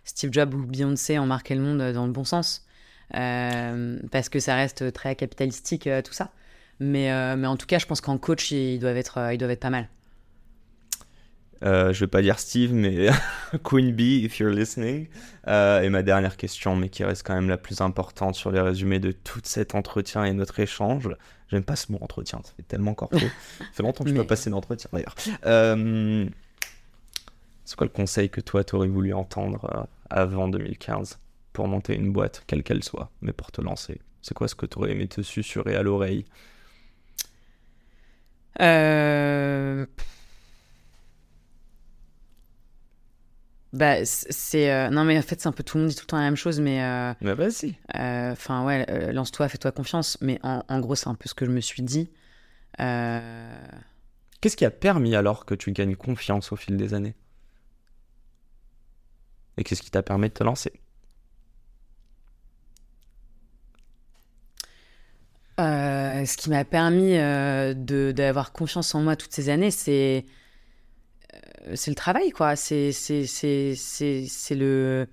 Steve 0.04 0.32
Jobs 0.32 0.54
ou 0.54 0.64
Beyoncé 0.64 1.18
ont 1.18 1.26
marqué 1.26 1.54
le 1.54 1.60
monde 1.60 1.92
dans 1.92 2.06
le 2.06 2.12
bon 2.12 2.24
sens. 2.24 2.64
parce 3.10 4.28
que 4.30 4.40
ça 4.40 4.54
reste 4.54 4.94
très 4.94 5.14
capitalistique, 5.14 5.90
tout 6.04 6.14
ça. 6.14 6.32
Mais, 6.80 7.36
mais 7.36 7.46
en 7.46 7.56
tout 7.56 7.66
cas, 7.66 7.78
je 7.78 7.86
pense 7.86 8.00
qu'en 8.00 8.18
coach, 8.18 8.50
ils 8.50 8.78
doivent, 8.78 8.96
être, 8.96 9.18
ils 9.32 9.38
doivent 9.38 9.50
être 9.50 9.60
pas 9.60 9.70
mal. 9.70 9.88
Euh, 11.62 11.92
je 11.92 12.00
vais 12.00 12.06
pas 12.06 12.22
dire 12.22 12.38
Steve, 12.38 12.72
mais 12.72 13.08
Queen 13.64 13.92
Bee, 13.92 14.24
if 14.24 14.38
you're 14.38 14.50
listening. 14.50 15.08
Euh, 15.46 15.82
et 15.82 15.90
ma 15.90 16.02
dernière 16.02 16.36
question, 16.36 16.74
mais 16.76 16.88
qui 16.88 17.04
reste 17.04 17.26
quand 17.26 17.34
même 17.34 17.48
la 17.48 17.58
plus 17.58 17.80
importante 17.80 18.34
sur 18.34 18.50
les 18.50 18.60
résumés 18.60 18.98
de 18.98 19.12
tout 19.12 19.40
cet 19.44 19.74
entretien 19.74 20.24
et 20.24 20.32
notre 20.32 20.58
échange. 20.60 21.10
J'aime 21.48 21.64
pas 21.64 21.76
ce 21.76 21.92
mot 21.92 21.98
entretien, 22.00 22.40
ça 22.44 22.52
fait 22.56 22.62
tellement 22.62 22.94
corpo. 22.94 23.18
ça 23.58 23.64
fait 23.72 23.82
longtemps 23.82 24.04
que 24.04 24.10
je 24.10 24.14
peux 24.14 24.22
pas 24.22 24.28
passer 24.28 24.50
d'entretien 24.50 24.88
d'ailleurs. 24.92 25.14
Euh, 25.44 26.26
c'est 27.64 27.76
quoi 27.76 27.86
le 27.86 27.92
conseil 27.92 28.30
que 28.30 28.40
toi 28.40 28.64
t'aurais 28.64 28.88
voulu 28.88 29.12
entendre 29.12 29.68
euh, 29.74 29.82
avant 30.08 30.48
2015 30.48 31.18
pour 31.52 31.68
monter 31.68 31.94
une 31.94 32.12
boîte, 32.12 32.42
quelle 32.46 32.62
qu'elle 32.62 32.84
soit, 32.84 33.10
mais 33.20 33.32
pour 33.32 33.52
te 33.52 33.60
lancer? 33.60 34.00
C'est 34.22 34.34
quoi 34.34 34.48
ce 34.48 34.54
que 34.54 34.66
t'aurais 34.66 34.92
aimé 34.92 35.08
te 35.08 35.20
susurrer 35.20 35.76
à 35.76 35.82
l'oreille? 35.82 36.24
Euh 38.60 39.86
Bah, 43.72 44.04
c'est. 44.04 44.70
Euh, 44.72 44.90
non, 44.90 45.04
mais 45.04 45.16
en 45.16 45.22
fait, 45.22 45.40
c'est 45.40 45.46
un 45.46 45.52
peu 45.52 45.62
tout 45.62 45.76
le 45.76 45.84
monde 45.84 45.90
dit 45.90 45.96
tout 45.96 46.02
le 46.02 46.08
temps 46.08 46.16
la 46.16 46.24
même 46.24 46.36
chose, 46.36 46.60
mais. 46.60 46.82
Euh, 46.82 47.14
bah, 47.22 47.34
vas-y. 47.34 47.76
Euh, 47.96 48.32
enfin, 48.32 48.64
ouais, 48.64 49.12
lance-toi, 49.12 49.48
fais-toi 49.48 49.70
confiance. 49.70 50.18
Mais 50.20 50.40
en, 50.42 50.80
gros, 50.80 50.96
c'est 50.96 51.08
un 51.08 51.14
peu 51.14 51.28
ce 51.28 51.34
que 51.34 51.46
je 51.46 51.50
me 51.50 51.60
suis 51.60 51.82
dit. 51.82 52.10
Qu'est-ce 52.78 54.56
qui 54.56 54.64
a 54.64 54.70
permis 54.70 55.14
alors 55.14 55.44
que 55.44 55.54
tu 55.54 55.70
gagnes 55.72 55.96
confiance 55.96 56.50
au 56.52 56.56
fil 56.56 56.76
des 56.76 56.94
années? 56.94 57.14
Et 59.56 59.64
qu'est-ce 59.64 59.82
qui 59.82 59.90
t'a 59.90 60.02
permis 60.02 60.28
de 60.28 60.34
te 60.34 60.42
lancer? 60.42 60.79
Ce 66.24 66.36
qui 66.36 66.50
m'a 66.50 66.64
permis 66.64 67.16
d'avoir 68.14 68.52
confiance 68.52 68.94
en 68.94 69.02
moi 69.02 69.16
toutes 69.16 69.32
ces 69.32 69.48
années, 69.48 69.70
c'est 69.70 70.24
c'est 71.74 71.90
le 71.90 71.96
travail, 71.96 72.30
quoi. 72.30 72.56
C'est 72.56 72.92
c'est 72.92 73.24
le 74.50 75.06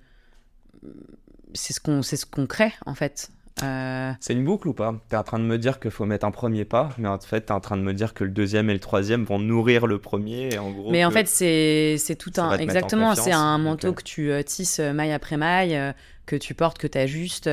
c'est 1.54 1.72
ce 1.72 1.80
qu'on 1.80 2.02
c'est 2.02 2.16
ce 2.16 2.26
qu'on 2.26 2.46
crée 2.46 2.72
en 2.86 2.94
fait. 2.94 3.30
Euh, 3.62 4.12
c'est 4.20 4.34
une 4.34 4.44
boucle 4.44 4.68
ou 4.68 4.72
pas? 4.72 4.94
Tu 5.08 5.14
es 5.14 5.18
en 5.18 5.24
train 5.24 5.38
de 5.38 5.44
me 5.44 5.58
dire 5.58 5.80
qu'il 5.80 5.90
faut 5.90 6.04
mettre 6.04 6.24
un 6.24 6.30
premier 6.30 6.64
pas, 6.64 6.90
mais 6.98 7.08
en 7.08 7.18
fait, 7.18 7.46
tu 7.46 7.48
es 7.48 7.52
en 7.52 7.60
train 7.60 7.76
de 7.76 7.82
me 7.82 7.92
dire 7.92 8.14
que 8.14 8.22
le 8.22 8.30
deuxième 8.30 8.70
et 8.70 8.72
le 8.72 8.78
troisième 8.78 9.24
vont 9.24 9.40
nourrir 9.40 9.86
le 9.86 9.98
premier. 9.98 10.50
Et 10.52 10.58
en 10.58 10.70
gros, 10.70 10.90
mais 10.90 11.04
en 11.04 11.10
fait, 11.10 11.26
c'est 11.26 12.16
tout 12.16 12.32
un. 12.36 12.56
Exactement, 12.56 13.14
c'est 13.14 13.32
un 13.32 13.58
manteau 13.58 13.92
que 13.92 14.02
tu 14.02 14.30
euh, 14.30 14.42
tisses 14.42 14.78
maille 14.78 15.12
après 15.12 15.36
maille, 15.36 15.76
euh, 15.76 15.92
que 16.26 16.36
tu 16.36 16.54
portes, 16.54 16.78
que 16.78 16.86
tu 16.86 16.98
ajustes. 16.98 17.50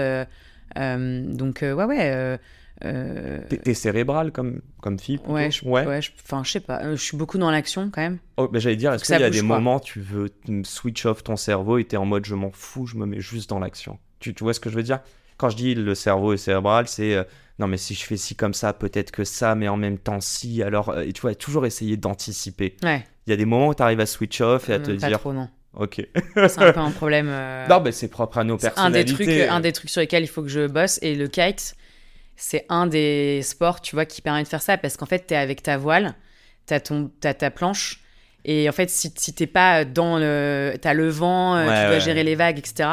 donc, 0.76 1.60
ouais, 1.62 1.74
ouais. 1.74 2.40
Euh... 2.84 3.40
T'es 3.48 3.74
cérébral 3.74 4.32
comme, 4.32 4.62
comme 4.82 5.00
fille 5.00 5.20
Ouais, 5.28 5.50
je, 5.50 5.64
ouais. 5.66 5.86
enfin, 6.24 6.44
je 6.44 6.52
sais 6.52 6.60
pas. 6.60 6.84
Euh, 6.84 6.96
je 6.96 7.02
suis 7.02 7.16
beaucoup 7.16 7.38
dans 7.38 7.50
l'action 7.50 7.90
quand 7.90 8.02
même. 8.02 8.20
Oh, 8.38 8.50
mais 8.52 8.60
j'allais 8.60 8.76
dire, 8.76 8.94
est-ce 8.94 9.06
qu'il 9.06 9.20
y 9.20 9.24
a 9.24 9.30
des 9.30 9.42
moments 9.42 9.80
tu 9.80 10.02
veux 10.02 10.30
switch 10.64 11.06
off 11.06 11.24
ton 11.24 11.38
cerveau 11.38 11.78
et 11.78 11.86
t'es 11.86 11.98
en 11.98 12.06
mode 12.06 12.26
je 12.26 12.36
m'en 12.36 12.52
fous, 12.52 12.86
je 12.86 12.98
me 12.98 13.06
mets 13.06 13.22
juste 13.22 13.50
dans 13.50 13.60
l'action 13.60 13.98
tu, 14.20 14.34
tu, 14.34 14.44
vois 14.44 14.54
ce 14.54 14.60
que 14.60 14.70
je 14.70 14.76
veux 14.76 14.84
dire? 14.84 15.00
Quand 15.38 15.50
je 15.50 15.58
dis 15.58 15.76
le 15.76 15.96
cerveau 15.96 16.34
est 16.34 16.38
cérébral, 16.38 16.88
c'est 16.88 17.14
euh, 17.14 17.24
non, 17.60 17.68
mais 17.68 17.78
si 17.78 17.94
je 17.94 18.04
fais 18.04 18.18
ci 18.18 18.36
comme 18.36 18.54
ça, 18.54 18.74
peut-être 18.74 19.12
que 19.12 19.24
ça, 19.24 19.56
mais 19.56 19.68
en 19.68 19.78
même 19.78 19.98
temps 19.98 20.22
si. 20.22 20.64
Alors, 20.64 20.90
euh, 20.90 21.06
tu 21.14 21.22
vois, 21.22 21.36
toujours 21.36 21.66
essayer 21.66 21.98
d'anticiper. 21.98 22.76
Ouais. 22.84 23.06
Il 23.28 23.32
y 23.32 23.34
a 23.34 23.38
des 23.38 23.46
moments 23.46 23.68
où 23.70 23.76
tu 23.76 23.84
arrives 23.84 24.00
à 24.00 24.06
switch 24.06 24.42
off 24.42 24.70
et 24.70 24.74
à 24.74 24.80
te 24.80 24.92
pas 24.92 25.08
dire. 25.08 25.20
Trop, 25.20 25.34
non. 25.34 25.50
Ok. 25.74 26.08
c'est 26.36 26.60
un 26.62 26.72
peu 26.72 26.80
un 26.80 26.92
problème. 26.92 27.28
Non, 27.70 27.82
mais 27.82 27.92
c'est 27.92 28.08
propre 28.08 28.38
à 28.38 28.44
nos 28.44 28.58
personnalités. 28.58 29.00
Un 29.00 29.04
des, 29.04 29.14
trucs, 29.14 29.50
un 29.50 29.60
des 29.60 29.72
trucs 29.74 29.90
sur 29.90 30.02
lesquels 30.02 30.24
il 30.24 30.28
faut 30.28 30.42
que 30.42 30.48
je 30.48 30.68
bosse 30.68 31.00
et 31.02 31.16
le 31.16 31.28
kite 31.28 31.76
c'est 32.36 32.66
un 32.70 32.88
des 32.88 33.42
sports, 33.44 33.82
tu 33.82 33.96
vois, 33.96 34.06
qui 34.06 34.22
permet 34.22 34.44
de 34.44 34.48
faire 34.48 34.62
ça 34.62 34.78
parce 34.78 34.98
qu'en 34.98 35.06
fait, 35.06 35.28
tu 35.28 35.34
es 35.34 35.38
avec 35.38 35.64
ta 35.64 35.78
voile, 35.78 36.16
tu 36.68 36.74
as, 36.74 36.82
as, 37.24 37.34
ta 37.34 37.52
planche. 37.52 38.02
Et 38.48 38.70
en 38.70 38.72
fait, 38.72 38.90
si, 38.90 39.12
si 39.16 39.34
t'es 39.34 39.48
pas 39.48 39.86
dans 39.86 40.20
le. 40.20 40.76
T'as 40.80 40.94
le 40.94 41.10
vent, 41.10 41.56
euh, 41.56 41.64
tu 41.64 41.90
dois 41.90 42.00
gérer 42.00 42.24
les 42.24 42.36
vagues, 42.36 42.60
etc. 42.60 42.90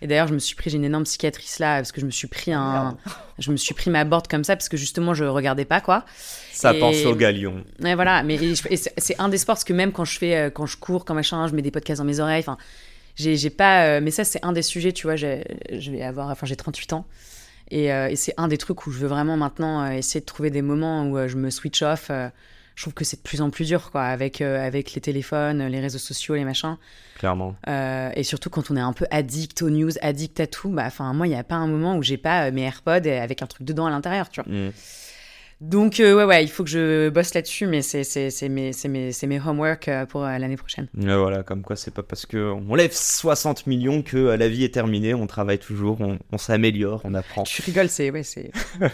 Et 0.00 0.06
d'ailleurs, 0.06 0.28
je 0.28 0.34
me 0.34 0.38
suis 0.38 0.54
pris, 0.54 0.70
j'ai 0.70 0.76
une 0.76 0.84
énorme 0.84 1.06
cicatrice 1.06 1.58
là, 1.58 1.76
parce 1.76 1.90
que 1.90 2.00
je 2.00 2.06
me 2.06 2.10
suis 2.10 2.28
pris 2.28 2.52
un. 2.52 2.96
je 3.38 3.50
me 3.50 3.56
suis 3.56 3.74
pris 3.74 3.90
ma 3.90 4.04
board 4.04 4.28
comme 4.28 4.44
ça, 4.44 4.54
parce 4.54 4.68
que 4.68 4.76
justement, 4.76 5.12
je 5.12 5.24
regardais 5.24 5.64
pas, 5.64 5.80
quoi. 5.80 6.04
Ça 6.52 6.72
pense 6.74 7.04
au 7.04 7.16
galion. 7.16 7.64
Ouais, 7.80 7.96
voilà. 7.96 8.22
Mais 8.22 8.38
c'est 8.54 9.18
un 9.18 9.28
des 9.28 9.38
sports, 9.38 9.56
parce 9.56 9.64
que 9.64 9.72
même 9.72 9.90
quand 9.90 10.04
je 10.04 10.18
fais, 10.18 10.36
euh, 10.36 10.50
quand 10.50 10.66
je 10.66 10.76
cours, 10.76 11.04
quand 11.04 11.14
machin, 11.14 11.48
je 11.48 11.54
mets 11.54 11.62
des 11.62 11.72
podcasts 11.72 12.00
dans 12.00 12.06
mes 12.06 12.20
oreilles, 12.20 12.40
enfin. 12.40 12.58
J'ai 13.14 13.50
pas. 13.50 13.84
Euh, 13.84 14.00
mais 14.02 14.10
ça, 14.10 14.24
c'est 14.24 14.42
un 14.42 14.52
des 14.52 14.62
sujets, 14.62 14.92
tu 14.92 15.06
vois, 15.06 15.16
je 15.16 15.90
vais 15.90 16.02
avoir. 16.02 16.30
Enfin, 16.30 16.46
j'ai 16.46 16.56
38 16.56 16.94
ans. 16.94 17.06
Euh, 17.72 18.08
et, 18.08 18.16
c'est 18.16 18.34
un 18.36 18.48
des 18.48 18.58
trucs 18.58 18.86
où 18.86 18.90
je 18.90 18.98
veux 18.98 19.08
vraiment 19.08 19.36
maintenant 19.36 19.84
euh, 19.84 19.90
essayer 19.92 20.20
de 20.20 20.26
trouver 20.26 20.50
des 20.50 20.62
moments 20.62 21.06
où 21.06 21.16
euh, 21.16 21.28
je 21.28 21.36
me 21.36 21.50
switch 21.50 21.82
off. 21.82 22.10
je 22.74 22.82
trouve 22.82 22.94
que 22.94 23.04
c'est 23.04 23.18
de 23.18 23.22
plus 23.22 23.40
en 23.40 23.50
plus 23.50 23.66
dur, 23.66 23.90
quoi, 23.90 24.04
avec, 24.04 24.40
avec 24.40 24.94
les 24.94 25.00
téléphones, 25.00 25.66
les 25.66 25.80
réseaux 25.80 25.98
sociaux, 25.98 26.34
les 26.34 26.44
machins. 26.44 26.76
Clairement. 27.18 27.54
et 27.66 28.22
surtout 28.24 28.50
quand 28.50 28.70
on 28.70 28.76
est 28.76 28.80
un 28.80 28.92
peu 28.92 29.06
addict 29.10 29.62
aux 29.62 29.70
news, 29.70 29.92
addict 30.00 30.40
à 30.40 30.46
tout, 30.46 30.70
bah, 30.70 30.88
moi, 31.12 31.26
il 31.26 31.30
n'y 31.30 31.36
a 31.36 31.44
pas 31.44 31.56
un 31.56 31.66
moment 31.66 31.96
où 31.96 32.02
j'ai 32.02 32.16
pas 32.16 32.50
mes 32.50 32.62
AirPods 32.62 33.08
avec 33.08 33.42
un 33.42 33.46
truc 33.46 33.66
dedans 33.66 33.86
à 33.86 33.90
l'intérieur, 33.90 34.28
tu 34.28 34.42
vois. 34.42 34.52
Mm. 34.52 34.72
Donc, 35.62 36.00
euh, 36.00 36.16
ouais, 36.16 36.24
ouais, 36.24 36.42
il 36.42 36.48
faut 36.48 36.64
que 36.64 36.70
je 36.70 37.08
bosse 37.08 37.34
là-dessus, 37.34 37.68
mais 37.68 37.82
c'est 37.82 38.48
mes, 38.48 38.72
mes, 38.88 39.12
mes 39.22 39.40
homework 39.40 39.86
euh, 39.86 40.06
pour 40.06 40.24
euh, 40.24 40.36
l'année 40.36 40.56
prochaine. 40.56 40.88
voilà, 40.92 41.44
comme 41.44 41.62
quoi, 41.62 41.76
c'est 41.76 41.94
pas 41.94 42.02
parce 42.02 42.26
qu'on 42.26 42.74
lève 42.74 42.92
60 42.92 43.68
millions 43.68 44.02
que 44.02 44.16
la 44.16 44.48
vie 44.48 44.64
est 44.64 44.74
terminée, 44.74 45.14
on 45.14 45.28
travaille 45.28 45.60
toujours, 45.60 46.00
on, 46.00 46.18
on 46.32 46.38
s'améliore, 46.38 47.00
on 47.04 47.14
apprend. 47.14 47.44
Tu 47.44 47.62
rigoles, 47.62 47.88
c'est. 47.88 48.10
Ouais, 48.10 48.22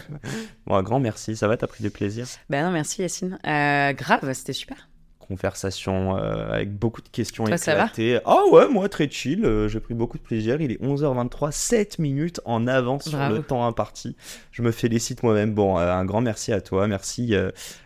bon, 0.67 0.75
un 0.75 0.83
grand 0.83 0.99
merci, 0.99 1.35
ça 1.35 1.47
va, 1.47 1.57
t'as 1.57 1.65
pris 1.65 1.81
du 1.81 1.89
plaisir? 1.89 2.27
Ben 2.51 2.63
non, 2.63 2.71
merci 2.71 3.01
Yacine. 3.01 3.39
grave, 3.43 4.31
c'était 4.33 4.53
super 4.53 4.88
conversation 5.29 6.17
euh, 6.17 6.51
avec 6.51 6.75
beaucoup 6.75 7.01
de 7.01 7.07
questions 7.07 7.45
éclatées. 7.45 8.19
Ah 8.25 8.41
ouais, 8.51 8.67
moi 8.67 8.89
très 8.89 9.09
chill, 9.09 9.45
euh, 9.45 9.67
j'ai 9.67 9.79
pris 9.79 9.93
beaucoup 9.93 10.17
de 10.17 10.23
plaisir. 10.23 10.59
Il 10.59 10.71
est 10.71 10.81
11h23, 10.81 11.51
7 11.51 11.99
minutes 11.99 12.41
en 12.45 12.65
avance 12.65 13.07
sur 13.07 13.29
le 13.29 13.43
temps 13.43 13.65
imparti. 13.65 14.15
Je 14.51 14.63
me 14.63 14.71
félicite 14.71 15.21
moi-même. 15.21 15.53
Bon, 15.53 15.77
euh, 15.77 15.93
un 15.93 16.03
grand 16.03 16.21
merci 16.21 16.51
à 16.51 16.61
toi, 16.61 16.87
merci 16.87 17.35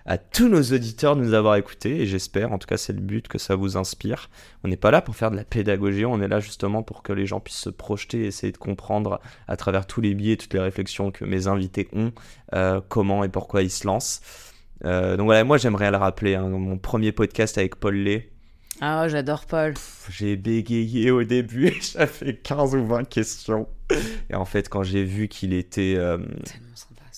à 0.05 0.17
tous 0.17 0.47
nos 0.47 0.63
auditeurs 0.63 1.17
de 1.17 1.21
nous 1.21 1.33
avoir 1.33 1.57
écoutés 1.57 2.01
et 2.01 2.05
j'espère, 2.05 2.53
en 2.53 2.57
tout 2.57 2.67
cas 2.67 2.77
c'est 2.77 2.93
le 2.93 3.01
but, 3.01 3.27
que 3.27 3.37
ça 3.37 3.55
vous 3.55 3.75
inspire. 3.75 4.29
On 4.63 4.69
n'est 4.69 4.77
pas 4.77 4.91
là 4.91 5.01
pour 5.01 5.15
faire 5.17 5.29
de 5.29 5.35
la 5.35 5.43
pédagogie, 5.43 6.05
on 6.05 6.21
est 6.21 6.29
là 6.29 6.39
justement 6.39 6.81
pour 6.81 7.03
que 7.03 7.11
les 7.11 7.25
gens 7.25 7.41
puissent 7.41 7.57
se 7.57 7.69
projeter 7.69 8.21
et 8.21 8.27
essayer 8.27 8.53
de 8.53 8.57
comprendre 8.57 9.19
à 9.49 9.57
travers 9.57 9.85
tous 9.85 9.99
les 9.99 10.15
biais, 10.15 10.37
toutes 10.37 10.53
les 10.53 10.61
réflexions 10.61 11.11
que 11.11 11.25
mes 11.25 11.47
invités 11.47 11.89
ont, 11.93 12.13
comment 12.87 13.25
et 13.25 13.29
pourquoi 13.29 13.63
ils 13.63 13.69
se 13.69 13.85
lancent. 13.85 14.21
Euh, 14.85 15.15
donc 15.17 15.25
voilà, 15.25 15.43
moi 15.43 15.57
j'aimerais 15.57 15.91
le 15.91 15.97
rappeler, 15.97 16.35
hein, 16.35 16.49
mon 16.49 16.77
premier 16.77 17.11
podcast 17.11 17.57
avec 17.57 17.75
Paul 17.77 17.95
Lay. 17.95 18.29
Ah, 18.81 19.07
j'adore 19.07 19.45
Paul. 19.45 19.75
J'ai 20.09 20.35
bégayé 20.35 21.11
au 21.11 21.23
début 21.23 21.67
et 21.67 21.79
j'avais 21.93 22.35
15 22.35 22.75
ou 22.75 22.85
20 22.85 23.07
questions. 23.07 23.67
Et 24.29 24.35
en 24.35 24.45
fait, 24.45 24.67
quand 24.69 24.83
j'ai 24.83 25.03
vu 25.03 25.27
qu'il 25.27 25.53
était. 25.53 25.95
Euh, 25.97 26.17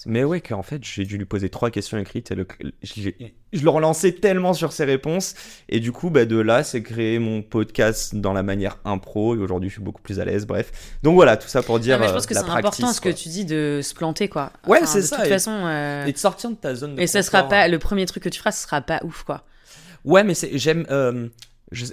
mais 0.06 0.24
ouais, 0.24 0.42
qu'en 0.42 0.64
fait, 0.64 0.84
j'ai 0.84 1.06
dû 1.06 1.18
lui 1.18 1.26
poser 1.26 1.50
trois 1.50 1.72
questions 1.72 1.98
écrites 1.98 2.32
et 2.32 2.36
le, 2.36 2.48
je, 2.84 3.10
le 3.54 3.70
relançais 3.70 4.12
tellement 4.12 4.54
sur 4.54 4.72
ses 4.72 4.86
réponses. 4.86 5.34
Et 5.70 5.80
du 5.80 5.92
coup, 5.92 6.10
bah, 6.10 6.26
de 6.26 6.38
là, 6.38 6.64
c'est 6.64 6.84
créé 6.84 7.20
mon 7.20 7.42
podcast 7.42 8.16
dans 8.16 8.34
la 8.34 8.44
manière 8.44 8.80
impro. 8.86 9.36
Et 9.36 9.40
aujourd'hui, 9.40 9.70
je 9.70 9.76
suis 9.76 9.84
beaucoup 9.84 10.02
plus 10.02 10.20
à 10.20 10.26
l'aise. 10.26 10.46
Bref. 10.46 10.72
Donc 11.04 11.16
voilà, 11.16 11.38
tout 11.38 11.48
ça 11.48 11.64
pour 11.64 11.80
dire. 11.80 12.00
mais 12.00 12.08
je 12.08 12.14
pense 12.14 12.26
que 12.26 12.34
c'est 12.34 12.40
important 12.42 12.94
ce 12.94 13.02
que 13.02 13.10
tu 13.10 13.30
dis 13.30 13.46
de 13.46 13.82
se 13.84 13.94
planter, 13.94 14.30
quoi. 14.30 14.52
Ouais, 14.68 14.86
c'est 14.86 15.02
ça. 15.02 15.18
De 15.18 15.22
toute 15.24 15.32
façon. 15.32 15.52
Euh, 15.52 16.06
et 16.06 16.12
de 16.12 16.18
sortir 16.18 16.50
de 16.52 16.56
ta 16.56 16.76
zone 16.76 16.96
de 16.96 17.02
Et 17.02 17.08
ça 17.08 17.24
sera 17.24 17.48
pas. 17.48 17.68
Le 17.68 17.80
premier 17.80 18.06
truc 18.06 18.24
que 18.24 18.30
tu 18.30 18.40
feras, 18.40 18.52
ce 18.52 18.64
sera 18.64 18.82
pas 18.82 19.00
ouf, 19.04 19.24
quoi. 19.24 19.44
Ouais, 20.04 20.24
mais 20.24 20.34
j'aime. 20.54 20.86
Euh, 20.92 21.28
je 21.72 21.86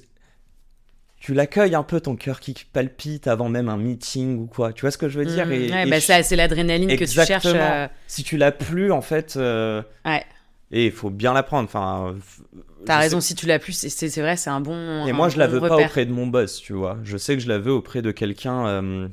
tu 1.25 1.35
l'accueilles 1.35 1.77
un 1.77 1.85
peu 1.85 2.01
ton 2.01 2.17
cœur 2.17 2.41
qui 2.41 2.53
palpite 2.73 3.29
avant 3.29 3.49
même 3.49 3.69
un 3.69 3.77
meeting 3.77 4.41
ou 4.41 4.47
quoi. 4.47 4.73
Tu 4.73 4.81
vois 4.81 4.91
ce 4.91 4.99
que 4.99 5.09
je 5.09 5.21
veux 5.21 5.25
dire 5.25 5.47
Mm, 5.47 5.53
et, 5.53 5.71
ouais, 5.71 5.87
et 5.87 5.91
bah, 5.91 6.01
je- 6.01 6.05
ça, 6.05 6.21
c'est 6.25 6.35
l'adrénaline 6.35 6.89
que 6.97 7.05
tu 7.05 7.25
cherches. 7.25 7.45
Euh, 7.47 7.87
Si 8.09 8.25
tu 8.25 8.37
l'as 8.37 8.51
plus, 8.51 8.91
en 8.91 9.03
fait. 9.03 9.35
euh, 9.37 9.83
Ouais. 10.05 10.25
Et 10.73 10.87
il 10.87 10.91
faut 10.93 11.11
bien 11.11 11.33
l'apprendre. 11.33 11.69
Enfin, 11.69 12.15
f- 12.19 12.63
T'as 12.87 12.99
raison, 12.99 13.21
sais- 13.21 13.29
si 13.29 13.35
tu 13.37 13.47
l'as 13.47 13.61
plus, 13.61 13.73
c'est- 13.73 14.21
vrai, 14.21 14.37
c'est 14.37 14.51
un 14.51 14.61
bon. 14.61 15.07
Et 15.07 15.11
un 15.11 15.13
moi, 15.13 15.29
je 15.29 15.39
la 15.39 15.47
bon 15.47 15.61
veux 15.61 15.69
pas 15.69 15.77
auprès 15.77 16.07
de 16.07 16.11
mon 16.13 16.27
boss, 16.27 16.57
tu 16.61 16.73
vois. 16.73 16.99
Je 17.05 17.17
sais 17.17 17.37
que 17.37 17.41
je 17.43 17.49
la 17.49 17.59
veux 17.59 17.73
auprès 17.73 18.03
de 18.03 18.11
quelqu'un, 18.11 18.67
euh, 18.67 19.09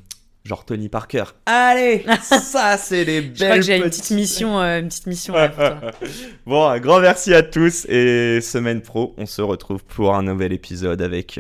genre 0.46 0.66
Tony 0.66 0.90
Parker. 0.90 1.26
Allez, 1.46 2.06
ça, 2.24 2.78
c'est 2.78 3.06
des 3.06 3.22
belles 3.22 3.36
Je 3.36 3.44
crois 3.44 3.56
que 3.58 3.62
j'ai 3.62 3.76
une 3.78 3.84
petites- 3.84 4.02
petite 4.04 4.16
mission, 4.18 4.58
une 4.58 4.88
petite 4.88 5.06
mission 5.06 5.36
là, 5.36 5.50
pour 5.50 5.58
toi. 5.64 5.92
Bon, 6.48 6.66
un 6.66 6.80
grand 6.80 7.02
merci 7.02 7.36
à 7.36 7.44
tous 7.44 7.86
et 7.88 8.40
semaine 8.42 8.82
pro, 8.82 9.14
on 9.20 9.28
se 9.28 9.42
retrouve 9.44 9.84
pour 9.84 10.16
un 10.16 10.24
nouvel 10.24 10.54
épisode 10.54 11.02
avec 11.04 11.40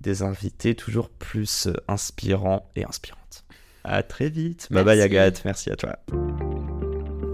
des 0.00 0.22
invités 0.22 0.74
toujours 0.74 1.08
plus 1.08 1.66
euh, 1.66 1.72
inspirants 1.88 2.68
et 2.76 2.84
inspirantes. 2.84 3.44
À 3.84 4.02
très 4.02 4.28
vite. 4.28 4.68
Bye 4.70 4.84
bye. 4.84 5.00
Agathe, 5.00 5.42
merci 5.44 5.70
à 5.70 5.76
toi. 5.76 5.96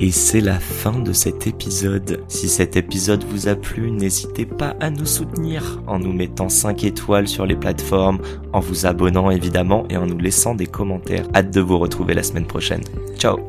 Et 0.00 0.10
c'est 0.10 0.40
la 0.40 0.58
fin 0.58 0.98
de 0.98 1.12
cet 1.12 1.46
épisode. 1.46 2.24
Si 2.28 2.48
cet 2.48 2.76
épisode 2.76 3.22
vous 3.24 3.48
a 3.48 3.54
plu, 3.54 3.90
n'hésitez 3.90 4.44
pas 4.44 4.74
à 4.80 4.90
nous 4.90 5.06
soutenir 5.06 5.80
en 5.86 5.98
nous 6.00 6.12
mettant 6.12 6.48
5 6.48 6.84
étoiles 6.84 7.28
sur 7.28 7.46
les 7.46 7.56
plateformes, 7.56 8.20
en 8.52 8.60
vous 8.60 8.86
abonnant 8.86 9.30
évidemment 9.30 9.86
et 9.90 9.96
en 9.96 10.06
nous 10.06 10.18
laissant 10.18 10.54
des 10.54 10.66
commentaires. 10.66 11.26
Hâte 11.34 11.52
de 11.52 11.60
vous 11.60 11.78
retrouver 11.78 12.14
la 12.14 12.24
semaine 12.24 12.46
prochaine. 12.46 12.82
Ciao 13.16 13.46